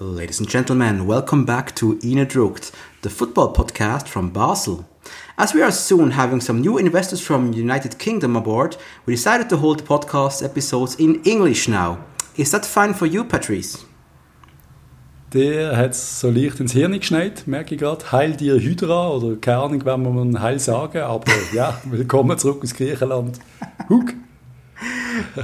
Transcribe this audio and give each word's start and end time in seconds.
Ladies 0.00 0.40
and 0.40 0.48
gentlemen, 0.48 1.06
welcome 1.06 1.44
back 1.44 1.72
to 1.76 1.94
Inedrukt, 2.02 2.72
the 3.02 3.08
football 3.08 3.54
podcast 3.54 4.08
from 4.08 4.30
Basel. 4.30 4.84
As 5.38 5.54
we 5.54 5.62
are 5.62 5.70
soon 5.70 6.10
having 6.10 6.40
some 6.40 6.60
new 6.60 6.78
investors 6.78 7.20
from 7.20 7.52
the 7.52 7.58
United 7.58 7.96
Kingdom 8.00 8.34
aboard, 8.34 8.76
we 9.06 9.14
decided 9.14 9.48
to 9.50 9.56
hold 9.56 9.78
the 9.78 9.84
podcast 9.84 10.44
episodes 10.44 10.96
in 10.96 11.22
English 11.22 11.68
now. 11.68 11.98
Is 12.36 12.50
that 12.50 12.66
fine 12.66 12.92
for 12.92 13.06
you, 13.06 13.22
Patrice? 13.22 13.84
Der 15.32 15.76
hat 15.76 15.92
es 15.92 16.18
so 16.18 16.28
leicht 16.28 16.58
ins 16.58 16.72
Hirn 16.72 16.98
geschneit, 16.98 17.46
merke 17.46 17.76
ich 17.76 17.80
gerade. 17.80 18.10
Heil 18.10 18.32
dir 18.36 18.58
Hydra, 18.58 19.10
oder 19.10 19.36
keine 19.36 19.58
Ahnung, 19.58 19.84
wenn 19.84 20.02
man 20.02 20.42
Heil 20.42 20.58
sagen, 20.58 21.02
aber 21.02 21.30
ja, 21.52 21.80
willkommen 21.84 22.36
zurück 22.36 22.64
aus 22.64 22.74
Griechenland. 22.74 23.38
Hug! 23.88 24.12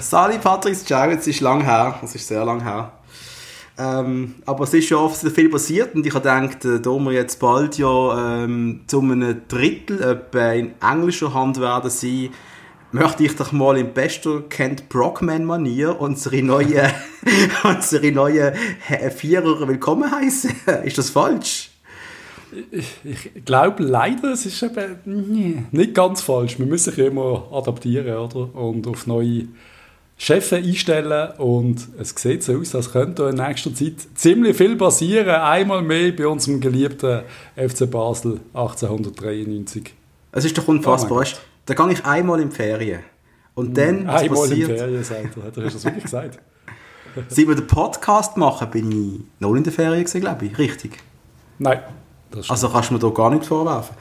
Sali, 0.01 0.39
Patrice, 0.39 0.85
ciao, 0.85 1.09
es 1.09 1.29
ist 1.29 1.41
lang 1.41 1.63
her, 1.63 2.01
es 2.03 2.17
ist 2.17 2.27
sehr 2.27 2.45
lang 2.45 2.61
her. 2.61 2.91
Ähm, 3.81 4.35
aber 4.45 4.65
es 4.65 4.75
ist 4.75 4.89
schon 4.89 4.99
oft 4.99 5.27
viel 5.33 5.49
passiert 5.49 5.95
und 5.95 6.07
ich 6.07 6.13
habe 6.15 6.29
gedacht, 6.29 6.85
da 6.85 6.91
wir 6.99 7.13
jetzt 7.13 7.41
bald 7.41 7.79
ja 7.79 8.43
ähm, 8.45 8.83
zu 8.87 9.01
einem 9.01 9.43
Drittel 9.49 10.03
etwa 10.03 10.53
in 10.53 10.75
englischer 10.83 11.33
Hand 11.33 11.59
werden 11.61 11.89
sein, 11.89 12.29
möchte 12.93 13.25
ich 13.25 13.37
doch 13.37 13.53
mal 13.53 13.79
in 13.79 13.95
bester 13.95 14.43
Kent 14.51 14.91
Brockman-Manier 14.91 15.99
unsere 15.99 16.43
neue, 16.43 16.93
unsere 17.65 18.13
neue 18.13 18.53
Vierer 19.17 19.67
willkommen 19.67 20.11
heißen. 20.11 20.51
ist 20.85 20.99
das 20.99 21.09
falsch? 21.09 21.71
Ich, 22.73 22.97
ich 23.05 23.45
glaube 23.47 23.83
leider, 23.83 24.33
es 24.33 24.45
ist 24.45 24.63
eben 24.63 25.69
nicht 25.71 25.95
ganz 25.95 26.21
falsch. 26.21 26.59
Wir 26.59 26.67
müssen 26.67 26.93
sich 26.93 27.07
immer 27.07 27.49
adaptieren 27.51 28.15
oder? 28.15 28.55
und 28.55 28.87
auf 28.87 29.07
neue 29.07 29.47
Chefs 30.23 30.53
einstellen 30.53 31.31
und 31.39 31.89
es 31.99 32.11
sieht 32.15 32.43
so 32.43 32.59
aus, 32.59 32.75
als 32.75 32.93
könnte 32.93 33.23
in 33.31 33.37
nächster 33.37 33.75
Zeit 33.75 33.95
ziemlich 34.15 34.55
viel 34.55 34.77
passieren. 34.77 35.31
Einmal 35.31 35.81
mehr 35.81 36.13
bei 36.13 36.27
unserem 36.27 36.61
geliebten 36.61 37.23
FC 37.57 37.91
Basel 37.91 38.39
1893. 38.53 39.95
Es 40.33 40.45
ist 40.45 40.59
doch 40.59 40.69
unfassbar. 40.69 41.25
Oh 41.27 41.39
da 41.65 41.73
gehe 41.73 41.93
ich 41.93 42.05
einmal 42.05 42.39
in 42.39 42.51
die 42.51 42.55
Ferien. 42.55 43.01
Und 43.55 43.79
dann, 43.79 44.07
was 44.07 44.21
einmal 44.21 44.41
passiert? 44.41 44.69
in 44.69 44.77
Ferien, 44.77 45.05
sagt 45.05 45.37
er. 45.39 45.43
Hat 45.43 45.57
er 45.57 45.63
das 45.63 45.85
wirklich 45.87 46.05
gesagt? 46.05 46.39
Seit 47.29 47.49
wir 47.49 47.55
den 47.55 47.67
Podcast 47.67 48.37
machen, 48.37 48.71
bin 48.71 48.93
ich 48.93 49.21
noch 49.41 49.55
in 49.55 49.65
der 49.65 49.73
Ferien 49.73 50.05
gewesen, 50.05 50.21
glaube 50.21 50.45
ich. 50.45 50.59
Richtig? 50.59 50.99
Nein. 51.59 51.81
Also 52.47 52.69
kannst 52.69 52.91
du 52.91 52.95
mir 52.95 53.01
da 53.01 53.09
gar 53.09 53.31
nichts 53.31 53.49
vorwerfen. 53.49 53.97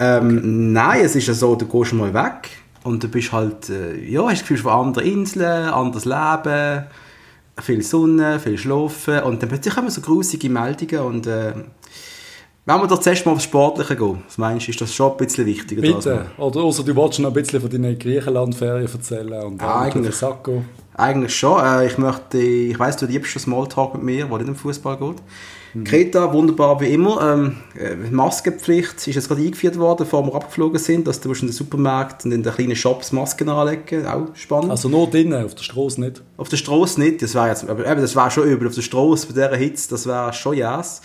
Ähm, 0.00 0.36
okay. 0.36 0.46
Nein, 0.46 1.04
es 1.04 1.14
ist 1.14 1.28
ja 1.28 1.34
so, 1.34 1.54
du 1.54 1.66
gehst 1.66 1.92
mal 1.92 2.12
weg 2.12 2.50
und 2.84 3.02
du 3.02 3.08
bist 3.08 3.32
halt, 3.32 3.68
äh, 3.68 3.96
ja, 4.04 4.22
hast 4.24 4.32
das 4.32 4.40
Gefühl 4.40 4.58
von 4.58 4.72
anderen 4.72 5.06
Inseln, 5.06 5.68
anderes 5.68 6.04
Leben, 6.04 6.86
viel 7.60 7.82
Sonne, 7.82 8.40
viel 8.40 8.56
Schlafen 8.56 9.20
und 9.20 9.42
dann 9.42 9.48
plötzlich 9.48 9.76
wir 9.76 9.90
so 9.90 10.00
grusige 10.00 10.48
Meldungen 10.48 11.00
und 11.00 11.26
äh, 11.26 11.52
wenn 12.66 12.80
wir 12.80 12.86
doch 12.86 13.00
zuerst 13.00 13.26
mal 13.26 13.32
aufs 13.32 13.44
Sportliche 13.44 13.96
gehen, 13.96 14.22
was 14.26 14.38
meinst 14.38 14.66
du, 14.66 14.70
ist 14.70 14.80
das 14.80 14.94
schon 14.94 15.12
ein 15.12 15.16
bisschen 15.16 15.46
wichtiger? 15.46 15.80
Bitte, 15.82 16.26
oder 16.38 16.60
außer 16.60 16.84
du 16.84 16.94
wolltest 16.94 17.20
noch 17.20 17.30
ein 17.30 17.34
bisschen 17.34 17.60
von 17.60 17.70
deinen 17.70 17.98
Griechenland-Ferien 17.98 18.88
erzählen 18.90 19.42
und 19.42 19.60
ja, 19.60 19.80
eigentlich, 19.80 20.14
eigentlich 20.94 21.34
schon, 21.34 21.64
äh, 21.64 21.86
ich 21.86 21.98
möchte, 21.98 22.38
ich 22.38 22.78
weiss, 22.78 22.96
du 22.96 23.06
liebst 23.06 23.32
schon 23.32 23.42
Smalltalk 23.42 23.94
mit 23.94 24.02
mir, 24.02 24.30
wo 24.30 24.36
nicht 24.36 24.48
um 24.48 24.54
Fußball 24.54 24.96
geht. 24.98 25.16
Mhm. 25.74 25.84
Kreta, 25.84 26.32
wunderbar 26.32 26.80
wie 26.80 26.92
immer. 26.92 27.20
Ähm, 27.34 27.56
äh, 27.78 27.94
Maskenpflicht 28.10 29.06
ist 29.06 29.14
jetzt 29.14 29.28
gerade 29.28 29.42
eingeführt 29.42 29.78
worden, 29.78 29.98
bevor 29.98 30.26
wir 30.26 30.34
abgeflogen 30.34 30.78
sind, 30.78 31.06
dass 31.06 31.20
du 31.20 31.32
in 31.32 31.40
den 31.40 31.52
Supermärkten 31.52 32.30
und 32.30 32.36
in 32.36 32.42
den 32.42 32.52
kleinen 32.52 32.76
Shops 32.76 33.12
Masken 33.12 33.48
anlegen 33.48 34.06
Auch 34.06 34.34
spannend. 34.34 34.70
Also 34.70 34.88
nur 34.88 35.08
drinnen, 35.08 35.44
auf 35.44 35.54
der 35.54 35.62
Straße 35.62 36.00
nicht? 36.00 36.22
Auf 36.36 36.48
der 36.48 36.56
Straße 36.56 37.00
nicht. 37.00 37.22
Das 37.22 37.34
wäre 37.34 37.48
jetzt, 37.48 37.68
aber 37.68 37.86
eben, 37.86 38.00
das 38.00 38.16
wäre 38.16 38.30
schon 38.30 38.48
übel. 38.48 38.68
Auf 38.68 38.74
der 38.74 38.82
Straße 38.82 39.26
bei 39.26 39.32
dieser 39.32 39.56
Hitze, 39.56 39.90
das 39.90 40.06
wäre 40.06 40.32
schon 40.32 40.56
yes. 40.56 41.02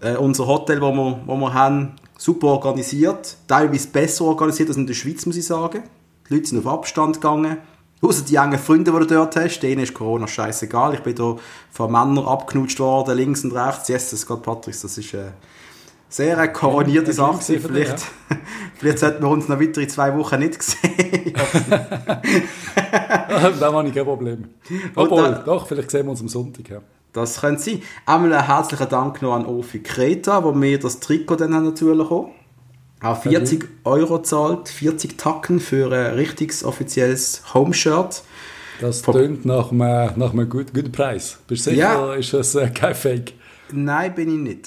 Äh, 0.00 0.16
unser 0.16 0.46
Hotel, 0.46 0.80
wo 0.80 0.92
wir, 0.92 1.20
wo 1.26 1.36
wir 1.36 1.52
haben, 1.54 1.92
super 2.16 2.48
organisiert. 2.48 3.36
Teilweise 3.46 3.88
besser 3.88 4.24
organisiert 4.24 4.68
als 4.68 4.76
in 4.76 4.86
der 4.86 4.94
Schweiz, 4.94 5.26
muss 5.26 5.36
ich 5.36 5.46
sagen. 5.46 5.82
Die 6.28 6.34
Leute 6.34 6.46
sind 6.46 6.58
auf 6.58 6.66
Abstand 6.66 7.16
gegangen. 7.16 7.58
Außer 8.00 8.24
die 8.24 8.36
engen 8.36 8.58
Freunde, 8.58 8.92
die 8.92 8.98
du 8.98 9.06
dort 9.06 9.36
hast, 9.36 9.60
denen 9.60 9.82
ist 9.82 9.94
Corona 9.94 10.28
scheißegal. 10.28 10.94
Ich 10.94 11.00
bin 11.00 11.16
da 11.16 11.36
von 11.70 11.90
Männern 11.90 12.26
abgenutscht 12.26 12.78
worden, 12.78 13.16
links 13.16 13.42
und 13.44 13.52
rechts. 13.52 13.88
Yes, 13.88 14.10
das 14.10 14.26
geht, 14.26 14.42
Patrick, 14.42 14.80
das 14.80 14.96
ist 14.96 15.14
eine 15.14 15.32
sehr 16.08 16.38
eine 16.38 16.52
koronierte 16.52 17.08
ja, 17.08 17.12
Sache. 17.12 17.58
Vielleicht, 17.58 17.98
ja. 17.98 18.36
vielleicht 18.76 19.00
sollten 19.00 19.22
wir 19.22 19.28
uns 19.28 19.48
noch 19.48 19.60
weitere 19.60 19.88
zwei 19.88 20.16
Wochen 20.16 20.38
nicht 20.38 20.62
sehen. 20.62 21.34
da 23.60 23.72
habe 23.72 23.88
ich 23.88 23.94
kein 23.94 24.04
Problem. 24.04 24.44
Obwohl, 24.94 25.22
dann, 25.22 25.44
doch, 25.44 25.66
vielleicht 25.66 25.90
sehen 25.90 26.06
wir 26.06 26.12
uns 26.12 26.20
am 26.20 26.28
Sonntag. 26.28 26.68
Ja. 26.70 26.80
Das 27.12 27.40
könnte 27.40 27.62
sein. 27.62 27.82
Einmal 28.06 28.32
einen 28.32 28.46
herzlichen 28.46 28.88
Dank 28.88 29.22
noch 29.22 29.34
an 29.34 29.44
Ofi 29.44 29.80
Kreta, 29.80 30.44
wo 30.44 30.52
mir 30.52 30.78
das 30.78 31.00
Trikot 31.00 31.36
dann 31.36 31.50
natürlich 31.50 31.98
bekommen 31.98 32.30
auch 33.00 33.22
40 33.22 33.62
okay. 33.62 33.72
Euro 33.84 34.22
zahlt, 34.22 34.68
40 34.68 35.16
Tacken 35.16 35.60
für 35.60 35.92
ein 35.92 36.14
richtiges 36.14 36.64
offizielles 36.64 37.42
Home-Shirt. 37.54 38.22
Das 38.80 39.02
klingt 39.02 39.44
nach 39.44 39.70
einem, 39.70 40.12
nach 40.16 40.32
einem 40.32 40.48
guten, 40.48 40.72
guten 40.72 40.92
Preis. 40.92 41.38
Bist 41.46 41.66
du 41.66 41.70
sicher, 41.70 41.80
ja. 41.80 42.14
ist 42.14 42.32
das 42.32 42.54
äh, 42.54 42.68
kein 42.70 42.94
Fake? 42.94 43.34
Nein, 43.72 44.14
bin 44.14 44.30
ich 44.30 44.38
nicht. 44.38 44.66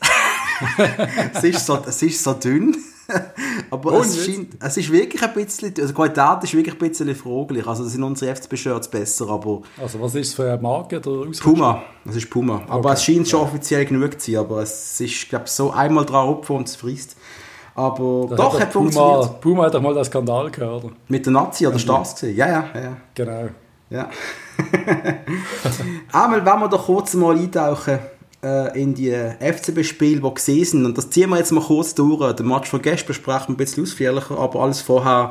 es, 1.34 1.44
ist 1.44 1.66
so, 1.66 1.80
es 1.86 2.02
ist 2.02 2.24
so 2.24 2.34
dünn. 2.34 2.76
Aber 3.70 3.94
oh, 3.94 4.02
es, 4.02 4.26
scheint, 4.26 4.56
es 4.60 4.78
ist 4.78 4.92
wirklich 4.92 5.22
ein 5.22 5.34
bisschen, 5.34 5.74
also 5.78 5.88
die 5.88 5.94
Qualität 5.94 6.44
ist 6.44 6.54
wirklich 6.54 6.76
ein 6.76 6.90
bisschen 6.90 7.16
fraglich. 7.16 7.68
Also 7.68 7.84
sind 7.86 8.04
unsere 8.04 8.34
FCB-Shirts 8.36 8.88
besser, 8.88 9.30
aber... 9.30 9.64
Also 9.82 10.00
was 10.00 10.16
ist 10.16 10.30
es 10.30 10.34
für 10.34 10.50
eine 10.50 10.62
Marke? 10.62 11.02
Puma, 11.02 11.84
das 12.06 12.16
ist 12.16 12.30
Puma. 12.30 12.64
Aber 12.68 12.90
okay. 12.90 12.94
es 12.94 13.04
scheint 13.04 13.28
schon 13.28 13.42
offiziell 13.42 13.86
genug 13.86 14.20
zu 14.20 14.32
sein, 14.32 14.40
aber 14.40 14.62
es 14.62 15.02
ist, 15.02 15.28
glaube 15.28 15.46
so 15.48 15.72
einmal 15.72 16.06
dran 16.06 16.28
rupfen 16.28 16.56
und 16.58 16.70
es 16.70 16.78
frisst. 16.78 17.18
Aber 17.76 18.28
das 18.30 18.38
doch, 18.38 18.54
hat, 18.54 18.62
hat 18.62 18.72
Puma, 18.72 18.92
funktioniert. 18.92 19.42
Puma 19.42 19.64
hat 19.66 19.74
doch 19.74 19.82
mal 19.82 19.94
den 19.94 20.04
Skandal 20.04 20.52
gehört. 20.52 20.86
Mit 21.08 21.26
der 21.26 21.34
Nazi 21.34 21.68
oder 21.68 21.80
Stars 21.80 22.14
gesehen? 22.14 22.36
Ja, 22.36 22.48
ja, 22.48 22.66
ja. 22.74 22.98
Genau. 23.16 23.50
Ja. 23.90 24.10
Einmal, 26.12 26.46
wenn 26.46 26.60
wir 26.60 26.68
doch 26.68 26.86
kurz 26.86 27.14
mal 27.14 27.38
eintauchen 27.38 28.00
äh, 28.44 28.82
in 28.82 28.94
die 28.94 29.12
FCB-Spiele, 29.12 30.22
die 30.22 30.34
gesehen 30.34 30.66
sind. 30.66 30.86
Und 30.86 30.98
das 30.98 31.10
ziehen 31.10 31.30
wir 31.30 31.38
jetzt 31.38 31.52
mal 31.52 31.64
kurz 31.64 31.94
durch. 31.94 32.36
Den 32.36 32.48
Match 32.48 32.70
von 32.70 32.82
gestern 32.82 33.08
besprechen 33.08 33.50
wir 33.50 33.54
ein 33.54 33.58
bisschen 33.58 33.84
ausführlicher, 33.84 34.38
aber 34.38 34.62
alles 34.62 34.82
vorher 34.82 35.30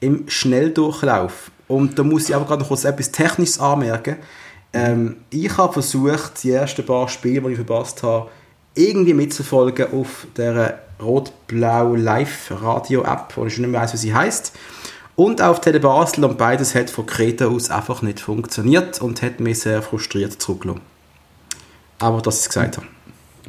im 0.00 0.28
Schnelldurchlauf. 0.28 1.50
Und 1.66 1.98
da 1.98 2.02
muss 2.02 2.28
ich 2.28 2.34
aber 2.34 2.46
gerade 2.46 2.62
noch 2.62 2.68
kurz 2.68 2.84
etwas 2.84 3.12
Technisches 3.12 3.60
anmerken. 3.60 4.16
Ähm, 4.72 5.16
ich 5.30 5.56
habe 5.56 5.72
versucht, 5.72 6.42
die 6.42 6.52
ersten 6.52 6.84
paar 6.84 7.08
Spiele, 7.08 7.42
die 7.42 7.52
ich 7.52 7.56
verpasst 7.56 8.02
habe, 8.02 8.28
irgendwie 8.74 9.14
mitzufolgen 9.14 9.92
auf 9.92 10.26
der 10.36 10.80
Rot-Blau 11.00 11.94
Live 11.94 12.50
Radio 12.50 13.02
App, 13.02 13.32
wo 13.36 13.46
ich 13.46 13.54
schon 13.54 13.62
nicht 13.62 13.72
mehr 13.72 13.82
weiß, 13.82 13.92
wie 13.94 13.98
sie 13.98 14.14
heißt. 14.14 14.52
Und 15.16 15.42
auf 15.42 15.60
Tele 15.60 15.80
Basel 15.80 16.24
und 16.24 16.38
beides 16.38 16.74
hat 16.74 16.90
von 16.90 17.06
Kreta 17.06 17.46
aus 17.46 17.70
einfach 17.70 18.02
nicht 18.02 18.20
funktioniert 18.20 19.00
und 19.00 19.20
hat 19.22 19.40
mich 19.40 19.60
sehr 19.60 19.82
frustriert 19.82 20.40
zurückgelassen. 20.40 20.82
Aber 21.98 22.18
ich 22.18 22.26
es 22.26 22.48
gesagt 22.48 22.76
habe. 22.76 22.86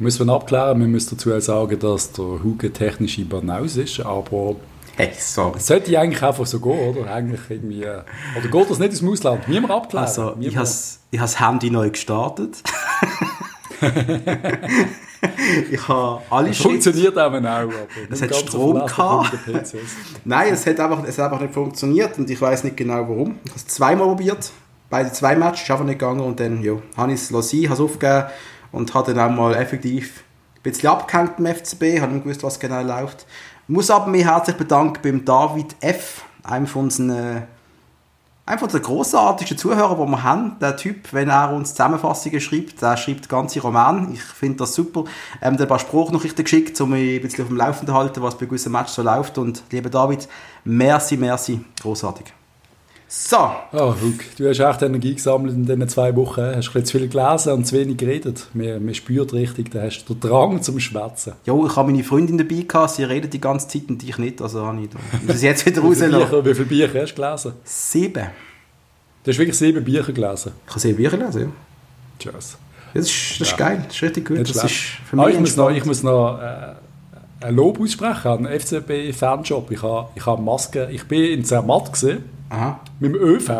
Müssen 0.00 0.26
wir 0.26 0.34
abklären, 0.34 0.80
wir 0.80 0.88
müssen 0.88 1.16
dazu 1.16 1.38
sagen, 1.40 1.78
dass 1.78 2.12
der 2.12 2.24
Hugo 2.24 2.68
technisch 2.70 3.18
in 3.18 3.28
Banaus 3.28 3.76
ist, 3.76 4.00
aber 4.00 4.56
Hey, 4.96 5.12
sorry. 5.18 5.54
Das 5.54 5.66
sollte 5.66 5.98
eigentlich 5.98 6.22
einfach 6.22 6.44
so 6.44 6.60
gehen, 6.60 6.96
oder? 6.96 7.10
Eigentlich 7.10 7.40
irgendwie, 7.48 7.84
äh, 7.84 8.02
oder 8.36 8.48
geht 8.48 8.70
das 8.70 8.78
nicht 8.78 8.90
ins 8.90 9.02
Ausland? 9.02 9.48
Niemand 9.48 9.72
abklären. 9.72 10.06
Also, 10.06 10.36
ich 10.40 10.56
habe 10.56 10.68
das 11.10 11.40
Handy 11.40 11.70
neu 11.70 11.88
gestartet. 11.88 12.62
ich 15.70 15.88
habe 15.88 16.22
alle 16.30 16.52
Funktioniert 16.52 17.12
eben 17.12 17.46
auch. 17.46 17.62
Aber 17.62 17.72
es 18.10 18.22
hat 18.22 18.34
Strom 18.34 18.86
gehabt. 18.86 19.38
Nein, 20.24 20.52
es 20.52 20.66
hat, 20.66 20.80
einfach, 20.80 21.04
es 21.04 21.18
hat 21.18 21.26
einfach 21.26 21.40
nicht 21.40 21.54
funktioniert 21.54 22.18
und 22.18 22.28
ich 22.28 22.40
weiß 22.40 22.64
nicht 22.64 22.76
genau 22.76 23.08
warum. 23.08 23.38
Ich 23.44 23.50
habe 23.50 23.60
es 23.60 23.66
zweimal 23.66 24.06
probiert. 24.08 24.50
Beide 24.88 25.12
zwei 25.12 25.36
Matches 25.36 25.62
ist 25.62 25.70
einfach 25.70 25.84
nicht 25.84 25.98
gegangen 26.00 26.20
und 26.20 26.40
dann 26.40 26.62
ja, 26.62 26.72
habe 26.96 27.12
ich 27.12 27.20
es 27.20 27.30
lassen, 27.30 27.64
habe 27.64 27.74
es 27.74 27.80
aufgegeben 27.80 28.24
und 28.72 28.92
habe 28.94 29.14
dann 29.14 29.30
auch 29.30 29.36
mal 29.36 29.54
effektiv 29.54 30.24
ein 30.56 30.62
bisschen 30.62 30.88
abgehängt 30.90 31.38
im 31.38 31.46
FCB, 31.46 32.00
habe 32.00 32.12
nicht 32.12 32.24
gewusst, 32.24 32.42
was 32.42 32.58
genau 32.58 32.82
läuft. 32.82 33.26
Ich 33.68 33.74
muss 33.74 33.90
aber 33.90 34.08
mich 34.08 34.24
herzlich 34.24 34.56
bedanken 34.56 35.00
beim 35.02 35.24
David 35.24 35.76
F., 35.80 36.24
einem 36.42 36.66
von 36.66 36.84
unseren 36.84 37.10
äh, 37.10 37.42
einfach 38.50 38.66
der 38.66 38.80
großartigste 38.80 39.56
Zuhörer, 39.56 39.96
den 39.96 40.10
wir 40.10 40.22
haben. 40.22 40.56
Der 40.60 40.76
Typ, 40.76 41.12
wenn 41.12 41.28
er 41.28 41.52
uns 41.52 41.70
Zusammenfassungen 41.70 42.40
schreibt, 42.40 42.82
der 42.82 42.96
schreibt 42.96 43.28
ganze 43.28 43.60
Roman. 43.60 44.12
Ich 44.12 44.22
finde 44.22 44.58
das 44.58 44.74
super. 44.74 45.04
Ähm, 45.40 45.56
der 45.56 45.66
ein 45.66 45.68
paar 45.68 45.78
Spruchnachrichten 45.78 46.44
geschickt, 46.44 46.80
um 46.80 46.90
mich 46.90 47.16
ein 47.16 47.22
bisschen 47.22 47.44
auf 47.44 47.48
dem 47.48 47.56
Laufenden 47.56 47.88
zu 47.88 47.94
halten, 47.94 48.22
was 48.22 48.36
bei 48.36 48.46
gewissen 48.46 48.72
Matches 48.72 48.96
so 48.96 49.02
läuft. 49.02 49.38
Und 49.38 49.62
lieber 49.70 49.88
David, 49.88 50.28
merci, 50.64 51.16
merci, 51.16 51.60
großartig. 51.80 52.39
So. 53.12 53.50
Oh, 53.72 53.92
Huck, 54.00 54.20
du 54.38 54.48
hast 54.48 54.60
echt 54.60 54.82
Energie 54.82 55.16
gesammelt 55.16 55.52
in 55.52 55.66
diesen 55.66 55.88
zwei 55.88 56.14
Wochen. 56.14 56.42
Hast 56.42 56.54
ein 56.54 56.60
bisschen 56.60 56.84
zu 56.84 56.98
viel 56.98 57.08
gelesen 57.08 57.52
und 57.54 57.66
zu 57.66 57.74
wenig 57.74 57.96
geredet. 57.96 58.46
Man, 58.54 58.84
man 58.84 58.94
spürt 58.94 59.32
richtig, 59.32 59.72
da 59.72 59.82
hast 59.82 60.04
du 60.04 60.14
den 60.14 60.20
Drang 60.20 60.62
zum 60.62 60.78
Schwätzen. 60.78 61.32
Ja, 61.44 61.52
ich 61.52 61.74
habe 61.74 61.90
meine 61.90 62.04
Freundin 62.04 62.38
dabei 62.38 62.62
gehabt, 62.62 62.92
sie 62.92 63.02
redet 63.02 63.32
die 63.32 63.40
ganze 63.40 63.66
Zeit 63.66 63.88
und 63.88 64.00
ich 64.04 64.16
nicht. 64.16 64.40
Also 64.40 64.64
habe 64.64 64.80
ich 64.80 64.90
das 65.26 65.42
jetzt 65.42 65.66
wieder 65.66 65.80
rauslassen. 65.80 66.44
Wie 66.44 66.54
viele 66.54 66.66
Bücher 66.66 67.02
hast 67.02 67.14
du 67.16 67.20
gelesen? 67.20 67.52
Sieben. 67.64 68.26
Du 69.24 69.30
hast 69.32 69.38
wirklich 69.38 69.58
sieben 69.58 69.82
Bücher 69.82 70.12
gelesen? 70.12 70.52
Ich 70.66 70.70
habe 70.70 70.80
sieben 70.80 70.96
Bücher 70.96 71.18
gelesen, 71.18 71.40
ja. 71.40 71.48
Tschüss. 72.20 72.58
Das 72.94 73.06
ist, 73.06 73.40
das 73.40 73.48
ist 73.48 73.50
ja. 73.50 73.56
geil, 73.56 73.82
das 73.88 73.96
ist 73.96 74.02
richtig 74.02 74.28
gut. 74.28 74.38
Das 74.38 74.50
ist 74.50 74.72
für 75.08 75.16
mich 75.16 75.24
ah, 75.26 75.28
ich, 75.30 75.40
muss 75.40 75.56
noch, 75.56 75.70
ich 75.70 75.84
muss 75.84 76.04
noch 76.04 76.38
äh, 76.40 76.74
ein 77.44 77.56
Lob 77.56 77.80
aussprechen 77.80 78.28
an 78.28 78.44
den 78.44 78.60
FCB-Fanshop. 78.60 79.72
Ich 79.72 79.82
habe 79.82 80.10
ich 80.14 80.24
hab 80.24 80.38
Maske, 80.38 80.88
ich 80.92 81.02
bin 81.08 81.24
in 81.24 81.44
Zermatt 81.44 81.92
gesehen, 81.92 82.22
mit 82.98 83.14
dem 83.14 83.20
ÖV. 83.20 83.50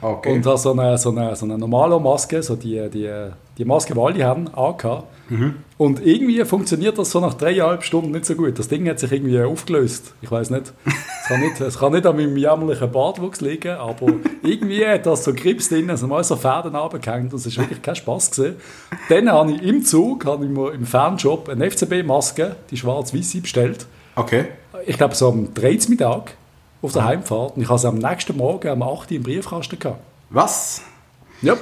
Okay. 0.00 0.32
Und 0.32 0.46
habe 0.46 0.58
so 0.58 0.72
eine, 0.72 0.98
so 0.98 1.10
eine, 1.10 1.36
so 1.36 1.46
eine 1.46 1.56
normale 1.56 1.98
Maske, 2.00 2.42
so 2.42 2.56
die, 2.56 2.88
die, 2.90 3.08
die 3.56 3.64
Maske, 3.64 3.94
die 3.94 4.00
alle 4.00 4.24
haben, 4.24 4.48
angehabt. 4.48 5.04
Mhm. 5.28 5.54
Und 5.78 6.04
irgendwie 6.04 6.44
funktioniert 6.44 6.98
das 6.98 7.12
so 7.12 7.20
nach 7.20 7.34
dreieinhalb 7.34 7.84
Stunden 7.84 8.10
nicht 8.10 8.26
so 8.26 8.34
gut. 8.34 8.58
Das 8.58 8.66
Ding 8.66 8.88
hat 8.88 8.98
sich 8.98 9.12
irgendwie 9.12 9.40
aufgelöst. 9.40 10.12
Ich 10.20 10.30
weiß 10.30 10.50
nicht. 10.50 10.72
Es 10.84 11.28
kann 11.28 11.40
nicht, 11.40 11.60
es 11.60 11.78
kann 11.78 11.92
nicht 11.92 12.04
an 12.04 12.16
meinem 12.16 12.36
jämmerlichen 12.36 12.90
Bartwuchs 12.90 13.40
liegen, 13.40 13.76
aber 13.76 14.08
irgendwie 14.42 14.84
hat 14.84 15.06
das 15.06 15.22
so 15.22 15.32
Grips 15.32 15.68
drin, 15.68 15.88
also 15.88 16.08
mal 16.08 16.24
so 16.24 16.34
Fäden 16.34 16.74
runtergehängt. 16.74 17.32
Das 17.32 17.46
ist 17.46 17.56
wirklich 17.56 17.80
kein 17.80 17.94
Spaß 17.94 18.32
gewesen. 18.32 18.56
Dann 19.08 19.30
habe 19.30 19.52
ich 19.52 19.62
im 19.62 19.84
Zug, 19.84 20.26
habe 20.26 20.44
ich 20.44 20.50
mir 20.50 20.72
im 20.72 20.84
Fanshop 20.84 21.48
eine 21.48 21.70
FCB-Maske, 21.70 22.56
die 22.70 22.76
schwarz-weiße, 22.76 23.40
bestellt. 23.40 23.86
Okay. 24.16 24.46
Ich 24.84 24.98
glaube 24.98 25.14
so 25.14 25.28
am 25.28 25.54
13. 25.54 25.90
Mittag 25.90 26.34
auf 26.82 26.92
der 26.92 27.04
Heimfahrt. 27.04 27.56
Und 27.56 27.62
ich 27.62 27.68
habe 27.68 27.78
es 27.78 27.84
am 27.84 27.96
nächsten 27.96 28.36
Morgen 28.36 28.70
um 28.70 28.82
8 28.82 29.10
Uhr 29.10 29.16
im 29.16 29.22
Briefkasten 29.22 29.78
gehabt. 29.78 30.00
Was? 30.30 30.82
Ja. 31.40 31.56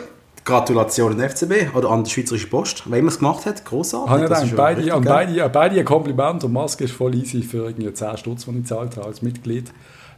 Gratulation 0.44 1.12
an 1.12 1.28
FCB 1.28 1.76
oder 1.76 1.90
an 1.90 2.02
die 2.02 2.10
Schweizerische 2.10 2.46
Post, 2.48 2.90
wenn 2.90 3.04
man 3.04 3.08
es 3.08 3.18
gemacht 3.18 3.44
hat, 3.44 3.64
großartig. 3.64 4.10
Habe 4.10 4.22
gedacht, 4.22 4.56
beide, 4.56 4.94
an 4.94 5.04
beide, 5.04 5.44
an 5.44 5.52
beide 5.52 5.78
ein 5.78 5.84
Kompliment 5.84 6.42
und 6.42 6.52
Maske 6.52 6.84
ist 6.84 6.94
voll 6.94 7.14
easy 7.14 7.42
für 7.42 7.66
irgendwie 7.66 7.92
10 7.92 8.16
Stutz, 8.16 8.44
die 8.46 8.50
ich 8.50 8.56
gezahlt 8.56 8.96
habe 8.96 9.06
als 9.06 9.22
Mitglied. 9.22 9.70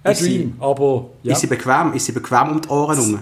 Ein 0.04 0.16
Dream, 0.16 0.56
aber 0.60 1.06
ja. 1.22 1.32
Ist 1.32 1.40
sie 1.40 1.46
bequem, 1.48 1.92
ist 1.92 2.06
sie 2.06 2.12
bequem 2.12 2.52
um 2.52 2.60
die 2.60 2.68
Ohren 2.68 2.96
herum? 2.96 3.18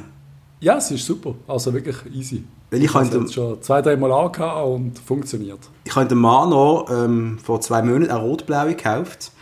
Ja, 0.61 0.77
es 0.77 0.91
ist 0.91 1.07
super, 1.07 1.35
also 1.49 1.73
wirklich 1.73 1.97
easy. 2.15 2.45
Weil 2.71 2.85
ich 2.85 2.95
habe 2.95 3.29
schon 3.31 3.63
zwei, 3.63 3.83
drei 3.83 3.97
Mal 3.97 4.13
angehabt 4.13 4.67
und 4.67 4.99
funktioniert. 4.99 5.59
Ich 5.85 5.97
habe 5.97 6.07
den 6.07 6.19
Mano 6.19 6.87
ähm, 6.91 7.39
vor 7.43 7.61
zwei 7.61 7.83
Monaten 7.83 8.11
eine 8.11 8.21
rot-blaue 8.21 8.75
gekauft, 8.75 9.33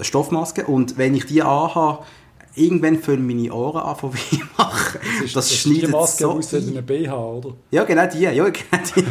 Stoffmaske, 0.00 0.66
und 0.66 0.98
wenn 0.98 1.14
ich 1.14 1.26
die 1.26 1.42
anhabe, 1.42 2.04
irgendwann 2.54 2.98
fangen 2.98 3.26
meine 3.26 3.52
Ohren 3.52 3.82
an 3.82 3.96
von 3.96 4.12
weh 4.14 4.38
machen. 4.56 5.00
Das, 5.02 5.24
ist, 5.24 5.36
das, 5.36 5.48
das 5.48 5.56
schneidet 5.56 5.88
die 5.88 5.92
Maske 5.92 6.24
so 6.24 6.30
aus 6.32 6.54
einem 6.54 6.84
BH, 6.84 7.16
oder? 7.16 7.54
Ja, 7.70 7.84
genau 7.84 8.06
die. 8.06 8.20
Ja, 8.20 8.32
genau 8.44 8.52
die. 8.96 9.02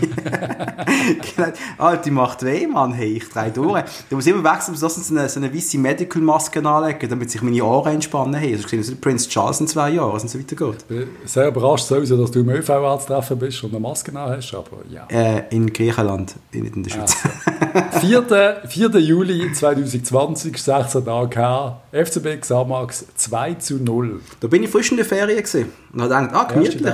genau. 1.36 1.48
Ah, 1.78 1.96
die 1.96 2.12
macht 2.12 2.44
weh, 2.44 2.68
Mann. 2.68 2.94
Hey, 2.94 3.18
ich 3.18 3.30
drehe 3.30 3.52
durch. 3.52 3.84
Du 4.10 4.16
musst 4.16 4.28
immer 4.28 4.44
wechseln, 4.44 4.76
so 4.76 4.88
eine, 4.88 5.30
so 5.30 5.40
eine 5.40 5.54
weiße 5.54 5.78
Medical-Maske 5.78 6.68
anlegen, 6.68 7.10
damit 7.10 7.32
sich 7.32 7.42
meine 7.42 7.64
Ohren 7.64 7.96
entspannen. 7.96 8.36
Hey, 8.36 8.54
also 8.54 8.64
gesehen, 8.64 8.84
so 8.84 8.96
Prince 8.96 9.28
Charles 9.30 9.60
in 9.60 9.68
zwei 9.68 9.92
Jahren, 9.92 10.12
und 10.12 10.30
so 10.30 10.40
weitergeht. 10.40 10.78
Ich 10.82 10.86
bin 10.88 11.08
sehr 11.26 11.48
überrascht 11.48 11.88
sowieso, 11.88 12.18
dass 12.18 12.32
du 12.32 12.42
im 12.42 12.50
ÖV 12.50 13.06
treffen 13.06 13.40
bist 13.40 13.64
und 13.64 13.72
eine 13.72 13.80
Maske 13.80 14.12
hast, 14.14 14.54
aber 14.54 14.78
ja. 14.90 15.08
Äh, 15.10 15.44
in 15.50 15.72
Griechenland, 15.72 16.36
nicht 16.52 16.76
in 16.76 16.84
der 16.84 16.92
Schweiz. 16.92 17.16
Ja. 17.24 17.68
4. 18.02 18.62
4. 18.68 18.90
Juli 19.00 19.54
2020, 19.54 20.58
16 20.58 21.06
Tage 21.06 21.76
FCB 21.92 22.42
Xamax 22.42 23.06
2 23.16 23.54
zu 23.56 23.76
0. 23.78 24.20
Da 24.40 24.48
bin 24.48 24.64
ich 24.64 24.70
frisch 24.70 24.92
in 24.92 24.98
der 24.98 25.06
Ferien 25.06 25.38
gewesen 25.38 25.72
und 25.94 26.02
habe 26.02 26.28
gedacht, 26.28 26.30
ah, 26.34 26.44
gemütlich, 26.52 26.94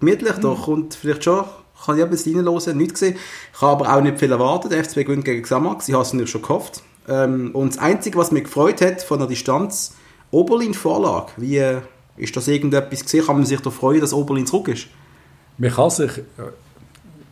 gemütlich, 0.00 0.34
da 0.40 0.54
kommt 0.54 0.94
vielleicht 0.94 1.24
schon, 1.24 1.44
kann 1.84 1.96
ich 1.96 2.04
ein 2.04 2.10
bisschen 2.10 2.36
reinhören, 2.36 2.76
nicht 2.76 2.94
gesehen. 2.94 3.16
Ich 3.54 3.60
habe 3.60 3.84
aber 3.84 3.96
auch 3.96 4.02
nicht 4.02 4.18
viel 4.18 4.30
erwartet, 4.30 4.72
der 4.72 4.84
FCB 4.84 5.06
gewinnt 5.06 5.24
gegen 5.24 5.42
Xamax, 5.42 5.88
ich 5.88 5.94
habe 5.94 6.02
es 6.02 6.12
natürlich 6.12 6.30
schon 6.30 6.42
gehofft. 6.42 6.82
Ähm, 7.08 7.50
und 7.52 7.74
das 7.74 7.82
Einzige, 7.82 8.18
was 8.18 8.32
mich 8.32 8.44
gefreut 8.44 8.80
hat 8.80 9.02
von 9.02 9.18
der 9.18 9.28
Distanz, 9.28 9.94
Oberlin 10.30 10.74
Vorlage. 10.74 11.32
Wie 11.36 11.58
äh, 11.58 11.80
ist 12.16 12.36
das 12.36 12.48
irgendetwas 12.48 13.04
gesehen? 13.04 13.24
Kann 13.26 13.36
man 13.36 13.46
sich 13.46 13.60
da 13.60 13.70
freuen, 13.70 14.00
dass 14.00 14.12
Oberlin 14.12 14.46
zurück 14.46 14.68
ist? 14.68 14.88
Man 15.58 15.70
kann 15.70 15.90
sich... 15.90 16.10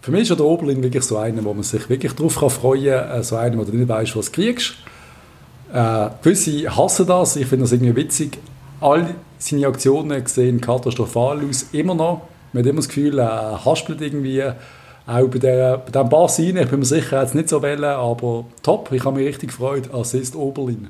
Äh, 0.05 0.07
für 0.07 0.11
mich 0.11 0.31
ist 0.31 0.39
der 0.39 0.47
Oberlin 0.47 0.83
wirklich 0.83 1.05
so 1.05 1.17
einer, 1.17 1.45
wo 1.45 1.55
man 1.55 1.63
sich 1.63 1.89
wirklich 1.89 2.13
darauf 2.13 2.33
freuen 2.33 2.85
kann, 2.85 3.21
äh, 3.21 3.23
so 3.23 3.37
einer, 3.37 3.59
wo 3.59 3.65
du 3.65 3.73
nicht 3.73 3.89
weißt, 3.89 4.17
was 4.17 4.31
du 4.31 4.33
kriegst. 4.33 4.75
Äh, 5.73 6.09
gewisse 6.23 6.77
hassen 6.77 7.07
das, 7.07 7.37
ich 7.37 7.47
finde 7.47 7.65
das 7.65 7.73
irgendwie 7.73 7.97
witzig. 7.97 8.39
All 8.81 9.15
seine 9.39 9.67
Aktionen 9.67 10.27
sehen 10.27 10.61
katastrophal 10.61 11.41
aus, 11.49 11.67
immer 11.73 11.95
noch. 11.95 12.23
Man 12.53 12.63
hat 12.63 12.71
immer 12.71 12.79
das 12.79 12.89
Gefühl, 12.89 13.19
er 13.19 13.65
haspelt 13.65 14.01
irgendwie. 14.01 14.43
Auch 15.07 15.29
bei, 15.29 15.39
der, 15.39 15.79
bei 15.79 15.91
diesem 15.91 16.09
Pass 16.09 16.39
rein, 16.39 16.57
ich 16.57 16.69
bin 16.71 16.79
mir 16.79 16.87
sicher, 16.87 17.21
jetzt 17.21 17.35
nicht 17.35 17.51
so 17.51 17.61
wählen, 17.61 17.85
aber 17.85 18.47
top, 18.63 18.91
ich 18.91 19.05
habe 19.05 19.19
mich 19.19 19.29
richtig 19.29 19.51
gefreut. 19.51 19.93
Assist 19.93 20.35
Oberlin. 20.35 20.89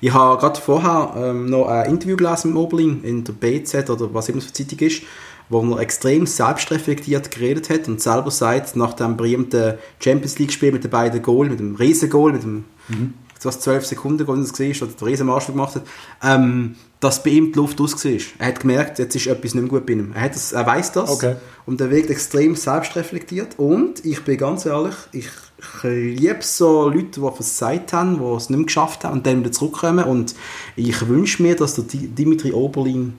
Ich 0.00 0.12
habe 0.12 0.40
gerade 0.40 0.60
vorher 0.60 1.14
ähm, 1.16 1.46
noch 1.46 1.68
ein 1.68 1.88
Interview 1.88 2.16
gelesen 2.16 2.48
mit 2.52 2.56
Oberlin 2.56 3.04
in 3.04 3.22
der 3.22 3.32
BZ 3.32 3.90
oder 3.90 4.12
was 4.12 4.28
immer 4.28 4.40
für 4.40 4.52
Zeitung 4.52 4.80
ist, 4.80 5.02
wo 5.48 5.60
er 5.74 5.80
extrem 5.80 6.26
selbstreflektiert 6.26 7.30
geredet 7.30 7.70
hat 7.70 7.88
und 7.88 8.00
selber 8.00 8.30
sagt, 8.30 8.76
nach 8.76 8.94
dem 8.94 9.16
berühmten 9.16 9.74
Champions 10.02 10.38
League-Spiel 10.38 10.72
mit 10.72 10.84
den 10.84 10.90
beiden 10.90 11.22
Goal, 11.22 11.48
mit 11.48 11.60
dem 11.60 11.76
Riesen-Goal, 11.76 12.32
mit 12.32 12.42
dem 12.42 12.64
mhm 12.88 13.14
was 13.44 13.60
12 13.60 13.86
Sekunden, 13.86 14.28
als 14.28 14.58
er 14.58 14.70
es 14.70 14.82
oder 14.82 14.92
den 14.92 15.06
Riesenmarsch 15.06 15.46
gemacht 15.46 15.76
hat, 15.76 15.82
ähm, 16.22 16.76
dass 17.00 17.22
bei 17.22 17.30
ihm 17.30 17.52
die 17.52 17.58
Luft 17.58 17.80
aus 17.80 18.04
war. 18.04 18.12
Er 18.38 18.46
hat 18.48 18.60
gemerkt, 18.60 18.98
jetzt 18.98 19.14
ist 19.14 19.26
etwas 19.26 19.54
nicht 19.54 19.62
mehr 19.62 19.70
gut 19.70 19.86
bei 19.86 19.92
ihm. 19.92 20.12
Er, 20.14 20.22
hat 20.22 20.34
das, 20.34 20.52
er 20.52 20.66
weiß 20.66 20.92
das 20.92 21.10
okay. 21.10 21.36
und 21.66 21.80
er 21.80 21.90
wirkt 21.90 22.10
extrem 22.10 22.56
selbstreflektiert 22.56 23.58
und 23.58 24.04
ich 24.04 24.22
bin 24.24 24.38
ganz 24.38 24.66
ehrlich, 24.66 24.94
ich, 25.12 25.28
ich 25.58 25.82
liebe 25.82 26.38
so 26.40 26.88
Leute, 26.88 27.20
die 27.20 27.30
versagt 27.30 27.92
haben, 27.92 28.18
die 28.18 28.24
es 28.36 28.50
nicht 28.50 28.58
mehr 28.58 28.66
geschafft 28.66 29.04
haben 29.04 29.14
und 29.14 29.26
dann 29.26 29.40
wieder 29.40 29.52
zurückkommen 29.52 30.04
und 30.04 30.34
ich 30.76 31.06
wünsche 31.08 31.42
mir, 31.42 31.56
dass 31.56 31.74
der 31.74 31.84
Dimitri 31.84 32.52
Oberlin 32.52 33.18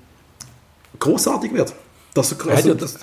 großartig 0.99 1.53
wird. 1.53 1.73
Dass 2.15 2.31
er, 2.31 2.47
also, 2.49 2.73
dass, 2.73 2.97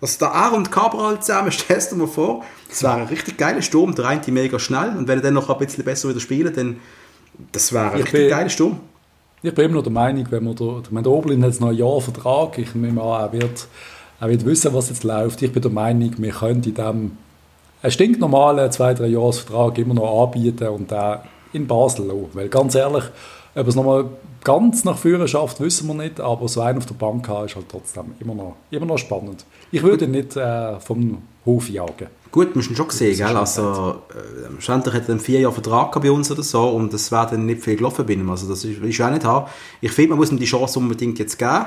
dass 0.00 0.18
der 0.18 0.34
A 0.34 0.48
und 0.48 0.70
Cabral 0.70 1.20
zusammen, 1.20 1.50
stellst 1.52 1.92
du 1.92 1.96
mir 1.96 2.06
vor, 2.06 2.44
das 2.68 2.82
wäre 2.82 2.94
ein 2.94 3.06
richtig 3.06 3.38
geiler 3.38 3.62
Sturm, 3.62 3.94
der 3.94 4.06
eine 4.06 4.20
mega 4.28 4.58
schnell 4.58 4.90
und 4.98 5.08
wenn 5.08 5.18
er 5.18 5.22
dann 5.22 5.34
noch 5.34 5.48
ein 5.48 5.58
bisschen 5.58 5.84
besser 5.84 6.10
wieder 6.10 6.20
spielen, 6.20 6.52
dann 6.54 6.76
das 7.52 7.72
wäre 7.72 7.92
ein 7.92 7.96
ich 7.96 8.04
richtig 8.04 8.20
bin, 8.20 8.30
geiler 8.30 8.50
Sturm. 8.50 8.80
Ich 9.42 9.54
bin 9.54 9.64
immer 9.66 9.76
noch 9.76 9.84
der 9.84 9.92
Meinung, 9.92 10.26
wenn 10.28 10.44
man 10.44 10.56
der, 10.56 10.82
der, 10.90 11.02
der 11.02 11.12
Oberlin 11.12 11.42
hat 11.42 11.52
jetzt 11.52 11.60
noch 11.60 11.68
ein 11.68 11.76
Jahr 11.76 12.00
Vertrag, 12.00 12.58
ich 12.58 12.74
nehme 12.74 13.00
an, 13.00 13.20
er 13.22 13.32
wird, 13.32 13.68
er 14.20 14.28
wird 14.28 14.44
wissen, 14.44 14.74
was 14.74 14.90
jetzt 14.90 15.04
läuft. 15.04 15.40
Ich 15.40 15.52
bin 15.52 15.62
der 15.62 15.70
Meinung, 15.70 16.12
wir 16.18 16.32
können 16.32 16.62
in 16.64 16.74
diesem 16.74 17.16
einen 17.82 17.92
stinknormalen 17.92 18.70
zwei, 18.72 18.94
drei 18.94 19.06
Jahresvertrag 19.06 19.78
immer 19.78 19.94
noch 19.94 20.24
anbieten 20.24 20.68
und 20.68 20.90
den 20.90 21.18
in 21.52 21.66
Basel 21.66 22.06
lassen. 22.06 22.30
Weil 22.32 22.48
ganz 22.48 22.74
ehrlich, 22.74 23.04
ob 23.58 23.66
es 23.66 23.74
nochmal 23.74 24.06
ganz 24.44 24.84
nach 24.84 24.96
vorne 24.96 25.26
schafft, 25.26 25.60
wissen 25.60 25.88
wir 25.88 25.94
nicht, 25.94 26.20
aber 26.20 26.48
so 26.48 26.60
einen 26.60 26.78
auf 26.78 26.86
der 26.86 26.94
Bank 26.94 27.28
haben 27.28 27.46
ist 27.46 27.56
halt 27.56 27.66
trotzdem 27.68 28.14
immer 28.20 28.34
noch, 28.34 28.56
immer 28.70 28.86
noch 28.86 28.98
spannend. 28.98 29.44
Ich 29.72 29.82
würde 29.82 30.06
nicht 30.06 30.36
äh, 30.36 30.78
vom 30.80 31.22
Hof 31.44 31.68
jagen. 31.68 32.06
Gut, 32.30 32.54
musst 32.54 32.70
du 32.70 32.74
schon 32.74 32.90
sehen, 32.90 33.16
gell? 33.16 33.36
Also, 33.36 34.02
äh, 34.10 34.50
schlussendlich 34.52 34.94
hat 34.94 35.04
er 35.04 35.10
einen 35.10 35.20
vier 35.20 35.40
Jahre 35.40 35.54
Vertrag 35.54 36.00
bei 36.00 36.10
uns 36.10 36.30
oder 36.30 36.42
so 36.42 36.68
und 36.68 36.92
das 36.92 37.10
wäre 37.10 37.28
dann 37.30 37.46
nicht 37.46 37.62
viel 37.62 37.76
gelaufen 37.76 38.06
bei 38.06 38.12
ihm. 38.12 38.28
Also, 38.30 38.48
das 38.48 38.64
will 38.64 38.88
ich 38.88 39.02
auch 39.02 39.10
nicht 39.10 39.24
haben. 39.24 39.46
Ich 39.80 39.92
finde, 39.92 40.10
man 40.10 40.18
muss 40.18 40.30
ihm 40.30 40.38
die 40.38 40.44
Chance 40.44 40.78
unbedingt 40.78 41.18
jetzt 41.18 41.38
geben. 41.38 41.66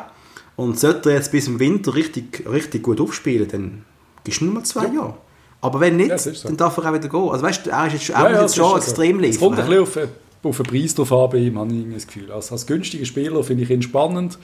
Und 0.57 0.79
sollte 0.79 1.09
er 1.09 1.15
jetzt 1.15 1.31
bis 1.31 1.47
im 1.47 1.59
Winter 1.59 1.95
richtig, 1.95 2.45
richtig 2.47 2.83
gut 2.83 3.01
aufspielen, 3.01 3.47
dann 3.47 3.85
gibst 4.23 4.41
du 4.41 4.45
nur 4.45 4.55
mal 4.55 4.63
zwei 4.63 4.85
ja. 4.85 4.93
Jahre. 4.93 5.13
Aber 5.61 5.79
wenn 5.79 5.95
nicht, 5.97 6.09
ja, 6.09 6.17
so. 6.17 6.47
dann 6.47 6.57
darf 6.57 6.77
er 6.77 6.89
auch 6.89 6.93
wieder 6.93 7.07
gehen. 7.07 7.29
Also 7.29 7.43
weißt 7.43 7.65
du, 7.65 7.69
er 7.69 7.87
ist 7.87 7.93
jetzt, 7.93 8.07
ja, 8.09 8.25
er 8.25 8.31
ja, 8.31 8.41
jetzt 8.41 8.55
schon 8.55 8.77
extrem 8.77 9.19
liefern. 9.19 9.31
Es 9.31 9.39
kommt 9.39 9.59
ein 9.59 9.65
bisschen 9.65 9.81
auf, 9.81 9.95
äh, 9.95 10.07
auf 10.43 10.57
den 10.57 10.65
Preis 10.65 10.95
drauf 10.95 11.11
an 11.11 11.29
bei 11.29 11.37
ihm, 11.37 11.59
habe 11.59 11.73
ich 11.73 11.93
das 11.93 12.07
Gefühl. 12.07 12.31
Also 12.31 12.55
als 12.55 12.65
günstiger 12.65 13.05
Spieler 13.05 13.43
finde 13.43 13.63
ich 13.63 13.69
ihn 13.69 13.81
spannend, 13.81 14.37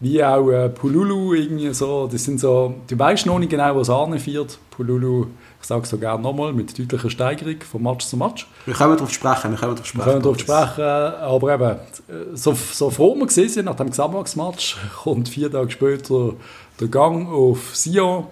wie 0.00 0.22
auch 0.24 0.50
äh, 0.50 0.68
Pululu 0.68 1.34
irgendwie 1.34 1.72
so, 1.72 2.08
das 2.10 2.24
sind 2.24 2.40
so, 2.40 2.74
du 2.88 2.98
weißt 2.98 3.24
noch 3.26 3.38
nicht 3.38 3.50
genau, 3.50 3.76
was 3.76 3.88
anführt. 3.88 4.58
Pululu, 4.70 5.26
ich 5.60 5.66
sage 5.68 5.82
es 5.82 5.90
so 5.90 5.98
gerne 5.98 6.20
nochmal, 6.20 6.52
mit 6.52 6.76
deutlicher 6.76 7.08
Steigerung 7.08 7.60
von 7.60 7.82
Match 7.84 8.06
zu 8.06 8.16
Match. 8.16 8.48
Wir 8.66 8.74
können 8.74 8.96
darauf 8.96 9.12
sprechen, 9.12 9.52
wir 9.52 9.58
können 9.58 9.76
darauf 9.76 9.86
sprechen. 9.86 10.06
Wir 10.06 10.12
können 10.12 10.22
darauf 10.22 10.40
sprechen, 10.40 10.82
aber 10.82 11.54
eben, 11.54 12.36
so, 12.36 12.52
so 12.52 12.90
froh 12.90 13.14
wir 13.16 13.48
sind 13.48 13.66
nach 13.66 13.76
dem 13.76 13.90
Gesamtmax-Match, 13.90 14.76
kommt 15.04 15.28
vier 15.28 15.52
Tage 15.52 15.70
später 15.70 16.32
der 16.80 16.88
Gang 16.88 17.28
auf 17.28 17.76
Sion 17.76 18.26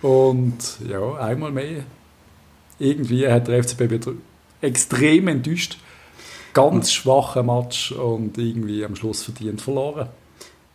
und 0.00 0.78
ja, 0.88 1.16
einmal 1.16 1.50
mehr. 1.50 1.82
Irgendwie 2.78 3.28
hat 3.28 3.46
der 3.46 3.62
FCB 3.62 3.90
wieder 3.90 4.12
extrem 4.62 5.28
enttäuscht 5.28 5.76
ganz 6.54 6.92
schwacher 6.92 7.42
Match 7.42 7.92
und 7.92 8.38
irgendwie 8.38 8.84
am 8.84 8.96
Schluss 8.96 9.24
verdient 9.24 9.60
verloren. 9.60 10.08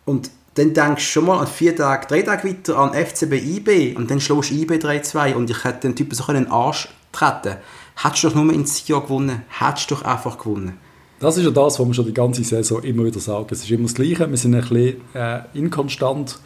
Und 0.05 0.29
dann 0.55 0.73
denkst 0.73 1.05
du 1.05 1.11
schon 1.11 1.25
mal 1.25 1.39
an 1.39 1.47
vier 1.47 1.75
Tage, 1.75 2.07
drei 2.07 2.21
Tage 2.21 2.47
weiter 2.47 2.77
an 2.77 2.93
FCB 2.93 3.33
IB 3.33 3.95
und 3.95 4.11
dann 4.11 4.19
schlägst 4.19 4.51
du 4.51 4.55
IB 4.55 4.75
3-2 4.75 5.33
und 5.33 5.49
ich 5.49 5.63
hätte 5.63 5.87
den 5.87 5.95
Typen 5.95 6.15
so 6.15 6.25
in 6.27 6.35
den 6.35 6.51
Arsch 6.51 6.89
treten 7.11 7.57
Hättest 8.01 8.23
du 8.23 8.29
doch 8.29 8.35
nur 8.35 8.53
in 8.53 8.65
Sion 8.65 9.03
gewonnen, 9.03 9.43
hättest 9.49 9.91
du 9.91 9.95
doch 9.95 10.03
einfach 10.03 10.37
gewonnen. 10.37 10.77
Das 11.19 11.35
ist 11.35 11.43
ja 11.43 11.51
das, 11.51 11.79
was 11.79 11.87
wir 11.87 11.93
schon 11.93 12.05
die 12.05 12.13
ganze 12.13 12.43
Saison 12.45 12.81
immer 12.81 13.03
wieder 13.03 13.19
sagen. 13.19 13.47
Es 13.51 13.63
ist 13.63 13.71
immer 13.71 13.83
das 13.83 13.93
Gleiche, 13.93 14.29
wir 14.29 14.37
sind 14.37 14.55
ein 14.55 14.61
bisschen 14.61 15.01
äh, 15.13 15.41
inkonstant 15.53 16.39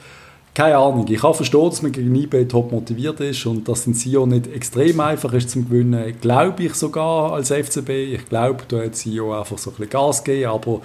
keine 0.54 0.78
Ahnung. 0.78 1.06
Ich 1.08 1.22
kann 1.22 1.34
verstehen, 1.34 1.70
dass 1.70 1.82
man 1.82 1.92
gegen 1.92 2.16
eBay 2.16 2.48
top 2.48 2.72
motiviert 2.72 3.20
ist 3.20 3.46
und 3.46 3.68
dass 3.68 3.88
in 3.88 3.94
Sion 3.94 4.30
nicht 4.30 4.48
extrem 4.54 5.00
einfach 5.00 5.34
ist 5.34 5.50
zum 5.50 5.66
Gewinnen. 5.68 6.16
Glaube 6.22 6.64
ich 6.64 6.76
sogar 6.76 7.34
als 7.34 7.50
FCB. 7.50 7.90
Ich 7.90 8.30
glaube, 8.30 8.64
da 8.68 8.84
hat 8.84 8.96
Sion 8.96 9.36
einfach 9.36 9.58
so 9.58 9.72
ein 9.72 9.78
bisschen 9.78 9.90
Gas 9.90 10.24
gegeben, 10.24 10.52
aber 10.52 10.82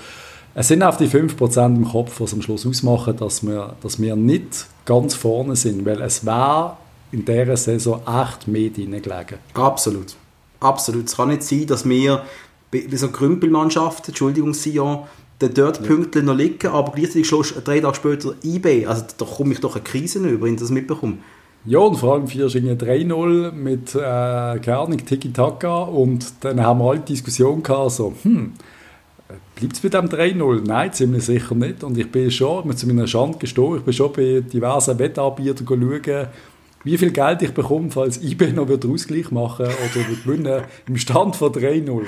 es 0.55 0.69
sind 0.69 0.83
auch 0.83 0.97
die 0.97 1.09
5% 1.09 1.67
im 1.67 1.85
Kopf, 1.87 2.21
was 2.21 2.33
am 2.33 2.43
Schluss 2.43 2.67
ausmachen, 2.67 3.17
dass 3.17 3.47
wir, 3.47 3.77
dass 3.83 4.01
wir 4.01 4.17
nicht 4.17 4.67
ganz 4.87 5.15
vorne 5.15 5.55
sind, 5.55 5.85
weil 5.85 6.01
es 6.01 6.25
wäre 6.25 6.77
in 7.13 7.25
dieser 7.25 7.57
Saison 7.57 8.01
echt 8.07 8.49
mehr 8.49 8.71
drin 8.71 8.91
gelegen. 8.91 9.39
Absolut. 9.55 10.17
Absolut. 10.61 11.07
Es 11.07 11.17
kann 11.17 11.29
nicht 11.29 11.43
sein, 11.43 11.67
dass 11.67 11.89
wir 11.89 12.23
bei 12.71 12.85
so 12.93 13.09
Krümpelmannschaften, 13.09 14.09
Entschuldigung, 14.09 14.53
Sion, 14.55 15.05
dann 15.39 15.55
dort 15.55 15.81
ja. 15.81 15.87
Punkte 15.87 16.23
noch 16.23 16.37
liegen, 16.37 16.69
aber 16.69 16.93
gleichzeitig 16.93 17.29
schlägst 17.29 17.57
du 17.57 17.61
drei 17.61 17.81
Tage 17.81 17.95
später 17.95 18.35
IB. 18.43 18.87
Also 18.87 19.05
da 19.17 19.25
komme 19.25 19.53
ich 19.53 19.61
doch 19.61 19.77
eine 19.77 19.85
Krise 19.85 20.19
über, 20.19 20.47
wenn 20.47 20.55
ich 20.55 20.61
das 20.61 20.71
mitbekomme. 20.71 21.19
Ja, 21.65 21.81
und 21.81 21.97
vor 21.97 22.15
allem 22.15 22.27
4 22.29 22.47
3-0 22.47 23.53
mit, 23.53 23.95
äh, 23.95 23.99
keine 23.99 24.79
Ahnung, 24.79 25.05
Tiki-Taka 25.05 25.83
und 25.83 26.33
dann 26.41 26.63
haben 26.63 26.79
wir 26.81 26.91
alle 26.91 27.01
die 27.01 27.13
Diskussion 27.13 27.63
gehabt, 27.63 27.91
so, 27.91 28.15
hm, 28.23 28.53
bleibt 29.55 29.75
es 29.75 29.81
bei 29.81 29.89
dem 29.89 30.09
3-0? 30.09 30.63
Nein, 30.65 30.93
ziemlich 30.93 31.25
sicher 31.25 31.55
nicht. 31.55 31.85
Und 31.85 31.99
ich 31.99 32.11
bin 32.11 32.31
schon, 32.31 32.67
mit 32.67 32.79
zu 32.79 32.87
meiner 32.87 33.07
Schande 33.07 33.39
gestehen, 33.39 33.77
ich 33.77 33.83
bin 33.83 33.93
schon 33.93 34.13
bei 34.13 34.41
diversen 34.41 34.99
Wettanbietern 34.99 35.67
schauen, 35.67 36.27
wie 36.85 36.97
viel 36.97 37.11
Geld 37.11 37.43
ich 37.43 37.53
bekomme, 37.53 37.91
falls 37.91 38.23
IB 38.23 38.53
noch 38.53 38.69
wieder 38.69 38.89
Ausgleich 38.89 39.31
machen 39.31 39.67
oder 39.67 40.05
gewinnen 40.25 40.63
im 40.87 40.97
Stand 40.97 41.37
von 41.37 41.53
3-0. 41.53 42.03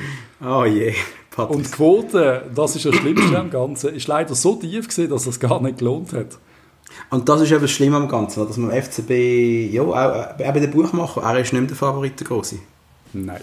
Oh 0.44 0.64
je. 0.64 0.94
Patrick. 1.30 1.56
Und 1.56 1.66
die 1.66 1.70
Quote, 1.70 2.50
das 2.54 2.76
ist 2.76 2.84
das 2.84 2.94
Schlimmste 2.96 3.38
am 3.38 3.50
Ganzen, 3.50 3.94
ist 3.94 4.08
leider 4.08 4.34
so 4.34 4.56
tief 4.56 4.88
gewesen, 4.88 5.10
dass 5.10 5.26
es 5.26 5.38
gar 5.38 5.60
nicht 5.60 5.78
gelohnt 5.78 6.12
hat. 6.12 6.38
Und 7.08 7.28
das 7.28 7.40
ist 7.42 7.52
eben 7.52 7.60
das 7.60 7.70
Schlimme 7.70 7.96
am 7.96 8.08
Ganzen, 8.08 8.46
dass 8.46 8.56
man 8.56 8.70
FCB, 8.70 9.72
ja, 9.72 9.82
auch, 9.82 9.94
auch 9.94 10.36
bei 10.36 10.60
den 10.60 10.70
Buchmacher, 10.70 11.22
er 11.22 11.38
ist 11.38 11.52
nicht 11.52 11.60
mehr 11.60 11.68
der 11.68 11.76
Favorit 11.76 12.18
der 12.18 12.26
Große. 12.26 12.56
Nein. 13.12 13.40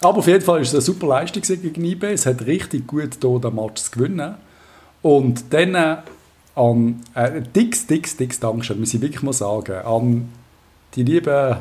Aber 0.00 0.18
auf 0.18 0.26
jeden 0.26 0.44
Fall 0.44 0.60
ist 0.60 0.68
es 0.68 0.74
eine 0.74 0.82
super 0.82 1.06
Leistung 1.06 1.42
gegen 1.42 1.84
IB. 1.84 2.06
Es 2.12 2.26
hat 2.26 2.44
richtig 2.44 2.88
gut 2.88 3.18
hier 3.20 3.38
den 3.38 3.54
Match 3.54 3.82
zu 3.82 3.90
gewinnen. 3.92 4.34
Und 5.00 5.44
dann 5.50 5.74
äh, 5.74 5.96
an 6.56 7.02
äh, 7.14 7.40
dicks, 7.40 7.86
dicks, 7.86 8.16
dicks 8.16 8.40
Dankeschön, 8.40 8.80
muss 8.80 8.94
ich 8.94 9.00
wirklich 9.00 9.22
mal 9.22 9.32
sagen, 9.32 9.76
an 9.84 10.28
die 10.94 11.02
lieben, 11.02 11.56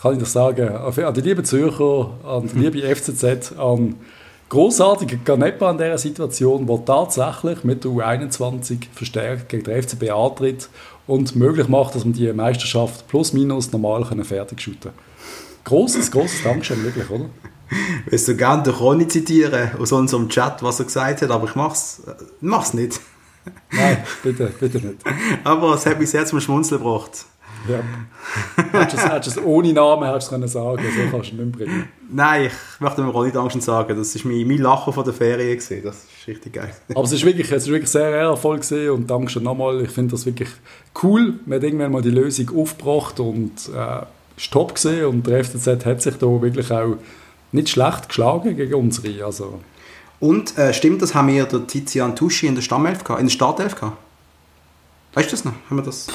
kann 0.00 0.12
ich 0.12 0.18
das 0.18 0.32
sagen, 0.32 0.68
an 0.68 1.14
die 1.14 1.20
lieben 1.20 1.44
Zürcher, 1.44 2.10
an 2.24 2.48
die 2.48 2.58
liebe 2.58 2.94
FCZ, 2.94 3.58
an 3.58 3.96
großartige 4.48 5.18
Ganepa 5.18 5.70
in 5.70 5.78
dieser 5.78 5.98
Situation, 5.98 6.66
der 6.66 6.84
tatsächlich 6.84 7.64
mit 7.64 7.84
der 7.84 7.90
U21 7.90 8.86
verstärkt 8.92 9.48
gegen 9.48 9.64
den 9.64 9.82
FCB 9.82 10.10
antritt 10.10 10.68
und 11.06 11.36
möglich 11.36 11.68
macht, 11.68 11.94
dass 11.94 12.04
man 12.04 12.14
die 12.14 12.32
Meisterschaft 12.32 13.08
plus 13.08 13.32
minus 13.32 13.72
normal 13.72 14.04
fertig 14.24 14.60
shooten 14.60 14.80
kann. 14.80 14.92
Großes, 15.64 16.10
großes 16.10 16.44
Dankeschön, 16.44 16.82
wirklich, 16.82 17.10
oder? 17.10 17.26
Willst 18.06 18.26
du 18.28 18.34
gerne 18.34 18.62
den 18.62 18.72
Ronny 18.72 19.06
zitieren 19.06 19.70
aus 19.78 19.92
unserem 19.92 20.28
Chat, 20.30 20.62
was 20.62 20.78
er 20.78 20.86
gesagt 20.86 21.20
hat, 21.20 21.30
aber 21.30 21.46
ich 21.46 21.54
mach's, 21.54 22.02
mach's 22.40 22.72
nicht. 22.72 23.00
Nein, 23.70 23.98
bitte, 24.22 24.52
bitte 24.58 24.78
nicht. 24.78 25.00
aber 25.44 25.74
es 25.74 25.84
hat 25.84 25.98
mich 25.98 26.08
sehr 26.08 26.24
zum 26.24 26.40
Schmunzeln 26.40 26.80
gebracht. 26.80 27.26
Ja. 27.68 28.80
Hättest 28.80 29.36
du 29.36 29.40
es 29.40 29.46
ohne 29.46 29.72
Namen 29.72 30.08
hättest 30.08 30.30
du 30.30 30.48
sagen 30.48 30.82
so 30.82 31.10
kannst 31.10 31.32
du 31.32 31.36
nicht 31.36 31.52
bringen. 31.52 31.88
Nein, 32.10 32.46
ich 32.46 32.80
möchte 32.80 33.02
mir 33.02 33.10
Ronny 33.10 33.32
Dankeschön 33.32 33.60
sagen, 33.60 33.96
das 33.96 34.14
war 34.14 34.32
mein, 34.32 34.46
mein 34.46 34.58
Lachen 34.58 34.92
von 34.92 35.04
der 35.04 35.12
Ferien, 35.12 35.58
gewesen. 35.58 35.82
das 35.82 35.96
ist 36.04 36.26
richtig 36.26 36.54
geil. 36.54 36.70
Aber 36.90 37.02
es 37.02 37.12
ist 37.12 37.24
wirklich, 37.24 37.50
es 37.50 37.64
ist 37.64 37.68
wirklich 37.68 37.90
sehr 37.90 38.10
ehrenvoll 38.10 38.58
gewesen 38.58 38.90
und 38.90 39.10
Dankeschön 39.10 39.42
nochmal, 39.42 39.82
ich 39.82 39.90
finde 39.90 40.12
das 40.12 40.24
wirklich 40.24 40.48
cool, 41.02 41.34
man 41.46 41.56
hat 41.56 41.64
irgendwann 41.64 41.92
mal 41.92 42.02
die 42.02 42.10
Lösung 42.10 42.56
aufgebracht 42.56 43.20
und 43.20 43.52
äh, 43.74 44.04
ist 44.36 44.52
top 44.52 44.74
gewesen 44.74 45.04
und 45.06 45.26
der 45.26 45.44
FCZ 45.44 45.84
hat 45.84 46.02
sich 46.02 46.16
da 46.16 46.26
wirklich 46.26 46.70
auch 46.70 46.96
nicht 47.52 47.68
schlecht 47.68 48.08
geschlagen 48.08 48.56
gegen 48.56 48.74
unsere, 48.74 49.24
also... 49.24 49.60
Und 50.20 50.58
äh, 50.58 50.74
stimmt 50.74 51.00
das, 51.00 51.14
haben 51.14 51.28
wir 51.28 51.44
der 51.44 51.64
Tizian 51.68 52.16
Tuschi 52.16 52.48
in 52.48 52.56
der 52.56 52.62
Stammelf 52.62 53.04
gehabt, 53.04 53.20
in 53.20 53.26
der 53.26 53.32
Startelf 53.32 53.76
gehabt? 53.76 53.96
Weißt 55.14 55.28
du 55.28 55.36
das 55.36 55.44
noch? 55.44 55.52
Haben 55.70 55.76
wir 55.76 55.84
das... 55.84 56.08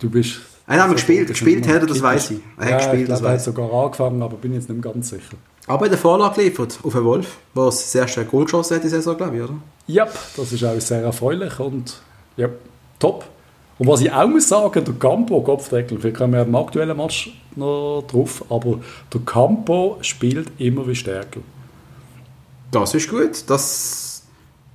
Du 0.00 0.10
bist 0.10 0.40
Nein, 0.68 0.82
haben 0.82 0.90
wir 0.90 0.96
gespielt. 0.96 1.28
Gespielt 1.28 1.66
hat 1.66 1.80
er, 1.80 1.86
das 1.86 2.02
weiß 2.02 2.32
ich. 2.32 2.40
Er 2.58 2.64
hat 2.64 2.70
ja, 2.70 2.76
gespielt, 2.76 3.00
ich 3.00 3.06
glaube, 3.06 3.26
er 3.26 3.32
hat 3.32 3.40
sogar 3.42 3.72
angefangen, 3.72 4.22
aber 4.22 4.36
bin 4.36 4.52
jetzt 4.52 4.68
nicht 4.68 4.84
mehr 4.84 4.92
ganz 4.92 5.08
sicher. 5.08 5.36
Aber 5.66 5.86
in 5.86 5.90
der 5.90 5.98
Vorlage 5.98 6.34
geliefert 6.36 6.78
auf 6.82 6.92
den 6.92 7.04
Wolf, 7.04 7.38
der 7.56 7.64
das 7.64 7.94
erste 7.94 8.24
Goal 8.26 8.44
geschossen 8.44 8.76
hat 8.76 8.84
in 8.84 8.90
der 8.90 8.98
Saison, 8.98 9.16
glaube 9.16 9.36
ich, 9.36 9.42
oder? 9.42 9.54
Ja, 9.86 10.06
das 10.36 10.52
ist 10.52 10.62
auch 10.64 10.78
sehr 10.78 11.02
erfreulich 11.02 11.58
und 11.58 12.02
ja, 12.36 12.50
top. 12.98 13.24
Und 13.78 13.86
was 13.88 14.02
ich 14.02 14.12
auch 14.12 14.28
muss 14.28 14.46
sagen, 14.46 14.84
der 14.84 14.94
Campo, 14.94 15.40
Kopfdeckel, 15.40 16.02
wir 16.02 16.12
kommen 16.12 16.34
ja 16.34 16.42
im 16.42 16.54
aktuellen 16.54 16.96
Match 16.96 17.32
noch 17.56 18.04
drauf, 18.10 18.44
aber 18.50 18.80
der 19.12 19.20
Campo 19.22 19.96
spielt 20.02 20.48
immer 20.58 20.86
wie 20.86 20.94
stärker. 20.94 21.40
Das 22.70 22.92
ist 22.94 23.08
gut. 23.08 23.44
Das 23.48 24.08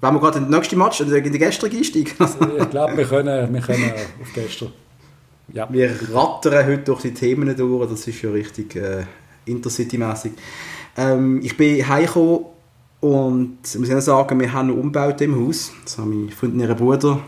wenn 0.02 0.16
wir 0.16 0.20
gerade 0.20 0.40
in 0.40 0.46
den 0.46 0.52
nächsten 0.52 0.78
Match, 0.78 1.00
in 1.00 1.10
den 1.10 1.40
gestrigen 1.40 1.78
einsteigen. 1.78 2.14
ich 2.60 2.70
glaube, 2.72 2.98
wir 2.98 3.06
können, 3.06 3.54
wir 3.54 3.62
können 3.62 3.94
auf 4.22 4.34
gestern. 4.34 4.74
Ja. 5.54 5.72
Wir 5.72 5.92
rattern 6.12 6.66
heute 6.66 6.80
durch 6.80 7.02
die 7.02 7.14
Themen 7.14 7.56
durch, 7.56 7.88
das 7.88 8.08
ist 8.08 8.24
ja 8.24 8.32
richtig 8.32 8.76
äh, 8.76 9.04
Intercity-mäßig. 9.46 10.32
Ähm, 10.98 11.42
ich 11.44 11.56
bin 11.56 11.88
heimgekommen 11.88 12.46
und 13.02 13.60
muss 13.62 14.06
sagen, 14.06 14.40
wir 14.40 14.52
haben 14.52 14.72
Umbauten 14.72 15.32
im 15.32 15.46
Haus. 15.46 15.72
Das 15.84 16.00
haben 16.00 16.10
meine 16.10 16.32
Freundin 16.32 16.62
und 16.62 16.70
ihr 16.70 16.74
Bruder, 16.74 17.20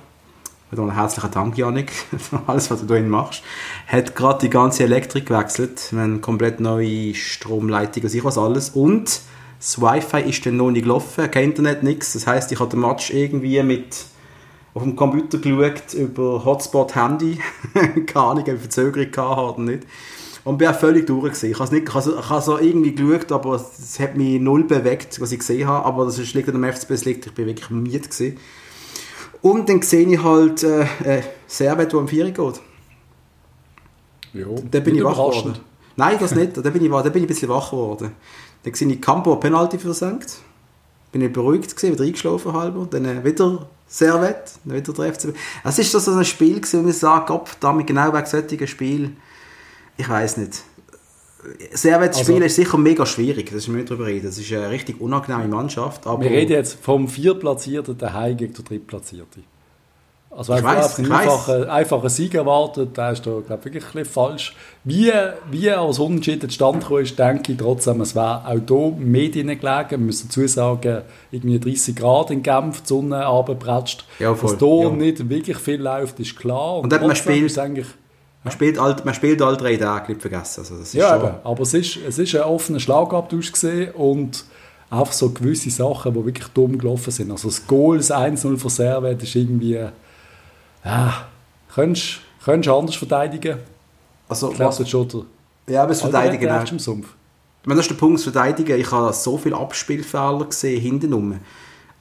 mit 0.72 0.80
einem 0.80 0.96
herzlichen 0.96 1.30
Dank, 1.30 1.56
Janik, 1.56 1.92
für 2.18 2.42
alles, 2.48 2.72
was 2.72 2.84
du 2.84 2.96
hier 2.96 3.04
machst, 3.04 3.44
hat 3.86 4.16
gerade 4.16 4.40
die 4.40 4.50
ganze 4.50 4.86
Elektrik 4.86 5.28
gewechselt. 5.28 5.90
Wir 5.92 6.02
haben 6.02 6.20
komplett 6.20 6.60
neue 6.60 7.14
Stromleitungen, 7.14 8.12
ich 8.12 8.24
was 8.24 8.40
alles. 8.40 8.72
Und 8.72 9.22
das 9.60 9.80
Wi-Fi 9.80 10.22
ist 10.28 10.44
dann 10.48 10.58
noch 10.58 10.72
nicht 10.72 10.82
gelaufen, 10.82 11.30
kein 11.30 11.50
Internet, 11.50 11.84
nichts. 11.84 12.14
Das 12.14 12.26
heisst, 12.26 12.52
ich 12.52 12.60
habe 12.60 12.72
den 12.72 12.80
Match 12.80 13.12
irgendwie 13.12 13.62
mit 13.62 14.08
auf 14.76 14.84
dem 14.84 14.96
Computer 14.96 15.38
geschaut 15.38 15.94
über 15.94 16.44
Hotspot 16.44 16.96
Handy. 16.96 17.40
Keine 18.06 18.26
Ahnung, 18.26 18.44
ob 18.44 18.54
ich 18.54 18.60
Verzögerung 18.60 19.08
hatte 19.08 19.54
oder 19.54 19.62
nicht. 19.62 19.88
Und 20.44 20.58
bin 20.58 20.68
auch 20.68 20.76
völlig 20.76 21.08
durch. 21.08 21.24
Gewesen. 21.24 21.52
Ich 21.52 21.60
habe 21.60 21.74
nicht, 21.74 21.88
ich 21.88 21.96
habe, 21.96 22.18
ich 22.20 22.30
habe 22.30 22.42
so 22.42 22.60
irgendwie 22.60 22.94
geschaut, 22.94 23.32
aber 23.32 23.56
es 23.56 24.00
hat 24.00 24.18
mich 24.18 24.40
null 24.40 24.66
bewegt, 24.66 25.20
was 25.22 25.32
ich 25.32 25.40
gesehen 25.40 25.68
habe. 25.68 25.86
Aber 25.86 26.06
das 26.06 26.18
liegt 26.34 26.50
an 26.50 26.62
dem 26.62 26.72
FCB, 26.72 26.92
es 26.92 27.06
liegt, 27.06 27.26
ich 27.26 27.34
bin 27.34 27.48
wirklich 27.48 27.70
müde 27.70 28.00
gewesen. 28.00 28.38
Und 29.42 29.70
dann 29.70 29.82
sehe 29.82 30.08
ich 30.08 30.22
halt 30.22 30.62
äh, 30.64 30.82
äh, 31.04 31.24
Servet, 31.48 31.94
der 31.94 32.00
am 32.00 32.08
4 32.08 32.32
geht. 32.32 32.62
Jo, 34.34 34.56
da 34.70 34.80
bin 34.82 34.96
ich 34.96 35.04
wach 35.04 35.14
geworden. 35.14 35.56
Nein, 35.96 36.18
das 36.20 36.36
nicht. 36.36 36.58
Da 36.58 36.70
bin 36.70 36.84
ich, 36.84 36.92
da 36.92 37.02
bin 37.04 37.16
ich 37.16 37.24
ein 37.24 37.28
bisschen 37.28 37.48
wach 37.48 37.72
geworden. 37.72 38.12
Dann 38.64 38.74
sehe 38.74 38.90
ich 38.90 39.02
Campo 39.02 39.38
Penalty 39.38 39.80
versenkt. 39.80 40.40
Bin 41.14 41.22
ich 41.22 41.32
beruhigt 41.32 41.74
gewesen, 41.74 41.94
wieder 41.94 42.04
eingeschlafen 42.04 42.52
halber. 42.52 42.88
Dann 42.90 43.06
äh, 43.06 43.24
wieder 43.24 43.70
Servet, 43.88 44.54
wieder 44.64 44.94
der 44.94 45.14
FCB. 45.14 45.36
Es 45.64 45.80
ist 45.80 45.92
so 45.92 46.12
ein 46.12 46.26
Spiel 46.26 46.56
gewesen, 46.56 46.84
wo 46.84 46.90
ich 46.90 46.98
sage, 46.98 47.26
Gott, 47.28 47.50
damit 47.60 47.88
genau 47.88 48.14
wegen 48.14 48.26
solchen 48.26 48.68
Spiel, 48.68 49.12
ich 49.98 50.10
weiß 50.10 50.38
nicht. 50.38 50.64
Servet 51.74 52.10
also, 52.10 52.24
spielen 52.24 52.42
ist 52.42 52.56
sicher 52.56 52.78
mega 52.78 53.06
schwierig, 53.06 53.46
das 53.52 53.58
ist 53.58 53.68
mir 53.68 53.86
darüber 53.86 54.08
reden. 54.08 54.26
Das 54.26 54.38
ist 54.38 54.52
eine 54.52 54.70
richtig 54.72 55.00
unangenehme 55.00 55.48
Mannschaft. 55.48 56.06
Wir 56.06 56.32
reden 56.32 56.54
jetzt 56.54 56.80
vom 56.82 57.08
Viertplatzierten 57.08 57.98
daheim 57.98 58.36
gegen 58.36 58.54
den 58.54 58.66
Drittplatzierten. 58.66 59.44
Also 60.38 60.54
ich 60.54 60.64
weiß, 60.64 61.00
ich 61.00 61.10
einfach, 61.10 61.48
einen 61.48 61.70
einfachen 61.70 62.10
Sieg 62.10 62.34
erwartet, 62.34 62.98
der 62.98 63.12
ist 63.12 63.26
da, 63.26 63.40
glaube 63.40 63.70
ich, 63.70 63.74
wirklich 63.74 63.96
ein 63.96 64.04
falsch. 64.04 64.54
Wie, 64.84 65.10
wie 65.50 65.72
als 65.72 65.98
Unentschieden 65.98 66.50
zustande 66.50 67.02
ist, 67.02 67.18
denke 67.18 67.54
ich 67.54 67.58
trotzdem, 67.58 68.02
es 68.02 68.16
wäre 68.16 68.46
auch 68.46 68.60
hier 68.68 68.94
Medien 68.98 69.48
gelegen. 69.48 69.90
Wir 69.92 69.98
müssen 69.98 70.28
dazu 70.28 70.46
sagen, 70.46 71.04
irgendwie 71.32 71.58
30 71.58 71.96
Grad 71.96 72.32
in 72.32 72.44
Genf, 72.44 72.82
die 72.82 72.88
Sonne 72.88 73.26
runterbretscht. 73.26 74.04
Ja, 74.20 74.36
voll. 74.36 74.52
Dass 74.52 74.60
hier 74.60 74.84
ja. 74.84 74.90
nicht 74.90 75.30
wirklich 75.30 75.58
viel 75.58 75.82
läuft, 75.82 76.20
ist 76.20 76.36
klar. 76.36 76.80
Und, 76.80 76.92
Und 76.92 77.02
man 77.02 77.16
spielt, 77.16 77.58
eigentlich, 77.58 77.88
man, 78.44 78.52
spielt 78.52 78.78
all, 78.78 78.94
man 79.06 79.14
spielt 79.14 79.42
alle 79.42 79.56
drei 79.56 79.78
Tage, 79.78 80.12
nicht 80.12 80.22
vergessen. 80.22 80.60
Also 80.60 80.76
das 80.76 80.88
ist 80.88 80.96
ja, 80.96 81.18
schon... 81.18 81.30
aber 81.46 81.62
es 81.62 81.74
ist, 81.74 81.98
es 82.06 82.20
ist 82.20 82.36
ein 82.36 82.42
offener 82.42 82.82
Schlagabtausch 82.82 83.54
gesehen 83.54 83.92
und 83.94 84.44
einfach 84.90 85.14
so 85.14 85.30
gewisse 85.30 85.70
Sachen, 85.70 86.14
die 86.14 86.26
wirklich 86.26 86.48
dumm 86.50 86.78
gelaufen 86.78 87.12
sind. 87.12 87.32
Also 87.32 87.48
das 87.48 87.66
Goal, 87.66 87.98
das 87.98 88.12
1-0 88.12 88.58
von 88.58 88.70
Servet 88.70 89.24
ist 89.24 89.34
irgendwie 89.34 89.80
ja, 90.86 91.28
könntest 91.74 92.20
du 92.46 92.76
anders 92.76 92.96
verteidigen? 92.96 93.58
Also, 94.30 94.52
ich 94.52 94.56
glaube, 94.56 94.86
schon 94.86 95.08
der 95.08 95.26
ja, 95.68 95.82
aber 95.82 95.90
das 95.90 96.02
Verteidigen 96.02 96.50
auch. 96.50 96.72
Im 96.72 96.80
Sumpf. 96.80 97.08
Wenn 97.66 97.76
das 97.76 97.86
ist 97.86 97.92
der 97.92 97.96
Punkt, 97.96 98.18
das 98.18 98.24
Verteidigen. 98.24 98.80
Ich 98.80 98.92
habe 98.92 99.12
so 99.14 99.38
viele 99.38 99.58
Abspielfehler 99.58 100.46
gesehen 100.46 100.80
hinten 100.80 101.14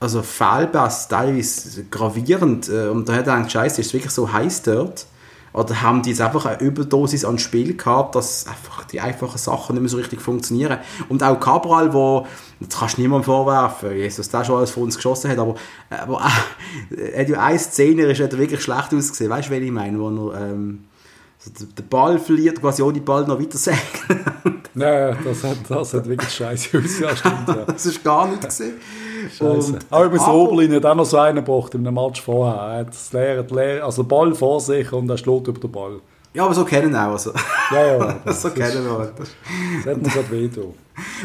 Also 0.01 0.23
Fehlpass, 0.23 1.09
teilweise 1.09 1.85
gravierend. 1.85 2.69
Äh, 2.69 2.89
und 2.89 3.09
da 3.09 3.15
hat 3.15 3.27
er 3.27 3.37
gedacht, 3.37 3.53
scheiße, 3.53 3.81
ist 3.81 3.87
es 3.89 3.95
wirklich 3.95 4.13
so 4.13 4.31
heiß 4.31 4.63
dort? 4.63 5.07
Oder 5.55 5.83
haben 5.83 6.03
die 6.03 6.11
jetzt 6.11 6.21
einfach 6.21 6.47
eine 6.47 6.61
Überdosis 6.61 7.25
an 7.25 7.39
Spiel 7.39 7.77
gehabt, 7.77 8.17
dass 8.17 8.45
einfach 8.49 8.85
die 8.87 9.01
einfachen 9.01 9.39
Sachen 9.39 9.75
nicht 9.75 9.83
mehr 9.83 9.89
so 9.89 9.97
richtig 9.97 10.21
funktionieren? 10.21 10.79
Und 11.09 11.23
auch 11.23 11.39
Cabral, 11.39 11.95
wo, 11.95 12.27
das 12.59 12.77
kannst 12.77 12.97
du 12.97 13.03
niemandem 13.03 13.25
vorwerfen, 13.25 13.97
Jesus, 13.97 14.29
der 14.29 14.45
schon 14.45 14.57
alles 14.57 14.73
vor 14.73 14.83
uns 14.83 14.97
geschossen 14.97 15.31
hat, 15.31 15.39
aber, 15.39 15.55
aber 15.91 16.23
äh, 16.91 17.21
hat 17.21 17.29
ja 17.29 17.41
eine 17.41 17.59
Szene, 17.61 18.03
ist 18.03 18.21
hat 18.21 18.37
wirklich 18.37 18.63
schlecht 18.63 18.93
ausgesehen. 18.93 19.31
Weißt 19.31 19.47
du, 19.47 19.53
welche 19.53 19.67
ich 19.67 19.73
meine? 19.73 19.97
Wo 20.01 20.09
er, 20.33 20.41
ähm, 20.41 20.85
den 21.47 21.89
Ball 21.89 22.19
verliert, 22.19 22.61
quasi 22.61 22.83
ohne 22.83 23.01
Ball 23.01 23.25
noch 23.25 23.41
weiter 23.41 23.59
sägen. 23.59 23.79
Nein, 24.75 25.17
das 25.25 25.45
hat, 25.45 25.59
das 25.69 25.95
hat 25.95 26.09
wirklich 26.09 26.31
scheiße 26.31 26.79
ausgesehen. 26.79 27.17
Ja. 27.47 27.55
das 27.67 27.87
ist 27.87 28.03
gar 28.03 28.27
nicht 28.27 28.43
gesehen. 28.43 28.75
Und, 29.41 29.79
aber 29.91 30.05
über 30.05 30.35
Oberlin 30.35 30.75
hat 30.75 30.87
auch 30.87 30.95
noch 30.95 31.05
so 31.05 31.19
einen 31.19 31.45
gebracht 31.45 31.75
in 31.75 31.87
einem 31.87 31.95
Match 31.95 32.21
vorher. 32.21 32.55
Er 32.55 32.79
hat 32.81 32.89
das 32.89 33.13
leere, 33.13 33.47
leere, 33.51 33.85
also 33.85 34.05
Ball 34.05 34.35
vor 34.35 34.61
sich 34.61 34.93
und 34.93 35.09
er 35.09 35.19
schlägt 35.19 35.49
über 35.49 35.61
den 35.61 35.73
Ball. 35.73 36.01
Ja, 36.35 36.45
aber 36.45 36.55
so 36.55 36.65
kennen 36.65 36.91
wir 36.93 37.01
auch. 37.01 37.13
Also. 37.13 37.33
Ja, 37.71 37.87
ja. 37.87 38.21
Das 38.25 38.43
so 38.43 38.51
kennen 38.51 38.85
wir. 38.85 39.13
Das, 39.17 39.29
das 39.85 39.95
hat 39.95 40.03
mir 40.03 40.09
gerade 40.09 40.31
weh 40.31 40.51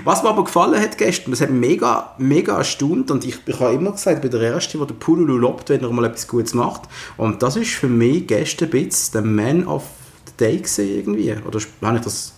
Was 0.03 0.21
mir 0.21 0.29
aber 0.29 0.43
gefallen 0.43 0.79
hat 0.79 0.99
gestern, 0.99 1.31
das 1.31 1.41
hat 1.41 1.49
mich 1.49 1.69
mega, 1.69 2.13
mega 2.19 2.57
erstaunt 2.57 3.09
und 3.09 3.25
ich, 3.25 3.39
ich 3.43 3.59
habe 3.59 3.73
immer 3.73 3.91
gesagt, 3.91 4.17
ich 4.17 4.29
bin 4.29 4.39
der 4.39 4.53
Erste, 4.53 4.77
der 4.77 4.85
den 4.85 4.99
Pululu 4.99 5.37
lobt, 5.37 5.69
wenn 5.69 5.81
er 5.81 5.91
mal 5.91 6.05
etwas 6.05 6.27
Gutes 6.27 6.53
macht. 6.53 6.83
Und 7.17 7.41
das 7.41 7.55
ist 7.55 7.71
für 7.71 7.87
mich 7.87 8.27
gestern 8.27 8.67
ein 8.67 8.71
bisschen 8.71 9.13
der 9.13 9.21
Man 9.23 9.67
of 9.67 9.83
the 10.27 10.33
Day 10.37 10.57
gewesen, 10.57 10.87
irgendwie. 10.87 11.31
Oder 11.31 11.59
habe 11.81 11.97
ich 11.97 12.03
das 12.03 12.33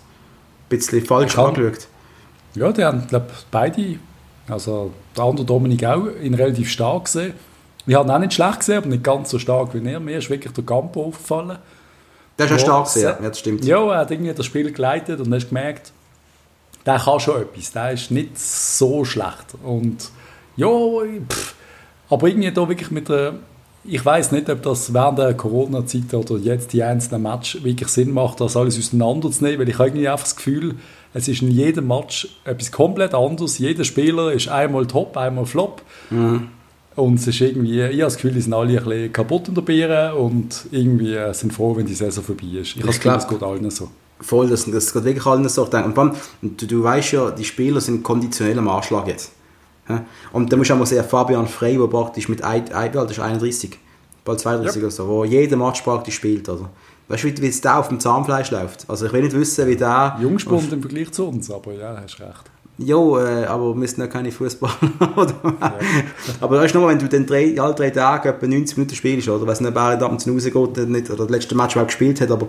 ein 0.69 0.77
bisschen 0.77 1.05
falsch 1.05 1.37
angeschaut? 1.37 1.87
Ja, 2.53 2.71
die 2.71 2.83
haben, 2.85 3.05
glaube 3.07 3.27
beide, 3.49 3.99
also 4.51 4.91
der 5.15 5.23
andere 5.23 5.45
Dominik 5.45 5.85
auch, 5.85 6.07
ihn 6.21 6.33
relativ 6.33 6.69
stark 6.69 7.05
gesehen. 7.05 7.33
Ich 7.87 7.95
habe 7.95 8.07
ihn 8.07 8.11
auch 8.11 8.19
nicht 8.19 8.33
schlecht 8.33 8.59
gesehen, 8.59 8.77
aber 8.77 8.87
nicht 8.87 9.03
ganz 9.03 9.29
so 9.29 9.39
stark 9.39 9.73
wie 9.73 9.87
er. 9.87 9.99
Mir 9.99 10.17
ist 10.17 10.29
wirklich 10.29 10.53
der 10.53 10.63
Campo 10.63 11.05
aufgefallen. 11.05 11.57
Der 12.37 12.45
ist 12.45 12.51
ja 12.51 12.59
stark 12.59 12.85
gesehen, 12.85 13.15
ja, 13.21 13.29
das 13.29 13.39
stimmt. 13.39 13.65
Ja, 13.65 13.91
er 13.91 13.99
hat 13.99 14.11
irgendwie 14.11 14.33
das 14.33 14.45
Spiel 14.45 14.71
geleitet 14.71 15.19
und 15.19 15.33
hast 15.33 15.49
gemerkt, 15.49 15.91
der 16.85 16.97
kann 16.97 17.19
schon 17.19 17.41
etwas, 17.41 17.71
der 17.71 17.91
ist 17.91 18.11
nicht 18.11 18.37
so 18.37 19.05
schlecht. 19.05 19.55
Und 19.63 20.09
ja, 20.55 20.67
pff, 20.67 21.55
aber 22.09 22.27
irgendwie 22.27 22.51
da 22.51 22.67
wirklich 22.67 22.91
mit 22.91 23.09
der, 23.09 23.35
ich 23.83 24.03
weiß 24.03 24.31
nicht, 24.31 24.49
ob 24.49 24.61
das 24.63 24.93
während 24.93 25.19
der 25.19 25.33
Corona-Zeit 25.33 26.13
oder 26.13 26.37
jetzt 26.37 26.73
die 26.73 26.83
einzelnen 26.83 27.23
Match 27.23 27.63
wirklich 27.63 27.89
Sinn 27.89 28.11
macht, 28.11 28.41
das 28.41 28.57
alles 28.57 28.77
auseinanderzunehmen, 28.77 29.59
weil 29.59 29.69
ich 29.69 29.77
habe 29.77 29.89
irgendwie 29.89 30.07
einfach 30.07 30.25
das 30.25 30.35
Gefühl, 30.35 30.75
es 31.13 31.27
ist 31.27 31.41
in 31.41 31.51
jedem 31.51 31.87
Match 31.87 32.27
etwas 32.45 32.71
komplett 32.71 33.13
anderes. 33.13 33.57
Jeder 33.57 33.83
Spieler 33.83 34.31
ist 34.31 34.47
einmal 34.47 34.87
top, 34.87 35.17
einmal 35.17 35.45
flop. 35.45 35.81
Mhm. 36.09 36.47
Und 36.95 37.19
es 37.19 37.27
ist 37.27 37.39
irgendwie, 37.41 37.81
ich 37.81 37.91
habe 37.91 37.97
das 37.97 38.15
Gefühl, 38.15 38.31
die 38.31 38.41
sind 38.41 38.53
alle 38.53 38.77
ein 38.77 38.83
bisschen 38.83 39.13
kaputt 39.13 39.47
in 39.47 39.55
der 39.55 39.61
Birne 39.61 40.13
und 40.15 40.65
irgendwie 40.71 41.17
sind 41.33 41.53
froh, 41.53 41.75
wenn 41.75 41.85
die 41.85 41.93
Saison 41.93 42.23
vorbei 42.23 42.47
ist. 42.47 42.71
Ich, 42.71 42.77
ich 42.77 42.81
habe 42.81 42.87
das 42.87 42.99
Gefühl, 42.99 43.17
es 43.17 43.27
geht 43.27 43.43
allen 43.43 43.69
so. 43.69 43.89
Voll, 44.19 44.49
das, 44.49 44.69
das 44.69 44.93
geht 44.93 45.03
wirklich 45.03 45.25
allen 45.25 45.47
so. 45.47 45.63
Und 45.63 45.73
dann, 45.73 46.15
du, 46.41 46.65
du 46.67 46.83
weißt 46.83 47.13
ja, 47.13 47.31
die 47.31 47.45
Spieler 47.45 47.81
sind 47.81 48.03
konditionell 48.03 48.57
am 48.59 48.67
Anschlag 48.67 49.07
jetzt. 49.07 49.31
Und 50.31 50.51
da 50.51 50.57
musst 50.57 50.69
du 50.69 50.73
auch 50.73 50.79
mal 50.79 50.85
sehen, 50.85 51.03
Fabian 51.03 51.47
Frey, 51.47 51.77
der 51.77 51.87
praktisch 51.87 52.29
mit 52.29 52.43
Eidwald, 52.43 53.09
das 53.09 53.11
ist 53.11 53.19
31, 53.19 53.77
bald 54.23 54.39
32 54.39 54.75
yep. 54.75 54.83
oder 54.83 54.91
so, 54.91 55.07
wo 55.07 55.25
jeder 55.25 55.57
Match 55.57 55.81
praktisch 55.81 56.15
spielt. 56.15 56.47
Also. 56.47 56.69
Weißt 57.11 57.23
du, 57.25 57.41
wie 57.41 57.47
es 57.47 57.59
da 57.59 57.77
auf 57.77 57.89
dem 57.89 57.99
Zahnfleisch 57.99 58.51
läuft? 58.51 58.85
Also 58.89 59.05
ich 59.05 59.13
will 59.13 59.23
nicht 59.23 59.35
wissen, 59.35 59.67
wie 59.67 59.75
der... 59.75 60.17
Jungspund 60.21 60.71
im 60.71 60.81
Vergleich 60.81 61.11
zu 61.11 61.27
uns, 61.27 61.51
aber 61.51 61.73
ja, 61.73 61.99
hast 62.01 62.19
recht. 62.21 62.49
Jo, 62.77 63.19
äh, 63.19 63.45
aber 63.45 63.75
wir 63.75 63.87
sind 63.87 63.99
ja 63.99 64.07
keine 64.07 64.31
Fußballer. 64.31 64.73
ja. 65.61 65.73
aber 66.39 66.61
weißt 66.61 66.73
du 66.73 66.79
noch, 66.79 66.87
wenn 66.87 66.99
du 66.99 67.09
dann 67.09 67.25
drei, 67.25 67.59
alle 67.59 67.75
drei 67.75 67.89
Tage 67.89 68.29
etwa 68.29 68.47
90 68.47 68.77
Minuten 68.77 68.95
spielst, 68.95 69.27
oder 69.27 69.45
was 69.45 69.59
nicht 69.59 69.73
Bär 69.73 70.01
ab 70.01 70.11
und 70.11 70.19
zu 70.19 70.31
rausgeht, 70.31 70.87
nicht, 70.87 71.09
oder 71.09 71.25
das 71.25 71.29
letzte 71.29 71.55
Match 71.55 71.75
überhaupt 71.75 71.91
gespielt 71.91 72.21
hat, 72.21 72.31
aber 72.31 72.47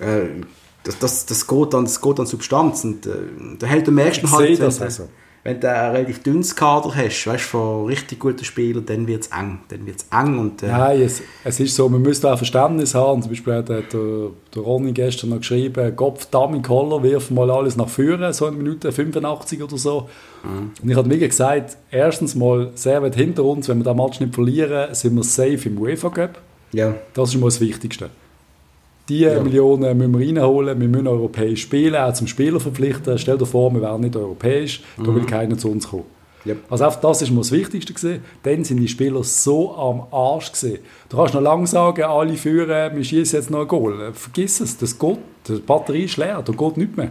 äh, 0.00 0.42
das, 0.82 0.98
das, 0.98 1.26
das, 1.26 1.46
geht 1.46 1.72
dann, 1.72 1.84
das 1.84 2.00
geht 2.00 2.20
an 2.20 2.26
Substanz. 2.26 2.84
Und 2.84 3.06
äh, 3.06 3.10
da 3.58 3.66
hält 3.66 3.88
am 3.88 3.94
meisten 3.94 4.30
halt, 4.30 4.60
das 4.60 4.82
also 4.82 5.08
wenn 5.44 5.60
du 5.60 5.70
ein 5.70 5.90
relativ 5.90 6.22
dünnes 6.22 6.56
Kader 6.56 6.94
hast, 6.94 7.26
weißt, 7.26 7.44
von 7.44 7.84
richtig 7.84 8.18
guten 8.18 8.44
Spielern, 8.44 8.86
dann 8.86 9.06
wird 9.06 9.24
es 9.24 9.28
eng. 9.28 9.58
Dann 9.68 9.86
wird's 9.86 10.06
eng 10.10 10.38
und, 10.38 10.62
äh 10.62 10.68
Nein, 10.68 11.02
es, 11.02 11.22
es 11.44 11.60
ist 11.60 11.76
so, 11.76 11.86
man 11.90 12.00
müsste 12.00 12.32
auch 12.32 12.38
Verständnis 12.38 12.94
haben. 12.94 13.20
Zum 13.20 13.30
Beispiel 13.30 13.52
hat 13.52 13.68
der, 13.68 13.82
der 13.82 14.62
Ronny 14.62 14.92
gestern 14.92 15.30
noch 15.30 15.38
geschrieben, 15.38 15.94
Kopf, 15.94 16.24
Dummy, 16.26 16.62
Koller, 16.62 17.02
wirf 17.02 17.30
mal 17.30 17.50
alles 17.50 17.76
nach 17.76 17.88
vorne, 17.88 18.32
so 18.32 18.46
in 18.46 18.56
Minute 18.56 18.90
85 18.90 19.62
oder 19.62 19.76
so. 19.76 20.08
Mhm. 20.42 20.70
Und 20.82 20.90
ich 20.90 20.96
habe 20.96 21.08
mir 21.08 21.18
gesagt, 21.18 21.76
erstens 21.90 22.34
mal, 22.34 22.70
sehr 22.74 23.02
weit 23.02 23.14
hinter 23.14 23.44
uns, 23.44 23.68
wenn 23.68 23.84
wir 23.84 23.84
den 23.84 23.96
Match 23.98 24.20
nicht 24.20 24.34
verlieren, 24.34 24.94
sind 24.94 25.14
wir 25.14 25.24
safe 25.24 25.68
im 25.68 25.78
UEFA 25.78 26.08
Cup. 26.08 26.40
Ja. 26.72 26.94
Das 27.12 27.34
ist 27.34 27.38
mal 27.38 27.48
das 27.48 27.60
Wichtigste. 27.60 28.08
Die 29.08 29.20
ja. 29.20 29.40
Millionen 29.40 29.98
müssen 29.98 30.18
wir 30.18 30.26
reinholen, 30.26 30.80
wir 30.80 30.88
müssen 30.88 31.06
europäisch 31.06 31.62
spielen, 31.62 31.96
auch 31.96 32.14
zum 32.14 32.26
Spieler 32.26 32.58
verpflichten. 32.58 33.18
Stell 33.18 33.36
dir 33.36 33.46
vor, 33.46 33.72
wir 33.74 33.82
wären 33.82 34.00
nicht 34.00 34.16
europäisch, 34.16 34.82
mhm. 34.96 35.04
da 35.04 35.14
will 35.14 35.26
keiner 35.26 35.58
zu 35.58 35.70
uns 35.70 35.88
kommen. 35.88 36.04
Yep. 36.46 36.58
Also 36.68 36.84
auf 36.84 37.00
das 37.00 37.22
ist 37.22 37.30
mir 37.30 37.38
das 37.38 37.52
Wichtigste 37.52 37.92
gewesen. 37.92 38.22
Dann 38.42 38.64
sind 38.64 38.78
die 38.78 38.88
Spieler 38.88 39.24
so 39.24 39.74
am 39.76 40.06
Arsch 40.10 40.52
gewesen. 40.52 40.78
Du 41.08 41.16
kannst 41.16 41.34
noch 41.34 41.40
lange 41.40 41.66
sagen, 41.66 42.02
alle 42.02 42.34
führen, 42.34 42.96
wir 42.96 43.04
schießen 43.04 43.38
jetzt 43.38 43.50
noch 43.50 43.62
ein 43.62 43.68
Goal. 43.68 44.12
Vergiss 44.12 44.60
es, 44.60 44.76
das 44.76 44.98
geht, 44.98 45.18
die 45.48 45.54
Batterie 45.54 46.04
ist 46.04 46.16
leer, 46.16 46.42
da 46.44 46.52
geht 46.52 46.76
nichts 46.76 46.96
mehr. 46.96 47.10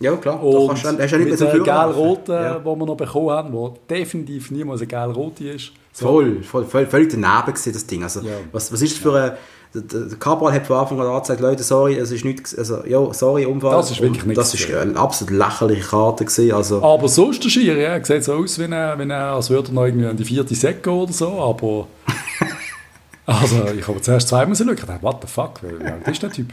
Ja, 0.00 0.16
klar. 0.16 0.42
Und 0.42 0.52
da 0.52 0.66
kannst 0.66 0.84
du, 0.84 1.02
hast 1.02 1.12
du 1.12 1.18
nicht 1.18 1.30
mit 1.30 1.40
der 1.40 1.60
gelb-roten, 1.60 2.34
ja. 2.34 2.58
die 2.58 2.64
wir 2.64 2.86
noch 2.86 2.96
bekommen 2.96 3.30
haben, 3.30 3.52
der 3.52 3.98
definitiv 3.98 4.50
niemals 4.50 4.80
eine 4.80 4.88
gelb-rote 4.88 5.48
ist. 5.50 5.72
So. 5.92 6.06
Voll, 6.06 6.42
voll, 6.42 6.64
voll, 6.64 6.86
völlig 6.86 7.10
daneben 7.10 7.46
gewesen, 7.46 7.72
das 7.72 7.86
Ding. 7.86 8.02
Also, 8.02 8.20
ja. 8.20 8.32
was, 8.50 8.72
was 8.72 8.82
ist 8.82 8.94
das 8.94 8.98
für 8.98 9.14
ein 9.14 9.32
der 9.74 10.18
Kabal 10.18 10.52
hat 10.52 10.66
von 10.66 10.76
Anfang 10.76 11.00
an 11.00 11.20
gesagt, 11.20 11.40
Leute, 11.40 11.62
sorry, 11.62 11.96
es 11.96 12.10
ist 12.10 12.24
nicht, 12.24 12.56
also, 12.58 12.84
ja, 12.84 13.12
sorry, 13.14 13.46
Unfall. 13.46 13.72
Das 13.72 13.90
ist 13.90 14.00
wirklich 14.00 14.24
nicht 14.24 14.36
Das 14.36 14.52
ist 14.52 14.72
eine 14.72 14.96
absolut 14.96 15.32
lächerliche 15.32 15.88
Karte 15.88 16.24
gewesen, 16.24 16.52
also. 16.52 16.82
Aber 16.82 17.08
sonst 17.08 17.42
der 17.42 17.48
Schiri, 17.48 17.82
ja, 17.82 18.04
sieht 18.04 18.24
so 18.24 18.34
aus, 18.34 18.58
wie 18.58 18.70
er, 18.70 18.98
wenn 18.98 19.10
er, 19.10 19.32
als 19.32 19.48
würde 19.48 19.70
er 19.70 19.74
noch 19.74 19.86
irgendwie 19.86 20.06
an 20.06 20.16
die 20.16 20.24
vierte 20.24 20.54
Säcke 20.54 20.90
oder 20.90 21.12
so, 21.12 21.28
aber... 21.40 21.86
also, 23.26 23.64
ich 23.78 23.86
habe 23.88 24.00
zuerst 24.00 24.28
zweimal 24.28 24.54
so 24.54 24.66
geschaut, 24.66 25.02
what 25.02 25.18
the 25.22 25.28
fuck, 25.28 25.60
wie 25.62 25.84
alt 25.84 26.06
ist 26.06 26.22
der 26.22 26.30
Typ? 26.30 26.52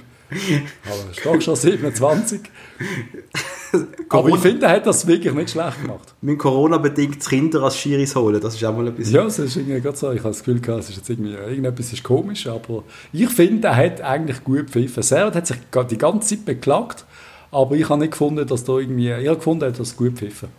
Aber 0.85 1.11
ist 1.11 1.25
doch 1.25 1.41
schon 1.41 1.55
27. 1.57 2.41
Aber 4.09 4.29
ich 4.29 4.37
finde, 4.37 4.65
er 4.65 4.73
hat 4.73 4.85
das 4.87 5.05
wirklich 5.05 5.33
nicht 5.33 5.51
schlecht 5.51 5.81
gemacht. 5.81 6.13
Mit 6.21 6.39
Corona-bedingt 6.39 7.19
Kinder 7.25 7.63
als 7.63 7.77
Schiris 7.77 8.15
holen, 8.15 8.41
das 8.41 8.55
ist 8.55 8.63
auch 8.63 8.75
mal 8.75 8.87
ein 8.87 8.93
bisschen... 8.93 9.15
Ja, 9.15 9.23
das 9.23 9.39
ist 9.39 9.55
irgendwie 9.55 9.81
gerade 9.81 9.97
so. 9.97 10.11
Ich 10.11 10.19
habe 10.19 10.29
das 10.29 10.39
Gefühl 10.39 10.59
gehabt, 10.59 10.83
es 10.83 10.89
ist 10.89 10.97
jetzt 10.97 11.09
irgendwie, 11.09 11.33
irgendetwas 11.33 11.93
ist 11.93 12.03
komisch, 12.03 12.47
aber 12.47 12.83
ich 13.13 13.29
finde, 13.29 13.67
er 13.67 13.75
hat 13.75 14.01
eigentlich 14.01 14.43
gut 14.43 14.67
gepfiffen. 14.67 15.03
Servet 15.03 15.35
hat 15.35 15.47
sich 15.47 15.57
die 15.89 15.97
ganze 15.97 16.35
Zeit 16.35 16.45
beklagt, 16.45 17.05
aber 17.51 17.75
ich 17.75 17.89
habe 17.89 17.99
nicht 17.99 18.11
gefunden, 18.11 18.45
dass 18.45 18.63
da 18.63 18.77
irgendwie... 18.77 19.11
Ich 19.11 19.27
habe 19.27 19.37
gefunden, 19.37 19.63
er 19.63 19.69
hat 19.69 19.79
das 19.79 19.95
gut 19.95 20.15
gepfiffen. 20.15 20.49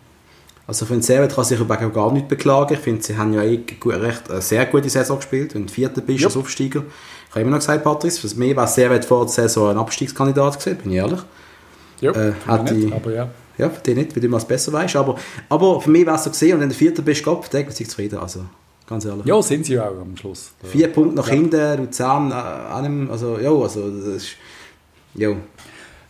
Also 0.67 0.87
für 0.87 0.93
den 0.93 1.03
Servet 1.03 1.35
kann 1.35 1.45
sich 1.45 1.59
überhaupt 1.59 1.95
gar 1.95 2.13
nicht 2.13 2.29
beklagen. 2.29 2.75
Ich 2.75 2.81
finde, 2.81 3.03
sie 3.03 3.17
haben 3.17 3.33
ja 3.33 3.43
eh 3.43 3.61
recht, 3.87 4.31
eine 4.31 4.41
sehr 4.41 4.65
gute 4.67 4.89
Saison 4.89 5.17
gespielt. 5.17 5.55
Du 5.55 5.67
Vierter 5.67 6.01
bist 6.01 6.25
als 6.25 6.37
Aufsteiger, 6.37 6.85
ich 7.31 7.35
habe 7.35 7.43
immer 7.43 7.53
noch 7.53 7.59
gesagt, 7.59 7.85
Patrice, 7.85 8.29
für 8.29 8.37
mich 8.37 8.57
war 8.57 8.67
Servet 8.67 9.05
vor 9.05 9.25
der 9.25 9.33
Saison 9.33 9.71
ein 9.71 9.79
Abstiegskandidat 9.79 10.59
gewesen, 10.59 10.79
bin 10.79 10.91
ich 10.91 10.99
ehrlich. 10.99 11.21
Ja, 12.01 12.13
äh, 12.13 12.33
hat 12.47 12.71
die, 12.71 12.93
aber 12.93 13.13
ja. 13.13 13.29
Ja, 13.59 13.69
für 13.69 13.83
dich 13.83 13.95
nicht, 13.95 14.17
weil 14.17 14.21
du 14.23 14.27
immer 14.27 14.41
besser 14.41 14.73
weißt. 14.73 14.97
Aber, 14.97 15.17
aber 15.49 15.81
für 15.83 15.91
mich 15.91 16.07
war 16.07 16.15
es 16.15 16.25
so 16.25 16.31
gesehen 16.31 16.55
und 16.55 16.61
wenn 16.61 16.71
du 16.71 16.75
Vierter 16.75 17.03
bist, 17.03 17.23
Gott, 17.23 17.53
dann 17.53 17.71
sich 17.71 17.89
zufrieden. 17.89 18.19
Also, 18.19 18.41
ganz 18.87 19.05
ehrlich. 19.05 19.27
Ja, 19.27 19.43
sind 19.43 19.67
sie 19.67 19.79
auch 19.79 20.01
am 20.01 20.17
Schluss. 20.17 20.53
Vier 20.65 20.89
Punkte 20.89 21.17
nach 21.17 21.29
ja. 21.29 21.35
hinten, 21.35 21.85
Luzern, 21.85 22.31
äh, 22.31 22.75
einem, 22.75 23.11
also, 23.11 23.39
ja, 23.39 23.51
also, 23.51 23.91
das 23.91 24.07
ist, 24.07 24.29
ja. 25.15 25.35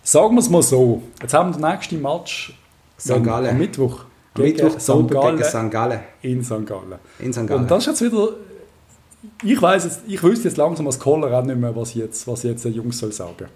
Sagen 0.03 0.35
wir 0.35 0.40
es 0.40 0.48
mal 0.48 0.62
so, 0.62 1.03
jetzt 1.20 1.35
haben 1.35 1.53
wir 1.53 1.61
den 1.61 1.70
nächsten 1.70 2.00
Match 2.00 2.57
am 3.09 3.59
Mittwoch. 3.59 4.05
Gegen 4.35 4.64
Mittwoch 4.64 4.79
St. 4.79 5.11
Gallen, 5.11 5.37
gegen 5.37 5.44
St. 5.44 5.70
Gallen. 5.70 6.00
In 6.22 6.44
St. 6.44 6.66
Gallen. 6.66 6.94
In 7.18 7.33
St. 7.33 7.46
Gallen. 7.48 7.62
Und 7.62 7.70
das 7.70 7.87
ist 7.87 8.00
jetzt 8.00 8.03
wieder 8.12 8.29
ich 9.42 9.61
weiß 9.61 9.85
jetzt, 9.85 10.00
ich 10.07 10.22
wüsste 10.22 10.48
jetzt 10.48 10.57
langsam 10.57 10.87
als 10.87 10.98
Koller 10.98 11.37
auch 11.37 11.44
nicht 11.44 11.59
mehr, 11.59 11.74
was 11.76 11.94
jetzt, 11.94 12.26
was 12.26 12.42
jetzt 12.42 12.64
der 12.64 12.72
Jungs 12.72 12.98
soll 12.98 13.12
sagen. 13.12 13.48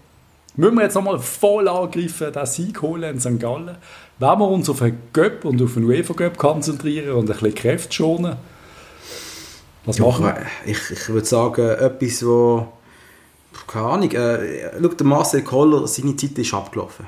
Müssen 0.57 0.75
wir 0.75 0.83
jetzt 0.83 0.95
nochmal 0.95 1.19
voll 1.19 1.67
angreifen, 1.67 2.31
den 2.31 2.45
Sieg 2.45 2.81
holen 2.81 3.15
in 3.15 3.19
St. 3.19 3.39
Gallen? 3.39 3.77
Wenn 4.19 4.39
wir 4.39 4.47
uns 4.47 4.69
auf 4.69 4.79
den 4.79 4.97
Göpp 5.11 5.43
und 5.43 5.61
auf 5.61 5.73
den 5.73 5.83
UEFA 5.83 6.13
Göpp 6.13 6.37
konzentrieren 6.37 7.15
und 7.15 7.29
ein 7.29 7.33
bisschen 7.33 7.55
Kräfte 7.55 7.93
schonen? 7.93 8.37
Was 9.85 9.99
machen 9.99 10.25
wir? 10.25 10.37
Ich, 10.65 10.91
ich 10.91 11.09
würde 11.09 11.27
sagen, 11.27 11.69
etwas, 11.69 12.25
wo 12.25 12.67
keine 13.67 13.85
Ahnung, 13.85 14.11
äh, 14.11 14.69
schau, 14.81 14.87
der 14.87 15.05
Marcel 15.05 15.41
Koller, 15.43 15.87
seine 15.87 16.15
Zeit 16.15 16.37
ist 16.37 16.53
abgelaufen 16.53 17.05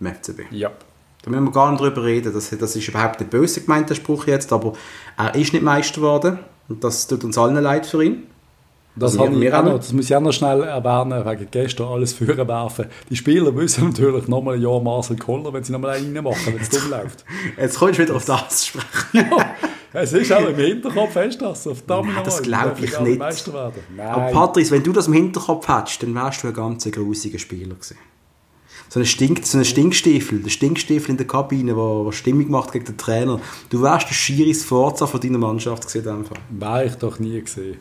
im 0.00 0.06
FCB. 0.06 0.40
Ja. 0.50 0.70
Da 1.22 1.30
müssen 1.30 1.44
wir 1.44 1.52
gar 1.52 1.70
nicht 1.70 1.80
drüber 1.80 2.04
reden, 2.04 2.32
das, 2.32 2.50
das 2.50 2.76
ist 2.76 2.88
überhaupt 2.88 3.20
nicht 3.20 3.30
böse 3.30 3.62
gemeint, 3.62 3.88
der 3.88 3.94
Spruch 3.94 4.26
jetzt, 4.26 4.52
aber 4.52 4.74
er 5.16 5.34
ist 5.34 5.52
nicht 5.52 5.62
Meister 5.62 5.96
geworden. 5.96 6.38
Und 6.68 6.84
das 6.84 7.06
tut 7.06 7.24
uns 7.24 7.38
allen 7.38 7.62
leid 7.62 7.86
für 7.86 8.02
ihn. 8.02 8.26
Das, 8.96 9.18
also 9.18 9.40
ich 9.40 9.52
auch 9.52 9.64
noch, 9.64 9.78
das 9.78 9.92
muss 9.92 10.04
ich 10.04 10.14
auch 10.14 10.20
noch 10.20 10.32
schnell 10.32 10.62
erwähnen, 10.62 11.24
wegen 11.24 11.48
gestern 11.50 11.88
alles 11.88 12.12
führen 12.12 12.46
werfen. 12.46 12.86
Die 13.10 13.16
Spieler 13.16 13.50
müssen 13.50 13.88
natürlich 13.88 14.28
nochmal 14.28 14.54
ein 14.54 14.62
Jahr 14.62 14.80
Marcel 14.80 15.16
Koller, 15.16 15.52
wenn 15.52 15.64
sie 15.64 15.72
nochmal 15.72 15.96
einen 15.96 16.14
reinmachen, 16.14 16.54
wenn 16.54 16.60
es 16.60 16.68
dumm 16.68 16.90
läuft. 16.90 17.24
Jetzt 17.58 17.78
kommst 17.78 17.98
du 17.98 18.04
wieder 18.04 18.14
auf 18.14 18.24
das 18.24 18.66
sprechen. 18.66 18.86
ja, 19.92 20.00
es 20.00 20.12
ist 20.12 20.32
auch 20.32 20.48
im 20.48 20.54
Hinterkopf, 20.54 21.16
hast 21.16 21.40
du 21.40 21.46
das? 21.46 21.66
Auf 21.66 21.82
Nein, 21.88 22.08
das 22.24 22.40
glaube 22.40 22.76
ich 22.84 23.00
nicht. 23.00 23.20
Aber 23.20 24.30
Patrice, 24.30 24.70
wenn 24.70 24.82
du 24.84 24.92
das 24.92 25.08
im 25.08 25.14
Hinterkopf 25.14 25.66
hättest, 25.66 26.04
dann 26.04 26.14
wärst 26.14 26.44
du 26.44 26.48
ein 26.48 26.54
ganz 26.54 26.88
grusiger 26.88 27.40
Spieler 27.40 27.74
gewesen. 27.74 27.96
So 28.90 29.00
ein, 29.00 29.06
Stink, 29.06 29.44
so 29.44 29.58
ein 29.58 29.64
Stinkstiefel, 29.64 30.38
der 30.38 30.50
Stinkstiefel 30.50 31.10
in 31.10 31.16
der 31.16 31.26
Kabine, 31.26 31.74
der 31.74 32.12
Stimmung 32.12 32.48
macht 32.48 32.70
gegen 32.70 32.84
den 32.84 32.96
Trainer. 32.96 33.40
Du 33.70 33.82
wärst 33.82 34.08
der 34.08 34.14
Schiris 34.14 34.64
Forza 34.64 35.08
von 35.08 35.20
deiner 35.20 35.38
Mannschaft 35.38 35.86
gesehen. 35.86 36.24
Wäre 36.50 36.84
ich 36.84 36.94
doch 36.94 37.18
nie 37.18 37.40
gesehen. 37.40 37.78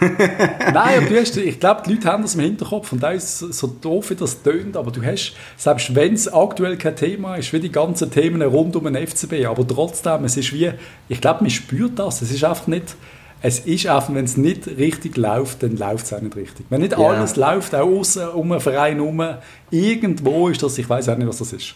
Nein, 0.00 0.98
aber 0.98 1.06
du 1.06 1.20
hast, 1.20 1.36
ich 1.36 1.60
glaube, 1.60 1.82
die 1.86 1.94
Leute 1.94 2.08
haben 2.08 2.22
das 2.22 2.34
im 2.34 2.40
Hinterkopf 2.40 2.92
und 2.92 3.02
da 3.02 3.10
ist 3.10 3.38
so 3.38 3.66
doof, 3.66 4.10
wie 4.10 4.14
das 4.14 4.42
tönt, 4.42 4.76
aber 4.76 4.90
du 4.90 5.02
hast, 5.02 5.34
selbst 5.56 5.94
wenn 5.94 6.14
es 6.14 6.32
aktuell 6.32 6.76
kein 6.76 6.96
Thema 6.96 7.36
ist, 7.36 7.52
wie 7.52 7.60
die 7.60 7.72
ganzen 7.72 8.10
Themen 8.10 8.42
rund 8.42 8.76
um 8.76 8.84
den 8.84 9.06
FCB, 9.06 9.46
aber 9.46 9.66
trotzdem, 9.66 10.24
es 10.24 10.36
ist 10.36 10.52
wie, 10.52 10.70
ich 11.08 11.20
glaube, 11.20 11.42
man 11.42 11.50
spürt 11.50 11.98
das, 11.98 12.22
es 12.22 12.30
ist 12.30 12.44
einfach 12.44 12.66
nicht, 12.66 12.96
es 13.42 13.60
ist 13.60 13.86
einfach, 13.86 14.14
wenn 14.14 14.24
es 14.24 14.36
nicht 14.36 14.66
richtig 14.66 15.16
läuft, 15.16 15.62
dann 15.62 15.76
läuft 15.76 16.06
es 16.06 16.12
auch 16.12 16.20
nicht 16.20 16.36
richtig. 16.36 16.66
Wenn 16.70 16.80
nicht 16.80 16.96
yeah. 16.96 17.10
alles 17.10 17.36
läuft, 17.36 17.74
auch 17.74 17.86
außen 17.86 18.28
um 18.28 18.52
einen 18.52 18.60
Verein 18.60 18.96
herum, 18.96 19.22
irgendwo 19.70 20.48
ist 20.48 20.62
das, 20.62 20.78
ich 20.78 20.88
weiß 20.88 21.10
auch 21.10 21.18
nicht, 21.18 21.28
was 21.28 21.38
das 21.38 21.52
ist. 21.52 21.74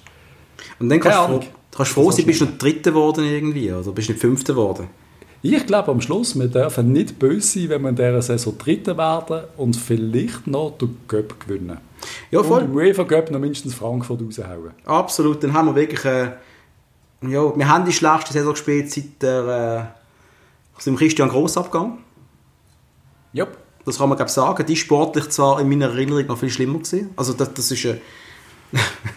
Und 0.78 0.88
dann 0.88 1.00
kannst 1.00 1.18
du 1.28 1.40
kannst 1.76 1.92
froh 1.92 2.10
sein, 2.10 2.24
bist 2.24 2.40
du 2.40 2.46
nicht 2.46 2.62
Dritter 2.62 2.90
geworden 2.90 3.24
irgendwie, 3.24 3.70
oder 3.70 3.92
bist 3.92 4.08
du 4.08 4.12
nicht 4.12 4.20
Fünfter 4.20 4.54
geworden? 4.54 4.88
Ich 5.42 5.66
glaube 5.66 5.90
am 5.90 6.00
Schluss, 6.00 6.38
wir 6.38 6.48
dürfen 6.48 6.92
nicht 6.92 7.18
böse 7.18 7.60
sein, 7.60 7.68
wenn 7.68 7.82
wir 7.82 7.88
in 7.90 7.96
dieser 7.96 8.22
Saison 8.22 8.58
Dritter 8.58 8.96
werden 8.98 9.44
und 9.56 9.76
vielleicht 9.76 10.46
noch 10.46 10.76
den 10.78 10.96
Göpp 11.06 11.38
gewinnen. 11.40 11.78
Ja, 12.30 12.42
voll. 12.42 12.62
Und 12.62 12.70
im 12.70 12.76
UEFA 12.76 13.04
Göpp 13.04 13.30
noch 13.30 13.38
mindestens 13.38 13.74
Frankfurt 13.74 14.20
raushauen. 14.20 14.72
Absolut, 14.84 15.42
dann 15.42 15.52
haben 15.52 15.66
wir 15.66 15.74
wirklich... 15.74 16.04
Äh, 16.04 16.32
ja, 17.22 17.56
wir 17.56 17.68
haben 17.68 17.84
die 17.84 17.92
schlechteste 17.92 18.34
Saison 18.34 18.52
gespielt 18.52 18.90
seit 18.90 19.22
der... 19.22 19.92
Äh, 19.94 19.98
dem 20.84 20.96
Christian 20.96 21.28
Grossabgang. 21.28 21.98
Ja. 23.32 23.46
Das 23.84 23.98
kann 23.98 24.08
man 24.08 24.16
glaube 24.16 24.30
sagen. 24.30 24.66
Die 24.66 24.76
sportlich 24.76 25.30
zwar 25.30 25.60
in 25.60 25.68
meiner 25.68 25.86
Erinnerung 25.86 26.26
noch 26.26 26.38
viel 26.38 26.50
schlimmer 26.50 26.78
gewesen. 26.78 27.10
Also 27.16 27.32
das, 27.32 27.54
das 27.54 27.70
ist 27.70 27.86
eine 27.86 28.00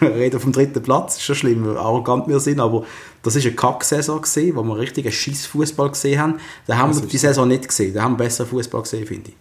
reden 0.14 0.40
vom 0.40 0.52
dritten 0.52 0.82
Platz, 0.82 1.16
ist 1.16 1.24
schon 1.24 1.36
schlimm, 1.36 1.76
arrogant 1.76 2.26
wir 2.26 2.40
sind, 2.40 2.58
aber 2.58 2.84
das 3.22 3.36
ist 3.36 3.46
eine 3.46 3.54
Kack-Saison 3.54 4.20
wo 4.56 4.62
wir 4.62 4.78
richtig 4.78 5.06
einen 5.06 5.12
scheiß 5.12 5.46
Fußball 5.46 5.90
gesehen 5.90 6.20
haben. 6.20 6.34
Da 6.66 6.76
haben 6.76 6.90
das 6.92 7.02
wir 7.02 7.08
die 7.08 7.18
Saison 7.18 7.46
nicht 7.48 7.68
gesehen, 7.68 7.94
da 7.94 8.02
haben 8.02 8.12
wir 8.14 8.24
besseren 8.24 8.48
Fußball 8.48 8.82
gesehen, 8.82 9.06
finde 9.06 9.30
ich. 9.30 9.36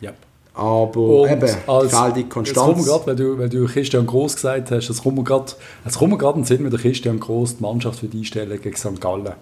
Ja. 0.00 0.12
Aber 0.54 1.00
Und 1.00 1.30
eben, 1.30 1.56
als, 1.66 2.14
die 2.14 2.24
Konstanz. 2.24 2.86
Grad, 2.86 3.06
weil, 3.06 3.16
du, 3.16 3.38
weil 3.38 3.48
du 3.48 3.66
Christian 3.66 4.06
Groß 4.06 4.34
gesagt 4.34 4.70
hast, 4.70 4.90
es 4.90 5.02
kommt 5.02 5.26
gerade 5.26 5.52
in 5.84 6.42
den 6.42 6.44
Sinn, 6.44 6.62
mit 6.62 6.72
der 6.72 6.80
Christian 6.80 7.20
Groß 7.20 7.56
die 7.56 7.62
Mannschaft 7.62 8.00
für 8.00 8.06
die 8.06 8.18
einstellen 8.18 8.60
gegen 8.60 8.76
St. 8.76 9.00
Gallen. 9.00 9.32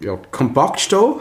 Ja, 0.00 0.18
kompakt 0.30 0.80
stehen 0.80 1.16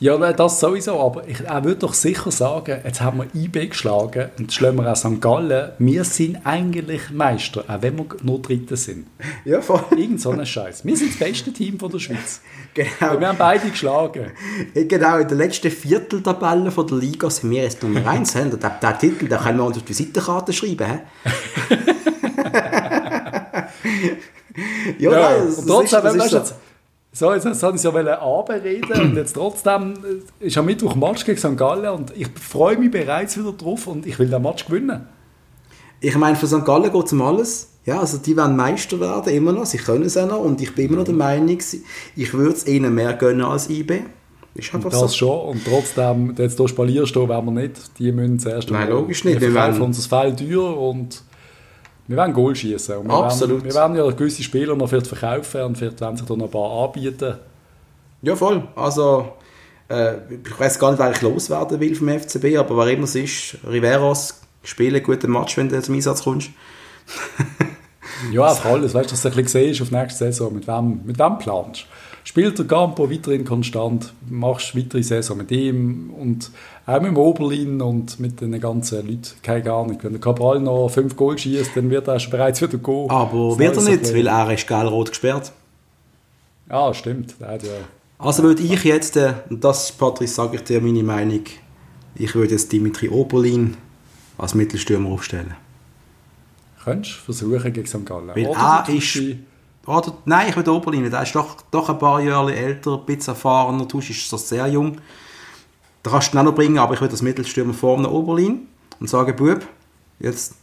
ja, 0.00 0.32
das 0.32 0.60
sowieso, 0.60 1.00
aber 1.00 1.26
ich, 1.26 1.40
er 1.40 1.64
würde 1.64 1.80
doch 1.80 1.94
sicher 1.94 2.30
sagen, 2.30 2.80
jetzt 2.84 3.00
haben 3.00 3.18
wir 3.18 3.26
IB 3.34 3.68
geschlagen 3.68 4.30
und 4.38 4.52
schlagen 4.52 4.76
wir 4.76 4.90
auch 4.90 4.96
St. 4.96 5.20
Gallen. 5.20 5.72
Wir 5.78 6.04
sind 6.04 6.38
eigentlich 6.44 7.10
Meister, 7.10 7.64
auch 7.66 7.82
wenn 7.82 7.98
wir 7.98 8.06
nur 8.22 8.40
Dritte 8.40 8.76
sind. 8.76 9.06
Ja, 9.44 9.60
voll. 9.60 9.82
Irgend 9.96 10.20
so 10.20 10.30
ein 10.30 10.46
Scheiß. 10.46 10.84
Wir 10.84 10.96
sind 10.96 11.10
das 11.12 11.18
beste 11.18 11.52
Team 11.52 11.78
von 11.78 11.90
der 11.90 11.98
Schweiz. 11.98 12.40
Genau. 12.74 13.18
wir 13.18 13.28
haben 13.28 13.38
beide 13.38 13.70
geschlagen. 13.70 14.30
Genau, 14.72 15.18
in 15.18 15.26
der 15.26 15.36
letzten 15.36 15.70
Vierteltabelle 15.70 16.70
von 16.70 16.86
der 16.86 16.98
Liga 16.98 17.28
sind 17.28 17.50
wir 17.50 17.64
jetzt 17.64 17.82
Nummer 17.82 18.06
1. 18.06 18.34
Den, 18.34 18.50
den 18.50 18.98
Titel 19.00 19.26
den 19.26 19.38
können 19.38 19.58
wir 19.58 19.64
uns 19.64 19.78
auf 19.78 19.82
die 19.82 19.94
Seitenkarte 19.94 20.52
schreiben. 20.52 21.00
ja, 24.98 25.10
ja, 25.10 25.10
nein, 25.10 25.46
das, 25.46 25.58
und 25.58 25.66
trotzdem, 25.66 26.02
das 26.02 26.14
ist, 26.14 26.32
das 26.32 26.42
ist 26.42 26.48
so. 26.48 26.54
So, 27.18 27.34
jetzt, 27.34 27.46
jetzt 27.46 27.64
hatte 27.64 27.74
ich 27.74 27.82
so 27.82 27.90
anbereden 27.90 29.00
und 29.00 29.16
jetzt 29.16 29.32
trotzdem 29.32 29.94
äh, 30.40 30.46
ist 30.46 30.56
am 30.56 30.66
Mittwoch 30.66 30.94
Match 30.94 31.24
gegen 31.24 31.36
St. 31.36 31.56
Gallen 31.56 31.92
und 31.92 32.16
ich 32.16 32.28
freue 32.40 32.78
mich 32.78 32.92
bereits 32.92 33.36
wieder 33.36 33.50
drauf 33.50 33.88
und 33.88 34.06
ich 34.06 34.16
will 34.20 34.28
den 34.28 34.40
Match 34.40 34.66
gewinnen. 34.66 35.04
Ich 35.98 36.16
meine, 36.16 36.36
für 36.36 36.46
St. 36.46 36.64
Gallen 36.64 36.92
geht 36.92 37.04
es 37.06 37.12
um 37.12 37.22
alles. 37.22 37.70
Ja, 37.86 37.98
also 37.98 38.18
die 38.18 38.36
werden 38.36 38.54
Meister 38.54 39.00
werden, 39.00 39.32
immer 39.32 39.50
noch. 39.50 39.66
Sie 39.66 39.78
können 39.78 40.04
es 40.04 40.16
auch 40.16 40.28
noch 40.28 40.42
und 40.42 40.60
ich 40.60 40.72
bin 40.76 40.86
immer 40.86 40.98
noch 40.98 41.06
der 41.06 41.14
Meinung, 41.14 41.58
ich 42.14 42.34
würde 42.34 42.52
es 42.52 42.68
ihnen 42.68 42.94
mehr 42.94 43.14
gönnen 43.14 43.42
als 43.42 43.68
IB. 43.68 43.98
Ist 44.54 44.72
einfach 44.72 44.90
das 44.90 45.00
so. 45.00 45.08
schon 45.08 45.40
und 45.40 45.64
trotzdem, 45.64 46.36
jetzt 46.38 46.56
hier 46.56 46.68
spalierst 46.68 47.16
du, 47.16 47.28
werden 47.28 47.46
wir 47.46 47.62
nicht. 47.62 47.98
Die 47.98 48.12
müssen 48.12 48.38
zuerst... 48.38 48.70
Nein, 48.70 48.90
logisch 48.90 49.24
nicht. 49.24 49.40
Wir 49.40 49.52
werden 49.54 49.80
unser 49.82 50.08
Feld 50.08 50.38
teuer 50.38 50.78
und 50.78 51.24
wir 52.08 52.16
werden 52.16 52.32
Goal 52.32 52.56
schießen. 52.56 53.04
Wir 53.04 53.14
Absolut. 53.14 53.64
Werden, 53.64 53.64
wir 53.64 53.74
werden 53.74 53.96
ja 53.96 54.10
gewisse 54.10 54.42
Spieler 54.42 54.74
noch 54.74 54.88
vielleicht 54.88 55.06
verkaufen 55.06 55.62
und 55.62 55.78
vielleicht 55.78 56.00
werden 56.00 56.16
sich 56.16 56.26
da 56.26 56.34
noch 56.34 56.46
ein 56.46 56.50
paar 56.50 56.84
anbieten. 56.84 57.34
Ja, 58.22 58.34
voll. 58.34 58.66
Also, 58.74 59.32
äh, 59.88 60.14
ich 60.44 60.58
weiß 60.58 60.78
gar 60.78 60.90
nicht, 60.90 60.98
wer 60.98 61.12
ich 61.12 61.22
loswerden 61.22 61.78
will 61.78 61.94
vom 61.94 62.08
FCB, 62.08 62.56
aber 62.56 62.76
wer 62.78 62.92
immer 62.92 63.04
es 63.04 63.14
ist, 63.14 63.58
Riveros, 63.68 64.40
spiele 64.62 64.96
einen 64.96 65.06
guten 65.06 65.30
Match, 65.30 65.56
wenn 65.56 65.68
du 65.68 65.80
zum 65.80 65.94
Einsatz 65.94 66.24
kommst. 66.24 66.50
ja, 68.32 68.46
auf 68.46 68.64
alles. 68.66 68.94
Weißt 68.94 69.10
du, 69.10 69.10
dass 69.10 69.22
du 69.22 69.28
ein 69.28 69.34
bisschen 69.36 69.62
siehst 69.62 69.82
auf 69.82 69.90
nächste 69.90 70.24
Saison, 70.24 70.52
mit 70.54 70.66
wem, 70.66 71.02
mit 71.04 71.18
wem 71.18 71.38
planst 71.38 71.86
spielt 72.28 72.58
der 72.58 72.66
Campo 72.66 73.10
weiterhin 73.10 73.46
konstant, 73.46 74.12
machst 74.28 74.76
weitere 74.76 75.02
Saison 75.02 75.38
mit 75.38 75.50
ihm 75.50 76.10
und 76.10 76.50
auch 76.84 77.00
mit 77.00 77.06
dem 77.06 77.16
Oberlin 77.16 77.80
und 77.80 78.20
mit 78.20 78.42
den 78.42 78.60
ganzen 78.60 79.06
Leuten, 79.06 79.30
keine 79.42 79.72
Ahnung. 79.72 79.98
Wenn 80.02 80.12
der 80.12 80.20
Cabral 80.20 80.60
noch 80.60 80.90
fünf 80.90 81.16
Goal 81.16 81.38
schießt, 81.38 81.74
dann 81.74 81.88
wird 81.88 82.06
er 82.06 82.20
schon 82.20 82.32
bereits 82.32 82.60
wieder 82.60 82.76
gehen. 82.76 83.08
Aber 83.08 83.58
wird 83.58 83.76
er 83.78 83.82
nicht, 83.82 84.14
weil 84.14 84.26
er 84.26 84.52
ist 84.52 84.68
gelb-rot 84.68 85.08
gesperrt. 85.08 85.52
Ja, 86.68 86.92
stimmt. 86.92 87.34
Ja. 87.40 87.56
Also 88.18 88.42
würde 88.42 88.62
ich 88.62 88.84
jetzt, 88.84 89.16
äh, 89.16 89.32
und 89.48 89.64
das, 89.64 89.90
Patrice, 89.92 90.34
sage 90.34 90.56
ich 90.56 90.64
dir 90.64 90.82
meine 90.82 91.02
Meinung, 91.02 91.44
ich 92.14 92.34
würde 92.34 92.52
jetzt 92.52 92.70
Dimitri 92.70 93.08
Oberlin 93.08 93.74
als 94.36 94.54
Mittelstürmer 94.54 95.08
aufstellen. 95.08 95.54
Könntest 96.84 97.20
du 97.20 97.32
versuchen 97.32 97.72
gegen 97.72 97.86
St. 97.86 98.04
Gallen. 98.04 98.28
Weil 98.34 98.48
Oder 98.48 98.84
er 98.86 98.94
ist 98.94 99.18
oder, 99.88 100.12
nein, 100.24 100.48
ich 100.50 100.56
will 100.56 100.68
Oberlin. 100.68 101.10
Der 101.10 101.22
ist 101.22 101.34
doch, 101.34 101.56
doch 101.70 101.88
ein 101.88 101.98
paar 101.98 102.20
Jahre 102.20 102.54
älter, 102.54 102.98
ein 102.98 103.06
bisschen 103.06 103.34
erfahrener. 103.34 103.86
Du 103.86 103.98
bist 103.98 104.28
so 104.28 104.36
sehr 104.36 104.66
jung. 104.68 104.98
Da 106.02 106.10
kannst 106.10 106.32
du 106.32 106.36
ihn 106.36 106.40
auch 106.40 106.44
noch 106.44 106.54
bringen, 106.54 106.78
aber 106.78 106.94
ich 106.94 107.00
will 107.00 107.08
das 107.08 107.22
Mittelstürmer 107.22 107.74
vor 107.74 107.96
einem 107.96 108.06
Oberlin 108.06 108.68
und 109.00 109.08
sagen, 109.08 109.34
Bub, 109.34 109.66
jetzt 110.20 110.54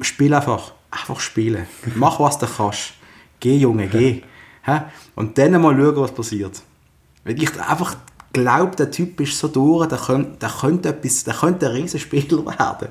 spiel 0.00 0.34
einfach. 0.34 0.72
Einfach 0.90 1.20
spielen. 1.20 1.66
Mach, 1.94 2.18
was 2.20 2.38
du 2.38 2.46
kannst. 2.46 2.94
Geh, 3.40 3.58
Junge, 3.58 3.86
geh. 3.88 4.22
Und 5.14 5.36
dann 5.36 5.60
mal 5.60 5.76
schauen, 5.76 5.96
was 5.96 6.12
passiert. 6.12 6.62
Weil 7.24 7.42
ich 7.42 7.60
einfach 7.60 7.96
glaube, 8.32 8.76
der 8.76 8.90
Typ 8.90 9.20
ist 9.20 9.38
so 9.38 9.48
durch, 9.48 9.88
der 9.88 9.98
könnte, 9.98 10.38
der 10.38 10.48
könnte, 10.48 10.88
etwas, 10.90 11.24
der 11.24 11.34
könnte 11.34 11.66
ein 11.66 11.72
Riesenspieler 11.72 12.44
werden. 12.58 12.88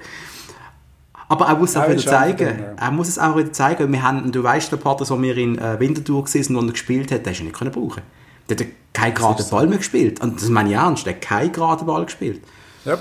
Aber 1.27 1.47
er 1.47 1.55
muss 1.55 1.71
es 1.71 1.77
auch 1.77 1.89
wieder 1.89 1.97
zeigen. 1.97 2.59
Ja. 2.59 2.85
Er 2.85 2.91
muss 2.91 3.07
es 3.07 3.17
auch 3.17 3.35
wieder 3.35 3.51
zeigen. 3.51 3.91
Wir 3.91 4.03
haben, 4.03 4.31
du 4.31 4.43
weißt, 4.43 4.71
der 4.71 4.77
Partner, 4.77 5.09
wo 5.09 5.21
wir 5.21 5.35
in 5.37 5.57
äh, 5.57 5.79
Winterthur 5.79 6.23
gesehen 6.23 6.55
und 6.55 6.67
er 6.67 6.73
gespielt 6.73 7.11
hat, 7.11 7.25
den 7.25 7.31
hast 7.31 7.39
du 7.39 7.43
nicht 7.45 7.57
können 7.57 7.71
brauchen. 7.71 8.03
Der 8.47 8.57
hat 8.57 8.65
keinen 8.93 9.15
geraden 9.15 9.45
Ball 9.49 9.67
mehr 9.67 9.79
gespielt. 9.79 10.21
Und 10.21 10.41
das 10.41 10.49
meine 10.49 10.69
ich 10.69 10.75
ernst, 10.75 11.05
der 11.05 11.13
hat 11.13 11.21
keinen 11.21 11.51
geraden 11.51 11.87
Ball 11.87 12.05
gespielt. 12.05 12.41
Ja. 12.85 12.99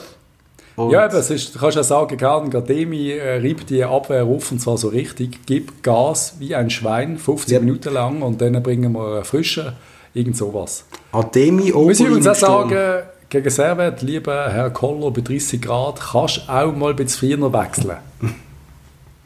Und 0.77 0.91
ja, 0.91 1.05
aber 1.05 1.19
es 1.19 1.31
ist, 1.31 1.55
du 1.55 1.59
kannst 1.59 1.77
ja 1.77 1.85
sagen, 1.85 2.17
Garden 2.17 2.51
Gardemi 2.51 3.13
äh, 3.13 3.37
reibt 3.37 3.71
die 3.71 3.85
Abwehr 3.85 4.25
auf 4.25 4.51
und 4.51 4.61
zwar 4.61 4.77
so 4.77 4.89
richtig, 4.89 5.47
gibt 5.47 5.85
Gas 5.85 6.35
wie 6.41 6.55
ein 6.55 6.69
Schwein, 6.69 7.17
50 7.17 7.53
ja. 7.53 7.61
Minuten 7.61 7.95
lang 7.95 8.23
und 8.23 8.41
dann 8.41 8.61
bringen 8.61 8.93
wir 8.93 9.25
Frische, 9.25 9.75
irgend 10.15 10.37
sowas. 10.37 10.85
Oberlin, 11.13 11.73
Muss 11.73 12.01
ich 12.01 12.07
übrigens 12.07 12.27
auch 12.27 12.35
sagen, 12.35 13.05
gegen 13.29 13.51
Servet, 13.51 14.03
lieber 14.03 14.51
Herr 14.51 14.71
Koller, 14.71 15.11
bei 15.11 15.21
30 15.21 15.61
Grad, 15.61 16.01
kannst 16.01 16.39
du 16.39 16.53
auch 16.53 16.75
mal 16.75 16.91
ein 16.91 16.97
bisschen 16.97 17.39
früher 17.39 17.53
wechseln. 17.53 17.97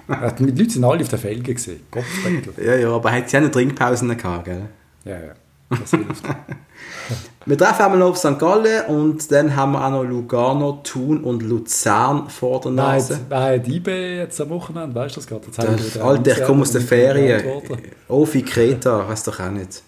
die 0.38 0.44
Leute 0.44 0.70
sind 0.70 0.84
alle 0.84 1.02
auf 1.02 1.08
der 1.08 1.18
Felge 1.18 1.54
gesehen. 1.54 1.80
Ja, 2.64 2.74
ja, 2.76 2.90
aber 2.90 3.12
hat 3.12 3.28
sie 3.28 3.37
auch 3.37 3.42
eine 3.42 3.50
Trinkpausen 3.50 4.16
gehabt, 4.16 4.44
gell? 4.46 4.62
Ja, 5.04 5.12
ja. 5.12 5.32
Das 5.70 5.90
hilft. 5.90 6.24
wir 7.46 7.58
treffen 7.58 7.82
einmal 7.82 7.98
noch 7.98 8.11
auf 8.11 8.18
St. 8.18 8.38
Gallen 8.38 8.87
und 8.87 9.30
dann 9.30 9.54
haben 9.54 9.72
wir 9.72 9.84
auch 9.84 9.90
noch 9.90 10.04
Lugano, 10.04 10.80
Thun 10.82 11.22
und 11.22 11.42
Luzern 11.42 12.30
vor 12.30 12.61
der 12.61 12.72
Nase. 12.72 13.20
Wer 13.28 13.40
hat 13.40 13.68
IB 13.68 14.16
jetzt 14.16 14.40
am 14.40 14.50
Wochenende? 14.50 14.94
Weißt 14.94 15.16
du 15.16 15.20
das 15.20 15.26
gerade? 15.26 16.02
Alter, 16.02 16.38
ich 16.38 16.44
komme 16.44 16.62
aus 16.62 16.72
der 16.72 16.80
Ferien. 16.80 17.42
Ofi 18.08 18.42
Kreta, 18.42 19.06
weißt 19.08 19.26
du 19.26 19.30
doch 19.30 19.40
auch 19.40 19.50
nicht. 19.50 19.82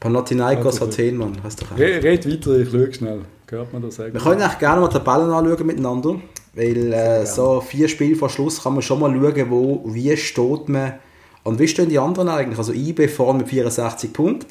Panathinaikos 0.00 0.80
Athen, 0.80 1.16
Mann. 1.18 1.36
Hast 1.42 1.60
du 1.60 1.66
Red, 1.76 2.02
red 2.02 2.26
weiter, 2.26 2.58
ich 2.58 2.70
schaue 2.70 2.92
schnell. 2.92 3.20
Hört 3.50 3.72
man 3.72 3.82
das 3.82 3.96
sagen? 3.96 4.14
Wir 4.14 4.20
können 4.20 4.40
eigentlich 4.40 4.58
gerne 4.58 4.80
mal 4.80 4.88
die 4.88 4.94
Tabellen 4.94 5.30
anschauen 5.30 5.66
miteinander. 5.66 6.20
Weil 6.54 6.92
äh, 6.92 7.26
so 7.26 7.60
vier 7.60 7.88
Spiele 7.88 8.16
vor 8.16 8.28
Schluss 8.28 8.62
kann 8.62 8.72
man 8.72 8.82
schon 8.82 8.98
mal 8.98 9.12
schauen, 9.12 9.50
wo, 9.50 9.82
wie 9.86 10.16
steht 10.16 10.68
man. 10.68 10.94
Und 11.42 11.58
wie 11.58 11.68
stehen 11.68 11.88
die 11.88 11.98
anderen 11.98 12.28
eigentlich? 12.28 12.58
Also 12.58 12.72
IB 12.72 13.08
vorne 13.08 13.40
mit 13.40 13.48
64 13.48 14.12
Punkten. 14.12 14.48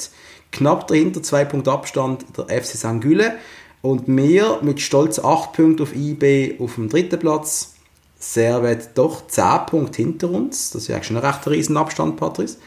Knapp 0.52 0.88
dahinter, 0.88 1.22
zwei 1.22 1.46
Punkte 1.46 1.72
Abstand, 1.72 2.26
der 2.38 2.62
FC 2.62 2.78
St. 2.78 3.02
Gülle. 3.02 3.34
Und 3.82 4.04
wir 4.08 4.60
mit 4.62 4.82
stolz 4.82 5.20
8 5.20 5.54
Punkten 5.54 5.84
auf 5.84 5.96
IB 5.96 6.56
auf 6.60 6.76
dem 6.76 6.90
dritten 6.90 7.20
Platz. 7.20 7.76
Servet 8.18 8.90
doch 8.96 9.28
10 9.28 9.66
Punkte 9.68 10.02
hinter 10.02 10.30
uns. 10.30 10.72
Das 10.72 10.84
ist 10.84 10.88
ja 10.88 11.02
schon 11.04 11.18
ein 11.18 11.26
recht 11.26 11.48
riesen 11.48 11.78
Abstand, 11.78 12.18
Patrice. 12.18 12.58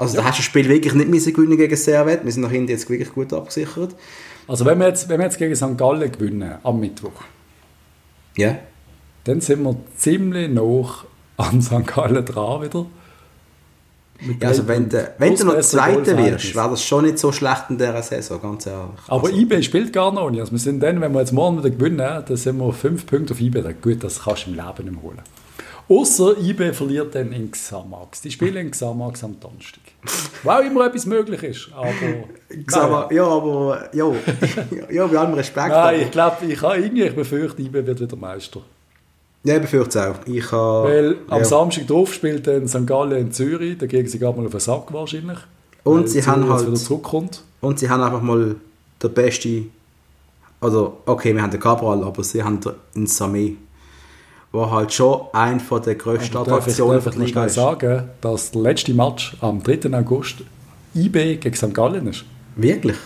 Also 0.00 0.16
ja. 0.16 0.22
da 0.22 0.28
hast 0.28 0.38
du 0.38 0.40
das 0.40 0.46
Spiel 0.46 0.66
wirklich 0.66 0.94
nicht 0.94 1.10
müssen 1.10 1.34
gewinnen 1.34 1.58
gegen 1.58 1.76
Servet. 1.76 2.24
Wir 2.24 2.32
sind 2.32 2.42
nach 2.42 2.50
hinten 2.50 2.70
jetzt 2.70 2.88
wirklich 2.88 3.12
gut 3.12 3.34
abgesichert. 3.34 3.94
Also 4.48 4.64
wenn 4.64 4.78
wir 4.78 4.88
jetzt, 4.88 5.10
wenn 5.10 5.20
wir 5.20 5.26
jetzt 5.26 5.36
gegen 5.36 5.54
St. 5.54 5.76
Gallen 5.76 6.10
gewinnen 6.10 6.54
am 6.62 6.80
Mittwoch, 6.80 7.12
ja. 8.34 8.56
dann 9.24 9.42
sind 9.42 9.62
wir 9.62 9.76
ziemlich 9.98 10.48
noch 10.48 11.04
an 11.36 11.60
St. 11.60 11.86
Gallen 11.86 12.24
dran 12.24 12.62
wieder. 12.62 12.86
Ja, 14.40 14.48
also 14.48 14.66
wenn, 14.66 14.88
de, 14.88 15.08
wenn 15.18 15.34
du 15.34 15.44
noch 15.44 15.60
Zweiter 15.60 16.16
wirst, 16.16 16.54
wäre 16.54 16.70
das 16.70 16.82
schon 16.82 17.04
nicht 17.04 17.18
so 17.18 17.30
schlecht 17.30 17.64
in 17.68 17.76
dieser 17.76 18.02
Saison, 18.02 18.40
ganz 18.40 18.66
ehrlich. 18.66 19.00
Aber 19.06 19.28
also. 19.28 19.38
IB 19.38 19.62
spielt 19.62 19.92
gar 19.92 20.12
noch 20.12 20.30
nicht. 20.30 20.40
Also 20.40 20.52
wir 20.52 20.58
sind 20.58 20.80
dann, 20.80 21.02
wenn 21.02 21.12
wir 21.12 21.20
jetzt 21.20 21.32
morgen 21.32 21.58
wieder 21.58 21.70
gewinnen, 21.70 21.98
dann 21.98 22.36
sind 22.36 22.56
wir 22.56 22.72
fünf 22.72 23.04
Punkte 23.04 23.34
auf 23.34 23.40
IB. 23.40 23.62
Gut, 23.82 24.02
das 24.02 24.22
kannst 24.22 24.46
du 24.46 24.50
im 24.50 24.56
Leben 24.56 24.90
nicht 24.90 25.02
holen. 25.02 25.20
Außer 25.90 26.38
IB 26.38 26.72
verliert 26.72 27.16
dann 27.16 27.32
in 27.32 27.50
Xamax. 27.50 28.20
Die 28.20 28.30
spielen 28.30 28.66
in 28.66 28.70
Xamax 28.70 29.24
am 29.24 29.40
Donnerstag. 29.40 29.79
Wo 30.42 30.50
auch 30.50 30.60
immer 30.60 30.86
etwas 30.86 31.06
möglich 31.06 31.42
ist. 31.42 31.70
Aber, 31.74 31.92
Xamax, 32.66 33.14
ja, 33.14 33.24
aber 33.24 33.88
ja, 33.92 34.10
ja, 34.90 35.06
bei 35.06 35.18
allem 35.18 35.34
Respekt. 35.34 35.68
Nein, 35.68 36.00
ich 36.02 36.10
glaube, 36.10 36.46
ich 36.46 36.62
habe 36.62 36.78
irgendwie, 36.78 37.02
ich 37.02 37.14
befürchte, 37.14 37.62
IB 37.62 37.86
wird 37.86 38.00
wieder 38.00 38.16
Meister. 38.16 38.62
Ja, 39.42 39.56
ich 39.56 39.62
befürchte 39.62 39.98
es 39.98 40.06
auch. 40.06 40.26
Ich 40.26 40.52
habe, 40.52 40.88
Weil 40.88 41.16
am 41.28 41.38
ja. 41.38 41.44
Samstag 41.44 41.86
drauf 41.86 42.12
spielt 42.14 42.46
dann 42.46 42.68
St. 42.68 42.86
Gallen 42.86 43.18
in 43.18 43.32
Zürich, 43.32 43.78
da 43.78 43.86
gehen 43.86 44.06
sie 44.06 44.18
gerade 44.18 44.38
mal 44.38 44.46
auf 44.46 44.52
den 44.52 44.60
Sack 44.60 44.92
wahrscheinlich. 44.92 45.38
Und 45.84 46.08
sie 46.08 46.24
haben 46.24 46.48
halt... 46.48 46.66
wieder 46.66 46.74
zurückkommt. 46.74 47.42
Und 47.60 47.78
sie 47.78 47.88
haben 47.88 48.02
einfach 48.02 48.22
mal 48.22 48.56
der 49.02 49.08
beste... 49.08 49.64
Also, 50.60 50.98
okay, 51.06 51.34
wir 51.34 51.42
haben 51.42 51.50
den 51.50 51.60
Cabral, 51.60 52.04
aber 52.04 52.22
sie 52.22 52.42
haben 52.42 52.60
den 52.60 53.06
Samé 53.06 53.56
wo 54.52 54.70
halt 54.70 54.92
schon 54.92 55.26
ein 55.32 55.60
von 55.60 55.82
der 55.82 55.94
grössten 55.94 56.36
Attraktionen 56.36 57.02
der 57.02 57.12
Liga 57.14 57.44
ist. 57.44 57.54
sagen, 57.54 58.10
dass 58.20 58.50
der 58.50 58.62
letzte 58.62 58.92
Match 58.94 59.36
am 59.40 59.62
3. 59.62 59.92
August 59.96 60.42
IB 60.94 61.36
gegen 61.36 61.54
St. 61.54 61.72
Gallen 61.72 62.08
ist. 62.08 62.24
Wirklich? 62.56 62.96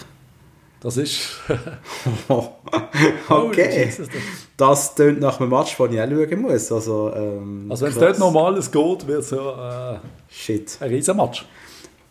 Das 0.80 0.96
ist... 0.96 1.40
okay. 2.28 3.92
Oh, 3.98 4.04
das 4.56 4.94
tönt 4.94 5.20
nach 5.20 5.40
einem 5.40 5.50
Match, 5.50 5.76
den 5.76 5.92
ich 5.92 6.00
auch 6.00 6.08
schauen 6.08 6.42
muss. 6.42 6.72
Also, 6.72 7.12
ähm, 7.14 7.66
also 7.70 7.86
wenn 7.86 7.92
es 7.92 7.98
dort 7.98 8.18
normales 8.18 8.70
geht, 8.70 9.06
wird 9.06 9.20
es 9.20 9.30
ja 9.30 9.94
äh, 9.94 9.98
Shit. 10.28 10.76
ein 10.80 10.90
riesen 10.90 11.16
Match. 11.16 11.46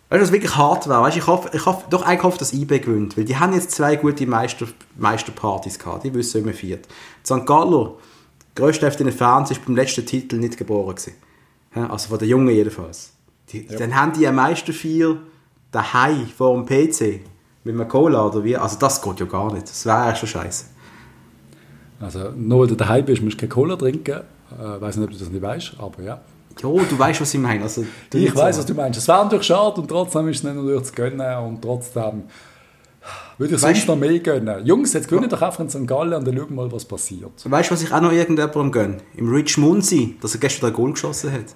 Weißt 0.10 0.22
du, 0.22 0.26
was 0.26 0.32
wirklich 0.32 0.56
hart 0.56 0.88
war? 0.88 1.04
Weißt, 1.04 1.17
ich 1.17 1.26
hoffe, 1.26 1.50
ich 1.54 1.65
hoffe, 1.65 1.86
doch 1.89 2.04
eigentlich 2.04 2.24
hoffe, 2.24 2.38
dass 2.38 2.54
IB 2.54 2.80
gewinnt, 2.80 3.17
weil 3.17 3.26
die 3.26 3.38
haben 3.38 3.54
jetzt 3.54 3.72
zwei 3.72 3.96
gute 3.96 4.28
Meister, 4.28 4.67
Meisterpartys 4.96 5.80
gehabt, 5.80 6.04
die 6.04 6.13
wissen, 6.13 6.41
wie 6.41 6.46
man 6.46 6.54
feiert. 6.54 6.88
St. 7.24 7.46
Gallo 7.46 7.98
grösste 8.56 8.89
FC 8.89 9.00
den 9.00 9.12
Fans 9.12 9.52
ist 9.52 9.66
beim 9.66 9.76
letzten 9.76 10.06
Titel 10.06 10.38
nicht 10.38 10.58
geboren 10.58 10.96
gewesen. 10.96 11.13
Also 11.74 12.10
von 12.10 12.20
den 12.20 12.30
Jungen 12.30 12.50
jedenfalls. 12.50 13.13
Die, 13.50 13.66
ja. 13.66 13.78
Dann 13.78 13.96
haben 13.96 14.13
die 14.13 14.28
am 14.28 14.36
meisten 14.36 14.74
vier 14.74 15.18
daheim 15.72 16.28
vor 16.28 16.56
dem 16.56 16.66
PC 16.66 17.22
mit 17.63 17.76
einem 17.76 17.88
Cola 17.88 18.28
oder 18.28 18.44
wie. 18.44 18.56
Also 18.56 18.78
das 18.80 19.02
geht 19.02 19.20
ja 19.20 19.26
gar 19.26 19.52
nicht. 19.54 19.70
Das 19.70 19.86
wäre 19.86 20.10
ja 20.10 20.16
schon 20.16 20.30
scheiße. 20.30 20.66
Also 22.00 22.32
nur 22.36 22.62
weil 22.62 22.68
du 22.68 22.76
daheim 22.76 23.06
bist, 23.06 23.22
musst 23.22 23.36
du 23.36 23.39
keine 23.42 23.50
Cola 23.50 23.76
trinken. 23.76 24.22
Ich 24.52 24.63
äh, 24.63 24.82
weiß 24.82 24.98
nicht, 24.98 25.06
ob 25.06 25.12
du 25.12 25.18
das 25.18 25.30
nicht 25.30 25.42
weißt, 25.42 25.74
aber 25.80 26.04
ja. 26.04 26.22
Ja, 26.62 26.70
du 26.70 27.00
weißt, 27.00 27.22
was 27.22 27.34
ich 27.34 27.39
meine. 27.39 27.63
Also, 27.63 27.84
ich 28.13 28.36
weiß, 28.36 28.60
was 28.60 28.66
du 28.68 28.76
meinst. 28.76 29.00
Es 29.00 29.08
wäre 29.08 29.24
natürlich 29.24 29.48
schade 29.48 29.82
und 29.82 29.88
trotzdem 29.88 30.28
ist 30.28 30.38
es 30.38 30.44
nicht 30.44 30.56
nur 30.56 30.84
zu 30.84 30.94
gönnen 30.94 31.38
und 31.39 31.62
trotzdem 31.63 32.24
würde 33.38 33.56
ich 33.56 33.62
sonst 33.62 33.88
noch 33.88 33.96
mehr 33.96 34.20
gönnen. 34.20 34.66
Jungs, 34.66 34.94
jetzt 34.94 35.08
gönnen 35.08 35.30
doch 35.30 35.42
einfach 35.42 35.60
in 35.60 35.70
St. 35.70 35.88
Gallen 35.88 36.13
und 36.13 36.28
dann 36.28 36.38
schauen 36.38 36.50
wir 36.50 36.56
mal, 36.56 36.72
was 36.72 36.86
passiert. 36.86 37.32
Weißt 37.44 37.70
du, 37.70 37.74
was 37.74 37.82
ich 37.82 37.92
auch 37.92 38.02
noch 38.02 38.12
irgendjemandem 38.12 38.72
gönne? 38.72 38.98
Im 39.16 39.30
Rich 39.30 39.58
Munzi, 39.58 40.18
dass 40.22 40.34
er 40.34 40.39
gestern 40.39 40.68
ein 40.68 40.74
Goal 40.74 40.92
geschossen 40.92 41.32
hat. 41.32 41.56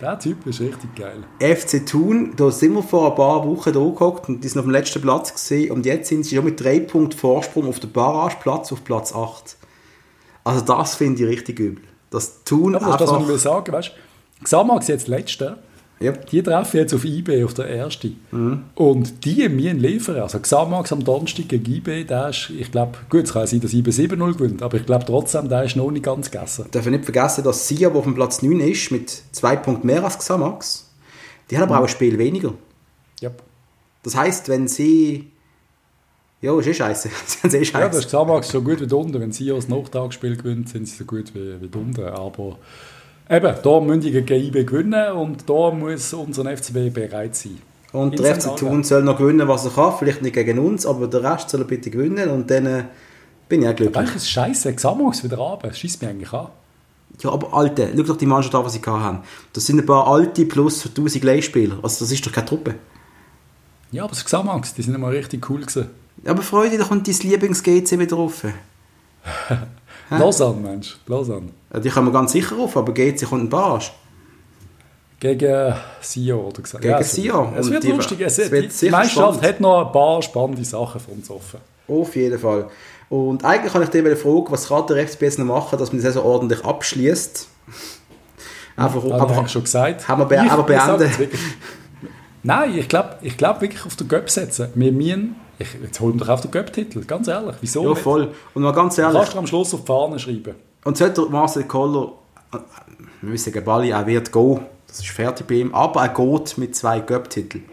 Der 0.00 0.18
Typ 0.18 0.46
ist 0.46 0.60
richtig 0.60 0.94
geil. 0.96 1.22
FC 1.40 1.84
Thun, 1.84 2.32
da 2.34 2.50
sind 2.50 2.72
wir 2.72 2.82
vor 2.82 3.10
ein 3.10 3.16
paar 3.16 3.46
Wochen 3.46 3.72
da 3.72 3.80
gehockt 3.80 4.28
und 4.30 4.42
die 4.42 4.48
sind 4.48 4.58
auf 4.58 4.64
dem 4.64 4.70
letzten 4.70 5.02
Platz 5.02 5.32
gesehen 5.32 5.72
und 5.72 5.84
jetzt 5.84 6.08
sind 6.08 6.24
sie 6.24 6.36
schon 6.36 6.44
mit 6.46 6.58
drei 6.58 6.80
Punkten 6.80 7.18
Vorsprung 7.18 7.68
auf 7.68 7.80
den 7.80 7.92
Barrageplatz 7.92 8.72
auf 8.72 8.82
Platz 8.82 9.14
8. 9.14 9.56
Also 10.42 10.62
das 10.62 10.94
finde 10.94 11.22
ich 11.22 11.28
richtig 11.28 11.60
übel. 11.60 11.84
Das 12.08 12.44
Thun 12.44 12.76
Aber 12.76 12.86
einfach... 12.86 12.98
Das, 12.98 13.10
was 13.10 13.28
ich 13.28 13.42
sagen, 13.42 13.72
weißt 13.72 13.88
du, 13.88 14.44
Xamax 14.44 14.88
jetzt 14.88 15.06
Letzte 15.06 15.58
Yep. 16.02 16.30
Die 16.30 16.42
treffen 16.42 16.78
jetzt 16.78 16.94
auf 16.94 17.04
IB, 17.04 17.44
auf 17.44 17.52
der 17.52 17.68
ersten. 17.68 18.18
Mhm. 18.30 18.62
Und 18.74 19.22
die 19.26 19.46
müssen 19.50 19.80
liefern. 19.80 20.16
Also 20.16 20.38
Xamax 20.38 20.92
am 20.92 21.04
Donnerstag 21.04 21.48
gegen 21.48 21.70
IB, 21.70 22.04
der 22.04 22.30
ist, 22.30 22.48
ich 22.48 22.72
glaube, 22.72 22.96
gut, 23.10 23.24
es 23.24 23.34
kann 23.34 23.46
sein, 23.46 23.60
dass 23.60 23.74
IB 23.74 23.90
7-0 23.90 24.32
gewinnt, 24.32 24.62
aber 24.62 24.78
ich 24.78 24.86
glaube 24.86 25.04
trotzdem, 25.04 25.50
der 25.50 25.64
ist 25.64 25.76
noch 25.76 25.90
nicht 25.90 26.02
ganz 26.02 26.30
gegessen. 26.30 26.64
Darf 26.70 26.86
ich 26.86 26.92
nicht 26.92 27.04
vergessen, 27.04 27.44
dass 27.44 27.68
Sia, 27.68 27.90
der 27.90 27.98
auf 27.98 28.04
dem 28.04 28.14
Platz 28.14 28.40
9 28.40 28.60
ist, 28.60 28.90
mit 28.90 29.10
zwei 29.32 29.56
Punkten 29.56 29.86
mehr 29.86 30.02
als 30.02 30.18
Xamax, 30.18 30.90
die 31.50 31.56
haben 31.56 31.64
aber 31.64 31.74
mhm. 31.74 31.80
auch 31.80 31.86
ein 31.86 31.90
Spiel 31.90 32.16
weniger. 32.16 32.54
Yep. 33.22 33.42
Das 34.02 34.16
heisst, 34.16 34.48
wenn 34.48 34.68
sie... 34.68 35.30
Ja, 36.40 36.58
ist 36.58 36.66
eh 36.66 36.72
scheiße. 36.72 37.10
ist 37.42 37.44
eh 37.44 37.62
scheiße. 37.62 37.78
Ja, 37.78 37.88
das 37.88 37.98
ist 37.98 38.06
Xamax 38.06 38.48
so 38.48 38.62
gut 38.62 38.80
wie 38.80 38.86
Dunde. 38.86 39.20
Wenn 39.20 39.32
sie 39.32 39.48
das 39.48 39.68
Nachtagsspiel 39.68 40.38
gewinnt, 40.38 40.70
sind 40.70 40.88
sie 40.88 40.96
so 40.96 41.04
gut 41.04 41.34
wie, 41.34 41.60
wie 41.60 41.68
Dunde. 41.68 42.10
Aber 42.10 42.56
Eben, 43.30 43.54
da 43.62 43.80
müssen 43.80 44.00
die 44.00 44.10
gegen 44.10 44.44
IB 44.44 44.64
gewinnen 44.64 45.12
und 45.12 45.48
da 45.48 45.70
muss 45.70 46.12
unser 46.12 46.44
FCB 46.56 46.92
bereit 46.92 47.36
sein. 47.36 47.58
Und 47.92 48.18
der 48.18 48.34
FC 48.40 48.56
Thun 48.56 48.82
soll 48.82 49.04
noch 49.04 49.18
gewinnen, 49.18 49.46
was 49.46 49.64
er 49.64 49.70
kann. 49.70 49.94
Vielleicht 49.98 50.22
nicht 50.22 50.34
gegen 50.34 50.58
uns, 50.58 50.84
aber 50.84 51.06
der 51.06 51.22
Rest 51.22 51.50
soll 51.50 51.60
er 51.60 51.66
bitte 51.66 51.90
gewinnen 51.90 52.28
und 52.30 52.50
dann 52.50 52.66
äh, 52.66 52.84
bin 53.48 53.62
ich 53.62 53.68
auch 53.68 53.76
glücklich. 53.76 53.96
Aber 53.96 54.16
ist 54.16 54.30
scheiße, 54.30 54.74
Xamax 54.74 55.22
wieder 55.22 55.36
runter. 55.36 55.72
Schießt 55.72 56.02
mich 56.02 56.10
eigentlich 56.10 56.32
an. 56.32 56.48
Ja, 57.20 57.30
aber 57.30 57.54
Alte, 57.54 57.90
schau 57.96 58.02
doch 58.02 58.16
die 58.16 58.26
Mannschaft 58.26 58.54
an, 58.54 58.64
was 58.64 58.72
sie 58.72 58.80
haben. 58.84 59.20
Das 59.52 59.64
sind 59.64 59.78
ein 59.78 59.86
paar 59.86 60.08
Alte 60.08 60.44
plus 60.46 60.84
1000 60.86 61.22
Leihspieler. 61.22 61.78
Also 61.82 62.04
das 62.04 62.12
ist 62.12 62.26
doch 62.26 62.32
keine 62.32 62.46
Truppe. 62.46 62.74
Ja, 63.92 64.04
aber 64.04 64.10
das 64.10 64.24
Xamax, 64.24 64.74
die 64.74 64.82
sind 64.82 64.94
immer 64.94 65.10
richtig 65.10 65.48
cool 65.50 65.60
gewesen. 65.60 65.86
Aber 66.24 66.42
Freude, 66.42 66.78
da 66.78 66.84
kommt 66.84 67.06
dein 67.06 67.14
Lieblings-GC 67.14 67.98
wieder 67.98 68.16
rauf. 68.16 68.44
Lausanne, 70.10 70.60
Mensch. 70.60 70.98
Lausanne. 71.06 71.50
Die 71.82 71.88
kommen 71.88 72.12
ganz 72.12 72.32
sicher 72.32 72.56
auf, 72.58 72.76
aber 72.76 72.92
GC 72.92 73.24
kommt 73.26 73.44
ein 73.44 73.48
Barrage. 73.48 73.90
Gegen 75.20 75.74
Sion, 76.00 76.46
oder 76.46 76.62
gesagt? 76.62 76.82
Gegen 76.82 76.94
ja, 76.94 77.02
Sion. 77.02 77.54
Es 77.56 77.70
wird 77.70 77.84
lustig. 77.84 78.20
Es, 78.20 78.38
es 78.38 78.50
wird 78.50 78.72
die, 78.72 78.86
die 78.86 78.90
Meisterschaft 78.90 79.42
hat 79.42 79.60
noch 79.60 79.86
ein 79.86 79.92
paar 79.92 80.22
spannende 80.22 80.64
Sachen 80.64 80.98
für 81.00 81.10
uns 81.10 81.30
offen. 81.30 81.60
Auf 81.86 82.16
jeden 82.16 82.38
Fall. 82.38 82.68
Und 83.10 83.44
eigentlich 83.44 83.72
kann 83.72 83.82
ich 83.82 83.90
dir 83.90 84.16
fragen, 84.16 84.46
was 84.48 84.68
kann 84.68 84.86
der 84.86 85.06
FCB 85.06 85.22
jetzt 85.22 85.38
noch 85.38 85.44
machen, 85.44 85.78
dass 85.78 85.90
man 85.90 85.98
die 85.98 86.02
Saison 86.02 86.24
ordentlich 86.24 86.64
abschließt? 86.64 87.48
Einfach, 88.76 89.04
ja, 89.04 89.16
einfach, 89.16 89.48
schon 89.48 89.64
gesagt. 89.64 90.08
Haben 90.08 90.22
wir 90.22 90.26
be 90.26 90.40
aber 90.50 90.62
beenden. 90.62 91.10
Nein, 92.42 92.78
ich 92.78 92.88
glaube 92.88 93.16
ich 93.20 93.36
glaub 93.36 93.60
wirklich 93.60 93.84
auf 93.84 93.96
den 93.96 94.08
Göpp 94.08 94.30
setzen. 94.30 94.68
Wir 94.74 94.92
müssen 94.92 95.36
ich, 95.60 95.68
jetzt 95.82 96.00
holen 96.00 96.14
wir 96.14 96.26
doch 96.26 96.34
auf 96.34 96.40
den 96.40 96.50
Göpp-Titel, 96.50 97.04
ganz 97.04 97.28
ehrlich. 97.28 97.54
Wieso 97.60 97.84
Ja, 97.84 97.94
voll. 97.94 98.32
Und 98.54 98.62
mal 98.62 98.72
ganz 98.72 98.98
ehrlich... 98.98 99.16
Kannst 99.16 99.34
du 99.34 99.38
am 99.38 99.46
Schluss 99.46 99.74
auf 99.74 99.80
die 99.80 99.86
Fahne 99.86 100.18
schreiben. 100.18 100.54
Und 100.84 100.96
sollte 100.96 101.22
Marcel 101.26 101.64
Koller, 101.64 102.12
wir 103.20 103.32
wissen, 103.32 103.64
Bali, 103.64 103.90
er 103.90 104.06
wird 104.06 104.32
gehen, 104.32 104.60
das 104.86 104.98
ist 104.98 105.08
fertig 105.08 105.46
bei 105.46 105.56
ihm, 105.56 105.74
aber 105.74 106.02
er 106.02 106.08
geht 106.08 106.58
mit 106.58 106.74
zwei 106.74 107.00
Göpp-Titeln. 107.00 107.64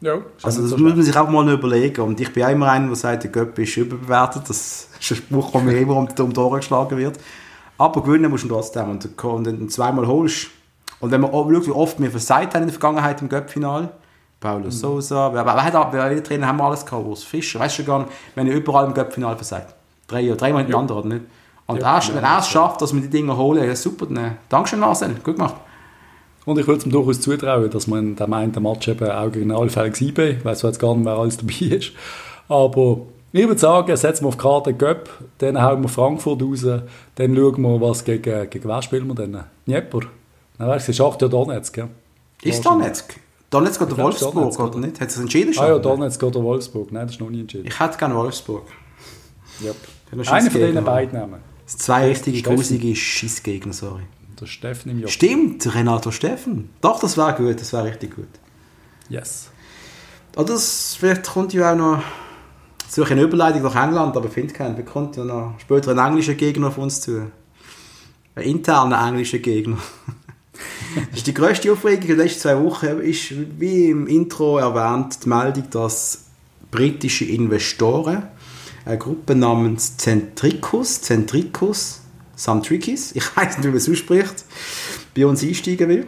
Ja, 0.00 0.18
also 0.42 0.60
das 0.60 0.70
so 0.70 0.76
muss 0.76 0.94
man 0.94 1.02
sich 1.02 1.16
auch 1.16 1.28
mal 1.30 1.50
überlegen. 1.50 2.02
Und 2.02 2.20
ich 2.20 2.30
bin 2.30 2.46
immer 2.46 2.70
einer, 2.70 2.88
der 2.88 2.96
sagt, 2.96 3.24
der 3.24 3.30
Göpp 3.30 3.58
ist 3.58 3.76
überbewertet. 3.76 4.42
Das 4.48 4.90
ist 5.00 5.12
ein 5.12 5.16
Spruch, 5.16 5.50
der 5.52 5.62
mir 5.62 5.78
immer 5.80 5.96
um 5.96 6.06
die 6.06 6.14
Tore 6.14 6.58
geschlagen 6.58 6.98
wird. 6.98 7.18
Aber 7.78 8.02
gewinnen 8.02 8.30
musst 8.30 8.44
du 8.44 8.48
trotzdem. 8.48 8.90
Und 8.90 9.46
wenn 9.46 9.58
du 9.60 9.66
zweimal 9.66 10.06
holst, 10.06 10.48
und 11.00 11.10
wenn 11.10 11.22
man 11.22 11.32
schaut, 11.32 11.66
wie 11.66 11.70
oft 11.70 12.00
wir 12.00 12.10
versagt 12.10 12.54
haben 12.54 12.62
in 12.62 12.68
der 12.68 12.78
Vergangenheit 12.78 13.20
im 13.22 13.30
Göpp-Final, 13.30 13.90
Paulo 14.44 14.66
mhm. 14.66 14.70
Sousa. 14.70 15.32
Wer, 15.32 15.46
wer, 15.46 15.90
wer, 15.90 16.10
wer 16.10 16.22
Trainer 16.22 16.48
haben 16.48 16.58
wir 16.58 16.64
alles 16.64 16.84
gehabt? 16.84 17.06
Urs 17.06 17.24
Fischer. 17.24 17.60
Weißt 17.60 17.78
du 17.78 17.84
gar 17.84 18.00
nicht, 18.00 18.10
wenn 18.34 18.46
ihr 18.46 18.54
überall 18.54 18.84
im 18.84 18.92
Göppfinale 18.92 19.36
versagt. 19.36 19.74
Drei, 20.06 20.28
dreimal 20.28 20.62
hintereinander, 20.62 20.94
ja. 20.94 21.00
oder 21.00 21.08
nicht? 21.08 21.24
Und 21.66 21.80
ja, 21.80 21.94
erst, 21.94 22.10
ja, 22.10 22.16
wenn 22.16 22.24
er 22.24 22.38
es 22.40 22.48
schafft, 22.48 22.82
dass 22.82 22.92
wir 22.92 23.00
die 23.00 23.08
Dinge 23.08 23.34
holen, 23.34 23.66
ja 23.66 23.74
super, 23.74 24.04
dann 24.04 24.36
Dankeschön 24.50 24.80
Marcel, 24.80 25.14
gut 25.24 25.36
gemacht. 25.36 25.54
Und 26.44 26.58
ich 26.58 26.66
würde 26.66 26.78
es 26.78 26.84
ihm 26.84 26.92
durchaus 26.92 27.22
zutrauen, 27.22 27.70
dass 27.70 27.86
man 27.86 28.00
in 28.00 28.16
dem 28.16 28.32
einen 28.34 28.62
Match 28.62 28.86
eben 28.86 29.10
auch 29.10 29.32
gegen 29.32 29.50
Alfelix 29.50 30.02
IB, 30.02 30.30
ich 30.30 30.44
weiß 30.44 30.60
jetzt 30.60 30.78
gar 30.78 30.94
nicht, 30.94 31.06
wer 31.06 31.14
alles 31.14 31.38
dabei 31.38 31.76
ist, 31.76 31.92
aber 32.50 32.98
ich 33.32 33.48
würde 33.48 33.58
sagen, 33.58 33.96
setzen 33.96 34.24
wir 34.24 34.28
auf 34.28 34.36
die 34.36 34.42
Karte 34.42 34.74
Göpp, 34.74 35.08
dann 35.38 35.62
hauen 35.62 35.80
wir 35.80 35.88
Frankfurt 35.88 36.42
raus, 36.42 36.66
dann 37.14 37.34
schauen 37.34 37.62
wir, 37.62 37.80
was 37.80 38.04
gegen, 38.04 38.50
gegen 38.50 38.68
wer 38.68 38.82
spielen 38.82 39.06
wir 39.06 39.14
dann? 39.14 39.44
Dnieper? 39.66 40.00
Dann 40.58 40.68
weißt 40.68 40.88
du, 40.88 40.92
es 40.92 40.98
ist 40.98 41.00
8 41.00 41.22
Jahre 41.22 41.30
Donetsk, 41.30 41.78
ja? 41.78 41.88
Ist 42.42 42.66
Donetsk? 42.66 43.14
Donetsk 43.50 43.80
oder 43.82 43.96
Wolfsburg, 43.96 44.34
Donetsk, 44.34 44.60
oder 44.60 44.78
nicht? 44.78 45.00
Hat 45.00 45.08
es 45.08 45.16
entschieden 45.16 45.54
schon? 45.54 45.64
Ah 45.64 45.68
ja, 45.68 45.78
Donetsk 45.78 46.22
oder 46.22 46.42
Wolfsburg. 46.42 46.90
Nein, 46.92 47.06
das 47.06 47.16
ist 47.16 47.20
noch 47.20 47.30
nie 47.30 47.40
entschieden. 47.40 47.66
Ich 47.66 47.78
hätte 47.78 47.98
gerne 47.98 48.14
Wolfsburg. 48.14 48.66
Yep. 49.62 49.76
Einer 50.28 50.50
von 50.50 50.60
denen 50.60 50.84
beiden 50.84 51.18
nehmen. 51.18 51.40
Das 51.64 51.78
zwei 51.78 52.08
richtige 52.08 52.42
grusige 52.42 52.94
Schissgegner, 52.94 53.72
sorry. 53.72 54.02
Der 54.40 54.46
Steffen 54.46 54.90
im 54.90 55.00
Job. 55.00 55.10
Stimmt, 55.10 55.74
Renato 55.74 56.10
Steffen. 56.10 56.70
Doch, 56.80 56.98
das 57.00 57.16
wäre 57.16 57.34
gut, 57.34 57.60
das 57.60 57.72
wäre 57.72 57.84
richtig 57.84 58.16
gut. 58.16 58.28
Yes. 59.08 59.50
Oder 60.36 60.46
das, 60.46 60.96
vielleicht 60.98 61.24
kommt 61.26 61.52
ja 61.52 61.72
auch 61.72 61.76
noch 61.76 62.02
suche 62.94 63.12
eine 63.12 63.22
Überleitung 63.22 63.62
nach 63.62 63.76
England, 63.76 64.16
aber 64.16 64.28
finde 64.28 64.52
keinen. 64.52 64.76
Wir 64.76 64.84
kommt 64.84 65.16
ja 65.16 65.24
noch 65.24 65.58
später 65.58 65.92
ein 65.92 65.98
englischer 65.98 66.34
Gegner 66.34 66.68
auf 66.68 66.78
uns 66.78 67.00
zu. 67.00 67.30
Ein 68.34 68.42
interner 68.42 69.06
englischer 69.06 69.38
Gegner. 69.38 69.78
Das 71.10 71.18
ist 71.18 71.26
die 71.26 71.34
grösste 71.34 71.72
Aufregung 71.72 72.06
der 72.06 72.16
letzten 72.16 72.40
zwei 72.40 72.62
Wochen 72.62 72.86
ist, 73.00 73.32
wie 73.58 73.90
im 73.90 74.06
Intro 74.06 74.58
erwähnt, 74.58 75.24
die 75.24 75.28
Meldung, 75.28 75.64
dass 75.70 76.24
britische 76.70 77.24
Investoren 77.24 78.24
eine 78.84 78.98
Gruppe 78.98 79.34
namens 79.34 79.96
Centricus, 79.96 81.00
Centricus, 81.00 82.00
Samtrikis, 82.36 83.12
ich 83.14 83.36
weiß 83.36 83.58
nicht, 83.58 83.64
wie 83.64 83.68
man 83.68 83.76
es 83.76 83.88
ausspricht, 83.88 84.44
bei 85.16 85.26
uns 85.26 85.42
einsteigen 85.42 85.88
will. 85.88 86.06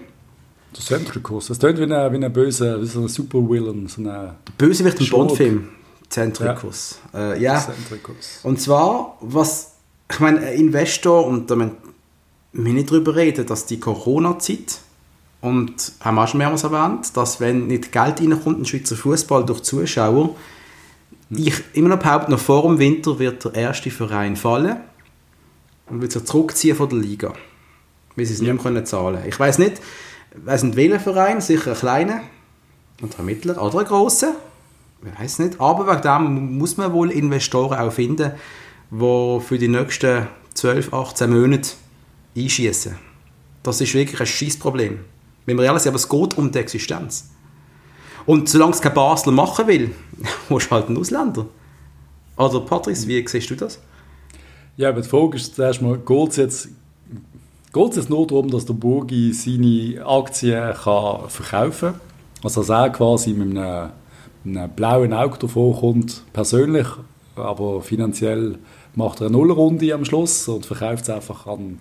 Der 0.76 0.84
Centricus, 0.84 1.46
das 1.46 1.58
klingt 1.58 1.78
wie 1.78 1.84
ein, 1.84 2.12
wie 2.12 2.24
ein 2.24 2.32
böser, 2.32 2.80
wie 2.82 2.86
so 2.86 3.00
ein 3.00 3.08
Supervillain. 3.08 3.86
So 3.86 4.02
eine 4.02 4.34
Bösewicht 4.58 5.00
im 5.00 5.08
Bondfilm. 5.08 5.68
Centricus. 6.08 6.98
Ja. 7.12 7.32
Äh. 7.32 7.60
Centricus. 7.60 8.40
Und 8.42 8.60
zwar, 8.60 9.16
was, 9.20 9.72
ich 10.10 10.20
meine, 10.20 10.40
ein 10.40 10.54
Investor, 10.54 11.26
und 11.26 11.50
damit 11.50 11.72
wir 12.64 12.72
nicht 12.72 12.90
darüber 12.90 13.16
reden, 13.16 13.46
dass 13.46 13.66
die 13.66 13.80
Corona-Zeit, 13.80 14.80
und 15.42 15.92
haben 16.00 16.18
auch 16.18 16.26
schon 16.26 16.38
mehrmals 16.38 16.64
erwähnt, 16.64 17.16
dass 17.16 17.40
wenn 17.40 17.66
nicht 17.66 17.92
Geld 17.92 18.20
reinkommt 18.20 18.46
in 18.46 18.62
den 18.62 18.64
Schweizer 18.64 18.96
Fußball 18.96 19.44
durch 19.44 19.62
Zuschauer, 19.62 20.34
ich 21.30 21.62
immer 21.72 21.90
noch 21.90 21.98
behaupte, 21.98 22.30
noch 22.30 22.40
vor 22.40 22.62
dem 22.62 22.78
Winter 22.78 23.18
wird 23.18 23.44
der 23.44 23.54
erste 23.54 23.90
Verein 23.90 24.36
fallen 24.36 24.76
und 25.88 26.00
wird 26.00 26.12
sich 26.12 26.24
zurückziehen 26.24 26.76
von 26.76 26.88
der 26.88 26.98
Liga, 26.98 27.32
weil 28.16 28.26
sie 28.26 28.34
es 28.34 28.40
nicht 28.40 28.52
mehr 28.52 28.62
können 28.62 28.86
zahlen. 28.86 29.22
Ich 29.26 29.38
weiß 29.38 29.58
nicht, 29.58 29.80
weiß 30.36 30.64
nicht 30.64 30.76
welcher 30.76 31.00
Verein, 31.00 31.40
sicher 31.40 31.72
ein 31.72 31.78
kleiner 31.78 32.20
und 33.02 33.18
ein 33.18 33.24
mittlerer 33.24 33.62
oder 33.62 33.80
ein 33.80 33.86
grosser, 33.86 34.34
ich 35.04 35.20
weiß 35.20 35.40
nicht, 35.40 35.60
aber 35.60 35.86
wegen 35.86 36.02
dem 36.02 36.58
muss 36.58 36.76
man 36.76 36.92
wohl 36.92 37.10
Investoren 37.10 37.78
auch 37.78 37.92
finden, 37.92 38.32
die 38.90 39.40
für 39.40 39.58
die 39.58 39.68
nächsten 39.68 40.26
12, 40.54 40.92
18 40.92 41.30
Monate 41.30 41.70
einschießen. 42.36 42.96
Das 43.62 43.80
ist 43.80 43.94
wirklich 43.94 44.20
ein 44.20 44.26
Scheißproblem. 44.26 44.98
Wenn 45.46 45.56
wir 45.56 45.64
ehrlich 45.64 45.82
sind, 45.82 45.90
aber 45.90 45.96
es 45.96 46.08
geht 46.08 46.38
um 46.38 46.50
die 46.50 46.58
Existenz. 46.58 47.30
Und 48.26 48.48
solange 48.48 48.72
es 48.72 48.80
kein 48.80 48.94
Basler 48.94 49.32
machen 49.32 49.66
will, 49.66 49.94
musst 50.48 50.66
du 50.66 50.70
halt 50.72 50.88
einen 50.88 50.98
Ausländer. 50.98 51.46
Oder 52.36 52.60
Patrice, 52.60 53.06
wie 53.06 53.26
siehst 53.26 53.50
du 53.50 53.54
das? 53.54 53.80
Ja, 54.76 54.90
aber 54.90 55.00
die 55.00 55.08
Frage 55.08 55.36
ist 55.36 55.54
zuerst 55.54 55.80
mal, 55.80 55.96
geht 55.96 56.28
es 56.30 56.36
jetzt, 56.36 56.68
geht's 57.72 57.96
jetzt 57.96 58.10
nur 58.10 58.26
darum, 58.26 58.50
dass 58.50 58.66
der 58.66 58.74
Burgi 58.74 59.32
seine 59.32 60.04
Aktien 60.04 60.74
kann 60.74 61.30
verkaufen 61.30 61.92
kann? 61.92 62.00
Also 62.42 62.60
dass 62.60 62.68
er 62.68 62.90
quasi 62.90 63.32
mit 63.32 63.56
einem, 63.56 63.90
einem 64.44 64.70
blauen 64.70 65.14
Auge 65.14 65.38
davon 65.38 65.74
kommt, 65.74 66.22
persönlich, 66.32 66.86
aber 67.36 67.80
finanziell 67.80 68.58
macht 68.94 69.20
er 69.20 69.28
eine 69.28 69.36
Nullrunde 69.36 69.94
am 69.94 70.04
Schluss 70.04 70.46
und 70.48 70.66
verkauft 70.66 71.04
es 71.04 71.10
einfach 71.10 71.46
an, 71.46 71.78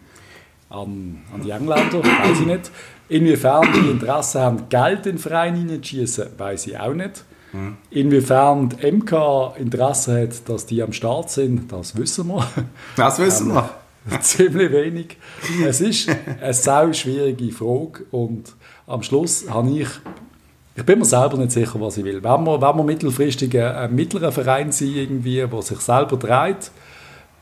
an, 0.76 1.22
an 1.34 1.42
die 1.44 1.52
Engländer, 1.52 2.04
weiß 2.04 2.40
ich 2.42 2.46
nicht. 2.46 2.72
Inwiefern 3.08 3.68
die 3.74 3.92
Interesse 3.92 4.42
haben, 4.42 4.68
Geld 4.70 5.06
in 5.06 5.14
den 5.14 5.18
Verein 5.20 5.56
hineinzuschießen, 5.56 6.28
weiß 6.38 6.68
ich 6.68 6.80
auch 6.80 6.94
nicht. 6.94 7.24
Mhm. 7.54 7.78
Inwiefern 7.92 8.70
die 8.70 8.92
MK 8.92 9.56
Interesse 9.58 10.24
hat, 10.24 10.50
dass 10.50 10.66
die 10.66 10.82
am 10.82 10.92
Start 10.92 11.30
sind, 11.30 11.72
das 11.72 11.96
wissen 11.96 12.28
wir. 12.28 12.46
Das 12.96 13.20
wissen 13.20 13.54
wir. 13.54 13.70
Ähm, 14.12 14.22
ziemlich 14.22 14.72
wenig. 14.72 15.18
Es 15.66 15.82
ist 15.82 16.10
eine 16.42 16.54
sehr 16.54 16.94
schwierige 16.94 17.52
Frage 17.52 18.06
und 18.12 18.54
am 18.88 19.02
Schluss 19.04 19.50
habe 19.50 19.70
ich 19.72 19.88
ich 20.78 20.84
bin 20.84 21.00
mir 21.00 21.06
selber 21.06 21.38
nicht 21.38 21.52
sicher, 21.52 21.80
was 21.80 21.96
ich 21.96 22.04
will. 22.04 22.22
Wenn 22.22 22.44
wir, 22.44 22.62
wenn 22.62 22.76
wir 22.76 22.84
mittelfristig 22.84 23.58
ein 23.58 23.96
mittlerer 23.96 24.34
Verein 24.34 24.74
sind, 24.74 24.94
irgendwie, 24.94 25.38
der 25.38 25.62
sich 25.62 25.80
selber 25.80 26.18
dreht, 26.18 26.70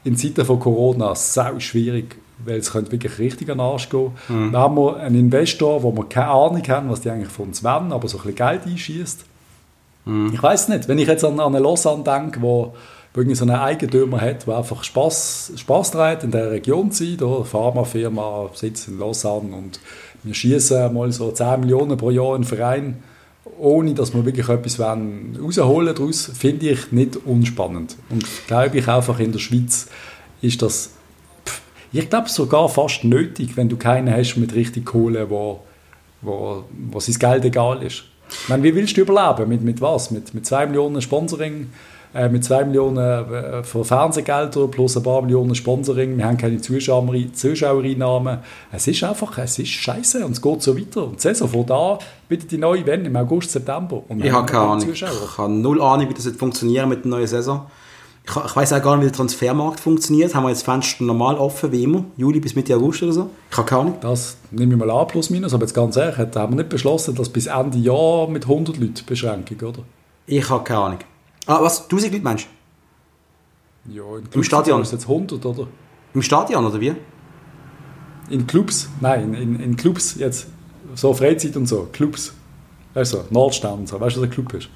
in 0.03 0.15
Zeiten 0.15 0.45
von 0.45 0.59
Corona 0.59 1.15
sau 1.15 1.59
schwierig, 1.59 2.15
weil 2.43 2.57
es 2.57 2.71
könnte 2.71 2.91
wirklich 2.91 3.19
richtig 3.19 3.49
an 3.49 3.57
den 3.57 3.65
Arsch 3.65 3.89
gehen. 3.89 4.11
Mhm. 4.27 4.51
Dann 4.51 4.61
haben 4.61 4.75
wir 4.75 4.97
einen 4.97 5.15
Investor, 5.15 5.83
wo 5.83 5.95
wir 5.95 6.05
keine 6.05 6.29
Ahnung 6.29 6.63
haben, 6.67 6.89
was 6.89 7.01
die 7.01 7.09
eigentlich 7.09 7.31
von 7.31 7.47
uns 7.47 7.63
wollen, 7.63 7.91
aber 7.91 8.07
so 8.07 8.17
ein 8.17 8.23
bisschen 8.23 8.35
Geld 8.35 8.61
einschießt. 8.65 9.25
Mhm. 10.05 10.31
Ich 10.33 10.41
weiß 10.41 10.69
nicht, 10.69 10.87
wenn 10.87 10.99
ich 10.99 11.07
jetzt 11.07 11.23
an, 11.23 11.39
an 11.39 11.55
eine 11.55 11.63
Lausanne 11.63 12.03
denke, 12.03 12.41
wo 12.41 12.73
irgendwie 13.15 13.35
so 13.35 13.45
einen 13.45 13.55
Eigentümer 13.55 14.19
hat, 14.19 14.47
der 14.47 14.57
einfach 14.57 14.83
Spaß, 14.83 15.53
Spaß 15.55 15.91
trägt, 15.91 16.23
in 16.23 16.31
der 16.31 16.51
Region 16.51 16.91
zu 16.91 17.05
sein, 17.05 17.17
da, 17.17 17.43
Pharmafirma 17.43 18.49
sitzt 18.53 18.87
in 18.87 18.97
Lausanne 18.97 19.55
und 19.55 19.79
wir 20.23 20.33
schießen 20.33 20.93
mal 20.93 21.11
so 21.11 21.31
10 21.31 21.59
Millionen 21.59 21.97
pro 21.97 22.09
Jahr 22.09 22.35
in 22.35 22.41
den 22.41 22.47
Verein, 22.47 23.03
ohne 23.59 23.93
dass 23.93 24.13
wir 24.13 24.25
wirklich 24.25 24.49
etwas 24.49 24.79
rausholen 24.79 25.93
daraus, 25.95 26.31
finde 26.33 26.69
ich 26.69 26.91
nicht 26.91 27.17
unspannend. 27.17 27.97
Und 28.09 28.25
glaube 28.47 28.79
ich 28.79 28.87
einfach 28.87 29.19
in 29.19 29.31
der 29.31 29.39
Schweiz 29.39 29.87
ist 30.41 30.61
das, 30.61 30.91
ich 31.93 32.09
glaube 32.09 32.29
sogar 32.29 32.67
fast 32.69 33.03
nötig, 33.03 33.55
wenn 33.55 33.69
du 33.69 33.77
keinen 33.77 34.13
hast 34.13 34.35
mit 34.35 34.53
richtig 34.55 34.85
Kohle, 34.85 35.29
wo, 35.29 35.61
wo, 36.21 36.63
wo 36.89 36.99
sein 36.99 37.15
Geld 37.15 37.45
egal 37.45 37.83
ist. 37.83 38.03
Ich 38.29 38.49
meine, 38.49 38.63
wie 38.63 38.73
willst 38.73 38.97
du 38.97 39.01
überleben? 39.01 39.47
Mit, 39.47 39.61
mit 39.61 39.79
was? 39.79 40.09
Mit, 40.09 40.33
mit 40.33 40.45
2 40.45 40.67
Millionen 40.67 41.01
Sponsoring? 41.01 41.69
Äh, 42.15 42.29
mit 42.29 42.43
2 42.43 42.65
Millionen 42.65 42.97
äh, 42.97 43.63
für 43.63 43.83
Fernsehgelder 43.83 44.67
plus 44.67 44.95
ein 44.97 45.03
paar 45.03 45.21
Millionen 45.21 45.55
Sponsoring. 45.55 46.17
Wir 46.17 46.25
haben 46.25 46.37
keine 46.37 46.61
Zuschauer, 46.61 47.07
Zuschauereinnahmen. 47.33 48.39
Es 48.71 48.87
ist 48.87 49.03
einfach, 49.03 49.37
es 49.39 49.57
ist 49.57 49.69
scheiße 49.69 50.25
und 50.25 50.33
es 50.33 50.41
geht 50.41 50.61
so 50.61 50.77
weiter. 50.77 51.05
Und 51.05 51.15
die 51.15 51.21
Saison 51.21 51.47
von 51.47 51.65
da 51.65 51.99
bitte 52.29 52.45
die 52.45 52.57
neue 52.57 52.85
Wende 52.85 53.09
im 53.09 53.15
August, 53.15 53.51
September. 53.51 54.03
ich 54.17 54.31
habe 54.31 54.45
keine 54.45 54.63
Ahnung. 54.63 54.91
Ich 54.91 55.03
habe 55.03 55.51
null 55.51 55.81
Ahnung, 55.81 56.09
wie 56.09 56.13
das 56.13 56.25
jetzt 56.25 56.39
funktionieren 56.39 56.89
mit 56.89 57.03
der 57.03 57.09
neuen 57.09 57.27
Saison. 57.27 57.65
Ich, 58.25 58.35
ich 58.35 58.55
weiß 58.55 58.73
auch 58.73 58.81
gar 58.81 58.95
nicht, 58.95 59.05
wie 59.05 59.09
der 59.09 59.17
Transfermarkt 59.17 59.79
funktioniert. 59.79 60.33
Haben 60.33 60.43
wir 60.43 60.49
jetzt 60.49 60.63
Fenster 60.63 61.03
normal 61.03 61.35
offen, 61.35 61.71
wie 61.71 61.83
immer? 61.83 62.05
Juli 62.15 62.39
bis 62.39 62.55
Mitte 62.55 62.75
August 62.75 63.03
oder 63.03 63.11
so? 63.11 63.29
Ich 63.51 63.57
habe 63.57 63.67
keine 63.67 63.81
Ahnung. 63.81 63.97
Das 63.99 64.37
nehme 64.51 64.73
ich 64.73 64.79
mal 64.79 64.89
an, 64.89 65.07
plus 65.07 65.29
minus. 65.29 65.53
Aber 65.53 65.63
jetzt 65.63 65.73
ganz 65.73 65.97
ehrlich, 65.97 66.17
haben 66.17 66.53
wir 66.53 66.57
nicht 66.57 66.69
beschlossen, 66.69 67.15
dass 67.15 67.29
bis 67.29 67.47
Ende 67.47 67.77
Jahr 67.77 68.29
mit 68.29 68.43
100 68.43 68.77
Leuten 68.77 69.05
Beschränkung, 69.05 69.59
oder? 69.67 69.83
Ich 70.25 70.49
habe 70.49 70.63
keine 70.63 70.79
Ahnung. 70.79 70.99
Ah, 71.45 71.61
was? 71.61 71.83
1000 71.83 72.13
Leute 72.13 72.23
meinst 72.23 72.47
du? 73.85 73.93
Ja, 73.93 74.03
Im 74.31 74.43
Stadion? 74.43 74.81
Ist 74.81 74.93
jetzt 74.93 75.09
100, 75.09 75.45
oder? 75.45 75.67
Im 76.13 76.21
Stadion, 76.21 76.65
oder 76.65 76.79
wie? 76.79 76.95
In 78.29 78.47
Clubs? 78.47 78.87
Nein, 79.01 79.33
in, 79.33 79.59
in 79.59 79.75
Clubs 79.75 80.15
jetzt. 80.17 80.47
So 80.95 81.13
Freizeit 81.13 81.57
und 81.57 81.65
so. 81.65 81.89
Clubs. 81.91 82.33
Also, 82.93 83.25
Nordstern 83.31 83.79
und 83.79 83.89
so. 83.89 83.99
Weißt 83.99 84.15
du, 84.15 84.21
was 84.21 84.27
ein 84.27 84.31
Club 84.31 84.53
ist? 84.53 84.69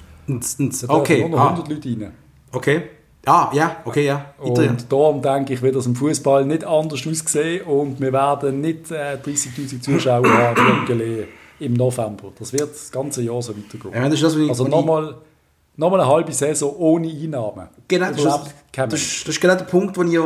okay. 0.88 1.22
Da 1.22 1.28
nur 1.28 1.38
noch 1.38 1.46
100 1.46 1.66
ah. 1.66 1.72
Leute 1.72 1.88
rein. 1.88 2.12
Okay. 2.52 2.82
Ah, 3.26 3.50
ja, 3.52 3.76
okay, 3.84 4.06
ja. 4.06 4.34
Und 4.38 4.90
darum 4.90 5.20
denke 5.20 5.52
ich, 5.52 5.62
wird 5.62 5.76
das 5.76 5.86
im 5.86 5.94
Fußball 5.94 6.44
nicht 6.44 6.64
anders 6.64 7.06
aussehen 7.06 7.66
und 7.66 8.00
wir 8.00 8.12
werden 8.12 8.60
nicht 8.60 8.90
äh, 8.90 9.18
30'000 9.22 9.80
Zuschauer 9.80 10.28
haben 10.28 11.26
im 11.58 11.74
November. 11.74 12.32
Das 12.38 12.52
wird 12.52 12.70
das 12.70 12.90
ganze 12.90 13.22
Jahr 13.22 13.42
so 13.42 13.54
weitergehen. 13.56 13.92
Ja, 13.92 14.08
das 14.08 14.20
das, 14.20 14.36
also 14.36 14.64
nochmal 14.66 15.16
nochmal 15.78 16.00
eine 16.00 16.10
halbe 16.10 16.32
Saison 16.32 16.74
ohne 16.76 17.08
Einnahmen. 17.08 17.68
Genau, 17.86 18.10
das, 18.10 18.22
das, 18.22 18.40
das, 18.72 18.88
das, 18.88 19.28
ist 19.28 19.40
genau 19.40 19.54
der 19.54 19.64
Punkt, 19.64 19.96
den 19.96 20.12
ich 20.12 20.20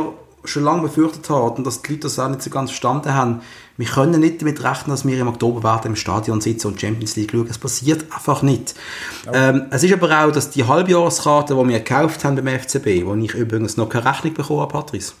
schon 0.45 0.63
lange 0.63 0.81
befürchtet 0.81 1.29
habe 1.29 1.51
und 1.51 1.65
dass 1.65 1.81
die 1.81 1.93
Leute 1.93 2.01
das 2.03 2.19
auch 2.19 2.27
nicht 2.27 2.41
so 2.41 2.49
ganz 2.49 2.71
verstanden 2.71 3.13
haben. 3.13 3.41
Wir 3.75 3.87
können 3.87 4.19
nicht 4.19 4.41
damit 4.41 4.63
rechnen, 4.63 4.91
dass 4.91 5.05
wir 5.05 5.19
im 5.19 5.27
Oktober 5.27 5.63
werden 5.63 5.91
im 5.91 5.95
Stadion 5.95 6.41
sitzen 6.41 6.67
und 6.67 6.79
Champions 6.79 7.15
League 7.15 7.31
schauen. 7.31 7.47
Es 7.49 7.57
passiert 7.57 8.05
einfach 8.13 8.43
nicht. 8.43 8.75
Okay. 9.25 9.49
Ähm, 9.49 9.65
es 9.71 9.83
ist 9.83 9.93
aber 9.93 10.25
auch, 10.25 10.31
dass 10.31 10.51
die 10.51 10.63
Halbjahreskarte, 10.63 11.55
die 11.55 11.69
wir 11.69 11.79
gekauft 11.79 12.23
haben 12.23 12.35
beim 12.35 12.59
FCB, 12.59 13.05
wo 13.05 13.15
ich 13.15 13.33
übrigens 13.33 13.75
noch 13.75 13.89
keine 13.89 14.05
Rechnung 14.05 14.35
bekommen 14.35 14.59
habe, 14.59 14.71
Patrice. 14.71 15.13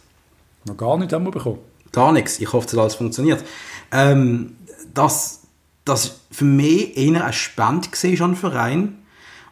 Noch 0.65 0.77
gar 0.77 0.97
nicht 0.97 1.11
haben 1.13 1.25
wir 1.25 1.31
bekommen. 1.31 1.59
Gar 1.91 2.11
nichts. 2.11 2.39
Ich 2.39 2.53
hoffe, 2.53 2.67
dass 2.67 2.77
alles 2.77 2.95
funktioniert. 2.95 3.43
Ähm, 3.91 4.55
dass 4.93 5.41
das 5.83 6.19
für 6.29 6.45
mich 6.45 6.95
eher 6.95 7.25
ein 7.25 7.33
Spend 7.33 7.89
war 7.91 8.25
an 8.25 8.35
Verein 8.35 8.97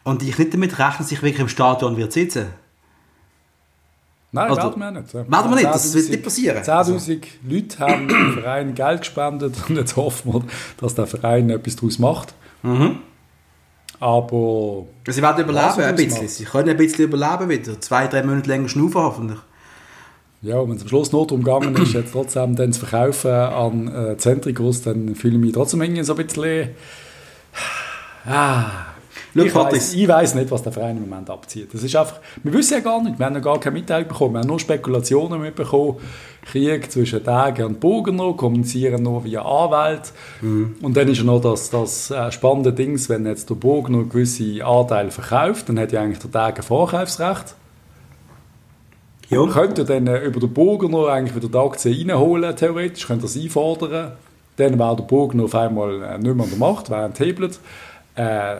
und 0.04 0.22
ich 0.22 0.38
nicht 0.38 0.54
damit 0.54 0.78
rechne, 0.78 1.00
dass 1.00 1.12
ich 1.12 1.24
wirklich 1.24 1.42
im 1.42 1.50
Stadion 1.50 1.98
wird 1.98 2.14
sitzen 2.14 2.48
Nein, 4.34 4.50
also, 4.50 4.62
werden 4.62 4.80
wir 4.80 4.92
nicht. 4.92 5.14
Werden 5.14 5.30
wir 5.30 5.56
nicht, 5.56 5.66
das 5.66 5.94
wird 5.94 6.10
nicht 6.10 6.24
passieren. 6.24 6.64
10'000 6.64 6.72
also. 6.72 6.94
Leute 7.48 7.80
haben 7.80 8.08
dem 8.08 8.34
Verein 8.34 8.76
Geld 8.76 9.00
gespendet 9.00 9.56
und 9.68 9.76
jetzt 9.76 9.96
hoffen 9.98 10.34
wir, 10.34 10.44
dass 10.78 10.96
der 10.96 11.06
Verein 11.06 11.50
etwas 11.50 11.76
daraus 11.76 12.00
macht. 12.00 12.34
Mhm. 12.64 13.00
Aber... 14.00 14.86
Sie 15.08 15.22
werden 15.22 15.44
überleben 15.44 15.82
ein 15.82 15.96
bisschen. 15.96 16.28
Sie 16.28 16.46
können 16.46 16.70
ein 16.70 16.78
bisschen 16.78 17.06
überleben 17.06 17.50
wieder. 17.50 17.80
Zwei, 17.82 18.08
drei 18.08 18.24
Monate 18.24 18.48
länger 18.48 18.70
schnaufen 18.70 19.02
hoffentlich. 19.02 19.40
Ja, 20.42 20.64
wenn 20.64 20.76
es 20.76 20.82
am 20.82 20.88
Schluss 20.88 21.12
nur 21.12 21.28
darum 21.28 21.44
gegangen 21.44 21.76
ist, 21.76 21.94
jetzt 21.94 22.14
trotzdem 22.14 22.56
dann 22.56 22.74
zu 22.74 22.84
verkaufen 22.86 23.32
an 23.32 23.88
äh, 23.94 24.18
Zentrikus, 24.18 24.82
dann 24.82 25.14
fühle 25.14 25.36
ich 25.36 25.42
mich 25.42 25.52
trotzdem 25.52 25.82
irgendwie 25.82 26.04
so 26.04 26.16
ein 26.16 26.26
bisschen... 26.26 26.70
Ah, 28.26 28.66
ich, 29.34 29.56
weiss, 29.56 29.94
ich 29.94 30.08
weiss 30.08 30.36
nicht, 30.36 30.52
was 30.52 30.64
der 30.64 30.72
Verein 30.72 30.98
im 30.98 31.10
Moment 31.10 31.30
abzieht. 31.30 31.74
Das 31.74 31.84
ist 31.84 31.96
einfach, 31.96 32.20
wir 32.44 32.54
wissen 32.54 32.74
ja 32.74 32.80
gar 32.80 33.02
nicht, 33.02 33.18
wir 33.18 33.26
haben 33.26 33.36
ja 33.36 33.40
gar 33.40 33.60
keine 33.60 33.78
Mitteilung 33.78 34.08
bekommen, 34.08 34.34
wir 34.34 34.40
haben 34.40 34.48
nur 34.48 34.60
Spekulationen 34.60 35.42
mitbekommen. 35.42 35.98
Krieg 36.44 36.92
zwischen 36.92 37.24
Tagen 37.24 37.66
und 37.66 37.80
Bogener, 37.80 38.34
kommunizieren 38.34 39.04
nur 39.04 39.24
via 39.24 39.44
Anwalt. 39.44 40.12
Mhm. 40.42 40.76
Und 40.82 40.98
dann 40.98 41.08
ist 41.08 41.20
ja 41.20 41.24
noch 41.24 41.40
das, 41.40 41.70
das 41.70 42.10
äh, 42.10 42.32
spannende 42.32 42.74
Ding, 42.74 43.00
wenn 43.10 43.26
jetzt 43.26 43.50
der 43.50 43.56
Bogener 43.56 44.04
gewisse 44.06 44.66
Anteile 44.66 45.12
verkauft, 45.12 45.70
dann 45.70 45.80
hat 45.80 45.92
ja 45.92 46.02
eigentlich 46.02 46.20
der 46.20 46.44
ein 46.44 46.64
Vorkaufsrecht. 46.64 47.56
Ja. 49.30 49.46
Könnte 49.46 49.86
dann 49.86 50.08
äh, 50.08 50.26
über 50.26 50.40
den 50.40 50.54
Bogener 50.54 51.08
eigentlich 51.08 51.36
wieder 51.36 51.48
die 51.48 51.58
Aktien 51.58 52.10
reinholen, 52.10 52.56
theoretisch, 52.56 53.08
könnte 53.08 53.24
das 53.24 53.38
einfordern. 53.38 54.14
Dann 54.58 54.78
wäre 54.78 54.96
der 54.96 55.04
Bogener 55.04 55.46
auf 55.46 55.56
einmal 55.56 56.04
äh, 56.04 56.18
nicht 56.18 56.36
mehr 56.36 56.44
an 56.44 56.50
der 56.50 56.60
Macht, 56.60 56.90
wäre 56.90 57.06
enthebelt. 57.06 57.60
Äh, 58.16 58.56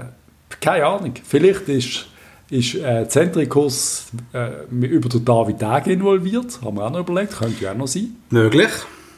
keine 0.60 0.86
Ahnung. 0.86 1.14
Vielleicht 1.24 1.70
ist, 1.70 2.08
ist 2.50 2.76
äh, 2.76 3.08
Zentrikus 3.08 4.08
äh, 4.34 4.66
über 4.70 5.10
den 5.10 5.24
David 5.24 5.62
Dage 5.62 5.94
involviert. 5.94 6.60
Haben 6.62 6.78
wir 6.78 6.86
auch 6.86 6.92
noch 6.92 7.00
überlegt. 7.00 7.38
Könnte 7.38 7.64
ja 7.64 7.72
auch 7.72 7.78
noch 7.78 7.88
sein. 7.88 8.16
Möglich. 8.30 8.72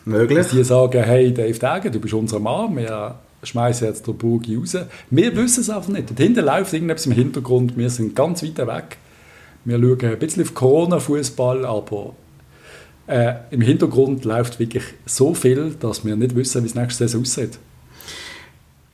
Möglich. 0.05 0.37
Dass 0.37 0.49
die 0.49 0.63
sagen, 0.63 1.03
hey 1.03 1.33
Dave 1.33 1.57
Dage, 1.57 1.89
du 1.89 1.99
bist 1.99 2.13
unser 2.13 2.39
Mann, 2.39 2.75
wir 2.75 3.15
schmeißen 3.43 3.87
jetzt 3.87 4.07
den 4.07 4.17
Burgi 4.17 4.55
raus. 4.55 4.77
Wir 5.09 5.35
wissen 5.35 5.61
es 5.61 5.69
einfach 5.69 5.89
nicht. 5.89 6.17
Dahinter 6.17 6.41
läuft 6.41 6.73
irgendetwas 6.73 7.05
im 7.05 7.13
Hintergrund. 7.13 7.77
Wir 7.77 7.89
sind 7.89 8.15
ganz 8.15 8.43
weit 8.43 8.57
weg. 8.57 8.97
Wir 9.65 9.79
schauen 9.79 10.11
ein 10.11 10.19
bisschen 10.19 10.43
auf 10.43 10.53
Corona-Fußball, 10.53 11.65
aber 11.65 12.15
äh, 13.07 13.33
im 13.51 13.61
Hintergrund 13.61 14.25
läuft 14.25 14.59
wirklich 14.59 14.83
so 15.05 15.33
viel, 15.33 15.75
dass 15.79 16.05
wir 16.05 16.15
nicht 16.15 16.35
wissen, 16.35 16.63
wie 16.63 16.67
es 16.67 16.75
nächste 16.75 17.07
Saison 17.07 17.21
aussieht. 17.21 17.59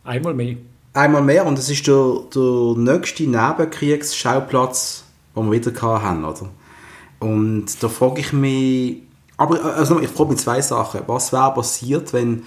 Einmal 0.03 0.33
mehr. 0.33 0.55
Einmal 0.93 1.21
mehr 1.21 1.45
und 1.45 1.59
es 1.59 1.69
ist 1.69 1.85
der, 1.87 2.23
der 2.33 2.75
nächste 2.75 3.23
Nebenkriegsschauplatz, 3.23 5.03
den 5.35 5.51
wir 5.51 5.63
wieder 5.63 5.81
haben, 5.81 6.25
oder? 6.25 6.49
Und 7.19 7.83
da 7.83 7.89
frage 7.89 8.21
ich 8.21 8.33
mich, 8.33 9.03
aber 9.37 9.63
also 9.63 9.99
ich 9.99 10.09
frage 10.09 10.31
mich 10.31 10.39
zwei 10.39 10.61
Sachen. 10.61 11.01
Was 11.07 11.31
wäre 11.31 11.53
passiert, 11.53 12.11
wenn 12.13 12.43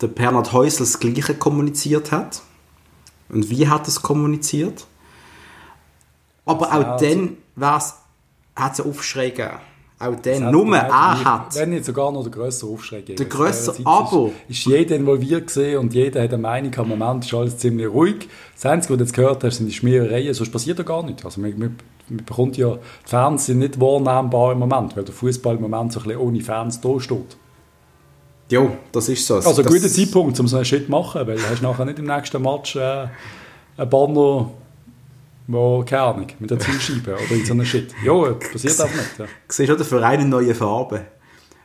der 0.00 0.08
Bernhard 0.08 0.52
Häusl 0.52 0.80
das 0.80 0.98
Gleiche 0.98 1.34
kommuniziert 1.34 2.12
hat? 2.12 2.42
Und 3.28 3.50
wie 3.50 3.68
hat 3.68 3.88
es 3.88 4.02
kommuniziert? 4.02 4.86
Aber 6.44 6.72
auch 6.72 6.96
dann 6.96 7.36
hat 7.60 7.94
es 8.72 8.80
Aufschrei 8.80 9.30
gegeben. 9.30 9.58
Auch 9.98 10.14
dann, 10.16 10.50
nur 10.50 10.76
er 10.76 11.24
hat. 11.24 11.54
Wenn 11.54 11.70
nicht 11.70 11.86
sogar 11.86 12.12
noch 12.12 12.22
der 12.22 12.30
größere 12.30 12.70
Aufschrei 12.70 12.98
gegeben. 12.98 13.16
Der 13.16 13.26
größere, 13.26 13.76
aber... 13.84 14.30
Ist, 14.46 14.58
ist 14.58 14.66
jeder 14.66 14.94
involviert 14.96 15.46
gesehen 15.46 15.78
und 15.78 15.94
jeder 15.94 16.22
hat 16.22 16.34
eine 16.34 16.42
Meinung, 16.42 16.72
im 16.74 16.88
Moment 16.88 17.24
ist 17.24 17.32
alles 17.32 17.56
ziemlich 17.56 17.88
ruhig. 17.88 18.28
Das 18.54 18.66
Einzige, 18.66 18.92
was 18.92 18.98
du 18.98 19.04
jetzt 19.04 19.14
gehört 19.14 19.42
hast, 19.42 19.56
sind 19.56 19.66
die 19.66 19.72
Schmierereien, 19.72 20.34
sonst 20.34 20.50
passiert 20.50 20.76
ja 20.76 20.84
gar 20.84 21.02
nichts. 21.02 21.24
Also 21.24 21.40
man, 21.40 21.58
man, 21.58 21.76
man 22.08 22.24
bekommt 22.26 22.58
ja 22.58 22.74
die 22.74 23.08
Fans 23.08 23.46
sind 23.46 23.60
nicht 23.60 23.80
wahrnehmbar 23.80 24.52
im 24.52 24.58
Moment, 24.58 24.94
weil 24.98 25.04
der 25.04 25.14
Fußball 25.14 25.56
im 25.56 25.62
Moment 25.62 25.94
so 25.94 26.00
ein 26.00 26.04
bisschen 26.04 26.20
ohne 26.20 26.40
Fans 26.42 26.78
da 26.78 27.00
steht. 27.00 27.36
Ja, 28.50 28.70
das 28.92 29.08
ist 29.08 29.26
so. 29.26 29.36
Also 29.36 29.62
ein 29.62 29.66
guter 29.66 29.88
Zeitpunkt, 29.88 30.38
um 30.38 30.46
so 30.46 30.56
einen 30.56 30.66
Shit 30.66 30.84
zu 30.84 30.90
machen, 30.90 31.26
weil 31.26 31.36
du 31.36 31.50
hast 31.50 31.62
nachher 31.62 31.86
nicht 31.86 31.98
im 31.98 32.06
nächsten 32.06 32.42
Match 32.42 32.76
äh, 32.76 33.08
einen 33.76 33.90
Banner 33.90 34.50
wo, 35.46 35.84
keine 35.84 36.02
Ahnung, 36.02 36.26
mit 36.38 36.50
der 36.50 36.58
Zielscheibe 36.58 37.14
oder 37.14 37.30
in 37.30 37.44
so 37.44 37.52
einem 37.52 37.64
Shit. 37.64 37.94
Ja, 38.04 38.32
passiert 38.32 38.80
auch 38.80 38.86
nicht. 38.86 39.18
Ja. 39.18 39.26
Siehst 39.48 39.70
du, 39.70 39.76
der 39.76 39.86
Verein 39.86 40.20
eine 40.20 40.28
neue 40.28 40.54
Farbe? 40.54 41.06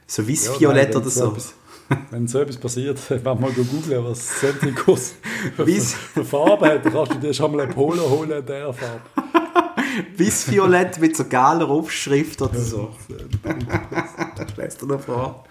So 0.06 0.28
weiß-violett 0.28 0.94
ja, 0.94 1.00
oder 1.00 1.10
so. 1.10 1.30
Etwas, 1.30 1.54
wenn 2.12 2.28
so 2.28 2.40
etwas 2.40 2.58
passiert, 2.58 3.00
wenn 3.10 3.24
mal 3.24 3.52
googeln, 3.52 4.06
was 4.06 4.40
Zentrikos 4.40 5.16
für 5.56 6.26
Farbe 6.26 6.68
hat, 6.68 6.86
dann 6.86 6.94
kannst 6.94 7.14
du 7.14 7.20
dir 7.20 7.34
schon 7.34 7.56
mal 7.56 7.62
ein 7.62 7.70
Polo 7.70 8.10
holen 8.10 8.32
in 8.32 8.46
dieser 8.46 8.74
Farbe. 8.74 9.02
Weiß-violett 10.18 11.00
mit 11.00 11.18
so 11.18 11.26
geiler 11.28 11.68
Aufschrift 11.70 12.42
oder 12.42 12.60
so. 12.60 12.92
Stellst 14.54 14.82
du 14.82 14.86
dir 14.88 15.00
vor? 15.00 15.44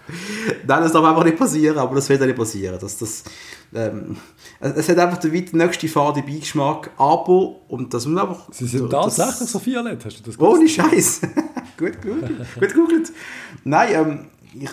Nein, 0.65 0.81
das 0.81 0.91
darf 0.91 1.05
einfach 1.05 1.23
nicht 1.23 1.37
passieren, 1.37 1.77
aber 1.77 1.95
das 1.95 2.09
wird 2.09 2.21
auch 2.21 2.25
nicht 2.25 2.37
passieren. 2.37 2.77
Das, 2.79 2.97
das, 2.97 3.23
ähm, 3.73 4.17
es 4.61 4.89
hat 4.89 4.97
einfach 4.99 5.17
den 5.17 5.33
weit 5.33 5.53
nächsten 5.53 5.87
Fahrt 5.87 6.15
Beigeschmack, 6.25 6.91
aber, 6.97 7.55
und 7.67 7.93
das 7.93 8.05
muss 8.05 8.21
einfach... 8.21 8.47
Sie 8.51 8.67
sind 8.67 8.89
tatsächlich 8.89 9.49
so 9.49 9.65
violett, 9.65 10.05
hast 10.05 10.19
du 10.19 10.23
das 10.23 10.37
gewusst? 10.37 10.59
Ohne 10.59 10.69
Scheiß. 10.69 11.21
gut 11.77 12.01
gegoogelt. 12.01 12.37
gut 12.59 12.69
gegoogelt. 12.69 13.11
Nein, 13.63 13.89
ähm, 13.93 14.25
ich, 14.53 14.69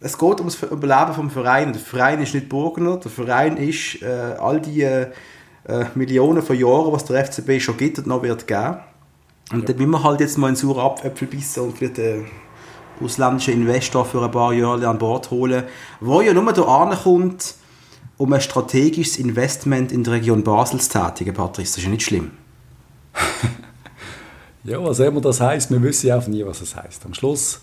es 0.00 0.18
geht 0.18 0.40
um 0.40 0.46
das 0.46 0.60
Überleben 0.62 1.14
vom 1.14 1.30
Verein. 1.30 1.72
Der 1.72 1.80
Verein 1.80 2.20
ist 2.20 2.34
nicht 2.34 2.48
Burgener, 2.48 2.96
der 2.96 3.10
Verein 3.10 3.56
ist 3.58 4.02
äh, 4.02 4.34
all 4.40 4.60
die 4.60 4.82
äh, 4.82 5.10
Millionen 5.94 6.42
von 6.42 6.58
Jahren, 6.58 6.92
was 6.92 7.04
der 7.04 7.24
FCB 7.24 7.60
schon 7.60 7.76
gibt 7.76 7.98
und 7.98 8.06
noch 8.08 8.22
wird 8.22 8.46
geben. 8.46 8.78
Und 9.52 9.60
ja. 9.60 9.66
dann 9.66 9.76
müssen 9.76 9.90
wir 9.90 10.02
halt 10.02 10.20
jetzt 10.20 10.38
mal 10.38 10.48
einen 10.48 10.56
sauren 10.56 10.80
Apfel 10.80 11.28
bissen 11.28 11.62
und 11.62 11.78
vielleicht 11.78 11.98
einen 12.00 12.26
ausländischen 13.00 13.54
Investor 13.54 14.04
für 14.04 14.22
ein 14.22 14.30
paar 14.30 14.52
Jahre 14.52 14.88
an 14.88 14.98
Bord 14.98 15.30
holen, 15.30 15.64
wo 16.00 16.20
ja 16.20 16.32
nur 16.32 16.52
da 16.52 16.62
ankommt, 16.62 17.54
um 18.20 18.30
ein 18.34 18.40
strategisches 18.42 19.16
Investment 19.16 19.90
in 19.92 20.04
der 20.04 20.12
Region 20.12 20.44
Basel 20.44 20.78
zu 20.78 20.90
tätigen, 20.90 21.32
Patrice. 21.32 21.72
Das 21.72 21.78
ist 21.78 21.84
ja 21.84 21.88
nicht 21.88 22.02
schlimm. 22.02 22.32
ja, 24.64 24.84
was 24.84 24.98
immer 24.98 25.22
das 25.22 25.40
heißt, 25.40 25.70
wir 25.70 25.82
wissen 25.82 26.08
ja 26.08 26.18
auch 26.18 26.26
nie, 26.26 26.44
was 26.44 26.60
es 26.60 26.76
heißt. 26.76 27.06
Am 27.06 27.14
Schluss, 27.14 27.62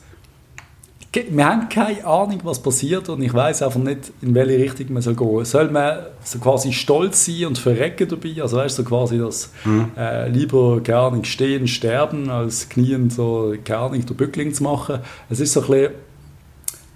wir 1.14 1.46
haben 1.46 1.70
keine 1.70 2.04
Ahnung, 2.04 2.40
was 2.44 2.60
passiert 2.60 3.08
und 3.08 3.22
ich 3.22 3.32
weiß 3.32 3.62
einfach 3.62 3.80
nicht, 3.80 4.12
in 4.24 4.34
welche 4.34 4.58
Richtung 4.58 4.94
man 4.94 5.04
soll 5.04 5.16
gehen. 5.16 5.46
Soll 5.46 5.70
man 5.70 6.08
so 6.24 6.40
quasi 6.40 6.74
stolz 6.74 7.26
sein 7.26 7.46
und 7.46 7.60
verrecken 7.60 8.10
dabei? 8.10 8.42
Also 8.42 8.58
weißt 8.58 8.80
du, 8.80 8.82
so 8.82 8.90
quasi 8.90 9.20
das 9.20 9.52
mhm. 9.64 9.92
äh, 9.96 10.28
lieber 10.28 10.82
gar 10.82 11.16
nicht 11.16 11.28
stehen, 11.28 11.68
sterben, 11.68 12.32
als 12.32 12.68
knien 12.68 13.12
so 13.12 13.54
gar 13.64 13.92
nicht 13.92 14.10
der 14.10 14.16
Bückling 14.16 14.56
zu 14.56 14.64
machen. 14.64 15.02
Es 15.30 15.40
ist 15.40 15.54
so 15.54 15.62
ein 15.62 15.68
bisschen 15.68 15.92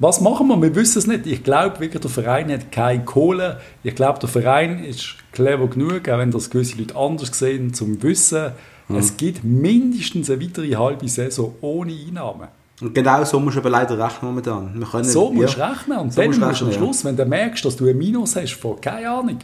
was 0.02 0.20
machen 0.20 0.48
wir? 0.48 0.60
Wir 0.60 0.76
wissen 0.76 0.98
es 0.98 1.06
nicht. 1.06 1.28
Ich 1.28 1.44
glaube 1.44 1.80
wirklich, 1.80 2.02
der 2.02 2.10
Verein 2.10 2.52
hat 2.52 2.72
keine 2.72 3.06
Kohle. 3.06 3.62
Ich 3.84 3.94
glaube, 3.94 4.18
der 4.18 4.30
Verein 4.30 4.84
ist 4.84 5.16
clever 5.32 5.68
genug, 5.68 6.10
auch 6.10 6.18
wenn 6.18 6.32
das 6.32 6.50
gewisse 6.50 6.80
Leute 6.80 6.96
anders 6.96 7.38
sehen, 7.38 7.76
zum 7.76 8.02
Wissen, 8.02 8.52
mhm. 8.88 8.96
es 8.96 9.16
gibt 9.16 9.44
mindestens 9.44 10.32
eine 10.32 10.42
weitere 10.42 10.76
halbe 10.76 11.08
Saison 11.08 11.54
ohne 11.62 11.94
Einnahmen. 11.94 12.48
Und 12.82 12.96
genau 12.96 13.24
so 13.26 13.40
musst 13.40 13.58
du 13.58 13.60
aber 13.60 13.70
leider 13.70 14.04
rechnen 14.04 14.32
momentan. 14.32 14.74
Wir 14.74 14.88
können, 14.88 15.04
so 15.04 15.32
musst 15.32 15.56
du 15.56 15.60
ja. 15.60 15.68
rechnen. 15.68 16.00
Und 16.00 16.14
so 16.14 16.22
dann 16.22 16.32
musst 16.32 16.62
du 16.62 16.66
am 16.66 16.72
Schluss, 16.72 17.04
ja. 17.04 17.10
wenn 17.10 17.18
du 17.18 17.26
merkst, 17.26 17.64
dass 17.64 17.76
du 17.76 17.88
ein 17.88 17.96
Minus 17.96 18.36
hast 18.36 18.54
von, 18.54 18.82
keine 18.82 19.08
Ahnung, 19.08 19.38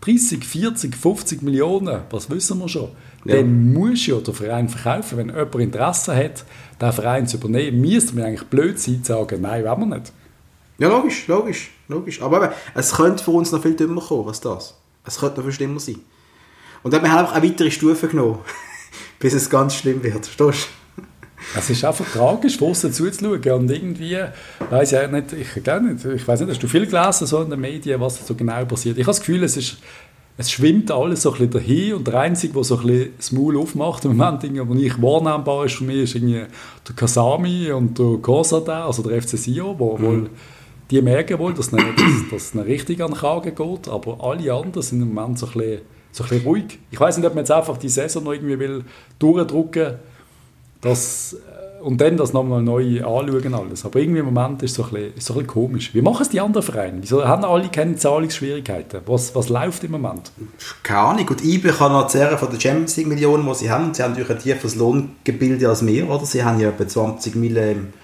30, 0.00 0.44
40, 0.44 0.96
50 0.96 1.42
Millionen, 1.42 2.00
was 2.10 2.28
wissen 2.28 2.58
wir 2.58 2.68
schon, 2.68 2.88
ja. 3.28 3.36
dann 3.36 3.72
musst 3.72 4.06
du 4.06 4.12
ja 4.12 4.20
den 4.20 4.34
Verein 4.34 4.68
verkaufen. 4.68 5.18
Wenn 5.18 5.28
jemand 5.28 5.54
Interesse 5.56 6.16
hat, 6.16 6.44
den 6.80 6.92
Verein 6.92 7.26
zu 7.26 7.36
übernehmen, 7.36 7.80
müsste 7.80 8.14
man 8.14 8.24
eigentlich 8.24 8.48
blöd 8.48 8.78
sein, 8.78 9.02
zu 9.02 9.12
sagen, 9.12 9.40
nein, 9.40 9.64
wollen 9.64 9.80
wir 9.80 9.96
nicht. 9.98 10.12
Ja, 10.78 10.88
logisch, 10.88 11.26
logisch, 11.26 11.70
logisch. 11.88 12.20
Aber 12.20 12.44
eben, 12.44 12.52
es 12.74 12.92
könnte 12.92 13.24
für 13.24 13.30
uns 13.30 13.50
noch 13.52 13.62
viel 13.62 13.74
dümmer 13.74 14.02
kommen 14.02 14.28
als 14.28 14.40
das. 14.40 14.74
Es 15.04 15.18
könnte 15.18 15.36
noch 15.36 15.44
viel 15.44 15.54
schlimmer 15.54 15.80
sein. 15.80 15.96
Und 16.82 16.92
dann 16.92 17.02
haben 17.02 17.12
wir 17.12 17.18
einfach 17.20 17.34
eine 17.34 17.48
weitere 17.48 17.70
Stufe 17.70 18.08
genommen, 18.08 18.38
bis 19.18 19.34
es 19.34 19.48
ganz 19.48 19.74
schlimm 19.74 20.02
wird. 20.02 20.26
Verstehst 20.26 20.68
du? 20.68 21.02
Es 21.54 21.70
ist 21.70 21.84
einfach 21.84 22.06
tragisch, 22.10 22.56
von 22.58 22.70
außen 22.70 22.92
zuzuschauen. 22.92 23.52
Und 23.52 23.70
irgendwie, 23.70 24.18
weiß 24.70 24.92
ich 24.92 25.10
nicht, 25.10 25.32
ich, 25.32 25.56
nicht, 25.56 26.04
ich 26.04 26.28
weiß 26.28 26.40
nicht, 26.40 26.50
hast 26.50 26.62
du 26.62 26.68
viel 26.68 26.86
gelesen 26.86 27.26
so 27.26 27.42
in 27.42 27.50
den 27.50 27.60
Medien, 27.60 28.00
was 28.00 28.26
so 28.26 28.34
genau 28.34 28.64
passiert? 28.64 28.96
Ich 28.98 29.04
habe 29.04 29.10
das 29.10 29.20
Gefühl, 29.20 29.42
es 29.44 29.56
ist 29.56 29.78
es 30.38 30.50
schwimmt 30.50 30.90
alles 30.90 31.22
so 31.22 31.32
ein 31.32 31.38
bisschen 31.38 31.50
dahin 31.50 31.94
und 31.94 32.06
der 32.06 32.20
Einzige, 32.20 32.52
der 32.52 32.64
so 32.64 32.78
ein 32.78 32.86
bisschen 32.86 33.12
das 33.16 33.32
Maul 33.32 33.56
aufmacht 33.56 34.04
im 34.04 34.16
Moment, 34.16 34.42
wo 34.68 34.74
nicht 34.74 35.00
wahrnehmbar 35.00 35.64
ist 35.64 35.76
für 35.76 35.84
mich, 35.84 36.02
ist 36.02 36.14
irgendwie 36.14 36.44
der 36.86 36.94
Kasami 36.94 37.70
und 37.72 37.98
der 37.98 38.18
Kosada, 38.20 38.86
also 38.86 39.02
der 39.02 39.22
FC 39.22 39.38
Sion, 39.38 39.78
wo 39.78 39.96
mhm. 39.96 40.02
wohl 40.02 40.30
die 40.90 41.02
merken 41.02 41.38
wohl, 41.38 41.54
dass 41.54 41.66
es 41.66 41.72
dass, 41.72 42.30
dass 42.30 42.54
es 42.54 42.66
richtig 42.66 43.02
an 43.02 43.12
den 43.12 43.16
Kragen 43.16 43.54
geht, 43.54 43.88
aber 43.88 44.22
alle 44.22 44.52
anderen 44.52 44.82
sind 44.82 45.00
im 45.00 45.14
Moment 45.14 45.38
so 45.38 45.46
ein 45.46 45.52
bisschen, 45.52 45.80
so 46.12 46.24
ein 46.24 46.28
bisschen 46.28 46.46
ruhig. 46.46 46.78
Ich 46.90 47.00
weiß 47.00 47.16
nicht, 47.16 47.26
ob 47.26 47.34
man 47.34 47.42
jetzt 47.42 47.50
einfach 47.50 47.76
die 47.78 47.88
Saison 47.88 48.24
noch 48.24 48.32
irgendwie 48.32 48.58
will 48.58 48.84
durchdrücken 49.18 49.86
will, 49.86 49.98
dass 50.82 51.36
und 51.86 52.00
dann 52.00 52.16
das 52.16 52.32
nochmal 52.32 52.62
neu 52.62 53.04
anschauen 53.04 53.54
alles. 53.54 53.84
Aber 53.84 54.00
irgendwie 54.00 54.18
im 54.18 54.24
Moment 54.34 54.60
ist 54.64 54.72
es 54.72 54.76
so 54.76 54.82
ein 54.86 54.90
bisschen, 54.90 55.12
so 55.20 55.34
ein 55.34 55.36
bisschen 55.36 55.46
komisch. 55.46 55.94
Wie 55.94 56.02
machen 56.02 56.22
es 56.22 56.28
die 56.28 56.40
anderen 56.40 56.66
Vereine? 56.66 56.98
Wieso 57.00 57.24
haben 57.24 57.44
alle 57.44 57.68
keine 57.68 57.94
Zahlungsschwierigkeiten? 57.94 59.02
Was, 59.06 59.36
was 59.36 59.48
läuft 59.48 59.84
im 59.84 59.92
Moment? 59.92 60.32
Keine 60.82 60.98
Ahnung. 60.98 61.28
Und 61.28 61.44
IBE 61.44 61.70
kann 61.70 61.92
noch 61.92 62.08
zehren 62.08 62.38
von 62.38 62.50
den 62.50 62.60
Champions 62.60 62.96
League 62.96 63.06
Millionen, 63.06 63.46
die 63.46 63.54
sie 63.54 63.70
haben. 63.70 63.94
Sie 63.94 64.02
haben 64.02 64.10
natürlich 64.10 64.30
ein 64.30 64.38
tieferes 64.40 64.74
Lohngebilde 64.74 65.68
als 65.68 65.86
wir, 65.86 66.10
oder? 66.10 66.26
Sie 66.26 66.42
haben 66.42 66.58
ja 66.58 66.70
etwa 66.70 66.88
20 66.88 67.36
Millionen 67.36 67.94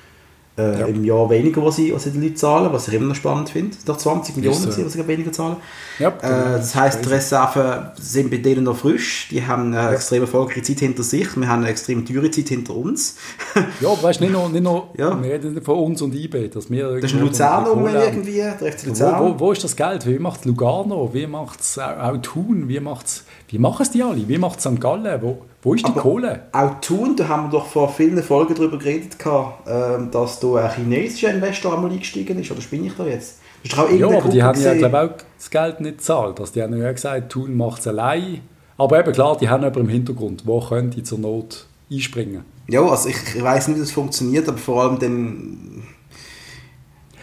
äh, 0.58 0.80
ja. 0.80 0.86
im 0.86 1.02
Jahr 1.04 1.30
weniger, 1.30 1.64
was 1.64 1.76
sie, 1.76 1.94
was 1.94 2.04
sie 2.04 2.10
den 2.10 2.22
Leuten 2.22 2.36
zahlen, 2.36 2.72
was 2.72 2.86
ich 2.88 2.94
immer 2.94 3.06
noch 3.06 3.14
spannend 3.14 3.48
finde. 3.48 3.74
Doch 3.86 3.96
20 3.96 4.36
Millionen, 4.36 4.70
so. 4.70 4.84
was 4.84 4.92
sie 4.92 5.08
weniger 5.08 5.32
zahlen. 5.32 5.56
Ja, 5.98 6.08
äh, 6.08 6.58
das 6.58 6.74
heisst, 6.74 7.04
die 7.04 7.08
Reserven 7.08 7.90
sind 7.98 8.30
bei 8.30 8.36
denen 8.36 8.64
noch 8.64 8.76
frisch. 8.76 9.28
Die 9.30 9.46
haben 9.46 9.68
eine 9.68 9.76
ja. 9.76 9.92
extrem 9.92 10.22
erfolgreiche 10.22 10.62
Zeit 10.62 10.80
hinter 10.80 11.02
sich. 11.02 11.36
Wir 11.36 11.48
haben 11.48 11.62
eine 11.62 11.70
extrem 11.70 12.04
teure 12.04 12.30
Zeit 12.30 12.48
hinter 12.48 12.76
uns. 12.76 13.16
ja, 13.80 14.02
weißt 14.02 14.20
du, 14.20 14.24
nicht 14.24 14.32
nur, 14.32 14.48
nicht 14.50 14.62
nur 14.62 14.88
ja. 14.98 15.22
wir 15.22 15.32
reden 15.32 15.62
von 15.62 15.78
uns 15.78 16.02
und 16.02 16.14
IB. 16.14 16.48
Dass 16.48 16.70
wir 16.70 17.00
das 17.00 17.12
ist 17.12 17.18
Luzern 17.18 17.66
irgendwie, 17.66 18.36
der 18.36 18.72
FC 18.72 18.86
Luzern. 18.86 19.20
Wo, 19.20 19.34
wo, 19.34 19.40
wo, 19.40 19.52
ist 19.52 19.64
das 19.64 19.74
Geld? 19.74 20.06
Wie 20.06 20.18
macht 20.18 20.44
Lugano? 20.44 21.08
Wie 21.14 21.26
macht 21.26 21.60
es 21.60 21.78
auch, 21.78 21.98
auch 21.98 22.16
Thun? 22.18 22.68
Wie, 22.68 22.80
macht's, 22.80 23.24
wie 23.48 23.58
machen 23.58 23.82
es 23.82 23.90
die 23.90 24.02
alle? 24.02 24.28
Wie 24.28 24.38
macht 24.38 24.60
St. 24.60 24.78
Gallen? 24.78 25.22
Wo, 25.22 25.38
wo 25.62 25.74
ist 25.74 25.86
die 25.86 25.90
Aber 25.90 26.00
Kohle? 26.00 26.42
Auch 26.50 26.80
Thun, 26.80 27.14
da 27.16 27.28
haben 27.28 27.44
wir 27.44 27.50
doch 27.50 27.66
vor 27.66 27.88
vielen 27.88 28.20
Folgen 28.22 28.54
darüber 28.54 28.78
geredet, 28.78 29.16
ähm, 29.66 30.10
dass 30.10 30.40
da 30.40 30.54
ein 30.56 30.74
chinesischer 30.74 31.30
Investor 31.30 31.74
einmal 31.74 31.92
eingestiegen 31.92 32.38
ist. 32.40 32.50
Oder 32.50 32.60
spinne 32.60 32.88
ich 32.88 32.96
da 32.96 33.06
jetzt? 33.06 33.38
Ja, 33.62 34.08
aber 34.08 34.28
die 34.28 34.42
haben 34.42 34.60
ja, 34.60 34.74
glaube 34.74 35.00
auch 35.00 35.10
das 35.38 35.48
Geld 35.48 35.80
nicht 35.80 35.98
gezahlt. 35.98 36.40
Also 36.40 36.52
die 36.52 36.62
haben 36.62 36.76
ja 36.76 36.90
gesagt, 36.90 37.30
Thun 37.30 37.56
macht 37.56 37.80
es 37.80 37.86
allein. 37.86 38.40
Aber 38.76 38.98
eben 38.98 39.12
klar, 39.12 39.36
die 39.36 39.48
haben 39.48 39.62
aber 39.62 39.80
im 39.80 39.88
Hintergrund, 39.88 40.42
wo 40.46 40.60
können 40.60 40.90
die 40.90 41.04
zur 41.04 41.20
Not 41.20 41.66
einspringen. 41.90 42.44
Ja, 42.68 42.82
also 42.82 43.08
ich, 43.08 43.16
ich 43.36 43.42
weiß 43.42 43.68
nicht, 43.68 43.76
wie 43.76 43.80
das 43.82 43.92
funktioniert, 43.92 44.48
aber 44.48 44.58
vor 44.58 44.82
allem 44.82 44.98
dann... 44.98 45.82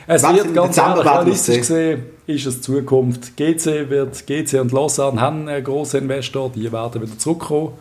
Es 0.08 0.24
wird 0.24 0.54
ganz 0.56 0.78
ehrlich, 0.78 1.06
realistisch 1.06 1.58
gesehen, 1.58 2.04
ist 2.26 2.46
es 2.46 2.62
Zukunft. 2.62 3.36
GC, 3.36 3.90
wird, 3.90 4.26
GC 4.26 4.62
und 4.62 4.72
Lausanne 4.72 5.20
haben 5.20 5.48
einen 5.48 5.64
grossen 5.64 6.04
Investor, 6.04 6.50
die 6.50 6.72
werden 6.72 7.02
wieder 7.02 7.18
zurückkommen. 7.18 7.74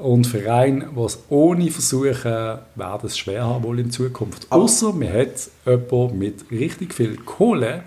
Und 0.00 0.26
Vereine, 0.26 0.88
die 0.96 1.00
es 1.00 1.18
ohne 1.28 1.70
versuchen, 1.70 2.14
werden 2.24 3.00
es 3.04 3.18
schwer 3.18 3.44
haben 3.44 3.62
wohl 3.64 3.80
in 3.80 3.90
Zukunft. 3.90 4.46
Außer 4.48 4.94
man 4.94 5.12
hat 5.12 5.50
jemanden 5.66 6.18
mit 6.18 6.50
richtig 6.50 6.94
viel 6.94 7.18
Kohle, 7.18 7.82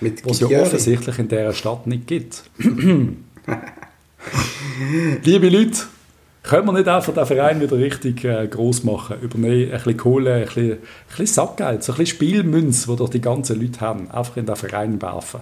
mit 0.00 0.24
was 0.24 0.40
es 0.40 0.48
ja 0.48 0.62
offensichtlich 0.62 1.18
in 1.18 1.28
dieser 1.28 1.52
Stadt 1.52 1.86
nicht 1.86 2.06
gibt. 2.06 2.44
Liebe 5.22 5.48
Leute, 5.50 5.80
können 6.42 6.66
wir 6.66 6.72
nicht 6.72 6.88
einfach 6.88 7.12
den 7.12 7.26
Verein 7.26 7.60
wieder 7.60 7.76
richtig 7.76 8.24
äh, 8.24 8.46
groß 8.46 8.84
machen? 8.84 9.20
Übernehmen, 9.20 9.64
ein 9.64 9.70
bisschen 9.72 9.96
Kohle, 9.98 10.34
ein 10.34 10.44
bisschen, 10.46 10.72
ein 10.72 10.78
bisschen 11.08 11.26
Sackgeld, 11.26 11.84
so 11.84 11.92
ein 11.92 11.98
bisschen 11.98 12.16
Spielmünz, 12.16 12.86
die 12.86 12.96
doch 12.96 13.10
die 13.10 13.20
ganzen 13.20 13.60
Leute 13.60 13.80
haben, 13.82 14.10
einfach 14.10 14.38
in 14.38 14.46
den 14.46 14.56
Verein 14.56 15.02
werfen. 15.02 15.40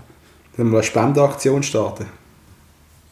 Dann 0.57 0.70
wir 0.70 0.78
eine 0.78 0.82
Spendeaktion 0.82 1.62
starten. 1.62 2.07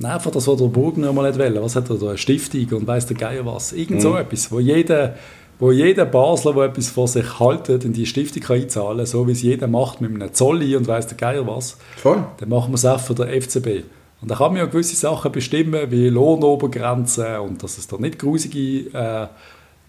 Nein, 0.00 0.12
einfach 0.12 0.30
das, 0.30 0.48
was 0.48 0.56
der 0.56 0.66
Burgner 0.66 1.12
mal 1.12 1.28
nicht 1.28 1.38
wollen. 1.38 1.62
Was 1.62 1.76
hat 1.76 1.90
er 1.90 1.96
da? 1.96 2.08
Eine 2.08 2.18
Stiftung 2.18 2.66
und 2.78 2.86
weiss 2.86 3.04
der 3.04 3.18
Geier 3.18 3.44
was. 3.44 3.72
Irgend 3.72 3.98
mhm. 3.98 4.00
so 4.00 4.16
etwas, 4.16 4.50
wo 4.50 4.58
jeder, 4.58 5.14
wo 5.58 5.72
jeder 5.72 6.06
Basler, 6.06 6.54
der 6.54 6.64
etwas 6.64 6.88
vor 6.88 7.06
sich 7.06 7.38
haltet, 7.38 7.84
in 7.84 7.92
die 7.92 8.06
Stiftung 8.06 8.42
kann 8.42 8.56
einzahlen 8.56 9.04
so 9.04 9.28
wie 9.28 9.32
es 9.32 9.42
jeder 9.42 9.66
macht 9.66 10.00
mit 10.00 10.10
einem 10.10 10.32
Zolli 10.32 10.74
und 10.74 10.88
weiss 10.88 11.06
der 11.06 11.18
Geier 11.18 11.46
was. 11.46 11.76
Voll. 11.98 12.24
Dann 12.38 12.48
machen 12.48 12.70
wir 12.70 12.76
es 12.76 12.86
auch 12.86 12.98
für 12.98 13.14
den 13.14 13.42
FCB. 13.42 13.84
Und 14.22 14.30
da 14.30 14.36
kann 14.36 14.52
man 14.52 14.56
ja 14.56 14.66
gewisse 14.66 14.96
Sachen 14.96 15.32
bestimmen, 15.32 15.90
wie 15.90 16.08
Lohnobergrenzen 16.08 17.38
und 17.40 17.62
dass 17.62 17.76
es 17.76 17.86
da 17.86 17.98
nicht 17.98 18.18
grusige 18.18 18.90
äh, 18.94 19.26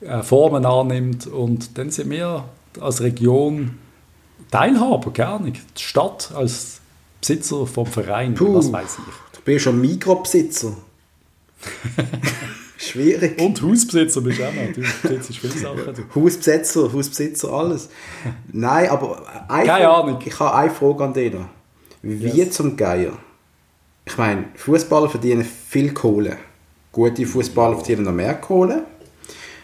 äh, 0.05 0.23
Formen 0.23 0.65
annimmt. 0.65 1.25
Und 1.27 1.77
dann 1.77 1.89
sind 1.89 2.09
wir 2.09 2.43
als 2.81 3.01
Region 3.01 3.77
Teilhaber, 4.51 5.11
gerne. 5.11 5.51
Die 5.51 5.61
Stadt 5.81 6.33
als 6.35 6.81
Besitzer 7.21 7.65
vom 7.65 7.85
Verein, 7.85 8.33
Puh, 8.33 8.55
was 8.55 8.73
weiß 8.73 8.97
ich. 9.07 9.30
Bist 9.45 9.63
schon 9.63 9.81
Mikrobesitzer. 9.81 10.75
Schwierig. 12.77 13.39
Und 13.39 13.61
Hausbesitzer 13.61 14.21
bist 14.21 14.39
du 14.39 14.45
auch 14.45 14.53
noch. 14.53 14.73
Du 14.73 14.81
besitzt 14.81 15.37
viele 15.37 15.53
Sachen. 15.53 16.05
Hausbesitzer, 16.15 16.91
Hausbesitzer, 16.91 17.51
alles. 17.51 17.89
Nein, 18.51 18.89
aber 18.89 19.45
eine 19.47 19.67
Keine 19.67 19.83
Frage, 19.83 19.89
Ahnung. 19.89 20.19
ich 20.25 20.39
habe 20.39 20.55
eine 20.55 20.71
Frage 20.71 21.03
an 21.03 21.13
dich. 21.13 21.33
Wie 22.01 22.27
yes. 22.29 22.55
zum 22.55 22.75
Geier 22.75 23.13
ich 24.05 24.17
meine, 24.17 24.45
Fußballer 24.55 25.09
verdienen 25.09 25.45
viel 25.45 25.93
Kohle. 25.93 26.37
Gute 26.91 27.25
Fußballer 27.25 27.75
verdienen 27.75 28.03
noch 28.03 28.11
mehr 28.11 28.33
Kohle. 28.35 28.83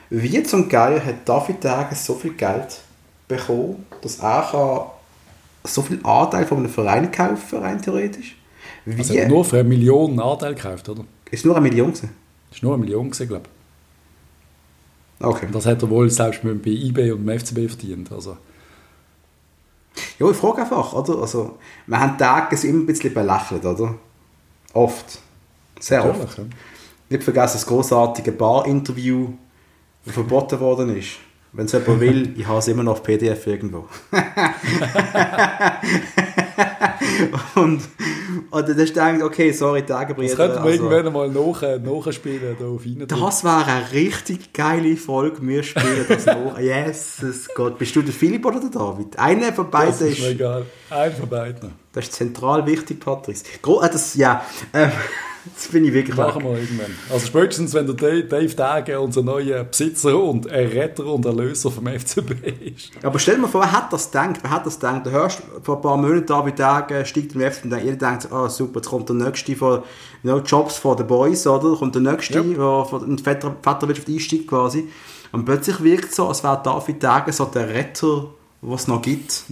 Wie 0.09 0.41
zum 0.43 0.69
Geier 0.69 1.03
hat 1.03 1.27
David 1.27 1.63
Dagen 1.63 1.95
so 1.95 2.15
viel 2.15 2.33
Geld 2.33 2.79
bekommen, 3.27 3.85
dass 4.01 4.19
er 4.19 4.91
so 5.65 5.81
viel 5.81 5.99
Anteil 6.03 6.45
von 6.45 6.59
einem 6.59 6.69
Verein 6.69 7.11
kaufen 7.11 7.59
rein 7.59 7.81
theoretisch? 7.81 8.37
Wie? 8.87 8.99
Also 8.99 9.13
nur 9.27 9.43
für 9.43 9.59
eine 9.59 9.67
Million 9.67 10.17
Anteil 10.17 10.55
gekauft, 10.55 10.87
oder? 10.87 11.03
Ist 11.29 11.43
nur 11.43 11.57
eine 11.57 11.67
Million 11.67 11.91
gewesen? 11.91 12.11
Ist 12.49 12.63
nur 12.63 12.73
eine 12.73 12.81
Million 12.81 13.09
gewesen, 13.09 13.27
glaube 13.27 13.49
ich. 15.19 15.25
Okay. 15.25 15.47
Und 15.47 15.55
das 15.55 15.65
hat 15.65 15.81
er 15.81 15.89
wohl 15.89 16.09
selbst 16.09 16.41
bei 16.41 16.69
IB 16.69 17.11
und 17.11 17.27
dem 17.27 17.37
FCB 17.37 17.67
verdient. 17.67 18.09
Also. 18.13 18.37
Ja, 20.19 20.29
ich 20.29 20.37
frage 20.37 20.61
einfach, 20.61 20.93
oder? 20.93 21.21
Also, 21.21 21.57
wir 21.85 21.99
haben 21.99 22.17
Tage 22.17 22.55
immer 22.65 22.83
ein 22.83 22.85
bisschen 22.85 23.13
belächelt, 23.13 23.65
oder? 23.65 23.95
Oft. 24.73 25.19
Sehr 25.81 26.05
Natürlich, 26.05 26.23
oft. 26.23 26.37
Ja. 26.37 26.45
Nicht 27.09 27.23
vergessen 27.23 27.55
das 27.55 27.65
großartige 27.65 28.31
Bar-Interview, 28.31 29.33
das 30.05 30.13
verboten 30.13 30.61
worden 30.61 30.95
ist. 30.95 31.17
Wenn 31.51 31.65
es 31.65 31.73
jemand 31.73 31.99
will, 31.99 32.33
ich 32.39 32.47
habe 32.47 32.59
es 32.59 32.69
immer 32.69 32.83
noch 32.83 32.93
auf 32.93 33.03
PDF 33.03 33.47
irgendwo. 33.47 33.89
und, 37.55 37.81
und 38.51 38.69
dann 38.69 38.77
denkt 38.77 39.23
okay, 39.23 39.51
sorry, 39.51 39.85
Tagebrüder. 39.85 40.27
Das 40.27 40.37
könnten 40.37 40.63
wir 40.63 40.71
also, 40.71 40.89
irgendwann 40.89 41.13
mal 41.13 41.29
nach, 41.29 42.05
nachspielen. 42.05 42.55
Da 42.59 42.65
auf 42.65 42.81
das 43.07 43.43
wäre 43.43 43.65
eine 43.65 43.91
richtig 43.91 44.53
geile 44.53 44.95
Folge. 44.97 45.37
Wir 45.41 45.63
spielen 45.63 46.05
das 46.07 46.25
nach. 46.25 46.59
Jesus 46.59 47.47
Gott. 47.55 47.77
Bist 47.77 47.95
du 47.95 48.01
der 48.01 48.13
Philipp 48.13 48.45
oder 48.45 48.59
der 48.59 48.69
David? 48.69 49.17
Einer 49.17 49.53
von 49.53 49.69
beiden 49.69 49.91
das 49.91 50.01
ist... 50.01 50.19
ist 50.19 50.23
mir 50.23 50.31
egal. 50.31 50.65
Einer 50.89 51.11
von 51.11 51.29
beiden. 51.29 51.71
Das 51.93 52.05
ist 52.05 52.13
zentral 52.13 52.65
wichtig, 52.65 52.99
Patrice. 52.99 53.43
Gro 53.61 53.81
äh, 53.81 53.89
das, 53.89 54.15
ja, 54.15 54.45
ähm, 54.73 54.91
das 55.55 55.67
finde 55.67 55.89
ich 55.89 55.93
wirklich 55.95 56.15
Machen 56.15 56.43
wir 56.43 56.57
irgendwann. 56.57 56.95
Also 57.11 57.27
spätestens, 57.27 57.73
wenn 57.73 57.85
der 57.85 57.95
Dave 58.23 58.55
Dage 58.55 58.99
unser 58.99 59.23
neuer 59.23 59.63
Besitzer 59.63 60.21
und 60.21 60.45
Retter 60.47 61.05
und 61.05 61.25
Erlöser 61.25 61.71
vom 61.71 61.87
FCB 61.87 62.75
ist. 62.75 62.91
Aber 63.03 63.19
stell 63.19 63.35
dir 63.35 63.41
mal 63.41 63.47
vor, 63.47 63.61
wer 63.61 63.71
hat 63.71 63.91
das 63.93 64.11
gedacht? 64.11 64.39
Wer 64.41 64.51
hat 64.51 64.65
das 64.65 64.79
gedacht? 64.79 65.05
Du 65.05 65.11
hörst 65.11 65.41
vor 65.63 65.77
ein 65.77 65.81
paar 65.81 65.97
Monaten 65.97 66.25
David 66.25 66.59
Dage 66.59 67.05
steigt 67.05 67.35
im 67.35 67.41
FCB 67.41 67.65
und 67.65 67.83
jeder 67.83 67.95
denkt, 67.95 68.31
ah 68.31 68.45
oh, 68.45 68.47
super, 68.47 68.79
jetzt 68.79 68.89
kommt 68.89 69.09
der 69.09 69.15
nächste 69.15 69.55
von 69.55 69.83
no 70.23 70.39
Jobs 70.39 70.77
for 70.77 70.97
the 70.97 71.03
Boys, 71.03 71.45
oder? 71.47 71.75
Kommt 71.75 71.95
der 71.95 72.01
nächste, 72.01 72.41
der 72.41 72.43
yep. 72.43 72.87
von 72.87 73.15
der 73.15 73.23
Vetter 73.23 73.55
Vetternwirtschaft 73.61 74.09
einsteigt 74.09 74.47
quasi. 74.47 74.87
Und 75.31 75.45
plötzlich 75.45 75.83
wirkt 75.83 76.09
es 76.09 76.15
so, 76.15 76.27
als 76.27 76.43
wäre 76.43 76.61
David 76.63 77.03
Dage 77.03 77.33
so 77.33 77.45
der 77.45 77.69
Retter, 77.69 78.27
was 78.61 78.81
es 78.81 78.87
noch 78.87 79.01
gibt. 79.01 79.43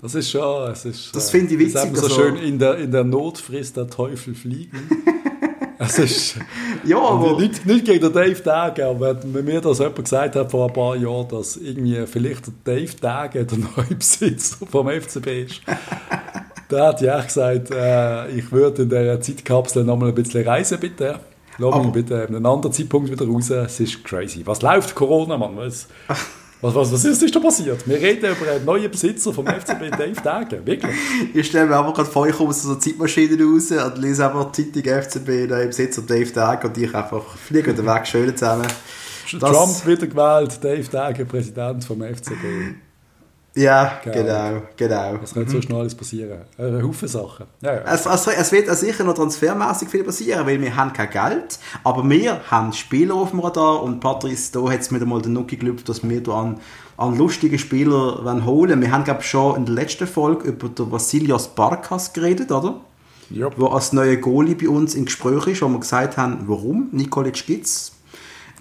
Das 0.00 0.14
ist 0.14 0.30
schon, 0.30 0.70
es 0.70 0.84
ist, 0.84 1.14
das 1.16 1.28
finde 1.28 1.54
ich 1.54 1.58
witzig. 1.58 1.96
so 1.96 2.04
also, 2.04 2.08
schön, 2.08 2.36
in 2.36 2.56
der, 2.56 2.78
in 2.78 2.92
der 2.92 3.02
Not 3.02 3.38
frisst 3.38 3.76
der 3.76 3.88
Teufel 3.88 4.32
fliegen. 4.32 4.88
es 5.78 5.98
ist, 5.98 6.36
ja, 6.84 6.98
aber... 7.00 7.40
Nicht, 7.40 7.66
nicht 7.66 7.84
gegen 7.84 8.00
den 8.00 8.12
Dave 8.12 8.40
Dage, 8.40 8.86
aber 8.86 9.18
wenn 9.24 9.44
mir 9.44 9.60
das 9.60 9.80
jemand 9.80 10.04
gesagt 10.04 10.36
hat 10.36 10.52
vor 10.52 10.68
ein 10.68 10.72
paar 10.72 10.94
Jahren, 10.94 11.26
dass 11.28 11.56
irgendwie 11.56 12.06
vielleicht 12.06 12.46
der 12.46 12.76
Dave 12.76 12.94
Dage 13.00 13.44
der 13.44 13.58
neue 13.76 13.96
Besitzer 13.96 14.66
vom 14.66 14.88
FCB 14.88 15.26
ist, 15.26 15.62
da 16.68 16.86
hat 16.86 17.02
ich 17.02 17.10
auch 17.10 17.24
gesagt, 17.24 17.72
äh, 17.72 18.28
ich 18.30 18.52
würde 18.52 18.82
in 18.82 18.90
dieser 18.90 19.20
Zeitkapsel 19.20 19.82
nochmal 19.82 20.10
ein 20.10 20.14
bisschen 20.14 20.46
reisen, 20.46 20.78
bitte. 20.78 21.18
Lass 21.60 21.74
mich 21.82 21.92
bitte 21.92 22.22
an 22.22 22.36
einem 22.36 22.46
anderen 22.46 22.72
Zeitpunkt 22.72 23.10
wieder 23.10 23.26
raus. 23.26 23.50
Es 23.50 23.80
ist 23.80 24.04
crazy. 24.04 24.46
Was 24.46 24.62
läuft 24.62 24.94
Corona, 24.94 25.36
Mann? 25.36 25.56
Was? 25.56 25.88
Was, 26.60 26.74
was, 26.74 26.92
was 26.92 27.04
ist, 27.04 27.22
ist 27.22 27.34
da 27.34 27.38
passiert? 27.38 27.86
Wir 27.86 27.98
reden 27.98 28.32
über 28.32 28.50
einen 28.50 28.64
neuen 28.64 28.90
Besitzer 28.90 29.32
vom 29.32 29.46
FCB, 29.46 29.90
Dave 29.96 30.20
Dagen. 30.22 30.66
Wirklich. 30.66 30.96
Ich 31.32 31.46
stelle 31.46 31.66
mir 31.66 31.78
einfach 31.78 31.94
gerade 31.94 32.10
vor, 32.10 32.26
ich 32.26 32.34
komme 32.34 32.50
aus 32.50 32.62
so 32.62 32.74
Zeitmaschine 32.74 33.40
raus 33.40 33.70
und 33.70 33.98
lese 33.98 34.26
einfach 34.26 34.50
die 34.50 34.72
Zeitung 34.72 35.02
FCB, 35.02 35.48
neuen 35.48 35.68
Besitzer 35.68 36.02
Dave 36.02 36.32
Dagen 36.32 36.66
und 36.66 36.76
ich 36.76 36.92
einfach 36.92 37.22
fliege 37.36 37.72
den 37.72 37.86
Weg 37.86 38.06
schön 38.08 38.36
zusammen. 38.36 38.66
Trump 39.38 39.86
wieder 39.86 40.06
gewählt, 40.08 40.58
Dave 40.62 40.88
Dagen, 40.90 41.28
Präsident 41.28 41.84
vom 41.84 42.02
FCB. 42.02 42.87
Ja, 43.58 44.00
genau, 44.04 44.62
genau. 44.76 45.18
Was 45.20 45.34
könnte 45.34 45.50
mhm. 45.50 45.54
so 45.56 45.62
schnell 45.62 45.80
alles 45.80 45.94
passieren? 45.94 46.42
Ein 46.56 46.82
Haufen 46.82 47.08
Sachen. 47.08 47.46
Ja, 47.60 47.74
ja. 47.74 47.82
Es, 47.92 48.06
also, 48.06 48.30
es 48.30 48.52
wird 48.52 48.68
sicher 48.76 49.02
noch 49.04 49.14
transfermäßig 49.14 49.88
viel 49.88 50.04
passieren, 50.04 50.46
weil 50.46 50.60
wir 50.60 50.76
haben 50.76 50.92
kein 50.92 51.10
Geld, 51.10 51.58
aber 51.82 52.08
wir 52.08 52.40
haben 52.50 52.72
Spieler 52.72 53.16
auf 53.16 53.30
dem 53.30 53.40
Radar 53.40 53.82
und 53.82 53.98
Patrice, 54.00 54.52
da 54.52 54.70
hat 54.70 54.80
es 54.80 54.90
mir 54.90 55.04
mal 55.04 55.20
den 55.20 55.32
Nuki 55.32 55.56
gelübt, 55.56 55.88
dass 55.88 56.08
wir 56.08 56.22
da 56.22 56.40
an, 56.40 56.60
an 56.96 57.18
lustige 57.18 57.58
Spieler 57.58 58.22
holen 58.24 58.46
wollen. 58.46 58.80
Wir 58.80 58.92
haben, 58.92 59.04
glaube 59.04 59.20
ich, 59.22 59.28
schon 59.28 59.56
in 59.56 59.66
der 59.66 59.74
letzten 59.74 60.06
Folge 60.06 60.48
über 60.48 60.68
den 60.68 60.92
Vasilios 60.92 61.48
Barkas 61.48 62.12
geredet, 62.12 62.52
oder? 62.52 62.80
Ja. 63.30 63.48
Wo 63.56 63.66
als 63.66 63.92
neuer 63.92 64.16
Goalie 64.16 64.54
bei 64.54 64.68
uns 64.68 64.94
im 64.94 65.04
Gespräch 65.04 65.48
ist, 65.48 65.62
wo 65.62 65.68
wir 65.68 65.80
gesagt 65.80 66.16
haben, 66.16 66.44
warum? 66.46 66.88
Nikolic 66.92 67.44
gibt 67.46 67.66
es 67.66 67.92
keine 67.97 67.97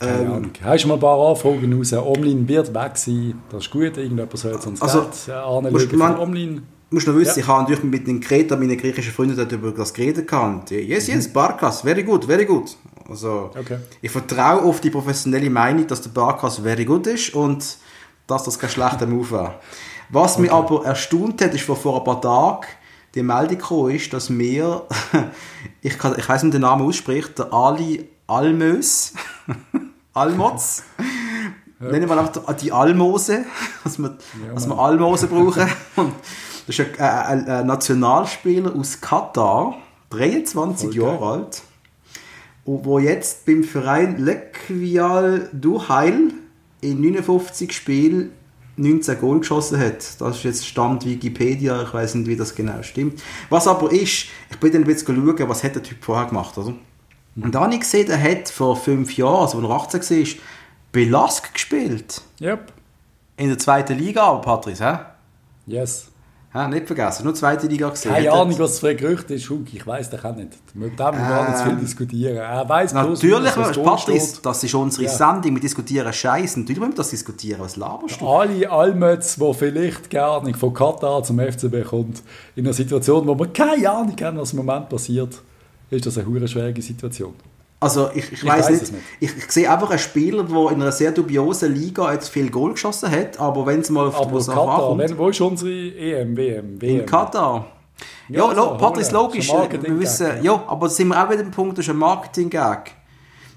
ähm. 0.02 0.52
Hast 0.64 0.84
du 0.84 0.88
mal 0.88 0.94
ein 0.96 1.00
paar 1.00 1.30
Anfragen 1.30 1.74
raus? 1.74 1.94
Omlin 1.94 2.48
wird 2.48 2.74
weg 2.74 2.98
sein, 2.98 3.42
das 3.50 3.66
ist 3.66 3.72
gut, 3.72 3.98
irgendjemand 3.98 4.38
soll 4.38 4.54
uns 4.54 4.82
also, 4.82 5.02
Geld 5.02 5.30
anlegen 5.30 5.98
man, 5.98 6.18
Omlin. 6.18 6.62
musst 6.90 7.08
du 7.08 7.12
noch 7.12 7.20
wissen, 7.20 7.40
ja. 7.40 7.44
ich 7.44 7.48
habe 7.48 7.62
natürlich 7.62 7.84
mit 7.84 8.08
den 8.08 8.20
Kreta, 8.20 8.56
meinen 8.56 8.78
griechischen 8.78 9.12
Freunden 9.12 9.36
dort 9.36 9.52
über 9.52 9.72
das 9.72 9.94
geredet 9.94 10.28
gehabt. 10.28 10.72
Yes, 10.72 11.08
yes, 11.08 11.32
Barkas, 11.32 11.82
very 11.82 12.04
good, 12.04 12.26
very 12.26 12.46
good. 12.46 12.76
Also, 13.10 13.52
okay. 13.58 13.78
ich 14.02 14.12
vertraue 14.12 14.64
auf 14.64 14.82
die 14.82 14.90
professionelle 14.90 15.50
Meinung, 15.50 15.88
dass 15.88 16.02
der 16.02 16.10
Barkas 16.10 16.60
very 16.60 16.84
good 16.84 17.08
ist 17.08 17.34
und 17.34 17.78
dass 18.28 18.44
das 18.44 18.60
kein 18.60 18.70
schlechter 18.70 19.06
Move 19.08 19.32
war. 19.32 19.60
Was 20.10 20.34
okay. 20.34 20.44
mich 20.44 20.52
aber 20.52 20.86
erstaunt 20.86 21.42
hat, 21.42 21.54
ist, 21.54 21.64
vor, 21.64 21.76
vor 21.76 21.98
ein 21.98 22.04
paar 22.04 22.22
Tagen 22.22 22.68
die 23.16 23.24
Meldung 23.24 23.58
gekommen 23.58 23.96
ist, 23.96 24.14
dass 24.14 24.30
wir, 24.30 24.84
ich, 25.82 25.98
kann, 25.98 26.16
ich 26.18 26.28
weiß 26.28 26.44
nicht, 26.44 26.54
wie 26.54 26.60
der 26.60 26.70
Name 26.70 26.84
ausspricht, 26.84 27.40
der 27.40 27.52
Ali 27.52 28.08
Almös, 28.28 29.14
Almoz. 30.18 30.84
Ja. 31.80 31.92
Nennen 31.92 32.10
wir 32.10 32.18
einfach 32.18 32.54
die 32.54 32.72
Almose, 32.72 33.46
dass 33.84 34.00
wir, 34.00 34.18
ja, 34.46 34.54
dass 34.54 34.68
wir 34.68 34.78
Almose 34.78 35.28
brauchen. 35.28 35.68
Und 35.96 36.14
das 36.66 36.80
ist 36.80 37.00
ein, 37.00 37.00
ein, 37.00 37.48
ein, 37.48 37.68
Nationalspieler 37.68 38.76
aus 38.76 39.00
Katar, 39.00 39.78
23 40.10 40.90
okay. 40.90 40.98
Jahre 40.98 41.26
alt, 41.26 41.62
wo 42.66 43.00
jetzt 43.00 43.46
beim 43.46 43.64
Verein 43.64 44.18
Lekvial 44.18 45.50
Duhail 45.54 46.34
in 46.82 47.02
59 47.02 47.72
Spielen 47.72 48.32
19 48.78 49.20
Goal 49.20 49.40
geschossen 49.40 49.80
hat. 49.80 50.20
Das 50.22 50.38
ist 50.38 50.44
jetzt 50.44 50.68
Stand 50.68 51.06
Wikipedia, 51.06 51.82
ich 51.84 51.94
weiß 51.94 52.16
nicht, 52.16 52.28
wie 52.28 52.36
das 52.36 52.56
genau 52.56 52.82
stimmt. 52.84 53.22
Was 53.50 53.68
aber 53.68 53.92
ist, 53.92 54.28
ich 54.50 54.58
bin 54.60 54.72
dann 54.72 54.84
ein 54.84 54.88
bisschen 54.88 55.16
schauen, 55.16 55.50
was 55.50 55.64
hat 55.64 55.76
der 55.76 55.84
Typ 55.84 56.04
vorher 56.04 56.28
gemacht, 56.28 56.58
oder? 56.58 56.74
Und 57.42 57.54
da 57.54 57.62
habe 57.62 57.74
ich 57.74 57.82
gesehen, 57.82 58.10
er 58.10 58.22
hat 58.22 58.50
vor 58.50 58.76
fünf 58.76 59.16
Jahren, 59.16 59.42
also 59.42 59.60
als 59.60 59.94
er 59.94 60.02
18 60.02 60.20
war, 60.20 60.34
bei 60.92 61.04
Lask 61.04 61.54
gespielt. 61.54 62.22
Yep. 62.42 62.74
In 63.38 63.50
der 63.50 63.60
zweiten 63.60 63.98
Liga, 63.98 64.24
aber 64.24 64.42
Patrice, 64.42 64.84
hä? 64.84 64.98
Yes. 65.68 66.08
Ja, 66.54 66.68
nicht 66.68 66.88
vergessen, 66.88 67.26
nur 67.26 67.36
zweite 67.36 67.68
Liga 67.68 67.90
gesehen. 67.90 68.14
Keine 68.14 68.32
Ahnung, 68.32 68.58
was 68.58 68.72
das 68.72 68.80
für 68.80 68.88
ein 68.88 68.98
Gerücht 68.98 69.30
ist, 69.30 69.48
Hug, 69.50 69.72
ich 69.72 69.86
weiß 69.86 70.10
das 70.10 70.26
auch 70.26 70.36
nicht. 70.36 70.54
Mit 70.74 70.94
dem 70.94 70.98
wir 70.98 71.14
ähm, 71.14 71.14
gar 71.14 71.48
nicht 71.50 71.58
zu 71.58 71.64
viel 71.66 71.74
ähm, 71.74 71.80
diskutieren. 71.82 72.38
Er 72.38 72.68
weiss 72.68 72.94
Natürlich, 72.94 73.54
bloß, 73.54 73.84
Patrice, 73.84 74.42
das 74.42 74.64
ist 74.64 74.74
unsere 74.74 75.04
ja. 75.04 75.10
Sendung, 75.10 75.54
wir 75.54 75.62
diskutieren 75.62 76.12
Scheiße. 76.12 76.62
Natürlich 76.62 76.80
müssen 76.80 76.94
wir 76.94 76.98
das 76.98 77.10
diskutieren, 77.10 77.60
was 77.60 77.76
laberst 77.76 78.22
du? 78.22 78.28
Alle 78.28 78.72
Almötz, 78.72 79.36
die 79.36 79.54
vielleicht 79.54 80.12
nicht 80.44 80.58
von 80.58 80.74
Katar 80.74 81.22
zum 81.22 81.38
FCB 81.38 81.84
kommt, 81.88 82.24
in 82.56 82.66
einer 82.66 82.74
Situation, 82.74 83.28
wo 83.28 83.38
wir 83.38 83.48
keine 83.48 83.88
Ahnung 83.88 84.16
haben, 84.20 84.38
was 84.38 84.54
im 84.54 84.66
Moment 84.66 84.90
passiert, 84.90 85.40
ist 85.90 86.06
das 86.06 86.18
eine 86.18 86.28
hure 86.28 86.48
schwierige 86.48 86.82
Situation. 86.82 87.34
Also 87.80 88.10
ich, 88.14 88.32
ich, 88.32 88.34
Ich 88.34 88.46
weiß 88.46 88.70
nicht. 88.72 88.92
nicht. 88.92 89.04
Ich, 89.20 89.38
ich 89.38 89.52
sehe 89.52 89.72
einfach 89.72 89.92
einen 89.92 90.00
Spieler, 90.00 90.44
der 90.44 90.72
in 90.72 90.82
einer 90.82 90.92
sehr 90.92 91.12
dubiosen 91.12 91.74
Liga 91.76 92.12
jetzt 92.12 92.30
viel 92.30 92.50
Goal 92.50 92.72
geschossen 92.72 93.12
hat, 93.12 93.40
aber 93.40 93.66
wenn 93.68 93.82
es 93.82 93.90
mal 93.92 94.08
auf 94.08 94.20
Aber 94.20 94.34
was 94.34 94.48
Katar, 94.48 94.68
ankommt, 94.70 95.00
wenn, 95.02 95.18
wo 95.18 95.30
ist 95.30 95.40
unsere 95.42 95.70
EM, 95.72 96.36
WM, 96.36 96.82
WM? 96.82 97.00
in 97.02 97.06
Katar. 97.06 97.68
Ja, 98.30 98.40
Ja, 98.40 98.48
also, 98.50 98.78
Patrice, 98.78 99.12
holen. 99.12 99.24
logisch. 99.24 99.48
Ist 99.54 99.84
Wir 99.84 100.00
wissen, 100.00 100.28
ja. 100.44 100.64
aber 100.68 100.90
sind 100.90 101.08
wir 101.10 101.24
auch 101.24 101.30
wieder 101.32 101.42
am 101.42 101.52
Punkt, 101.52 101.78
das 101.78 101.86
ist 101.86 101.92
ein 101.92 101.98
Marketing-Gag. 101.98 102.92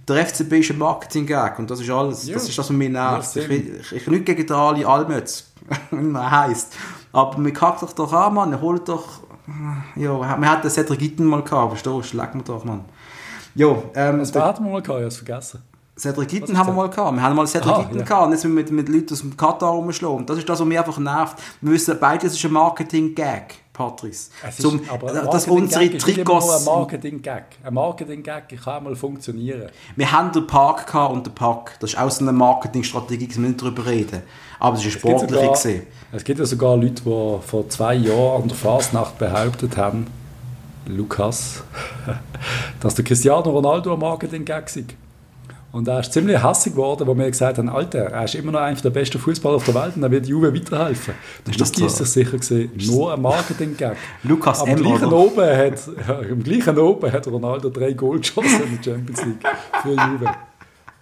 Der 0.07 0.27
FCB 0.27 0.53
ist 0.55 0.71
ein 0.71 0.79
Marketing-Gag 0.79 1.59
und 1.59 1.71
das 1.71 1.81
ist 1.81 1.89
alles. 1.91 2.27
Ja. 2.27 2.35
Das 2.35 2.43
ist 2.49 2.59
das, 2.59 2.67
was 2.69 2.71
mich 2.77 2.91
nervt. 2.91 3.35
Ja, 3.37 3.43
ich, 3.43 3.51
ich, 3.51 3.93
ich 3.93 4.07
nicht 4.07 4.27
gegen 4.27 4.53
Ali 4.53 4.85
Almötz, 4.85 5.51
wie 5.91 6.13
er 6.15 6.31
heisst. 6.31 6.75
Aber 7.13 7.39
man 7.39 7.53
kackt 7.55 7.83
doch 7.83 7.93
doch 7.93 8.13
an, 8.13 8.35
Mann. 8.35 8.61
Holt 8.61 8.89
doch. 8.89 9.21
Ja, 9.97 10.19
wir 10.41 10.51
hatten 10.51 10.63
den 10.63 10.71
Cedric 10.71 10.99
Gitten 10.99 11.25
mal 11.25 11.43
gehabt, 11.43 11.79
verstehst 11.79 12.13
du? 12.13 12.17
Leck 12.17 12.35
mir 12.35 12.43
doch, 12.43 12.65
Mann. 12.65 12.85
Ja, 13.55 13.75
ähm, 13.95 14.19
Das 14.21 14.33
der- 14.33 14.45
hatten 14.45 14.65
wir 14.65 14.71
mal 14.73 14.83
gehabt, 14.83 14.99
ich 15.01 15.05
habe 15.05 15.07
es 15.07 15.17
vergessen. 15.17 15.63
Cedric 15.99 16.29
Gitten 16.29 16.53
Was 16.53 16.59
haben 16.59 16.69
wir 16.69 16.73
mal 16.75 16.89
gehabt. 16.89 17.15
Wir 17.15 17.23
haben 17.23 17.37
mal 17.37 17.47
Cedric 17.47 17.73
Ah, 17.75 17.83
Gitten 17.83 17.99
ja. 17.99 18.05
gehabt 18.05 18.27
und 18.27 18.33
jetzt 18.33 18.45
müssen 18.45 18.57
wir 18.57 18.63
mit, 18.63 18.89
mit 18.89 18.89
Leuten 18.89 19.13
aus 19.13 19.21
dem 19.21 19.37
Katar 19.37 19.71
rumschlagen. 19.73 20.25
Das 20.25 20.39
ist 20.39 20.49
das, 20.49 20.59
was 20.61 20.67
mich 20.67 20.79
einfach 20.79 20.97
nervt. 20.99 21.37
Wir 21.61 21.73
wissen 21.73 21.97
beide, 22.01 22.27
es 22.27 22.33
ist 22.35 22.45
ein 22.45 22.53
Marketing-Gag, 22.53 23.55
Patrice. 23.75 24.31
Es 24.47 24.59
ist, 24.59 24.63
Zum, 24.63 24.81
aber 24.89 25.11
ein 25.13 25.27
dass 25.31 25.47
unsere 25.47 25.91
Trikots... 25.99 26.59
Ein 26.61 26.65
Marketing-Gag. 26.65 27.45
Ein 27.63 27.75
Marketing-Gag 27.75 28.63
kann 28.65 28.85
mal 28.85 28.97
funktionieren. 28.97 29.69
Wir 29.97 30.11
haben 30.11 30.33
den 30.33 30.47
Park 30.47 30.87
gehabt 30.87 31.13
und 31.13 31.27
den 31.27 31.35
Pack. 31.35 31.77
Das 31.81 31.91
ist 31.93 31.99
auch 31.99 32.11
so 32.11 32.25
eine 32.25 32.33
Marketingstrategie, 32.33 33.27
da 33.27 33.33
müssen 33.33 33.43
wir 33.43 33.49
nicht 33.51 33.61
drüber 33.63 33.85
reden. 33.85 34.23
Aber 34.61 34.77
es 34.77 34.85
ist 34.85 35.05
eine 35.05 35.15
Es 35.15 35.21
gibt 35.23 35.31
sogar-. 35.31 35.81
Es 36.13 36.25
gibt 36.25 36.39
ja 36.39 36.45
sogar 36.45 36.77
Leute, 36.77 37.03
die 37.03 37.39
vor 37.47 37.69
zwei 37.69 37.95
Jahren 37.95 38.43
an 38.43 38.49
der 38.49 38.57
Fasnacht 38.57 39.19
behauptet 39.19 39.77
haben, 39.77 40.07
Lukas, 40.87 41.63
dass 42.81 42.95
der 42.95 43.05
Cristiano 43.05 43.49
Ronaldo 43.51 43.95
ein 43.95 44.01
Marketing-Gag 44.01 44.69
sei. 44.69 44.85
Und 45.73 45.87
er 45.87 46.01
ist 46.01 46.13
ziemlich 46.13 46.43
hassig 46.43 46.73
geworden, 46.73 47.07
wo 47.07 47.17
wir 47.17 47.31
gesagt 47.31 47.59
haben, 47.59 47.69
Alter, 47.69 48.07
er 48.07 48.25
ist 48.25 48.35
immer 48.35 48.51
noch 48.51 48.61
einer 48.61 48.81
der 48.81 48.91
besten 48.91 49.21
Fußballer 49.21 49.55
auf 49.57 49.65
der 49.65 49.75
Welt 49.75 49.93
und 49.95 50.03
er 50.03 50.11
wird 50.11 50.27
Juve 50.27 50.53
weiterhelfen. 50.53 51.15
Das 51.45 51.55
Ist 51.55 51.61
das 51.61 51.71
ist 51.71 51.97
sich 51.99 52.09
sicher 52.09 52.39
gesehen, 52.39 52.73
nur 52.87 53.15
ein 53.15 53.23
Marketing-Gag. 53.23 53.97
Lukas 54.25 54.63
Aber 54.63 54.71
M. 54.71 54.79
im 54.79 54.85
gleichen, 54.85 55.13
oben 55.13 55.57
hat, 55.57 55.81
ja, 56.09 56.19
im 56.23 56.43
gleichen 56.43 56.77
oben 56.77 57.13
hat 57.13 57.27
Ronaldo 57.29 57.71
drei 57.71 57.93
Goal 57.93 58.19
geschossen 58.19 58.65
in 58.65 58.77
der 58.77 58.83
Champions 58.83 59.25
League 59.25 59.47
für 59.83 59.91
Juve. 59.91 60.25
Das 60.25 60.35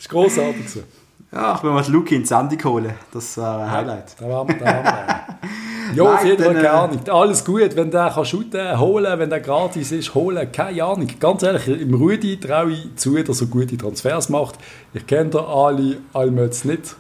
ist 0.00 0.09
grossartig. 0.11 0.66
gewesen. 0.66 0.97
Ja, 1.31 1.55
ich 1.57 1.62
will 1.62 1.70
mal 1.72 1.85
Luki 1.89 2.16
in 2.16 2.24
Sendung 2.24 2.62
holen. 2.64 2.95
Das 3.12 3.37
war 3.37 3.61
ein 3.61 3.70
Highlight. 3.70 4.16
Da 4.18 4.29
waren 4.29 4.49
wir, 4.49 4.57
da 4.57 4.64
waren 4.64 4.85
wir. 4.85 5.39
Ja, 5.95 6.03
auf 6.14 6.22
jeden 6.22 6.43
Fall 6.43 6.53
dann, 6.53 6.62
keine 6.62 6.76
äh, 6.76 6.81
Ahnung. 6.81 7.09
Alles 7.09 7.45
gut, 7.45 7.74
wenn 7.74 7.91
der 7.91 8.11
kann 8.11 8.24
shooten, 8.24 8.79
holen, 8.79 9.18
wenn 9.18 9.31
der 9.31 9.41
gratis 9.41 9.91
ist, 9.91 10.14
holen, 10.14 10.53
keine 10.53 10.85
Ahnung. 10.85 11.09
Ganz 11.18 11.43
ehrlich, 11.43 11.66
im 11.66 11.95
Rudi 11.95 12.39
traue 12.39 12.72
ich 12.72 12.97
zu, 12.97 13.22
dass 13.22 13.41
er 13.41 13.47
gute 13.47 13.76
Transfers 13.79 14.29
macht. 14.29 14.57
Ich 14.93 15.07
kenne 15.07 15.31
den 15.31 15.41
Ali 15.41 15.97
Almötz 16.12 16.64
nicht. 16.64 16.95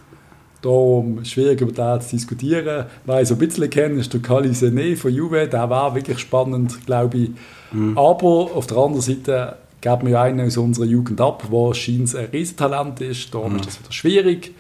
Darum 0.62 1.24
schwierig 1.24 1.60
über 1.60 1.72
den 1.72 2.00
zu 2.00 2.16
diskutieren. 2.16 2.86
Wer 3.04 3.20
ich 3.20 3.28
so 3.28 3.34
ein 3.34 3.38
bisschen 3.38 3.70
kenne, 3.70 4.00
ist 4.00 4.12
der 4.12 4.20
Kali 4.20 4.52
Sene 4.54 4.96
von 4.96 5.12
Juve. 5.12 5.46
Der 5.46 5.70
war 5.70 5.94
wirklich 5.94 6.18
spannend, 6.18 6.84
glaube 6.86 7.18
ich. 7.18 7.30
Aber 7.94 8.56
auf 8.56 8.66
der 8.66 8.78
anderen 8.78 9.02
Seite 9.02 9.56
geben 9.80 10.02
wir 10.02 10.10
ja 10.10 10.22
einen 10.22 10.46
aus 10.46 10.56
unserer 10.56 10.86
Jugend 10.86 11.20
ab, 11.20 11.44
der 11.50 11.74
scheint 11.74 12.14
ein 12.14 12.26
Riesentalent 12.26 13.00
ist. 13.00 13.32
Darum 13.32 13.56
ist 13.56 13.66
das 13.66 13.80
wieder 13.80 13.92
schwierig. 13.92 14.54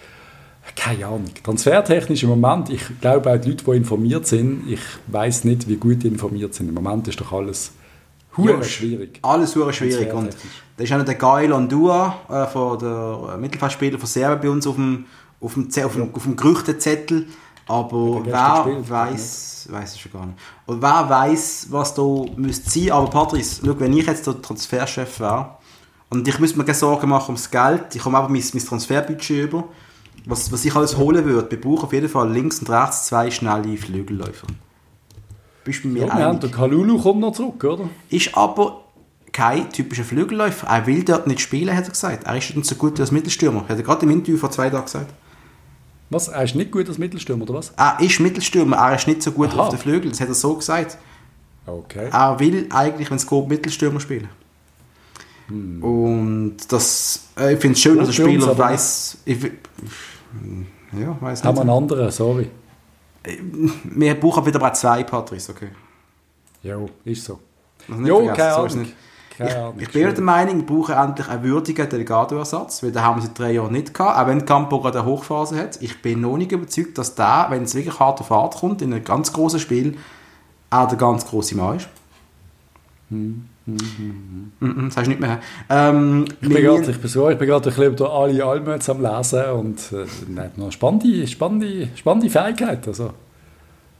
Keine 0.76 1.06
Ahnung. 1.06 1.30
Transfertechnisch 1.42 2.22
im 2.22 2.28
Moment, 2.28 2.70
ich 2.70 2.82
glaube 3.00 3.32
auch 3.32 3.38
die 3.38 3.50
Leute, 3.50 3.64
die 3.64 3.70
informiert 3.70 4.26
sind, 4.26 4.68
ich 4.68 4.80
weiß 5.06 5.44
nicht, 5.44 5.66
wie 5.66 5.76
gut 5.76 6.02
die 6.02 6.08
informiert 6.08 6.54
sind. 6.54 6.68
Im 6.68 6.74
Moment 6.74 7.08
ist 7.08 7.20
doch 7.20 7.32
alles 7.32 7.72
hure 8.36 8.62
schwierig. 8.62 9.18
Alles 9.22 9.52
super 9.52 9.72
schwierig. 9.72 10.12
Und 10.12 10.36
da 10.76 10.84
ist 10.84 10.92
auch 10.92 10.98
noch 10.98 11.04
der 11.04 11.14
Gael 11.14 11.52
Ondua, 11.52 12.18
äh, 12.28 12.46
von 12.46 12.78
der 12.78 13.36
Mittelfeldspieler 13.38 13.98
von 13.98 14.06
Serbien 14.06 14.40
bei 14.40 14.50
uns 14.50 14.66
auf 14.66 14.76
dem, 14.76 15.06
auf 15.40 15.54
dem, 15.54 15.68
auf 15.84 15.92
dem, 15.94 16.14
auf 16.14 16.22
dem 16.22 16.36
Gerüchtezettel. 16.36 17.26
Aber 17.68 18.22
er 18.26 18.64
wer 18.66 18.90
weiß, 18.90 19.68
weiß 19.70 19.92
es 19.92 19.98
schon 19.98 20.12
gar 20.12 20.26
nicht. 20.26 20.38
Und 20.66 20.80
wer 20.82 21.08
weiß, 21.08 21.66
was 21.70 21.94
da 21.94 22.02
müsste 22.36 22.70
sein. 22.70 22.90
Aber 22.92 23.08
Patrice, 23.10 23.60
schau, 23.64 23.78
wenn 23.78 23.92
ich 23.92 24.06
jetzt 24.06 24.26
der 24.26 24.40
Transferchef 24.40 25.20
wäre 25.20 25.56
und 26.10 26.26
ich 26.26 26.38
müsste 26.38 26.56
mir 26.58 26.64
keine 26.64 26.74
Sorgen 26.78 27.08
machen 27.10 27.28
ums 27.28 27.50
Geld, 27.50 27.94
ich 27.94 28.02
komme 28.02 28.16
einfach 28.18 28.30
mein, 28.30 28.42
mein 28.52 28.64
Transferbudget 28.64 29.44
über. 29.44 29.64
Was, 30.26 30.50
was 30.50 30.64
ich 30.64 30.74
alles 30.74 30.96
holen 30.96 31.24
würde, 31.24 31.50
wir 31.50 31.60
brauchen 31.60 31.84
auf 31.84 31.92
jeden 31.92 32.08
Fall 32.08 32.30
links 32.30 32.58
und 32.58 32.68
rechts 32.70 33.06
zwei 33.06 33.30
schnelle 33.30 33.76
Flügelläufer. 33.76 34.46
Bist 35.64 35.84
du 35.84 35.88
mit 35.88 36.02
mir 36.02 36.08
Ja, 36.08 36.28
einig? 36.28 36.40
den 36.40 36.50
Kalulu 36.50 37.00
kommt 37.00 37.20
noch 37.20 37.32
zurück, 37.32 37.62
oder? 37.64 37.88
Ist 38.10 38.34
aber 38.36 38.82
kein 39.32 39.70
typischer 39.70 40.04
Flügelläufer. 40.04 40.66
Er 40.66 40.86
will 40.86 41.04
dort 41.04 41.26
nicht 41.26 41.40
spielen, 41.40 41.74
hat 41.76 41.84
er 41.84 41.90
gesagt. 41.90 42.24
Er 42.24 42.36
ist 42.36 42.54
nicht 42.56 42.66
so 42.66 42.74
gut 42.74 42.98
als 43.00 43.12
Mittelstürmer. 43.12 43.60
Hat 43.68 43.76
er 43.76 43.82
gerade 43.82 44.04
im 44.04 44.10
Interview 44.10 44.36
vor 44.38 44.50
zwei 44.50 44.68
Tagen 44.70 44.84
gesagt. 44.84 45.12
Was? 46.10 46.28
Er 46.28 46.42
ist 46.44 46.54
nicht 46.54 46.70
gut 46.70 46.88
als 46.88 46.98
Mittelstürmer, 46.98 47.42
oder 47.44 47.54
was? 47.54 47.72
Er 47.76 47.98
ist 48.00 48.18
Mittelstürmer, 48.20 48.76
er 48.76 48.94
ist 48.96 49.06
nicht 49.06 49.22
so 49.22 49.32
gut 49.32 49.50
Aha. 49.52 49.60
auf 49.64 49.68
den 49.70 49.78
Flügel. 49.78 50.10
Das 50.10 50.20
hat 50.20 50.28
er 50.28 50.34
so 50.34 50.54
gesagt. 50.54 50.96
Okay. 51.66 52.08
Er 52.10 52.40
will 52.40 52.66
eigentlich, 52.70 53.10
wenn 53.10 53.18
es 53.18 53.26
geht, 53.26 53.48
Mittelstürmer 53.48 54.00
spielen. 54.00 54.28
Hm. 55.48 55.82
Und 55.82 56.56
das, 56.70 57.28
äh, 57.38 57.54
ich 57.54 57.60
finde 57.60 57.74
es 57.74 57.80
schön, 57.80 57.98
dass 57.98 58.08
der 58.08 58.16
Gut 58.16 58.24
für 58.24 58.36
uns, 58.36 58.44
Spieler 58.44 58.58
weiß. 58.58 59.18
Ich, 59.26 59.42
will- 59.42 59.58
ja, 60.98 61.16
weiß 61.20 61.44
Haben 61.44 61.56
wir 61.56 61.64
nicht. 61.64 61.70
einen 61.70 61.82
anderen, 61.82 62.10
sorry. 62.10 62.50
Wir 63.84 64.14
brauchen 64.18 64.46
wieder 64.46 64.58
mal 64.58 64.72
zwei, 64.72 65.04
Patrice, 65.04 65.50
okay. 65.52 65.68
Ja, 66.62 66.78
ist 67.04 67.24
so. 67.24 67.38
Also 67.88 68.00
nicht 68.00 68.08
Jo, 68.08 68.26
keine 68.34 68.54
so 68.54 68.60
Ahnung. 68.60 68.78
nicht. 68.80 68.94
Keine 69.38 69.72
Ich, 69.76 69.82
ich 69.84 69.92
bin 69.92 70.02
der 70.02 70.20
Meinung, 70.20 70.56
wir 70.58 70.66
brauchen 70.66 70.94
endlich 70.96 71.28
einen 71.28 71.44
würdigen 71.44 71.88
Delegado-Ersatz, 71.88 72.82
weil 72.82 72.90
den 72.90 73.02
haben 73.02 73.20
wir 73.20 73.26
seit 73.26 73.38
drei 73.38 73.52
Jahren 73.52 73.72
nicht 73.72 73.94
gehabt, 73.94 74.18
auch 74.18 74.26
wenn 74.26 74.44
Campo 74.44 74.80
gerade 74.80 74.98
eine 74.98 75.08
Hochphase 75.08 75.56
hat. 75.56 75.80
Ich 75.80 76.02
bin 76.02 76.20
noch 76.20 76.36
nicht 76.36 76.50
überzeugt, 76.50 76.98
dass 76.98 77.14
der, 77.14 77.46
wenn 77.50 77.62
es 77.62 77.74
wirklich 77.74 78.00
hart 78.00 78.20
auf 78.20 78.26
Fahrt 78.26 78.56
kommt, 78.56 78.82
in 78.82 78.92
einem 78.92 79.04
ganz 79.04 79.32
großen 79.32 79.60
Spiel, 79.60 79.96
auch 80.70 80.88
der 80.88 80.98
ganz 80.98 81.24
große 81.24 81.56
Mann 81.56 81.76
ist. 81.76 81.88
Mhm, 83.10 83.44
mhm, 83.64 84.88
Das 84.88 84.96
hast 84.96 85.06
du 85.06 85.10
nicht 85.10 85.20
mehr. 85.20 85.38
Ähm, 85.70 86.24
Ich 86.40 86.48
bin 86.48 86.62
gerade 86.62 86.90
ich 86.90 87.00
bin 87.00 87.08
so, 87.08 87.30
ich 87.30 87.38
bin 87.38 87.48
gerade 87.48 87.70
ein 87.70 87.74
bisschen 87.74 87.92
über 87.92 88.12
Ali 88.12 88.42
Almötz 88.42 88.88
am 88.88 89.00
Lesen 89.00 89.44
und 89.52 89.78
äh, 89.92 90.40
hat 90.40 90.58
noch 90.58 90.72
spannende, 90.72 91.26
spannende, 91.28 91.88
spannende 91.94 92.28
Fähigkeiten. 92.28 92.88
Also. 92.88 93.12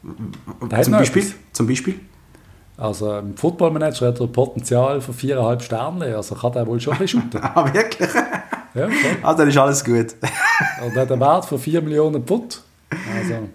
Zum, 0.02 0.68
Beispiel, 0.92 1.26
zum 1.52 1.66
Beispiel? 1.66 2.00
Also 2.78 3.18
im 3.18 3.36
Football 3.36 3.72
Manager 3.72 4.06
hat 4.06 4.20
er 4.20 4.28
Potenzial 4.28 5.00
von 5.00 5.14
4,5 5.14 5.60
Sternen, 5.60 6.14
also 6.14 6.34
kann 6.36 6.54
er 6.54 6.66
wohl 6.66 6.80
schon 6.80 6.92
ein 6.94 7.00
bisschen 7.00 7.22
shooten. 7.32 7.40
Ah, 7.42 7.74
wirklich? 7.74 8.08
ja, 8.74 8.86
okay. 8.86 9.16
Ah, 9.22 9.34
dann 9.34 9.48
ist 9.48 9.58
alles 9.58 9.84
gut. 9.84 10.14
Und 10.84 10.94
hat 10.96 11.10
einen 11.10 11.20
Wert 11.20 11.44
von 11.44 11.58
4 11.58 11.82
Millionen 11.82 12.24
Pfund. 12.24 12.62
Also, 12.90 13.48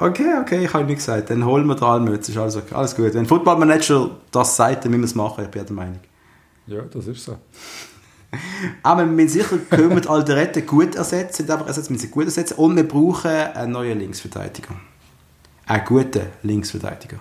Okay, 0.00 0.34
okay, 0.40 0.64
ich 0.64 0.74
habe 0.74 0.84
nicht 0.84 0.96
gesagt. 0.96 1.30
Dann 1.30 1.44
holen 1.44 1.64
wir 1.66 1.76
den 1.76 1.84
Almötz, 1.84 2.28
ist 2.28 2.36
alles, 2.36 2.56
okay. 2.56 2.74
alles 2.74 2.96
gut. 2.96 3.14
Wenn 3.14 3.26
Football 3.26 3.56
Manager 3.56 4.10
das 4.32 4.56
sagt, 4.56 4.84
dann 4.84 4.90
müssen 4.90 5.02
wir 5.02 5.06
es 5.06 5.14
machen, 5.14 5.44
ich 5.44 5.50
bin 5.50 5.64
der 5.64 5.72
Meinung. 5.72 6.00
ja, 6.66 6.80
das 6.92 7.06
ist 7.06 7.24
so. 7.24 7.36
Aber 8.82 9.02
wir 9.04 9.12
müssen 9.12 9.28
sicher 9.28 9.58
können 9.70 9.90
wir 9.90 10.00
die 10.00 10.08
Alderette 10.08 10.62
gut 10.62 10.96
ersetzen, 10.96 11.48
einfach 11.48 11.68
ersetzen, 11.68 11.90
wir 11.90 11.94
müssen 11.94 12.06
sie 12.06 12.12
gut 12.12 12.24
ersetzen 12.24 12.54
und 12.54 12.74
wir 12.74 12.86
brauchen 12.88 13.30
einen 13.30 13.72
neuen 13.72 13.98
Linksverteidiger. 13.98 14.74
Einen 15.66 15.84
guten 15.84 16.22
Linksverteidiger. 16.42 17.18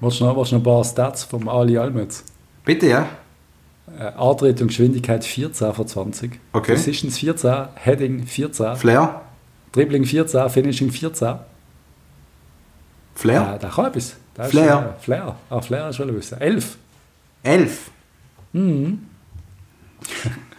Willst 0.00 0.20
du 0.20 0.24
noch, 0.24 0.36
willst 0.36 0.52
du 0.52 0.56
noch 0.56 0.60
ein 0.62 0.64
paar 0.64 0.84
Stats 0.84 1.24
vom 1.24 1.48
Ali 1.48 1.76
Almötz? 1.76 2.24
Bitte, 2.64 2.86
ja? 2.86 3.08
Äh, 3.98 4.02
Antritt 4.16 4.60
und 4.60 4.68
Geschwindigkeit 4.68 5.24
14 5.24 5.72
von 5.72 5.86
20. 5.86 6.38
Okay. 6.52 6.72
Positions 6.74 7.18
14, 7.18 7.68
Heading 7.74 8.26
14, 8.26 8.76
Flair? 8.76 9.22
Dribbling 9.72 10.04
14, 10.04 10.48
Finishing 10.50 10.90
14. 10.90 11.36
Flair? 13.14 13.54
Äh, 13.54 13.58
der 13.58 13.70
kann 13.70 13.86
etwas. 13.86 14.16
Der 14.36 14.44
Flair. 14.44 14.94
äh, 14.98 15.02
Flair. 15.02 15.36
Ah, 15.50 15.60
Flair 15.60 15.88
ist 15.88 15.96
schon 15.96 16.14
wissen. 16.14 16.40
11. 16.40 16.76
Elf? 17.42 17.90
Mhm. 18.52 19.06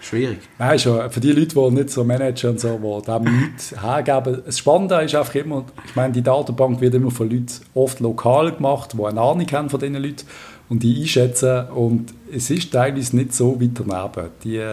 Schwierig. 0.02 0.40
Nein, 0.58 0.80
schon 0.80 1.10
für 1.12 1.20
die 1.20 1.32
Leute, 1.32 1.56
die 1.56 1.72
nicht 1.72 1.90
so 1.90 2.04
managen 2.04 2.52
und 2.52 2.60
so, 2.60 2.78
die 3.02 3.06
dem 3.12 3.24
nichts 3.42 3.76
hergeben. 3.82 4.42
Das 4.46 4.58
Spannende 4.58 4.96
ist 5.02 5.14
einfach 5.16 5.36
immer, 5.36 5.66
ich 5.86 5.96
meine, 5.96 6.14
die 6.14 6.22
Datenbank 6.22 6.80
wird 6.82 6.94
immer 6.96 7.12
von 7.12 7.30
Leuten 7.30 7.48
oft 7.74 8.00
lokal 8.00 8.52
gemacht, 8.54 8.94
die 8.98 9.04
eine 9.04 9.20
Ahnung 9.22 9.46
haben 9.52 9.70
von 9.70 9.80
diesen 9.80 9.96
Leuten 9.96 10.26
und 10.70 10.84
die 10.84 11.02
einschätzen 11.02 11.68
und 11.70 12.14
es 12.34 12.50
ist 12.50 12.72
teilweise 12.72 13.16
nicht 13.16 13.34
so 13.34 13.60
weit 13.60 13.72
daneben. 13.74 14.30
Die, 14.44 14.64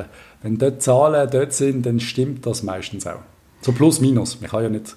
wenn 0.43 0.59
dort 0.59 0.83
Zahlen 0.83 1.29
dort 1.31 1.53
sind, 1.53 1.85
dann 1.87 1.99
stimmt 2.01 2.47
das 2.47 2.62
meistens 2.62 3.07
auch. 3.07 3.20
So 3.62 3.72
plus 3.72 4.01
minus. 4.01 4.41
Man 4.41 4.51
kann 4.51 4.62
ja 4.62 4.68
nicht, 4.68 4.95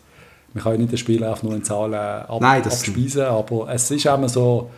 man 0.54 0.64
kann 0.64 0.74
ja 0.74 0.78
nicht 0.80 0.92
den 0.92 0.98
Spieler 0.98 1.30
einfach 1.30 1.44
nur 1.44 1.56
in 1.56 1.64
Zahlen 1.64 1.94
ab, 1.96 2.38
Nein, 2.42 2.62
das- 2.64 2.82
abspeisen, 2.82 3.24
aber 3.24 3.68
es 3.74 3.90
ist 3.90 4.06
immer 4.06 4.30
so, 4.30 4.70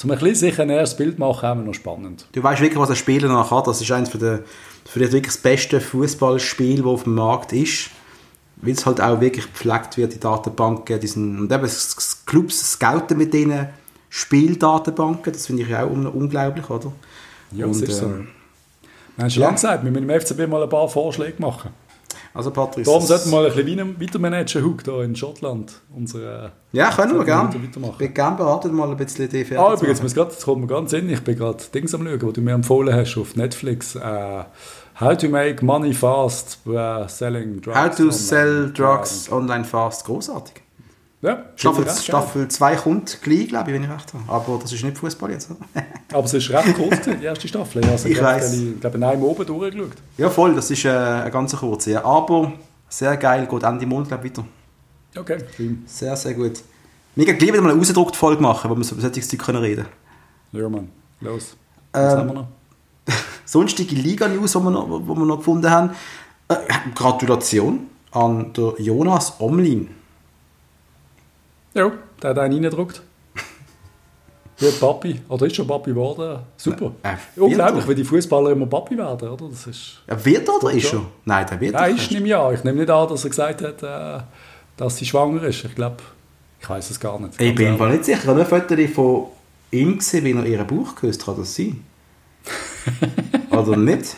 zum 0.00 0.10
ein 0.12 0.18
bisschen 0.18 0.34
sich 0.34 0.58
ein 0.58 0.70
erstes 0.70 0.96
Bild 0.96 1.18
machen, 1.18 1.50
immer 1.50 1.62
noch 1.62 1.74
spannend. 1.74 2.24
Du 2.32 2.42
weißt 2.42 2.62
wirklich, 2.62 2.80
was 2.80 2.88
ein 2.88 2.96
Spieler 2.96 3.28
noch 3.28 3.50
hat. 3.50 3.66
Das 3.66 3.82
ist 3.82 3.92
eines 3.92 4.08
der, 4.08 4.44
für 4.86 4.98
dich 4.98 5.12
wirklich 5.12 5.34
das 5.34 5.36
beste 5.36 5.78
Fußballspiel, 5.78 6.76
das 6.76 6.86
auf 6.86 7.02
dem 7.02 7.16
Markt 7.16 7.52
ist. 7.52 7.90
Weil 8.56 8.72
es 8.72 8.86
halt 8.86 8.98
auch 9.02 9.20
wirklich 9.20 9.44
gepflegt 9.44 9.98
wird, 9.98 10.14
die 10.14 10.18
Datenbanken. 10.18 11.00
Die 11.00 11.06
sind, 11.06 11.38
und 11.38 11.52
eben, 11.52 11.68
Clubs 12.24 12.72
scouten 12.72 13.18
mit 13.18 13.34
diesen 13.34 13.68
Spieldatenbanken. 14.08 15.34
Das 15.34 15.48
finde 15.48 15.64
ich 15.64 15.76
auch 15.76 15.90
un 15.90 16.06
unglaublich, 16.06 16.70
oder? 16.70 16.92
Ja, 17.52 17.66
und, 17.66 17.72
das 17.72 17.82
ist 17.82 17.98
so. 17.98 18.06
ähm, 18.06 18.28
Hast 19.18 19.36
du 19.36 19.40
ja. 19.40 19.46
lange 19.48 19.56
gesagt, 19.56 19.84
wir 19.84 19.90
müssen 19.90 20.08
im 20.08 20.18
FCB 20.18 20.48
mal 20.48 20.62
ein 20.62 20.68
paar 20.70 20.88
Vorschläge 20.88 21.42
machen. 21.42 21.72
Also 22.32 22.50
Patrice... 22.50 22.88
Darum 22.88 23.04
sollten 23.04 23.30
wir 23.30 23.40
mal 23.40 23.50
ein 23.50 23.54
bisschen 23.54 24.00
weiter 24.00 24.18
managen, 24.18 24.64
Hug, 24.64 24.82
hier 24.84 25.00
in 25.02 25.16
Schottland. 25.16 25.80
Unsere, 25.94 26.52
ja, 26.72 26.90
können 26.90 27.18
wir 27.18 27.24
gerne. 27.24 27.50
Ich 27.54 27.96
bin 27.98 28.14
gerne 28.14 28.36
beraten, 28.36 28.74
mal 28.74 28.90
ein 28.90 28.96
bisschen 28.96 29.28
die 29.28 29.44
Fertig 29.44 29.58
Ah, 29.58 29.74
übrigens, 29.74 30.14
jetzt 30.14 30.44
kommt 30.44 30.60
mir 30.60 30.66
ganz 30.66 30.92
in, 30.92 31.10
ich 31.10 31.22
bin 31.22 31.36
gerade 31.36 31.62
Dings 31.74 31.94
am 31.94 32.06
schauen, 32.06 32.22
wo 32.22 32.30
du 32.30 32.40
mir 32.40 32.52
empfohlen 32.52 32.94
hast 32.94 33.16
auf 33.18 33.36
Netflix. 33.36 33.96
Äh, 33.96 34.44
How 35.00 35.16
to 35.16 35.30
make 35.30 35.64
money 35.64 35.94
fast 35.94 36.58
uh, 36.66 37.08
selling 37.08 37.62
drugs. 37.62 37.78
How 37.78 37.88
to 37.88 38.10
sell 38.10 38.70
drugs 38.70 39.32
online 39.32 39.64
fast. 39.64 40.04
Großartig. 40.04 40.62
Ja, 41.22 41.44
Staffel 41.54 42.48
2 42.48 42.76
kommt 42.76 43.20
gleich, 43.20 43.48
glaube 43.48 43.70
ich, 43.70 43.74
wenn 43.74 43.84
ich 43.84 43.90
recht 43.90 44.14
habe. 44.14 44.24
Aber 44.26 44.58
das 44.62 44.72
ist 44.72 44.82
nicht 44.82 44.96
Fußball 44.96 45.30
jetzt. 45.30 45.50
Aber 46.12 46.24
es 46.24 46.32
ist 46.32 46.48
recht 46.48 46.74
kurz, 46.74 47.02
die 47.04 47.24
erste 47.24 47.46
Staffel. 47.46 47.84
Also 47.84 48.08
ich 48.08 48.22
weiß. 48.22 48.54
Ich 48.54 48.80
glaube, 48.80 48.96
in 48.96 49.04
einem 49.04 49.22
oben 49.22 49.44
durchgeschaut. 49.44 49.92
Ja, 50.16 50.30
voll. 50.30 50.54
Das 50.54 50.70
ist 50.70 50.84
äh, 50.86 50.88
eine 50.88 51.30
ganz 51.30 51.54
kurze. 51.54 51.90
Ja. 51.90 52.04
Aber 52.06 52.52
sehr 52.88 53.18
geil. 53.18 53.46
Geht 53.50 53.62
Ende 53.62 53.84
Monat, 53.84 54.08
glaube 54.08 54.26
ich, 54.26 54.32
weiter. 54.32 54.46
Okay, 55.18 55.38
schön. 55.54 55.82
Sehr, 55.86 56.16
sehr 56.16 56.32
gut. 56.32 56.62
Können 57.14 57.26
gleich 57.36 57.52
wieder 57.52 57.60
mal 57.60 57.72
eine 57.72 57.80
ausgedruckte 57.80 58.16
Folge 58.16 58.40
machen, 58.40 58.70
wo 58.70 58.76
wir 58.76 58.92
über 58.92 59.00
solche 59.00 59.20
Dinge 59.20 59.62
reden 59.62 59.84
können. 59.84 60.62
Ja, 60.62 60.68
Mann. 60.70 60.88
Los. 61.20 61.54
Was 61.92 62.14
ähm, 62.14 62.18
haben 62.18 62.28
wir 62.28 62.34
noch? 62.34 62.48
sonstige 63.44 63.94
Liga-News, 63.94 64.52
die 64.52 64.58
wir, 64.58 64.70
noch, 64.70 64.88
wir 64.88 65.26
noch 65.26 65.38
gefunden 65.38 65.70
haben. 65.70 65.90
Äh, 66.48 66.56
Gratulation 66.94 67.88
an 68.12 68.52
der 68.54 68.74
Jonas 68.78 69.34
Omlin. 69.38 69.99
Ja, 71.74 71.92
der 72.22 72.30
hat 72.30 72.38
einen 72.38 72.54
reingedruckt. 72.54 73.02
Wie 74.58 74.70
Papi, 74.80 75.20
oder 75.28 75.46
ist 75.46 75.56
schon 75.56 75.66
Papi 75.66 75.90
geworden. 75.90 76.40
Super. 76.56 76.92
Äh, 77.02 77.40
Unglaublich, 77.40 77.88
wie 77.88 77.94
die 77.94 78.04
Fußballer 78.04 78.50
immer 78.50 78.66
Papi 78.66 78.96
werden, 78.98 79.28
oder? 79.28 79.48
Das 79.48 79.66
ist 79.66 80.02
ja, 80.08 80.24
wird 80.24 80.48
er 80.48 80.54
oder 80.56 80.72
ist 80.72 80.92
er? 80.92 81.02
Nein, 81.24 81.46
der 81.48 81.60
wird 81.60 81.72
Nein, 81.74 81.96
ist 81.96 82.10
nicht 82.10 82.22
mehr. 82.22 82.50
Ich 82.52 82.64
nehme 82.64 82.78
nicht 82.78 82.90
an, 82.90 83.08
dass 83.08 83.24
er 83.24 83.30
gesagt 83.30 83.62
hat, 83.62 83.82
äh, 83.82 84.22
dass 84.76 84.96
sie 84.96 85.06
schwanger 85.06 85.44
ist. 85.44 85.64
Ich 85.64 85.74
glaube, 85.74 85.96
ich 86.60 86.68
weiß 86.68 86.90
es 86.90 87.00
gar 87.00 87.18
nicht. 87.20 87.40
Ich 87.40 87.54
bin 87.54 87.76
mir 87.76 87.88
nicht 87.88 88.04
sicher. 88.04 88.18
Ich 88.18 88.26
habe 88.26 88.40
nur 88.40 88.52
ein 88.52 88.68
Foto 88.68 88.86
von 88.88 89.26
ihm 89.70 89.98
gesehen, 89.98 90.24
wie 90.24 90.32
er 90.32 90.44
ihren 90.44 90.66
Bauch 90.66 90.94
geküsst 90.94 91.26
hat. 91.26 91.36
Kann 91.36 91.42
das 91.42 91.54
sein? 91.54 91.84
Oder 93.50 93.76
nicht? 93.76 94.16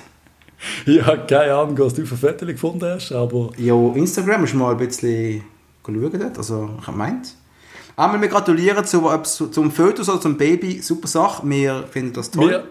Ja, 0.87 1.17
keine 1.17 1.55
Ahnung, 1.55 1.79
was 1.79 1.95
du 1.95 2.07
für 2.07 2.17
Fotos 2.17 2.47
gefunden 2.47 2.85
hast, 2.85 3.13
aber... 3.13 3.51
Ja, 3.59 3.75
Instagram 3.95 4.45
ist 4.45 4.55
mal 4.55 4.73
ein 4.73 4.77
bisschen 4.77 5.43
dort, 5.85 6.39
also 6.39 6.71
ich 6.81 6.87
habe 6.87 6.93
gemeint. 6.93 7.35
Einmal 7.97 8.21
wir 8.21 8.29
gratulieren 8.29 8.85
zu, 8.85 9.01
zum 9.49 9.71
Fotos 9.71 10.09
oder 10.09 10.21
zum 10.21 10.37
Baby, 10.37 10.81
super 10.81 11.09
Sache, 11.09 11.43
wir 11.49 11.85
finden 11.91 12.13
das 12.15 12.31
toll. 12.31 12.65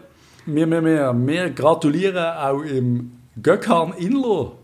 Wir, 0.46 0.70
wir, 0.70 0.84
wir, 0.84 1.14
wir 1.16 1.50
gratulieren 1.52 2.38
auch 2.38 2.62
im 2.62 3.12
Gökhan 3.42 3.94
Inlo. 3.94 4.58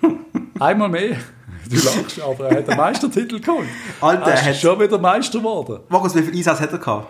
Einmal 0.60 0.88
mehr. 0.88 1.16
Du 1.68 1.76
lachst, 1.76 2.20
aber 2.20 2.50
er 2.50 2.58
hat 2.58 2.68
den 2.68 2.76
Meistertitel 2.76 3.40
geholt. 3.40 3.66
Alter, 4.00 4.30
er 4.30 4.50
ist 4.50 4.60
schon 4.60 4.78
wieder 4.78 4.98
Meister 4.98 5.38
geworden. 5.38 5.80
Markus, 5.88 6.14
wie 6.14 6.22
viele 6.22 6.36
Einsätze 6.36 6.62
hat 6.62 6.72
er 6.72 6.78
gehabt? 6.78 7.08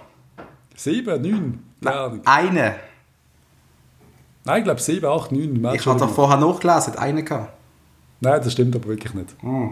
Sieben, 0.76 1.22
neun? 1.22 1.62
Nein, 1.80 2.20
eine. 2.24 2.76
Nein, 4.44 4.59
ich 4.59 4.64
glaube 4.64 4.80
7, 4.80 5.05
8, 5.05 5.32
9 5.32 5.74
Ich 5.74 5.86
habe 5.86 5.98
doch 5.98 6.11
vorher 6.11 6.38
nachgelesen, 6.38 6.92
hat 6.92 6.98
einen 6.98 7.24
gehabt. 7.24 7.52
Nein, 8.20 8.40
das 8.42 8.52
stimmt 8.52 8.74
aber 8.76 8.88
wirklich 8.88 9.12
nicht. 9.14 9.42
Mm. 9.42 9.70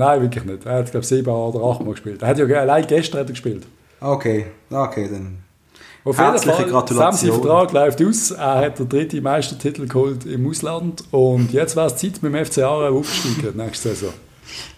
Nein, 0.00 0.22
wirklich 0.22 0.44
nicht. 0.44 0.64
Er 0.64 0.76
hat, 0.76 0.90
glaube 0.90 1.02
ich, 1.02 1.08
7 1.08 1.30
oder 1.30 1.62
8 1.62 1.84
Mal 1.84 1.90
gespielt. 1.90 2.22
Er 2.22 2.28
hat 2.28 2.38
ja 2.38 2.46
allein 2.46 2.86
gestern 2.86 3.20
hat 3.20 3.26
er 3.26 3.32
gespielt. 3.32 3.66
Okay, 4.00 4.46
okay, 4.70 5.10
dann. 5.12 5.36
Auf 6.04 6.16
Herzliche 6.16 6.56
jeden 6.56 6.70
Fall, 6.70 6.80
Gratulation. 6.80 7.30
Sam, 7.30 7.42
Vertrag 7.42 7.72
läuft 7.72 8.02
aus. 8.02 8.30
Er 8.30 8.56
hat 8.56 8.78
den 8.78 8.88
dritten 8.88 9.22
Meistertitel 9.22 9.86
geholt 9.86 10.24
im 10.24 10.48
Ausland. 10.48 11.04
Und 11.10 11.52
jetzt 11.52 11.76
wäre 11.76 11.88
es 11.88 11.96
Zeit, 11.96 12.22
mit 12.22 12.32
dem 12.32 12.46
FC 12.46 12.60
Aarau 12.60 13.00
aufzusteigen, 13.00 13.58
nächste 13.58 13.90
Saison. 13.90 14.14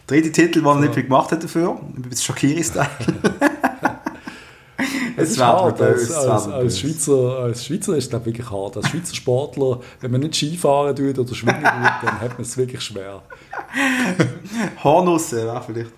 Dritte 0.09 0.33
Titel, 0.33 0.59
den 0.59 0.67
er 0.67 0.81
nicht 0.81 0.95
viel 0.95 1.05
gemacht 1.05 1.31
hat 1.31 1.45
dafür. 1.45 1.71
Ein 1.71 2.03
bisschen 2.03 2.35
Shakiri-Style. 2.35 2.89
es 5.23 5.31
ist 5.33 5.41
hart. 5.41 5.81
Als, 5.81 6.13
als, 6.13 6.49
als, 6.49 6.81
Schweizer, 6.81 7.39
als 7.39 7.65
Schweizer 7.65 7.97
ist 7.97 8.13
es 8.13 8.25
wirklich 8.25 8.51
hart. 8.51 8.77
Als 8.77 8.89
Schweizer 8.89 9.15
Sportler, 9.15 9.81
wenn 10.01 10.11
man 10.11 10.21
nicht 10.21 10.35
Skifahren 10.35 10.95
tut 10.95 11.19
oder 11.19 11.35
schwimmen 11.35 11.63
tut, 11.63 11.65
dann 11.65 12.21
hat 12.21 12.33
man 12.33 12.43
es 12.43 12.57
wirklich 12.57 12.81
schwer. 12.83 13.23
Hornusse 14.85 15.45
wäre 15.45 15.63
vielleicht. 15.65 15.93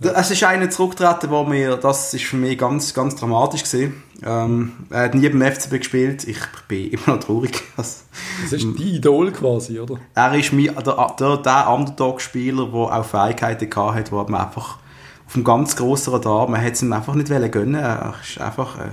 Es 0.00 0.30
ist 0.30 0.42
einer 0.42 0.68
zurückgetreten, 0.68 1.30
wo 1.30 1.44
mir, 1.44 1.76
das 1.76 2.12
ist 2.12 2.24
für 2.24 2.36
mich 2.36 2.58
ganz, 2.58 2.92
ganz 2.92 3.14
dramatisch 3.14 3.62
gesehen. 3.62 4.02
Ähm, 4.24 4.72
er 4.90 5.04
hat 5.04 5.14
nie 5.14 5.28
beim 5.28 5.42
FCB 5.52 5.78
gespielt. 5.78 6.26
Ich 6.26 6.38
bin 6.66 6.90
immer 6.90 7.14
noch 7.14 7.20
traurig. 7.20 7.62
das 7.76 8.04
ist 8.50 8.64
dein 8.64 8.76
Idol 8.76 9.30
quasi, 9.32 9.78
oder? 9.78 9.98
Er 10.14 10.34
ist 10.34 10.52
mein, 10.52 10.74
der, 10.84 11.14
der, 11.18 11.36
der 11.38 11.70
Underdog-Spieler, 11.70 12.66
der 12.66 12.74
auch 12.74 13.04
Fähigkeiten 13.04 13.70
hatte, 13.76 14.12
wo 14.12 14.22
man 14.24 14.46
einfach 14.46 14.78
auf 15.26 15.34
einem 15.34 15.44
ganz 15.44 15.76
grossen 15.76 16.12
Radar. 16.12 16.48
Man 16.48 16.60
hätte 16.60 16.74
es 16.74 16.82
ihm 16.82 16.92
einfach 16.92 17.14
nicht 17.14 17.28
gönnen 17.28 17.74
er 17.74 18.14
ist 18.22 18.40
einfach, 18.40 18.78
äh, 18.78 18.90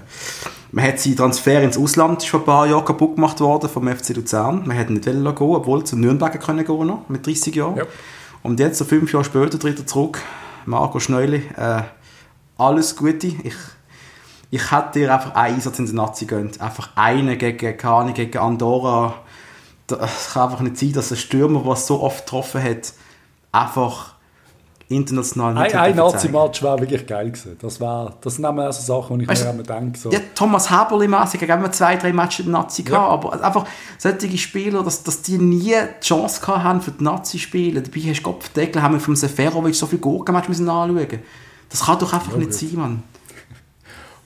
Man 0.71 0.85
hat 0.85 0.99
seinen 0.99 1.17
Transfer 1.17 1.61
ins 1.61 1.77
Ausland 1.77 2.23
vor 2.23 2.39
ein 2.39 2.45
paar 2.45 2.67
Jahren 2.67 2.85
kaputt 2.85 3.15
gemacht 3.15 3.39
worden 3.39 3.69
vom 3.69 3.87
FC 3.87 4.09
Luzern. 4.15 4.63
Man 4.65 4.77
hätte 4.77 4.93
nicht 4.93 5.05
gehen 5.05 5.27
obwohl 5.27 5.83
zum 5.83 5.99
Nürnberg 5.99 6.39
können 6.41 6.65
gehen 6.65 6.87
noch, 6.87 7.09
mit 7.09 7.25
30 7.25 7.55
Jahren. 7.55 7.77
Ja. 7.77 7.83
Und 8.43 8.59
jetzt, 8.59 8.77
so 8.77 8.85
fünf 8.85 9.11
Jahre 9.13 9.25
später, 9.25 9.59
tritt 9.59 9.79
er 9.79 9.85
zurück. 9.85 10.19
Marco 10.65 10.99
Schneuli, 10.99 11.43
äh, 11.57 11.81
alles 12.57 12.95
Gute. 12.95 13.27
Ich, 13.27 13.55
ich 14.49 14.71
hätte 14.71 14.99
dir 14.99 15.13
einfach 15.13 15.35
einen 15.35 15.55
Einsatz 15.55 15.79
in 15.79 15.85
der 15.85 15.95
Nazi 15.95 16.25
gönnt. 16.25 16.61
Einfach 16.61 16.89
einen 16.95 17.37
gegen, 17.37 17.77
keine 17.77 18.13
gegen 18.13 18.37
Andorra. 18.37 19.15
Es 19.89 20.33
kann 20.33 20.43
einfach 20.43 20.61
nicht 20.61 20.77
sein, 20.77 20.93
dass 20.93 21.11
ein 21.11 21.17
Stürmer, 21.17 21.63
der 21.63 21.75
so 21.75 22.01
oft 22.01 22.25
getroffen 22.25 22.63
hat, 22.63 22.93
einfach 23.51 24.15
international 24.91 25.53
nicht 25.53 25.75
Ein, 25.75 25.91
ein 25.91 25.95
Nazi-Match 25.95 26.61
war 26.63 26.79
wirklich 26.79 27.05
geil 27.07 27.31
gewesen. 27.31 27.57
Das, 27.59 27.79
war, 27.79 28.15
das 28.21 28.35
sind 28.35 28.45
immer 28.45 28.71
so 28.71 28.81
Sachen, 28.81 29.17
die 29.17 29.23
ich 29.23 29.29
weißt, 29.29 29.45
mir 29.45 29.51
immer 29.51 29.63
denke. 29.63 29.97
So. 29.97 30.11
Ja, 30.11 30.19
Thomas 30.35 30.69
Haberli-mässig, 30.69 31.49
haben 31.49 31.63
wir 31.63 31.71
zwei, 31.71 31.95
drei 31.95 32.13
Matches 32.13 32.45
mit 32.45 32.53
Nazi 32.53 32.83
gehabt, 32.83 33.23
ja. 33.23 33.29
aber 33.29 33.43
einfach 33.43 33.65
solche 33.97 34.37
Spieler, 34.37 34.83
dass, 34.83 35.03
dass 35.03 35.21
die 35.21 35.37
nie 35.37 35.73
die 35.73 36.05
Chance 36.05 36.41
gehabt 36.41 36.63
haben 36.63 36.81
für 36.81 36.91
die 36.91 37.03
Nazi-Spiele. 37.03 37.81
Dabei 37.81 38.01
hast 38.01 38.19
du 38.19 38.23
Kopfdeckel, 38.23 38.81
haben 38.81 38.93
wir 38.95 38.99
vom 38.99 39.15
Seferovic 39.15 39.75
so 39.75 39.85
viele 39.85 40.01
Gurken-Matches 40.01 40.49
müssen 40.49 40.69
anschauen. 40.69 41.19
Das 41.69 41.85
kann 41.85 41.99
doch 41.99 42.13
einfach 42.13 42.33
ja, 42.33 42.37
nicht 42.37 42.53
sein, 42.53 42.69
Mann. 42.75 43.03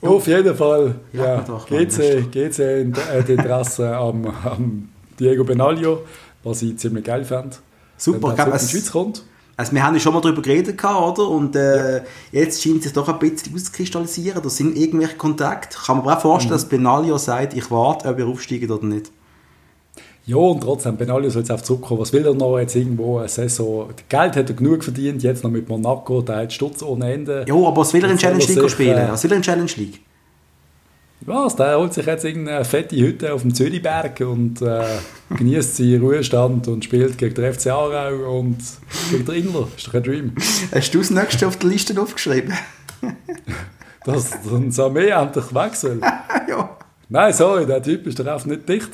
Auf 0.02 0.26
jeden 0.26 0.54
Fall 0.56 0.96
ja, 1.12 1.44
GC, 1.68 2.30
GC 2.30 2.58
in, 2.58 2.94
äh, 2.94 3.22
die 3.26 3.32
Interesse 3.32 3.96
am, 3.96 4.26
am 4.44 4.88
Diego 5.18 5.44
Benaglio, 5.44 6.02
was 6.42 6.62
ich 6.62 6.76
ziemlich 6.78 7.04
geil 7.04 7.24
fand. 7.24 7.60
Super, 7.96 8.36
wenn 8.36 8.38
er 8.38 8.46
in 8.46 8.58
die 8.58 8.66
Schweiz 8.66 8.90
kommt. 8.90 9.22
Also 9.58 9.72
wir 9.72 9.82
haben 9.82 9.94
ja 9.94 10.00
schon 10.00 10.12
mal 10.12 10.20
darüber 10.20 10.42
geredet, 10.42 10.82
oder? 10.84 11.28
Und 11.28 11.56
äh, 11.56 11.96
ja. 11.96 12.02
jetzt 12.32 12.62
scheint 12.62 12.78
es 12.78 12.84
sich 12.84 12.92
doch 12.92 13.08
ein 13.08 13.18
bisschen 13.18 13.54
auszukristallisieren. 13.54 14.42
Da 14.42 14.50
sind 14.50 14.76
irgendwelche 14.76 15.16
Kontakte. 15.16 15.78
Kann 15.78 15.96
man 15.96 16.06
mir 16.06 16.16
auch 16.16 16.20
vorstellen, 16.20 16.52
mhm. 16.52 16.60
dass 16.60 16.68
Benaglio 16.68 17.16
sagt, 17.16 17.54
ich 17.54 17.70
warte, 17.70 18.08
ob 18.08 18.18
er 18.18 18.26
aufsteigt 18.26 18.70
oder 18.70 18.84
nicht. 18.84 19.10
Ja, 20.26 20.36
und 20.36 20.60
trotzdem, 20.60 20.96
Benaglio 20.96 21.30
soll 21.30 21.42
jetzt 21.42 21.52
auf 21.52 21.62
zurückkommen. 21.62 22.00
Was 22.00 22.12
will 22.12 22.26
er 22.26 22.34
noch 22.34 22.58
jetzt 22.58 22.74
irgendwo 22.74 23.18
eine 23.18 23.28
Saison? 23.28 23.88
Geld 24.08 24.36
hat 24.36 24.50
er 24.50 24.56
genug 24.56 24.82
verdient, 24.84 25.22
jetzt 25.22 25.44
noch 25.44 25.50
mit 25.50 25.68
Monaco, 25.68 26.20
der 26.20 26.36
hat 26.38 26.52
Stutz 26.52 26.82
ohne 26.82 27.12
Ende. 27.12 27.44
Ja, 27.46 27.54
aber 27.54 27.76
was 27.76 27.94
will 27.94 28.04
er 28.04 28.10
in 28.10 28.18
Challenge 28.18 28.44
League 28.44 28.70
spielen? 28.70 28.98
Äh, 28.98 29.12
was 29.12 29.22
will 29.22 29.30
er 29.30 29.36
in 29.36 29.42
Challenge 29.42 29.70
League? 29.76 30.00
Was? 31.26 31.56
Der 31.56 31.76
holt 31.76 31.92
sich 31.92 32.06
jetzt 32.06 32.24
irgendeine 32.24 32.64
fette 32.64 32.96
Hütte 32.96 33.34
auf 33.34 33.42
dem 33.42 33.52
Zürichberg 33.52 34.20
und 34.20 34.62
äh, 34.62 34.84
genießt 35.36 35.76
seinen 35.76 36.00
Ruhestand 36.00 36.68
und 36.68 36.84
spielt 36.84 37.18
gegen 37.18 37.34
den 37.34 37.52
FC 37.52 37.66
Aarau 37.66 38.38
und 38.38 38.58
gegen 39.10 39.24
den 39.24 39.34
Inler. 39.34 39.66
Ist 39.76 39.88
doch 39.88 39.94
ein 39.94 40.04
Dream. 40.04 40.32
Hast 40.72 40.94
du 40.94 40.98
das 40.98 41.10
nächste 41.10 41.48
auf 41.48 41.56
der 41.56 41.70
Liste 41.70 42.00
aufgeschrieben? 42.00 42.54
Dass 44.04 44.30
das 44.66 44.78
Armee 44.78 45.08
endlich 45.08 45.52
wechseln. 45.52 46.00
ja. 46.48 46.76
Nein, 47.08 47.32
sorry, 47.32 47.66
der 47.66 47.82
Typ 47.82 48.06
ist 48.06 48.20
einfach 48.20 48.46
nicht 48.46 48.68
dicht. 48.68 48.90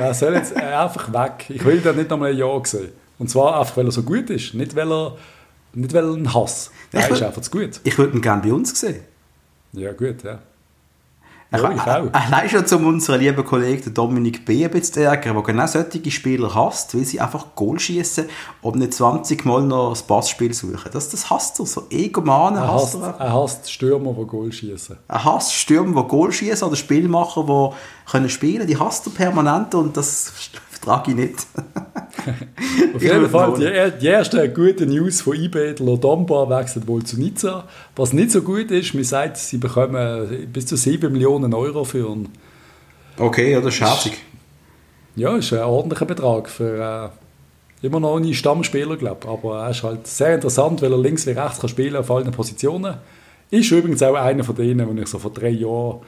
Der 0.00 0.14
soll 0.14 0.34
jetzt 0.34 0.56
einfach 0.56 1.12
weg. 1.12 1.46
Ich 1.48 1.64
will 1.64 1.80
den 1.80 1.94
nicht 1.94 2.10
nochmal 2.10 2.32
ein 2.32 2.38
Jahr 2.38 2.60
sehen. 2.66 2.88
Und 3.20 3.30
zwar 3.30 3.60
einfach, 3.60 3.76
weil 3.76 3.86
er 3.86 3.92
so 3.92 4.02
gut 4.02 4.30
ist. 4.30 4.52
Nicht, 4.54 4.74
weil 4.74 4.90
er, 4.90 5.16
nicht 5.74 5.94
weil 5.94 6.04
er 6.04 6.12
einen 6.12 6.34
Hass. 6.34 6.72
Er 6.90 7.08
ist 7.08 7.22
einfach 7.22 7.42
zu 7.42 7.52
gut. 7.52 7.80
Ich 7.84 7.96
würde 7.96 8.16
ihn 8.16 8.22
gerne 8.22 8.42
bei 8.42 8.52
uns 8.52 8.78
sehen. 8.78 9.02
Ja, 9.72 9.92
gut, 9.92 10.24
ja. 10.24 10.40
Auch. 11.50 12.12
Allein 12.12 12.48
schon 12.50 12.66
zum 12.66 12.86
unseren 12.86 13.20
lieben 13.20 13.42
Kollegen 13.42 13.94
Dominik 13.94 14.44
B. 14.44 14.66
ein 14.66 14.70
bisschen 14.70 15.04
ärgern, 15.04 15.34
der 15.34 15.42
genau 15.42 15.66
solche 15.66 16.10
Spieler 16.10 16.54
hasst, 16.54 16.94
weil 16.94 17.06
sie 17.06 17.20
einfach 17.20 17.54
Goal 17.54 17.78
schießen 17.78 18.26
und 18.60 18.76
nicht 18.76 18.92
20 18.92 19.46
Mal 19.46 19.62
noch 19.62 19.90
das 19.90 20.02
Passspiel 20.02 20.52
suchen. 20.52 20.90
Das, 20.92 21.08
das 21.08 21.30
hasst 21.30 21.58
er, 21.58 21.64
so 21.64 21.84
Egomanen 21.88 22.58
er 22.58 22.74
hasst 22.74 22.96
er. 22.96 23.14
Er 23.18 23.32
hasst 23.32 23.72
Stürmer, 23.72 24.12
die 24.12 24.26
Goal 24.26 24.52
schießen. 24.52 24.98
Er 25.08 25.24
hasst 25.24 25.54
Stürmer, 25.54 26.02
die 26.02 26.08
Goal 26.08 26.32
schießen 26.32 26.68
oder 26.68 26.76
Spielmacher, 26.76 27.44
die 27.44 28.10
können 28.10 28.28
spielen. 28.28 28.66
Die 28.66 28.78
hasst 28.78 29.06
er 29.06 29.12
permanent 29.12 29.74
und 29.74 29.96
das 29.96 30.30
vertrage 30.78 31.10
ich 31.10 31.16
nicht. 31.16 31.34
Auf 32.94 33.02
jeden 33.02 33.28
Fall, 33.28 33.54
die, 33.54 34.00
die 34.00 34.06
erste 34.06 34.48
gute 34.52 34.86
News 34.86 35.20
von 35.20 35.34
eBay, 35.34 35.74
Lodomba 35.78 36.48
wechselt 36.48 36.86
wohl 36.86 37.04
zu 37.04 37.18
Nizza. 37.18 37.64
Was 37.96 38.12
nicht 38.12 38.30
so 38.30 38.42
gut 38.42 38.70
ist, 38.70 38.94
man 38.94 39.04
sagt, 39.04 39.36
sie 39.36 39.58
bekommen 39.58 40.48
bis 40.52 40.66
zu 40.66 40.76
7 40.76 41.12
Millionen 41.12 41.54
Euro 41.54 41.84
für 41.84 42.08
ihn. 42.10 42.28
Okay, 43.18 43.52
ja, 43.52 43.60
das 43.60 43.74
ist 43.74 43.80
herzig. 43.80 44.12
Ja, 45.16 45.36
ist 45.36 45.52
ein 45.52 45.60
ordentlicher 45.60 46.06
Betrag 46.06 46.48
für 46.48 47.12
äh, 47.82 47.86
immer 47.86 48.00
noch 48.00 48.16
einen 48.16 48.34
Stammspieler, 48.34 48.96
glaube 48.96 49.20
ich. 49.24 49.28
Aber 49.28 49.64
er 49.64 49.70
ist 49.70 49.82
halt 49.82 50.06
sehr 50.06 50.34
interessant, 50.34 50.80
weil 50.82 50.92
er 50.92 50.98
links 50.98 51.26
wie 51.26 51.32
rechts 51.32 51.60
kann 51.60 51.68
spielen 51.68 51.96
auf 51.96 52.10
allen 52.10 52.30
Positionen. 52.30 52.96
Ist 53.50 53.70
übrigens 53.70 54.02
auch 54.02 54.14
einer 54.14 54.44
von 54.44 54.54
denen, 54.54 54.86
den 54.86 54.98
ich 54.98 55.08
so 55.08 55.18
vor 55.18 55.32
drei 55.32 55.48
Jahren 55.48 56.00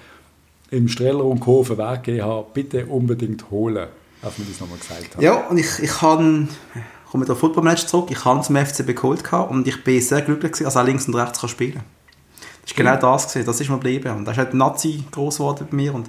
im 0.70 0.88
Streller 0.88 1.24
und 1.24 1.40
Co. 1.40 1.68
Weg 1.68 2.04
gegeben 2.04 2.24
habe. 2.24 2.46
Bitte 2.54 2.86
unbedingt 2.86 3.50
holen, 3.50 3.88
als 4.22 4.38
wir 4.38 4.46
das 4.46 4.60
nochmal 4.60 4.78
gesagt 4.78 5.14
haben. 5.14 5.22
Ja, 5.22 5.34
und 5.48 5.58
ich, 5.58 5.78
ich 5.80 5.90
kann 5.90 6.48
ich 7.10 7.12
komme 7.12 7.22
mit 7.22 7.28
der 7.28 7.36
Footballmatch 7.36 7.86
zurück, 7.86 8.08
ich 8.12 8.24
habe 8.24 8.40
zum 8.42 8.54
FCB 8.54 8.94
geholt 8.94 9.32
und 9.32 9.66
ich 9.66 9.82
bin 9.82 10.00
sehr 10.00 10.22
glücklich 10.22 10.52
gewesen, 10.52 10.64
dass 10.64 10.76
er 10.76 10.84
links 10.84 11.08
und 11.08 11.16
rechts 11.16 11.40
kann 11.40 11.48
spielen 11.48 11.82
Das 12.62 12.70
ist 12.70 12.76
genau 12.76 12.94
das 12.94 13.26
gewesen, 13.26 13.46
das 13.46 13.60
ist 13.60 13.68
mir 13.68 13.74
geblieben. 13.74 14.16
Und 14.16 14.24
da 14.26 14.30
ist 14.30 14.38
halt 14.38 14.54
Nazi 14.54 15.02
groß 15.10 15.38
geworden 15.38 15.66
bei 15.68 15.76
mir. 15.76 15.92
Und, 15.92 16.08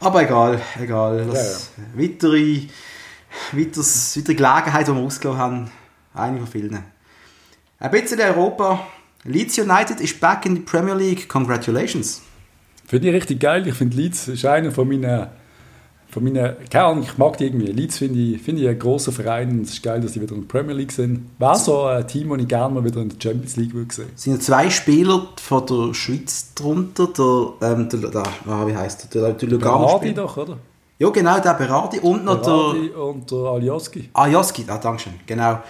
aber 0.00 0.22
egal, 0.22 0.60
egal. 0.78 1.26
Das 1.26 1.70
ja, 1.78 1.84
ja. 1.84 2.04
Weitere, 2.04 2.68
weiters, 3.52 4.14
weitere 4.18 4.34
Gelegenheit, 4.34 4.88
die 4.88 4.92
wir 4.92 5.00
ausgelassen 5.00 5.40
haben, 5.40 5.70
eine 6.12 6.38
von 6.38 6.46
vielen. 6.46 6.84
Ein 7.78 7.90
bisschen 7.90 8.20
Europa. 8.20 8.86
Leeds 9.24 9.58
United 9.58 10.00
ist 10.00 10.20
back 10.20 10.44
in 10.44 10.56
the 10.56 10.60
Premier 10.60 10.94
League. 10.94 11.30
Congratulations. 11.30 12.20
Finde 12.86 13.08
ich 13.08 13.14
richtig 13.14 13.40
geil. 13.40 13.66
Ich 13.66 13.74
finde 13.74 13.96
Leeds 13.96 14.28
ist 14.28 14.44
einer 14.44 14.70
von 14.70 14.86
meinen 14.86 15.28
von 16.12 16.24
meinen, 16.24 16.56
keine 16.68 16.84
Ahnung, 16.84 17.04
ich 17.04 17.16
mag 17.16 17.38
die 17.38 17.46
irgendwie. 17.46 17.72
Leeds 17.72 17.96
finde 17.96 18.18
ich, 18.18 18.42
find 18.42 18.60
ich 18.60 18.68
einen 18.68 18.78
grossen 18.78 19.14
Verein 19.14 19.62
es 19.62 19.70
ist 19.70 19.82
geil, 19.82 19.98
dass 20.02 20.12
sie 20.12 20.20
wieder 20.20 20.34
in 20.34 20.42
der 20.42 20.48
Premier 20.48 20.74
League 20.74 20.92
sind. 20.92 21.30
Wäre 21.38 21.56
so 21.56 21.84
ein 21.84 22.06
Team, 22.06 22.28
das 22.28 22.38
ich 22.38 22.48
gerne 22.48 22.74
mal 22.74 22.84
wieder 22.84 23.00
in 23.00 23.08
der 23.08 23.16
Champions 23.18 23.56
League 23.56 23.72
würde 23.72 23.94
sehen. 23.94 24.10
Es 24.14 24.22
sind 24.24 24.42
zwei 24.42 24.68
Spieler 24.68 25.28
von 25.40 25.66
der 25.66 25.94
Schweiz 25.94 26.52
drunter, 26.54 27.06
der, 27.06 27.70
ähm, 27.70 27.88
der, 27.88 28.10
der 28.10 28.22
ah, 28.46 28.66
wie 28.66 28.76
heisst 28.76 29.14
der, 29.14 29.22
der, 29.22 29.32
der 29.32 29.48
Lugano 29.48 29.86
Berardi 29.86 30.12
doch, 30.12 30.36
oder? 30.36 30.58
Ja, 30.98 31.08
genau, 31.08 31.40
der 31.40 31.54
Berardi 31.54 31.98
und 32.00 32.24
noch 32.26 32.42
Berardi 32.42 32.90
der... 32.90 32.98
und 32.98 33.30
der 33.30 33.38
Alioski. 33.38 34.10
Alioski, 34.12 34.66
ah, 34.68 34.76
danke 34.76 35.04
schön, 35.04 35.14
genau. 35.26 35.60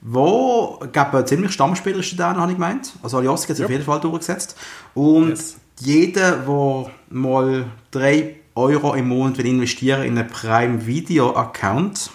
Wo, 0.00 0.78
ich 0.84 0.92
glaube, 0.92 1.24
ziemlich 1.24 1.50
Stammspieler 1.50 1.98
ist 1.98 2.16
der, 2.16 2.36
habe 2.36 2.52
ich 2.52 2.56
gemeint. 2.56 2.92
Also 3.02 3.16
Alioski 3.16 3.48
hat 3.48 3.56
sich 3.56 3.58
ja. 3.58 3.66
auf 3.66 3.72
jeden 3.72 3.84
Fall 3.84 3.98
durchgesetzt. 3.98 4.56
Und 4.94 5.30
yes. 5.30 5.56
jeder, 5.80 6.36
der 6.36 6.86
mal 7.10 7.64
drei 7.90 8.36
Euro 8.58 8.94
im 8.94 9.08
Monat 9.08 9.38
investieren 9.38 10.02
in 10.02 10.18
einen 10.18 10.28
Prime 10.28 10.84
Video 10.84 11.34
Account, 11.36 12.10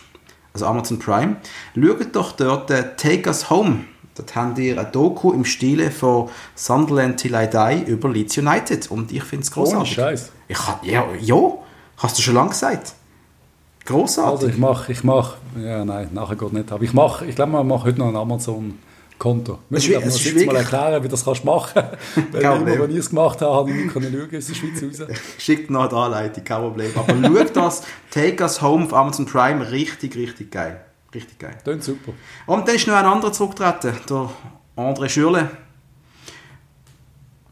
also 0.51 0.65
Amazon 0.65 0.99
Prime, 0.99 1.37
schaut 1.73 2.13
doch 2.13 2.33
dort 2.33 2.69
äh, 2.69 2.95
Take 2.97 3.29
Us 3.29 3.49
Home. 3.49 3.85
Dort 4.15 4.35
haben 4.35 4.57
wir 4.57 4.77
ein 4.77 4.91
Doku 4.91 5.31
im 5.31 5.45
Stile 5.45 5.89
von 5.89 6.29
Sunderland 6.53 7.17
Till 7.17 7.33
I 7.33 7.47
Die 7.47 7.89
über 7.89 8.09
Leeds 8.09 8.37
United 8.37 8.91
und 8.91 9.11
ich 9.13 9.23
finde 9.23 9.43
es 9.43 9.51
großartig. 9.51 9.93
Oh, 9.93 10.01
Scheiß. 10.01 10.31
Ich, 10.49 10.57
ja, 10.83 11.05
ja, 11.19 11.53
hast 11.97 12.17
du 12.17 12.21
schon 12.21 12.35
lange 12.35 12.49
gesagt. 12.49 12.93
Großartig. 13.85 14.31
Also 14.33 14.47
ich 14.49 14.57
mache, 14.57 14.91
ich 14.91 15.03
mache, 15.03 15.37
ja 15.57 15.85
nein, 15.85 16.09
nachher 16.11 16.35
geht 16.35 16.51
nicht, 16.51 16.71
aber 16.71 16.83
ich 16.83 16.93
mache, 16.93 17.25
ich 17.25 17.35
glaube, 17.35 17.53
man 17.53 17.65
macht 17.65 17.85
heute 17.85 17.99
noch 17.99 18.09
ein 18.09 18.15
Amazon 18.17 18.77
Konto. 19.17 19.59
Müssen 19.69 19.91
wir 19.91 20.03
uns 20.03 20.23
jetzt 20.23 20.45
mal 20.45 20.55
erklären, 20.55 21.03
wie 21.03 21.07
das 21.07 21.23
kannst 21.23 21.43
du 21.43 21.45
machen 21.45 21.71
kannst. 21.73 22.33
Weil 22.33 22.41
immer, 22.43 22.79
wenn 22.83 22.91
ich 22.91 22.97
es 22.97 23.09
gemacht 23.09 23.41
habe, 23.41 23.53
habe 23.53 23.69
ich 23.69 23.75
nicht 23.75 23.93
schauen 23.93 24.03
können, 24.03 24.37
aus 24.37 24.47
der 24.47 24.53
Schweiz 24.53 24.83
raus. 24.83 25.07
Schickt 25.37 25.69
noch 25.69 25.89
eine 25.89 25.97
Anleitung, 25.97 26.43
kein 26.43 26.61
Problem. 26.61 26.91
Aber 26.95 27.15
schau 27.21 27.43
das, 27.53 27.83
Take 28.11 28.43
Us 28.43 28.61
Home 28.61 28.85
auf 28.85 28.93
Amazon 28.93 29.25
Prime, 29.25 29.71
richtig, 29.71 30.15
richtig 30.15 30.51
geil. 30.51 30.83
Richtig 31.13 31.39
geil. 31.39 31.55
Klingt 31.63 31.83
super. 31.83 32.13
Und 32.47 32.67
dann 32.67 32.75
ist 32.75 32.87
noch 32.87 32.95
ein 32.95 33.05
anderer 33.05 33.31
zurückgetreten, 33.31 33.93
der 34.09 34.29
André 34.75 35.09
Schürle. 35.09 35.49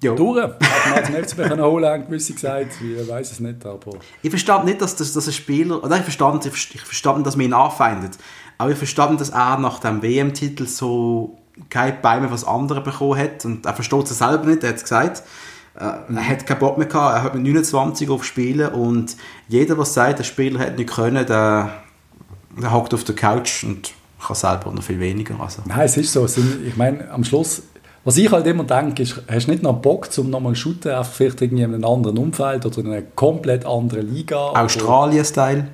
Ja. 0.03 0.15
Durch. 0.15 0.41
Hat 0.41 1.11
man 1.11 1.27
zum 1.27 1.45
FCB 1.45 1.61
holen, 1.61 2.05
gewisse 2.07 2.33
gesagt. 2.33 2.73
Ich 2.81 3.07
weiß 3.07 3.31
es 3.33 3.39
nicht, 3.39 3.63
aber... 3.65 3.99
Ich 4.23 4.31
verstand 4.31 4.65
nicht, 4.65 4.81
dass, 4.81 4.95
das, 4.95 5.13
dass 5.13 5.27
ein 5.27 5.33
Spieler... 5.33 5.83
Oder 5.83 5.97
ich 5.97 6.03
verstand, 6.03 6.43
ich 6.43 6.81
verstand, 6.81 7.27
dass 7.27 7.35
man 7.35 7.45
ihn 7.45 7.53
anfeindet. 7.53 8.17
Aber 8.57 8.71
ich 8.71 8.77
verstand, 8.77 9.21
dass 9.21 9.29
er 9.29 9.59
nach 9.59 9.77
dem 9.79 10.01
WM-Titel 10.01 10.65
so 10.65 11.37
kein 11.69 12.01
Bein 12.01 12.21
mehr 12.21 12.31
was 12.31 12.43
andere 12.43 12.81
bekommen 12.81 13.19
hat 13.19 13.45
und 13.45 13.65
er 13.65 13.73
versteht 13.73 14.09
es 14.09 14.17
selber 14.17 14.45
nicht, 14.45 14.63
er 14.63 14.69
hat 14.69 14.77
es 14.77 14.83
gesagt. 14.83 15.23
Äh, 15.75 15.83
er 16.13 16.27
hat 16.27 16.45
keinen 16.45 16.59
Bock 16.59 16.77
mehr 16.77 16.87
gehabt, 16.87 17.15
er 17.15 17.23
hat 17.23 17.33
mit 17.35 17.43
29 17.43 18.09
auf 18.09 18.23
Spielen 18.23 18.69
und 18.69 19.15
jeder, 19.47 19.75
der 19.75 19.85
sagt, 19.85 20.19
der 20.19 20.23
Spieler 20.23 20.59
hätte 20.59 20.77
nicht 20.77 20.89
können, 20.89 21.25
der, 21.25 21.71
der 22.59 22.71
hockt 22.71 22.93
auf 22.93 23.03
der 23.03 23.15
Couch 23.15 23.63
und 23.63 23.93
kann 24.25 24.35
selber 24.35 24.71
noch 24.71 24.83
viel 24.83 24.99
weniger. 24.99 25.39
Also. 25.39 25.61
Nein, 25.65 25.81
es 25.81 25.97
ist 25.97 26.13
so. 26.13 26.25
Ich 26.25 26.77
meine, 26.77 27.09
am 27.09 27.23
Schluss, 27.23 27.63
was 28.03 28.17
ich 28.17 28.31
halt 28.31 28.45
immer 28.47 28.63
denke, 28.63 29.03
ist, 29.03 29.21
hast 29.27 29.47
du 29.47 29.51
nicht 29.51 29.63
noch 29.63 29.73
Bock, 29.73 30.09
um 30.17 30.29
nochmal 30.29 30.53
zu 30.53 30.61
shooten, 30.61 31.03
vielleicht 31.03 31.41
irgendwie 31.41 31.63
in 31.63 31.73
einem 31.73 31.85
anderen 31.85 32.17
Umfeld 32.17 32.65
oder 32.65 32.79
in 32.79 32.87
einer 32.87 33.01
komplett 33.01 33.65
anderen 33.65 34.13
Liga? 34.13 34.51
Australien-Style? 34.51 35.67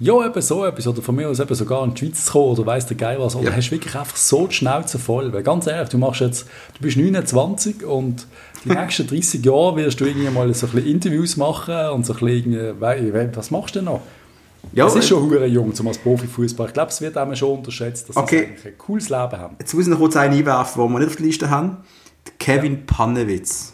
Ja, 0.00 0.26
eben 0.26 0.42
so 0.42 0.64
etwas. 0.64 0.86
Oder 0.86 1.02
von 1.02 1.14
mir 1.14 1.28
aus 1.28 1.40
eben 1.40 1.54
sogar 1.54 1.84
in 1.84 1.92
die 1.92 2.06
Schweiz 2.06 2.24
zu 2.24 2.32
kommen 2.32 2.46
oder 2.52 2.66
weiss 2.66 2.86
der 2.86 2.96
Geil 2.96 3.18
was. 3.20 3.36
Oder 3.36 3.50
ja. 3.50 3.56
hast 3.56 3.68
du 3.68 3.72
wirklich 3.72 3.94
einfach 3.94 4.16
so 4.16 4.46
die 4.46 4.54
Schnauze 4.54 4.98
voll. 4.98 5.30
Weil 5.32 5.42
ganz 5.42 5.66
ehrlich, 5.66 5.90
du 5.90 5.98
machst 5.98 6.22
jetzt, 6.22 6.46
du 6.74 6.80
bist 6.80 6.96
29 6.96 7.84
und 7.84 8.26
die 8.64 8.70
nächsten 8.70 9.06
30 9.06 9.44
Jahre 9.44 9.76
wirst 9.76 10.00
du 10.00 10.06
irgendwie 10.06 10.30
mal 10.30 10.52
so 10.54 10.66
ein 10.66 10.72
bisschen 10.72 10.90
Interviews 10.90 11.36
machen 11.36 11.90
und 11.90 12.06
so 12.06 12.14
ein 12.14 12.18
bisschen, 12.18 13.36
was 13.36 13.50
machst 13.50 13.74
du 13.74 13.80
denn 13.80 13.86
noch? 13.86 14.00
Ja, 14.72 14.86
es 14.86 14.94
ist 14.94 15.08
schon 15.08 15.22
hure 15.22 15.46
jung 15.46 15.74
zum 15.74 15.88
als 15.88 15.98
Profifußball. 15.98 16.68
Ich 16.68 16.74
glaube, 16.74 16.90
es 16.90 17.00
wird 17.00 17.16
einem 17.16 17.34
schon 17.34 17.58
unterschätzt, 17.58 18.08
dass 18.08 18.16
okay. 18.16 18.56
sie 18.62 18.68
ein 18.68 18.78
cooles 18.78 19.08
Leben 19.08 19.32
haben. 19.32 19.56
Jetzt 19.58 19.74
muss 19.74 19.84
ich 19.84 19.90
noch 19.90 19.98
kurz 19.98 20.16
einen 20.16 20.34
einwerfen, 20.34 20.82
den 20.82 20.92
wir 20.92 20.98
nicht 20.98 21.08
auf 21.08 21.16
der 21.16 21.26
Liste 21.26 21.50
haben. 21.50 21.78
Kevin 22.38 22.74
ja. 22.74 22.80
Pannewitz. 22.86 23.72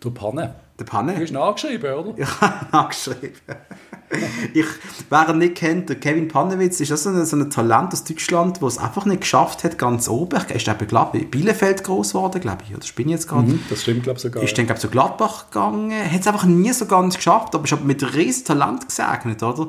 Du 0.00 0.10
Panne? 0.10 0.54
Der 0.78 0.84
Panne? 0.84 1.14
Du 1.14 1.20
hast 1.20 1.30
ihn 1.30 1.36
angeschrieben, 1.36 1.94
oder? 1.94 2.18
Ihn 2.18 2.26
angeschrieben. 2.72 3.32
ich, 4.54 4.66
wer 5.10 5.28
ihn 5.28 5.38
nicht 5.38 5.54
kennt, 5.54 5.88
der 5.88 5.96
Kevin 5.96 6.28
Pannewitz 6.28 6.80
ist 6.80 6.90
das 6.90 7.04
so 7.04 7.10
ein, 7.10 7.24
so 7.24 7.36
ein 7.36 7.50
Talent 7.50 7.92
aus 7.92 8.04
Deutschland, 8.04 8.60
der 8.60 8.68
es 8.68 8.78
einfach 8.78 9.04
nicht 9.04 9.22
geschafft 9.22 9.64
hat, 9.64 9.78
ganz 9.78 10.08
oben. 10.08 10.40
Er 10.48 10.56
ist 10.56 10.68
eben, 10.68 10.86
glaube 10.86 11.18
ich, 11.18 11.30
Bielefeld 11.30 11.84
groß 11.84 12.10
geworden, 12.10 12.40
glaube 12.40 12.64
ich. 12.66 12.74
Oder 12.74 12.86
bin 12.94 13.08
ich 13.08 13.12
jetzt 13.12 13.28
gerade? 13.28 13.48
Mhm, 13.48 13.60
das 13.68 13.82
stimmt, 13.82 14.02
glaube 14.02 14.16
ich, 14.18 14.22
sogar. 14.22 14.42
Ist 14.42 14.56
dann, 14.56 14.66
glaube 14.66 14.78
ich, 14.78 14.82
zu 14.82 14.88
Gladbach 14.88 15.50
gegangen. 15.50 15.92
Hat 15.92 16.20
es 16.20 16.26
einfach 16.26 16.44
nie 16.44 16.72
so 16.72 16.86
ganz 16.86 17.16
geschafft, 17.16 17.54
aber 17.54 17.64
ist 17.64 17.72
aber 17.72 17.84
mit 17.84 18.14
riesen 18.14 18.44
Talent 18.44 18.88
gesegnet, 18.88 19.42
oder? 19.42 19.68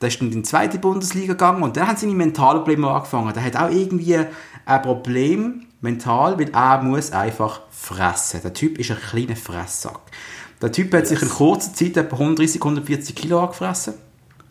Der 0.00 0.08
ist 0.08 0.20
dann 0.20 0.30
in 0.32 0.38
die 0.38 0.42
zweite 0.42 0.78
Bundesliga 0.78 1.34
gegangen 1.34 1.62
und 1.62 1.76
dann 1.76 1.88
haben 1.88 1.96
seine 1.96 2.14
mentalen 2.14 2.58
Probleme 2.58 2.90
angefangen. 2.90 3.32
Der 3.32 3.44
hat 3.44 3.56
auch 3.56 3.70
irgendwie 3.70 4.18
ein 4.66 4.82
Problem 4.82 5.66
mental, 5.80 6.38
weil 6.38 6.50
er 6.50 6.82
muss 6.82 7.12
einfach 7.12 7.60
fressen. 7.70 8.40
Der 8.42 8.52
Typ 8.52 8.78
ist 8.78 8.90
ein 8.90 8.98
kleiner 8.98 9.36
Fresssack. 9.36 10.00
Der 10.64 10.72
Typ 10.72 10.94
hat 10.94 11.00
yes. 11.00 11.10
sich 11.10 11.22
in 11.22 11.28
kurzer 11.28 11.74
Zeit 11.74 11.96
etwa 11.98 12.16
130, 12.16 12.58
140 12.62 13.14
Kilo 13.14 13.38
angefressen. 13.38 13.94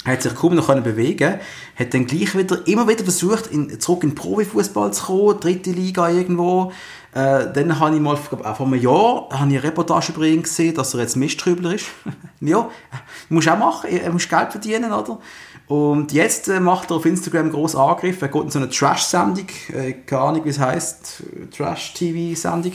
Hat 0.05 0.21
sich 0.21 0.35
kaum 0.35 0.53
noch 0.53 0.67
bewegen 0.67 1.39
hat 1.75 1.93
dann 1.93 2.05
gleich 2.05 2.37
wieder, 2.37 2.67
immer 2.67 2.87
wieder 2.87 3.03
versucht, 3.03 3.47
in, 3.47 3.79
zurück 3.79 4.03
in 4.03 4.09
den 4.09 4.15
Profifußball 4.15 4.93
zu 4.93 5.05
kommen, 5.05 5.39
dritte 5.39 5.71
Liga 5.71 6.07
irgendwo. 6.09 6.71
Äh, 7.13 7.51
dann 7.51 7.79
habe 7.79 7.95
ich 7.95 8.01
mal, 8.01 8.15
vor 8.15 8.59
einem 8.59 8.75
Jahr, 8.75 9.27
habe 9.31 9.33
ich 9.33 9.57
eine 9.57 9.63
Reportage 9.63 10.11
über 10.11 10.25
ihn 10.25 10.43
gesehen, 10.43 10.75
dass 10.75 10.93
er 10.93 10.99
jetzt 10.99 11.15
Misttrübler 11.15 11.73
ist. 11.73 11.85
ja, 12.41 12.69
muss 13.29 13.47
auch 13.47 13.57
machen, 13.57 13.89
er 13.89 14.11
muss 14.11 14.29
Geld 14.29 14.51
verdienen, 14.51 14.93
oder? 14.93 15.17
Und 15.67 16.11
jetzt 16.11 16.49
äh, 16.49 16.59
macht 16.59 16.91
er 16.91 16.97
auf 16.97 17.05
Instagram 17.05 17.51
grossen 17.51 17.79
Angriff. 17.79 18.21
Er 18.21 18.27
geht 18.27 18.43
in 18.43 18.49
so 18.49 18.59
eine 18.59 18.69
Trash-Sendung, 18.69 19.47
äh, 19.73 19.93
keine 19.93 20.21
Ahnung, 20.21 20.45
wie 20.45 20.49
es 20.49 20.59
heisst, 20.59 21.23
Trash-TV-Sendung. 21.55 22.73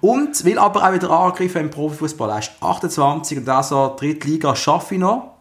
Und 0.00 0.44
will 0.44 0.58
aber 0.58 0.88
auch 0.88 0.92
wieder 0.92 1.10
angreifen 1.10 1.62
im 1.62 1.70
Profifußball. 1.70 2.30
Er 2.30 2.38
ist 2.38 2.52
28 2.60 3.38
und 3.38 3.48
er 3.48 3.62
so, 3.62 3.94
dritte 3.96 4.26
Liga 4.26 4.56
schaffe 4.56 4.94
ich 4.94 5.00
noch. 5.00 5.34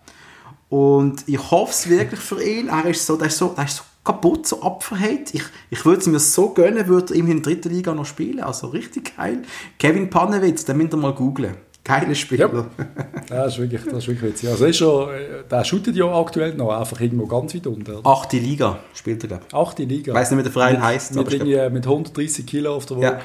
Und 0.70 1.28
ich 1.28 1.40
hoffe 1.52 1.72
es 1.72 1.90
wirklich 1.90 2.20
für 2.20 2.44
ihn. 2.44 2.68
Er 2.68 2.86
ist 2.86 3.06
so, 3.06 3.16
der 3.16 3.28
ist 3.28 3.38
so, 3.38 3.48
der 3.50 3.66
ist 3.66 3.78
so 3.78 3.84
kaputt, 4.04 4.46
so 4.46 4.62
abverhält. 4.62 5.34
Ich, 5.34 5.44
ich 5.70 5.86
würde 5.86 6.02
es 6.02 6.08
mir 6.08 6.20
so 6.20 6.50
gönnen, 6.50 6.88
würde 6.88 7.14
er 7.14 7.18
ihm 7.18 7.28
in 7.28 7.42
der 7.42 7.54
dritten 7.54 7.70
Liga 7.70 7.94
noch 7.94 8.06
spielen. 8.06 8.42
Also 8.42 8.68
richtig 8.68 9.16
geil. 9.18 9.44
Kevin 9.80 10.10
Pannewitz, 10.10 10.66
den 10.66 10.78
müsst 10.78 10.94
ihr 10.94 10.98
mal 10.98 11.14
googlen. 11.14 11.56
Geiler 11.84 12.16
Spieler. 12.16 12.52
Ja. 12.54 12.66
das 13.30 13.54
ist 13.54 13.60
wirklich, 13.60 13.82
das 13.84 13.94
ist 13.94 14.08
wirklich 14.08 14.32
witzig. 14.34 14.50
Also 14.50 14.66
ist 14.66 14.78
schon, 14.78 15.10
äh, 15.10 15.44
der 15.50 15.64
shootet 15.64 15.96
ja 15.96 16.06
aktuell 16.06 16.54
noch, 16.54 16.78
einfach 16.78 17.00
irgendwo 17.00 17.26
ganz 17.26 17.56
weit 17.56 17.68
unten. 17.68 18.06
Achte 18.06 18.38
Liga 18.38 18.80
spielt 18.94 19.24
er, 19.24 19.28
glaube 19.28 19.44
ich. 19.48 19.54
Achte 19.56 19.84
Liga. 19.84 20.12
Ich 20.12 20.18
weiß 20.18 20.32
nicht, 20.32 20.40
wie 20.40 20.44
der 20.44 20.52
Verein 20.52 20.82
heißt. 20.82 21.16
Mit, 21.16 21.32
mit, 21.32 21.74
mit 21.74 21.86
130 21.86 22.46
Kilo 22.46 22.76
auf 22.76 22.86
der 22.86 22.98
Waage. 22.98 23.06
Ja. 23.06 23.20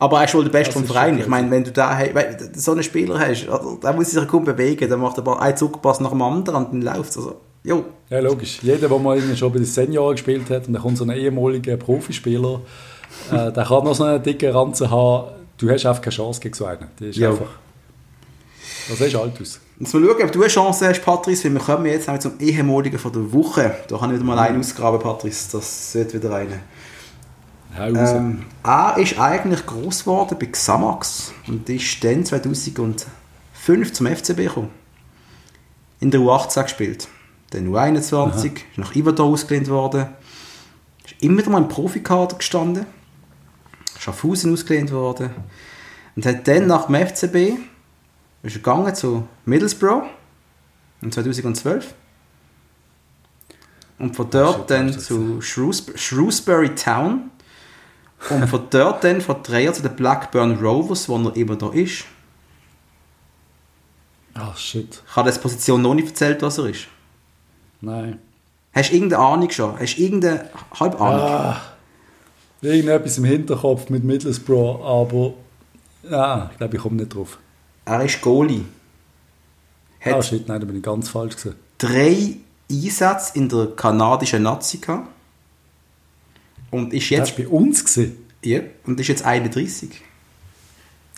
Aber 0.00 0.18
er 0.18 0.24
ist 0.24 0.34
wohl 0.34 0.44
der 0.44 0.50
Beste 0.50 0.72
vom 0.72 0.84
Verein. 0.86 1.18
Ich 1.18 1.26
meine, 1.26 1.50
wenn 1.50 1.62
du 1.62 1.72
da 1.72 1.98
so 2.54 2.72
einen 2.72 2.82
Spieler 2.82 3.18
hast, 3.18 3.46
der 3.82 3.92
muss 3.92 4.10
sich 4.10 4.28
kaum 4.28 4.44
bewegen, 4.44 4.88
dann 4.88 4.98
macht 4.98 5.18
er 5.18 5.42
einen 5.42 5.56
Zugpass 5.58 6.00
nach 6.00 6.10
dem 6.10 6.22
anderen 6.22 6.64
und 6.64 6.72
dann 6.72 6.96
läuft 6.96 7.10
es. 7.10 7.18
Also, 7.18 7.36
jo. 7.62 7.84
Ja, 8.08 8.20
logisch. 8.20 8.60
Jeder, 8.62 8.88
der 8.88 8.98
mal 8.98 9.20
schon 9.36 9.52
bei 9.52 9.58
den 9.58 9.66
Senioren 9.66 10.14
gespielt 10.14 10.48
hat 10.48 10.66
und 10.66 10.72
dann 10.72 10.80
kommt 10.80 10.96
so 10.96 11.04
ein 11.04 11.10
ehemaliger 11.10 11.76
Profispieler, 11.76 12.62
äh, 13.30 13.52
der 13.52 13.64
kann 13.64 13.84
noch 13.84 13.94
so 13.94 14.04
einen 14.04 14.22
dicken 14.22 14.50
Ranzen 14.50 14.90
haben, 14.90 15.32
du 15.58 15.68
hast 15.68 15.84
einfach 15.84 16.00
keine 16.00 16.16
Chance 16.16 16.40
gegen 16.40 16.54
so 16.54 16.64
einen. 16.64 16.86
Die 16.98 17.10
ist 17.10 17.16
jo. 17.18 17.32
einfach... 17.32 17.46
Das 18.90 19.00
ist 19.00 19.14
alt 19.14 19.40
aus. 19.40 19.60
Jetzt 19.78 19.94
mal 19.94 20.02
schauen, 20.04 20.22
ob 20.22 20.32
du 20.32 20.40
eine 20.40 20.48
Chance 20.48 20.88
hast, 20.88 21.04
Patrice, 21.04 21.44
weil 21.44 21.54
wir 21.54 21.60
kommen 21.60 21.86
jetzt 21.86 22.22
zum 22.22 22.38
ehemaligen 22.40 22.98
von 22.98 23.12
der 23.12 23.32
Woche. 23.32 23.76
Da 23.88 24.00
habe 24.00 24.12
ich 24.12 24.18
wieder 24.18 24.26
mal 24.26 24.38
einen 24.38 24.58
ausgraben, 24.58 25.00
Patrice. 25.00 25.52
Das 25.52 25.94
wird 25.94 26.12
wieder 26.12 26.34
eine. 26.34 26.60
Ähm, 27.78 28.44
er 28.64 28.96
ist 28.98 29.18
eigentlich 29.18 29.64
groß 29.64 30.00
geworden 30.00 30.36
bei 30.38 30.46
Xamax 30.46 31.32
und 31.46 31.68
ist 31.68 32.02
dann 32.02 32.24
2005 32.24 33.06
zum 33.92 34.06
FCB 34.06 34.36
gekommen. 34.36 34.70
In 36.00 36.10
der 36.10 36.20
U18 36.20 36.64
gespielt. 36.64 37.08
dann 37.50 37.68
U21, 37.68 38.12
Aha. 38.14 38.44
ist 38.44 38.78
nach 38.78 38.94
Iverdor 38.96 39.26
ausgelehnt 39.26 39.68
worden, 39.68 40.08
ist 41.04 41.22
immer 41.22 41.38
wieder 41.38 41.50
mal 41.50 41.62
im 41.62 41.68
Profikader 41.68 42.36
gestanden, 42.36 42.86
Schaffhausen 43.98 44.52
ausgelehnt 44.52 44.92
worden 44.92 45.30
und 46.16 46.26
hat 46.26 46.48
dann 46.48 46.66
nach 46.66 46.86
dem 46.86 46.94
FCB 47.06 47.60
ist 48.42 48.56
er 48.56 48.58
gegangen 48.58 48.94
zu 48.94 49.26
Middlesbrough 49.44 50.04
in 51.02 51.12
2012 51.12 51.94
und 53.98 54.16
von 54.16 54.30
dort 54.30 54.70
dann 54.70 54.98
zu 54.98 55.40
Shrewsbury, 55.40 55.98
Shrewsbury 55.98 56.74
Town 56.74 57.30
und 58.30 58.48
von 58.48 58.62
dort 58.70 59.04
dann 59.04 59.20
von 59.20 59.42
Dreher 59.42 59.72
zu 59.72 59.82
den 59.82 59.94
Blackburn 59.94 60.56
Rovers, 60.56 61.08
wo 61.08 61.18
er 61.18 61.36
immer 61.36 61.56
da 61.56 61.70
ist. 61.70 62.04
Ach, 64.34 64.56
shit. 64.56 65.02
Ich 65.06 65.16
habe 65.16 65.28
das 65.28 65.38
Position 65.38 65.82
noch 65.82 65.94
nicht 65.94 66.08
erzählt, 66.08 66.40
was 66.42 66.58
er 66.58 66.66
ist. 66.66 66.86
Nein. 67.80 68.18
Hast 68.72 68.90
du 68.90 68.94
irgendeine 68.94 69.22
Ahnung 69.22 69.50
schon? 69.50 69.78
Hast 69.78 69.96
du 69.96 70.02
irgendeine 70.02 70.48
halbe 70.78 70.98
Ahnung? 70.98 71.20
Ah, 71.20 71.60
irgendetwas 72.62 73.18
im 73.18 73.24
Hinterkopf 73.24 73.90
mit 73.90 74.04
Middlesbrough, 74.04 74.82
aber 74.82 75.34
ja, 76.08 76.48
ich 76.52 76.58
glaube, 76.58 76.76
ich 76.76 76.82
komme 76.82 76.96
nicht 76.96 77.14
drauf. 77.14 77.38
Er 77.90 78.04
ist 78.04 78.20
Goalie. 78.20 78.64
Hat 80.00 80.14
ah, 80.14 80.22
shit, 80.22 80.46
nein, 80.46 80.60
da 80.60 80.66
bin 80.66 80.76
ich 80.76 80.82
ganz 80.82 81.08
falsch 81.08 81.34
gewesen. 81.34 81.56
Drei 81.76 82.36
Einsätze 82.70 83.36
in 83.36 83.48
der 83.48 83.66
kanadischen 83.74 84.44
Nazi 84.44 84.78
gehabt. 84.78 85.08
Und 86.70 86.94
ist 86.94 87.10
jetzt... 87.10 87.32
Das 87.32 87.38
war 87.38 87.46
bei 87.46 87.50
uns? 87.50 87.84
Gewesen? 87.84 88.16
Ja, 88.44 88.60
und 88.86 89.00
ist 89.00 89.08
jetzt 89.08 89.24
31. 89.24 89.90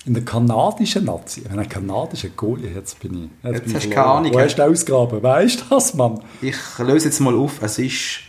In 0.06 0.14
der 0.14 0.24
kanadischen 0.24 1.04
Nazi? 1.04 1.42
Wenn 1.46 1.58
ein 1.58 1.68
kanadischer 1.68 2.30
Goalie, 2.30 2.70
jetzt 2.70 2.98
bin 3.00 3.24
ich... 3.42 3.50
Jetzt, 3.50 3.66
jetzt 3.66 3.74
hast 3.74 3.84
du 3.84 3.90
keine 3.90 4.06
Ahnung. 4.06 4.32
Wo 4.32 4.40
hast 4.40 4.56
du 4.56 4.62
ausgraben? 4.62 5.22
Weißt 5.22 5.60
du 5.60 5.64
das, 5.68 5.92
Mann? 5.92 6.24
Ich 6.40 6.56
löse 6.78 7.04
jetzt 7.04 7.20
mal 7.20 7.34
auf. 7.34 7.60
Es 7.60 7.78
ist, 7.78 8.20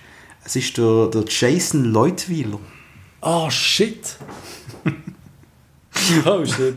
es 0.44 0.58
ist 0.58 0.78
der, 0.78 1.08
der 1.08 1.24
Jason 1.30 1.86
Leutwiler. 1.86 2.60
Ah, 3.22 3.46
oh, 3.46 3.50
shit. 3.50 4.18
oh, 6.26 6.46
shit. 6.46 6.76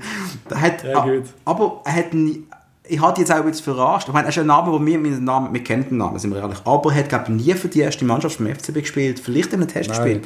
hat, 0.54 0.84
ja, 0.84 1.04
gut. 1.04 1.24
Aber 1.44 1.80
er 1.84 1.92
hat... 1.92 2.14
Nie, 2.14 2.44
ich 2.88 3.00
hatte 3.00 3.20
jetzt 3.20 3.32
auch 3.32 3.44
jetzt 3.44 3.62
verarscht. 3.62 4.06
Ich 4.06 4.14
meine, 4.14 4.26
er 4.26 4.30
ist 4.30 4.38
ein 4.38 4.46
Name, 4.46 4.70
wo 4.70 4.84
wir, 4.84 5.02
wir, 5.02 5.10
Namen, 5.10 5.52
wir 5.52 5.64
kennen 5.64 5.88
den 5.88 5.98
Namen, 5.98 6.18
sind 6.18 6.32
wir 6.32 6.40
ehrlich. 6.40 6.58
Aber 6.64 6.92
er 6.92 6.98
hat, 6.98 7.08
glaube 7.08 7.32
nie 7.32 7.52
für 7.54 7.68
die 7.68 7.80
erste 7.80 8.04
Mannschaft 8.04 8.36
vom 8.36 8.46
FCB 8.46 8.74
gespielt. 8.74 9.18
Vielleicht 9.18 9.52
in 9.52 9.60
einem 9.60 9.68
Test 9.68 9.90
Nein, 9.90 10.22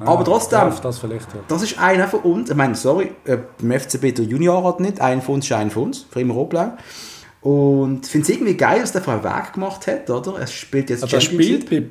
aber 0.00 0.24
trotzdem, 0.24 0.72
das, 0.82 0.98
vielleicht, 0.98 1.34
ja. 1.34 1.40
das 1.48 1.62
ist 1.62 1.78
einer 1.78 2.06
von 2.06 2.20
uns. 2.20 2.50
Ich 2.50 2.56
meine, 2.56 2.74
sorry, 2.76 3.10
äh, 3.24 3.38
beim 3.60 3.80
FCB 3.80 4.14
der 4.14 4.24
Junior 4.26 4.62
hat 4.64 4.80
nicht. 4.80 5.00
Einer 5.00 5.20
von 5.20 5.36
uns 5.36 5.46
ist 5.46 5.52
einer 5.52 5.70
von 5.70 5.84
uns, 5.84 6.06
für 6.08 6.20
immer 6.20 6.34
Rot-Blau. 6.34 6.72
Und 7.40 8.06
ich 8.06 8.12
finde 8.12 8.24
es 8.24 8.36
irgendwie 8.36 8.56
geil, 8.56 8.80
dass 8.80 8.92
der 8.92 9.02
vorher 9.02 9.24
Weg 9.24 9.54
gemacht 9.54 9.86
hat, 9.86 10.08
oder? 10.08 10.38
Er 10.38 10.46
spielt 10.46 10.90
jetzt 10.90 11.02
also 11.02 11.16
Er 11.16 11.20
spielt 11.20 11.68
bei 11.68 11.84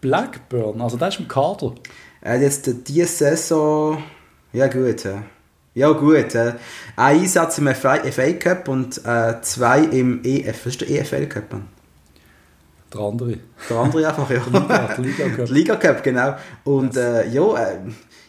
Blackburn, 0.00 0.80
also 0.80 0.96
der 0.96 1.08
ist 1.08 1.18
im 1.18 1.26
Kader. 1.26 1.74
Er 2.20 2.34
hat 2.34 2.40
jetzt 2.40 2.70
diese 2.86 3.06
Saison, 3.06 4.02
ja 4.52 4.66
gut, 4.68 5.04
ja. 5.04 5.22
Ja 5.78 5.92
gut, 5.92 6.34
äh, 6.34 6.54
ein 6.96 7.20
Einsatz 7.20 7.58
im 7.58 7.72
FA, 7.72 7.98
FA 7.98 8.32
Cup 8.32 8.66
und 8.66 9.00
äh, 9.06 9.40
zwei 9.42 9.84
im 9.84 10.24
EF. 10.24 10.66
Was 10.66 10.72
ist 10.72 10.80
der 10.80 10.90
EFL 10.90 11.26
Cup? 11.26 11.54
Der 12.92 13.00
andere. 13.00 13.38
Der 13.70 13.76
andere 13.76 14.08
einfach, 14.08 14.28
ja. 14.28 14.40
der 14.52 14.98
Liga, 14.98 15.28
Cup. 15.28 15.48
Liga 15.50 15.76
Cup, 15.76 16.02
genau. 16.02 16.34
Und 16.64 16.96
äh, 16.96 17.28
ja, 17.28 17.56
äh, 17.56 17.78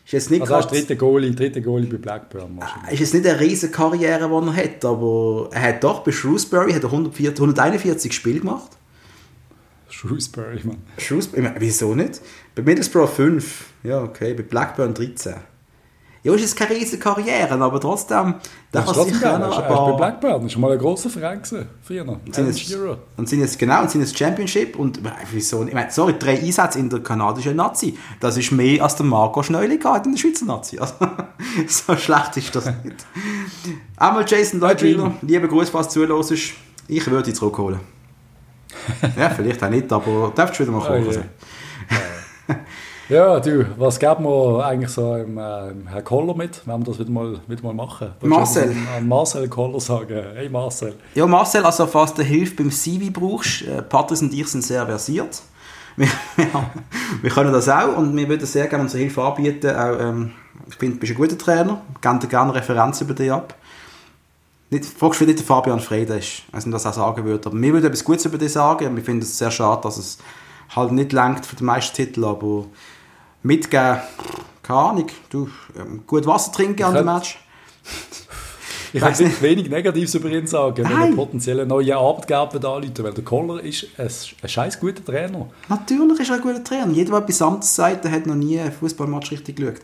ist 0.06 0.12
jetzt 0.12 0.30
nicht 0.30 0.42
also 0.42 0.54
grad, 0.54 0.72
dritte 0.72 0.96
Goalie, 0.96 1.32
dritte 1.32 1.64
Goalie 1.64 1.88
bei 1.88 1.98
Blackburn. 1.98 2.60
Äh, 2.88 2.94
ist 2.94 3.00
jetzt 3.00 3.16
nicht 3.16 3.26
eine 3.26 3.40
riesige 3.40 3.72
Karriere, 3.72 4.28
die 4.28 4.48
er 4.48 4.56
hat, 4.56 4.86
aber 4.86 5.50
er 5.52 5.62
hat 5.64 5.84
doch 5.84 6.04
bei 6.04 6.12
Shrewsbury 6.12 6.72
hat 6.72 6.84
er 6.84 6.92
140, 6.92 7.36
141 7.36 8.14
Spiele 8.14 8.42
gemacht. 8.42 8.78
Shrewsbury, 9.90 10.60
man. 10.66 10.78
Shrewsbury, 11.00 11.50
wieso 11.58 11.96
nicht? 11.96 12.22
Bei 12.54 12.62
Middlesbrough 12.62 13.10
5, 13.12 13.66
ja 13.86 14.04
okay, 14.04 14.36
bei 14.36 14.44
Blackburn 14.44 14.94
13. 14.94 15.34
Ja, 16.22 16.34
ist 16.34 16.42
jetzt 16.42 16.56
keine 16.58 16.76
riesige 16.76 17.02
Karriere, 17.02 17.54
aber 17.54 17.80
trotzdem, 17.80 18.36
der 18.74 18.82
kann 18.82 18.94
sich 18.94 19.22
noch 19.22 19.58
ein 19.58 19.68
paar... 19.68 19.92
bei 19.92 19.98
Blackburn, 19.98 20.44
das 20.44 20.56
war 20.56 20.62
mal 20.62 20.72
ein 20.74 20.80
grosser 20.80 21.10
Verein 21.10 21.42
früher. 21.82 22.08
Und 22.08 22.36
sind, 22.36 22.48
jetzt, 22.48 22.76
und 23.16 23.30
sind 23.30 23.40
jetzt, 23.40 23.58
genau, 23.58 23.82
und 23.82 23.90
sind 23.90 24.02
jetzt 24.02 24.18
Championship 24.18 24.78
und 24.78 25.00
wieso, 25.32 25.66
ich 25.66 25.74
meine, 25.74 25.92
sorry, 25.92 26.16
drei 26.20 26.38
Einsätze 26.40 26.80
in 26.80 26.90
der 26.90 27.00
kanadischen 27.00 27.56
Nazi, 27.56 27.98
das 28.20 28.36
ist 28.36 28.52
mehr 28.52 28.84
als 28.84 28.96
der 28.96 29.06
Marco 29.06 29.42
Schneuli 29.44 29.80
hat 29.80 30.06
in 30.06 30.12
der 30.12 30.20
Schweizer 30.20 30.46
Nazi. 30.46 30.78
Also, 30.78 30.96
so 31.68 31.96
schlecht 31.96 32.36
ist 32.36 32.54
das 32.54 32.66
nicht. 32.66 33.06
Einmal 33.96 34.26
Jason 34.28 34.60
Leutwiler, 34.60 35.14
lieber 35.22 35.48
Gruß, 35.48 35.70
falls 35.70 35.88
du 35.88 36.06
zuhörst, 36.06 36.34
ich 36.88 37.10
würde 37.10 37.30
ihn 37.30 37.36
zurückholen. 37.36 37.80
ja, 39.18 39.30
vielleicht 39.30 39.64
auch 39.64 39.70
nicht, 39.70 39.92
aber 39.92 40.32
darfst 40.36 40.60
du 40.60 40.64
wieder 40.64 40.72
mal 40.74 40.86
kommen. 40.86 41.08
Oh, 41.08 41.12
yeah. 41.12 42.60
Ja, 43.10 43.40
du, 43.40 43.66
was 43.76 43.98
geben 43.98 44.24
wir 44.24 44.64
eigentlich 44.64 44.92
so 44.92 45.16
im, 45.16 45.36
äh, 45.40 45.72
im 45.72 45.88
Herrn 45.88 46.04
Koller 46.04 46.36
mit, 46.36 46.62
wenn 46.66 46.80
wir 46.80 46.86
das 46.86 47.00
wieder 47.00 47.10
mal, 47.10 47.40
wieder 47.48 47.64
mal 47.64 47.74
machen? 47.74 48.12
Marcel. 48.22 48.76
An 48.96 49.08
Marcel 49.08 49.48
Koller 49.50 49.80
sagen. 49.80 50.24
Hey 50.36 50.48
Marcel. 50.48 50.94
Ja, 51.16 51.26
Marcel, 51.26 51.66
also 51.66 51.88
falls 51.88 52.14
du 52.14 52.22
Hilfe 52.22 52.58
beim 52.58 52.70
CV 52.70 53.10
brauchst, 53.12 53.64
äh, 53.64 53.82
Patrice 53.82 54.24
und 54.24 54.32
ich 54.32 54.48
sind 54.48 54.64
sehr 54.64 54.86
versiert. 54.86 55.42
Wir, 55.96 56.08
ja, 56.38 56.70
wir 57.22 57.30
können 57.30 57.52
das 57.52 57.68
auch 57.68 57.98
und 57.98 58.16
wir 58.16 58.30
würden 58.30 58.46
sehr 58.46 58.68
gerne 58.68 58.84
unsere 58.84 59.04
Hilfe 59.04 59.22
anbieten. 59.22 59.76
Auch, 59.76 60.00
ähm, 60.00 60.32
ich 60.70 60.76
finde, 60.76 60.94
du 60.96 61.00
bist 61.02 61.12
ein 61.12 61.18
guter 61.18 61.38
Trainer, 61.38 61.82
gebe 62.00 62.20
dir 62.20 62.28
gerne 62.28 62.56
Referenz 62.56 63.02
über 63.02 63.14
dich 63.14 63.30
ab. 63.30 63.54
Nicht, 64.70 64.86
fragst 64.86 65.20
du 65.20 65.26
nicht, 65.26 65.40
der 65.40 65.46
Fabian 65.46 65.82
Frede 65.82 66.14
ist, 66.20 66.44
also 66.54 66.72
das 66.72 66.86
auch 66.86 66.94
sagen 66.94 67.26
würde. 67.26 67.50
Aber 67.50 67.60
wir 67.60 67.74
würden 67.74 67.88
etwas 67.88 68.06
Gutes 68.06 68.24
über 68.24 68.38
dich 68.38 68.54
sagen. 68.54 68.96
Wir 68.96 69.04
finden 69.04 69.24
es 69.24 69.38
sehr 69.38 69.52
schade, 69.52 69.82
dass 69.82 69.98
es 69.98 70.20
halt 70.74 70.94
nicht 70.94 71.12
langt 71.12 71.46
für 71.46 71.58
den 71.58 71.66
Meistertitel, 71.66 72.24
aber 72.24 72.66
mitgeben, 73.44 73.98
keine 74.64 74.80
Ahnung, 74.80 75.08
du, 75.30 75.50
ähm, 75.78 76.04
gut 76.06 76.26
Wasser 76.26 76.52
trinken 76.52 76.84
an 76.84 76.94
dem 76.94 77.06
Match. 77.06 77.40
Ich 78.92 79.02
kann 79.02 79.16
nicht 79.16 79.40
wenig 79.44 79.70
Negatives 79.70 80.16
über 80.16 80.30
ihn 80.30 80.48
sagen, 80.48 80.82
Nein. 80.82 80.94
wenn 80.94 81.12
er 81.12 81.16
potenziell 81.16 81.64
neuen 81.64 81.94
Arbeitgeber 81.94 82.60
da 82.60 82.76
anrufen, 82.76 83.04
weil 83.04 83.14
der 83.14 83.24
Koller 83.24 83.64
ist 83.64 83.86
ein, 84.00 84.10
ein 84.42 84.50
scheiß 84.50 84.80
guter 84.80 85.06
Trainer. 85.06 85.48
Natürlich 85.68 86.20
ist 86.20 86.30
er 86.30 86.38
ein 86.38 86.42
guter 86.42 86.64
Trainer. 86.64 86.92
Jeder, 86.92 87.12
der 87.12 87.20
etwas 87.20 87.40
anderes 87.40 87.76
sagt, 87.76 88.04
der 88.04 88.12
hat 88.12 88.26
noch 88.26 88.34
nie 88.34 88.60
einen 88.60 88.72
Fußballmatch 88.72 89.32
richtig 89.32 89.58
geschaut. 89.58 89.82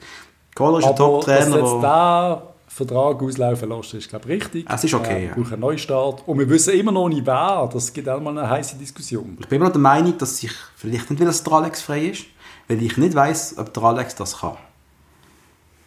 Koller 0.55 0.79
ist 0.79 0.85
ein 0.85 0.95
Top-Trainer. 0.95 1.57
Dass 1.59 2.41
jetzt 2.41 2.55
Vertrag 2.75 3.23
auslaufen 3.23 3.69
lassen, 3.69 3.97
ist 3.99 4.09
glaube 4.09 4.25
ich 4.33 4.41
richtig. 4.41 4.65
Es 4.69 4.83
ist 4.83 4.93
okay. 4.93 5.29
Wir 5.33 5.43
brauchen 5.43 5.53
einen 5.53 5.61
Neustart. 5.61 6.23
Und 6.27 6.39
wir 6.39 6.49
wissen 6.49 6.73
immer 6.73 6.91
noch 6.91 7.07
nicht, 7.07 7.25
wer. 7.25 7.69
Das 7.71 7.93
gibt 7.93 8.09
auch 8.09 8.19
mal 8.19 8.37
eine 8.37 8.49
heiße 8.49 8.75
Diskussion. 8.75 9.37
Ich 9.39 9.47
bin 9.47 9.57
immer 9.57 9.67
noch 9.67 9.73
der 9.73 9.81
Meinung, 9.81 10.17
dass 10.17 10.37
sich 10.37 10.51
vielleicht 10.75 11.09
nicht, 11.09 11.19
weil 11.19 11.27
das 11.27 11.45
Alex 11.47 11.81
frei 11.81 12.07
ist, 12.07 12.25
weil 12.67 12.81
ich 12.81 12.97
nicht 12.97 13.15
weiß, 13.15 13.57
ob 13.57 13.73
der 13.73 13.83
Alex 13.83 14.15
das 14.15 14.39
kann. 14.39 14.57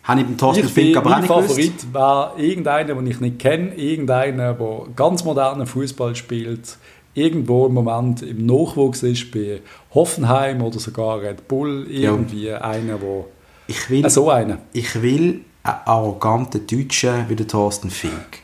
Habe 0.05 0.21
ich 0.21 0.27
beim 0.27 0.39
Thorsten 0.39 0.69
Fink 0.69 0.97
aber 0.97 1.11
auch 1.11 1.19
nicht 1.19 1.29
Favorit 1.29 1.93
war 1.93 2.39
irgendeiner, 2.39 2.95
den 2.95 3.07
ich 3.07 3.21
nicht 3.21 3.39
kenne, 3.39 3.75
irgendeiner, 3.75 4.55
der 4.55 4.87
ganz 4.97 5.23
modernen 5.23 5.67
Fußball 5.67 6.17
spielt, 6.17 6.79
irgendwo 7.13 7.67
im 7.67 7.75
Moment 7.75 8.23
im 8.23 8.47
Nachwuchs 8.47 9.03
ist, 9.03 9.31
bei 9.31 9.61
Hoffenheim 9.93 10.63
oder 10.63 10.79
sogar 10.79 11.21
Red 11.21 11.47
Bull, 11.47 11.87
irgendwie 11.91 12.47
ja. 12.47 12.63
einer, 12.63 12.97
der... 12.97 13.25
Ich 13.67 13.91
will, 13.91 14.07
äh, 14.07 14.11
so 14.11 14.31
einer. 14.31 14.59
Ich 14.73 15.03
will 15.03 15.45
einen 15.63 15.77
arroganten 15.85 16.67
Deutschen 16.67 17.29
wie 17.29 17.37
der 17.37 17.47
Thorsten 17.47 17.91
Fink. 17.91 18.41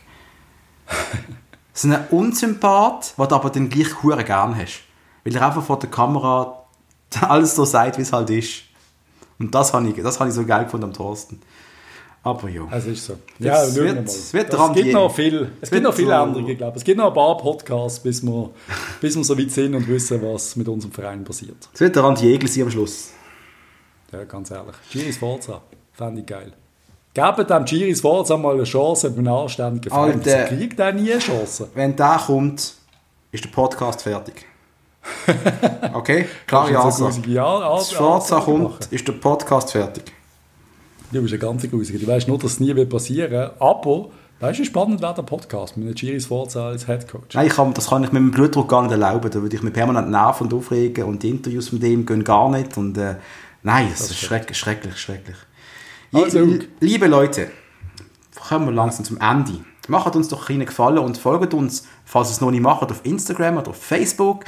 so 1.73 1.87
ein 1.87 1.97
Unsympath, 2.11 3.15
den 3.17 3.27
du 3.27 3.35
aber 3.35 3.49
dann 3.49 3.69
gleich 3.69 4.03
hure 4.03 4.23
gern 4.23 4.55
hast. 4.55 4.83
Weil 5.23 5.35
er 5.35 5.47
einfach 5.47 5.63
vor 5.63 5.79
der 5.79 5.89
Kamera 5.89 6.64
alles 7.21 7.55
so 7.55 7.65
sagt, 7.65 7.97
wie 7.97 8.01
es 8.01 8.13
halt 8.13 8.29
ist. 8.29 8.63
Und 9.39 9.53
das 9.53 9.73
habe 9.73 9.87
ich, 9.87 9.95
das 10.01 10.19
hab 10.19 10.27
ich 10.27 10.33
so 10.33 10.45
geil 10.45 10.65
gefunden 10.65 10.85
am 10.85 10.93
Thorsten. 10.93 11.41
Aber 12.25 12.49
ja. 12.49 12.67
Es 12.71 12.87
ist 12.87 13.05
so. 13.05 13.17
Ja, 13.37 13.63
es 13.63 13.75
wird, 13.75 14.07
es 14.07 14.33
wird 14.33 14.51
es 14.51 14.73
gibt 14.73 14.93
noch 14.93 15.13
viel, 15.13 15.51
es 15.61 15.69
gibt 15.69 15.83
noch 15.83 15.93
viele 15.93 16.17
andere, 16.17 16.51
ich 16.51 16.57
glaube. 16.57 16.75
Es 16.75 16.83
gibt 16.83 16.97
noch 16.97 17.09
ein 17.09 17.13
paar 17.13 17.37
Podcasts, 17.37 17.99
bis 17.99 18.23
wir, 18.23 18.49
bis 18.99 19.15
wir 19.15 19.23
so 19.23 19.37
weit 19.37 19.51
sind 19.51 19.75
und 19.75 19.87
wissen, 19.87 20.19
was 20.23 20.55
mit 20.55 20.67
unserem 20.67 20.91
Verein 20.91 21.23
passiert. 21.23 21.69
Es 21.71 21.79
wird 21.79 21.95
der 21.95 22.03
Andi 22.03 22.33
Egel 22.33 22.49
sein 22.49 22.63
am 22.63 22.71
Schluss. 22.71 23.11
Ja, 24.11 24.23
ganz 24.23 24.49
ehrlich. 24.49 24.75
Giris 24.91 25.17
Forza, 25.17 25.61
fände 25.93 26.21
ich 26.21 26.25
geil. 26.25 26.51
Gebt 27.13 27.47
dem 27.47 27.63
Giris 27.63 28.01
Forza 28.01 28.37
mal 28.37 28.55
eine 28.55 28.63
Chance, 28.63 29.11
mit 29.11 29.19
einem 29.19 29.27
anständigen 29.27 29.91
Verein. 29.91 30.13
Alter, 30.13 30.45
kriegt 30.45 30.79
er 30.79 30.93
nie 30.93 31.11
eine 31.11 31.21
Chance. 31.21 31.69
Wenn 31.75 31.95
der 31.95 32.19
kommt, 32.25 32.73
ist 33.31 33.43
der 33.43 33.49
Podcast 33.49 34.01
fertig. 34.01 34.47
Okay, 35.93 36.25
Ansage. 36.51 37.29
Ja, 37.29 37.79
Schwarzer 37.81 38.41
kommt, 38.41 38.87
ist 38.91 39.07
der 39.07 39.13
Podcast 39.13 39.71
fertig. 39.71 40.03
Du 41.11 41.21
bist 41.21 41.33
eine 41.33 41.39
ganze 41.39 41.69
Grusige. 41.69 41.99
Du 41.99 42.07
weißt 42.07 42.27
nur, 42.27 42.37
dass 42.37 42.53
es 42.53 42.59
nie 42.59 42.75
wird 42.75 42.89
passieren 42.89 43.51
Aber, 43.59 44.09
weißt 44.39 44.59
du, 44.59 44.63
wie 44.63 44.67
spannend 44.67 45.01
wäre 45.01 45.13
der 45.13 45.21
Podcast 45.21 45.77
mit 45.77 45.95
Giris 45.95 46.25
Forza 46.25 46.67
als 46.67 46.87
Headcoach? 46.87 47.33
Nein, 47.33 47.49
kann, 47.49 47.73
das 47.73 47.89
kann 47.89 48.03
ich 48.03 48.11
mit 48.11 48.21
dem 48.21 48.31
Blutdruck 48.31 48.67
gar 48.67 48.81
nicht 48.81 48.91
erlauben. 48.91 49.29
Da 49.31 49.41
würde 49.41 49.55
ich 49.55 49.63
mich 49.63 49.73
permanent 49.73 50.09
nerven 50.09 50.47
und 50.47 50.53
aufregen 50.53 51.05
und 51.05 51.23
die 51.23 51.29
Interviews 51.29 51.71
mit 51.71 51.83
ihm 51.83 52.05
gehen 52.05 52.23
gar 52.23 52.49
nicht. 52.49 52.75
Und, 52.77 52.97
äh, 52.97 53.15
nein, 53.63 53.89
es 53.93 54.01
ist 54.01 54.19
schrecklich, 54.19 54.57
schrecklich, 54.57 54.97
schrecklich. 54.97 55.37
Also, 56.11 56.45
liebe 56.79 57.07
Leute, 57.07 57.49
kommen 58.47 58.67
wir 58.67 58.73
langsam 58.73 59.05
zum 59.05 59.19
Ende. 59.19 59.59
Macht 59.89 60.15
uns 60.15 60.27
doch 60.27 60.49
einen 60.49 60.65
Gefallen 60.65 60.99
und 60.99 61.17
folgt 61.17 61.53
uns, 61.53 61.87
falls 62.05 62.29
ihr 62.29 62.33
es 62.33 62.41
noch 62.41 62.51
nicht 62.51 62.61
macht, 62.61 62.91
auf 62.91 63.01
Instagram 63.03 63.57
oder 63.57 63.69
auf 63.69 63.81
Facebook. 63.81 64.45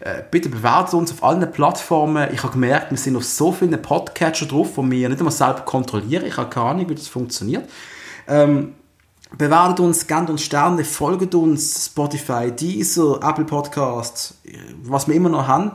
Äh, 0.00 0.22
bitte 0.30 0.48
bewertet 0.48 0.94
uns 0.94 1.12
auf 1.12 1.22
allen 1.22 1.50
Plattformen. 1.50 2.28
Ich 2.32 2.42
habe 2.42 2.52
gemerkt, 2.52 2.90
wir 2.90 2.98
sind 2.98 3.16
auf 3.16 3.24
so 3.24 3.52
vielen 3.52 3.80
Podcatcher 3.80 4.46
drauf, 4.46 4.70
die 4.76 4.90
wir 4.90 5.08
nicht 5.08 5.18
einmal 5.18 5.32
selber 5.32 5.60
kontrollieren. 5.60 6.26
Ich 6.26 6.36
habe 6.36 6.50
keine 6.50 6.66
Ahnung, 6.66 6.88
wie 6.88 6.94
das 6.94 7.08
funktioniert. 7.08 7.68
Ähm, 8.26 8.74
bewertet 9.36 9.80
uns, 9.80 10.06
gebt 10.06 10.30
uns 10.30 10.42
Sterne, 10.42 10.84
folgt 10.84 11.34
uns, 11.34 11.86
Spotify, 11.86 12.50
Deezer, 12.50 13.20
Apple 13.22 13.44
Podcasts, 13.44 14.34
was 14.82 15.08
wir 15.08 15.14
immer 15.14 15.28
noch 15.28 15.46
haben. 15.46 15.72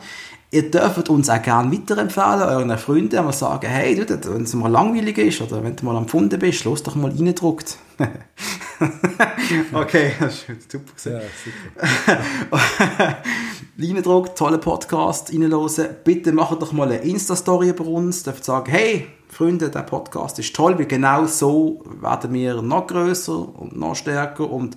Ihr 0.50 0.72
dürft 0.72 1.10
uns 1.10 1.30
auch 1.30 1.42
gerne 1.42 1.72
weiterempfehlen, 1.72 2.42
euren 2.42 2.78
Freunden, 2.78 3.12
wenn 3.12 3.26
wir 3.26 3.34
sagen, 3.34 3.68
hey, 3.68 3.98
wenn 4.08 4.44
es 4.44 4.54
mal 4.54 4.72
langweilig 4.72 5.18
ist 5.18 5.42
oder 5.42 5.62
wenn 5.62 5.76
du 5.76 5.86
mal 5.86 5.98
am 5.98 6.08
Funden 6.08 6.40
bist, 6.40 6.64
los 6.64 6.84
doch 6.84 6.96
mal 6.96 7.12
reindruckt. 7.12 7.78
okay, 9.74 10.12
das 10.20 10.46
ist 10.48 10.72
super 10.72 10.94
gesehen. 10.94 11.22
Ja, 11.22 11.88
super. 13.78 14.26
toller 14.36 14.58
Podcast, 14.58 15.32
reinhören. 15.32 15.88
Bitte 16.04 16.32
macht 16.32 16.62
doch 16.62 16.72
mal 16.72 16.88
eine 16.92 16.98
Insta-Story 16.98 17.70
über 17.70 17.86
uns, 17.86 18.24
dürft 18.24 18.46
sagen, 18.46 18.72
hey, 18.72 19.08
Freunde, 19.30 19.70
der 19.70 19.82
Podcast 19.82 20.40
ist 20.40 20.56
toll, 20.56 20.78
weil 20.78 20.86
genau 20.86 21.26
so 21.26 21.84
werden 22.02 22.34
wir 22.34 22.62
noch 22.62 22.88
größer 22.88 23.60
und 23.60 23.78
noch 23.78 23.96
stärker 23.96 24.50
und 24.50 24.76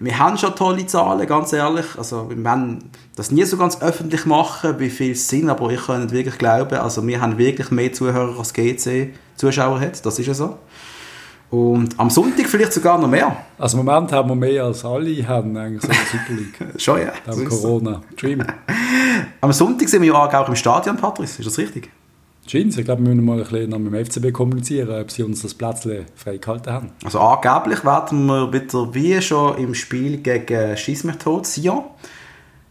wir 0.00 0.16
haben 0.16 0.38
schon 0.38 0.54
tolle 0.54 0.86
Zahlen, 0.86 1.26
ganz 1.26 1.52
ehrlich. 1.52 1.86
Also, 1.96 2.30
wir 2.30 2.44
werden 2.44 2.90
das 3.16 3.32
nie 3.32 3.42
so 3.42 3.56
ganz 3.56 3.82
öffentlich 3.82 4.26
machen, 4.26 4.78
wie 4.78 4.90
viel 4.90 5.12
es 5.12 5.28
sind, 5.28 5.50
aber 5.50 5.70
ich 5.70 5.86
kann 5.86 6.02
nicht 6.02 6.12
wirklich 6.12 6.38
glauben, 6.38 6.78
also 6.78 7.04
wir 7.04 7.20
haben 7.20 7.36
wirklich 7.36 7.72
mehr 7.72 7.92
Zuhörer 7.92 8.38
als 8.38 8.52
GC 8.52 9.12
Zuschauer 9.36 9.80
hat, 9.80 10.04
das 10.04 10.18
ist 10.18 10.26
ja 10.26 10.34
so. 10.34 10.58
Und 11.50 11.98
am 11.98 12.10
Sonntag 12.10 12.46
vielleicht 12.46 12.74
sogar 12.74 12.98
noch 12.98 13.08
mehr. 13.08 13.34
Also 13.58 13.78
im 13.78 13.84
Moment 13.84 14.12
haben 14.12 14.28
wir 14.28 14.34
mehr 14.34 14.64
als 14.64 14.84
alle 14.84 15.26
haben 15.26 15.56
eigentlich 15.56 15.82
so 15.82 15.88
eine 15.88 15.98
Super 15.98 16.32
League. 16.34 16.58
Schon, 16.80 17.00
ja. 17.00 17.12
Dank 17.24 17.48
Corona. 17.48 18.02
Dream. 18.20 18.44
am 19.40 19.52
Sonntag 19.52 19.88
sind 19.88 20.02
wir 20.02 20.08
ja 20.08 20.14
auch 20.14 20.48
im 20.48 20.56
Stadion, 20.56 20.96
Patrice. 20.96 21.38
Ist 21.38 21.46
das 21.46 21.58
richtig? 21.58 21.90
Jeans, 22.46 22.78
ich 22.78 22.84
glaube, 22.84 23.02
wir 23.02 23.14
müssen 23.14 23.26
mal 23.26 23.38
ein 23.38 23.46
bisschen 23.46 23.82
mit 23.82 23.92
dem 23.92 24.06
FCB 24.06 24.32
kommunizieren, 24.32 25.02
ob 25.02 25.10
sie 25.10 25.22
uns 25.22 25.42
das 25.42 25.52
Plätzchen 25.54 26.06
freigehalten 26.14 26.72
haben. 26.72 26.90
Also 27.04 27.20
angeblich 27.20 27.84
werden 27.84 28.26
wir 28.26 28.52
wieder 28.52 28.94
wie 28.94 29.20
schon 29.20 29.58
im 29.58 29.74
Spiel 29.74 30.18
gegen 30.18 30.76
Schismethod, 30.76 31.44
Sion. 31.44 31.84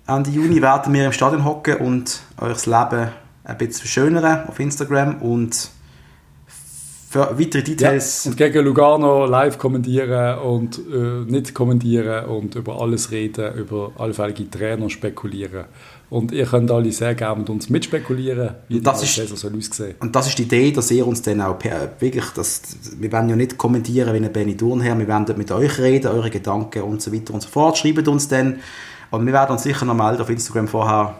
Ende 0.07 0.31
Juni 0.31 0.61
werden 0.61 0.93
wir 0.93 1.05
im 1.05 1.11
Stadion 1.11 1.45
hocken 1.45 1.77
und 1.77 2.21
euch 2.39 2.53
das 2.53 2.65
Leben 2.65 3.09
ein 3.43 3.57
bisschen 3.57 3.81
verschönern 3.81 4.47
auf 4.47 4.59
Instagram 4.59 5.21
und 5.21 5.69
weitere 7.13 7.63
Details. 7.63 8.25
Ja, 8.25 8.31
und 8.31 8.37
gegen 8.37 8.65
Lugano 8.65 9.25
live 9.25 9.57
kommentieren 9.57 10.39
und 10.39 10.77
äh, 10.77 11.31
nicht 11.31 11.53
kommentieren 11.53 12.25
und 12.25 12.55
über 12.55 12.81
alles 12.81 13.11
reden, 13.11 13.55
über 13.55 13.91
allfällige 13.97 14.49
Trainer 14.49 14.89
spekulieren. 14.89 15.65
Und 16.09 16.31
ihr 16.31 16.45
könnt 16.45 16.71
alle 16.71 16.91
sehr 16.91 17.15
gerne 17.15 17.39
mit 17.39 17.49
uns 17.49 17.69
mitspekulieren, 17.69 18.51
wie 18.69 18.79
das 18.79 19.03
ist, 19.03 19.15
Saison 19.15 19.35
soll 19.35 19.57
aussehen. 19.57 19.95
Und 19.99 20.15
das 20.15 20.27
ist 20.27 20.37
die 20.37 20.43
Idee, 20.43 20.71
dass 20.71 20.89
ihr 20.91 21.05
uns 21.05 21.21
dann 21.21 21.41
auch 21.41 21.57
wirklich, 21.99 22.25
das, 22.33 22.61
wir 22.97 23.11
werden 23.11 23.29
ja 23.29 23.35
nicht 23.35 23.57
kommentieren 23.57 24.13
wie 24.13 24.25
ein 24.25 24.31
Benny 24.31 24.55
Durnherr, 24.55 24.97
wir 24.97 25.07
werden 25.07 25.37
mit 25.37 25.51
euch 25.51 25.79
reden, 25.79 26.07
eure 26.07 26.29
Gedanken 26.29 26.83
und 26.83 27.01
so 27.01 27.11
weiter 27.13 27.33
und 27.33 27.41
so 27.41 27.49
fort. 27.49 27.77
Schreibt 27.77 28.07
uns 28.07 28.29
dann 28.29 28.59
und 29.11 29.25
wir 29.25 29.33
werden 29.33 29.51
uns 29.51 29.63
sicher 29.63 29.85
noch 29.85 29.95
melden 29.95 30.21
auf 30.21 30.29
Instagram 30.29 30.69
vorher, 30.69 31.15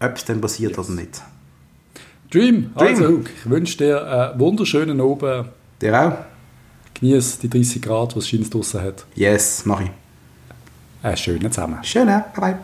ob 0.00 0.16
es 0.16 0.24
dann 0.24 0.40
passiert 0.40 0.76
yes. 0.76 0.78
oder 0.78 1.00
nicht. 1.00 1.22
Dream, 2.30 2.72
Dream. 2.74 2.88
also 2.88 3.20
ich 3.20 3.50
wünsche 3.50 3.78
dir 3.78 4.06
einen 4.06 4.40
wunderschönen 4.40 5.00
Abend. 5.00 5.48
Dir 5.80 6.00
auch. 6.00 6.12
Genieß 6.94 7.38
die 7.38 7.50
30 7.50 7.82
Grad, 7.82 8.16
was 8.16 8.32
es 8.32 8.50
draußen 8.50 8.80
hat. 8.80 9.04
Yes, 9.14 9.62
mach 9.64 9.80
ich. 9.80 9.90
Einen 11.02 11.16
schönen 11.16 11.52
zusammen. 11.52 11.78
Schönen, 11.82 12.24
bye 12.34 12.40
bye. 12.40 12.58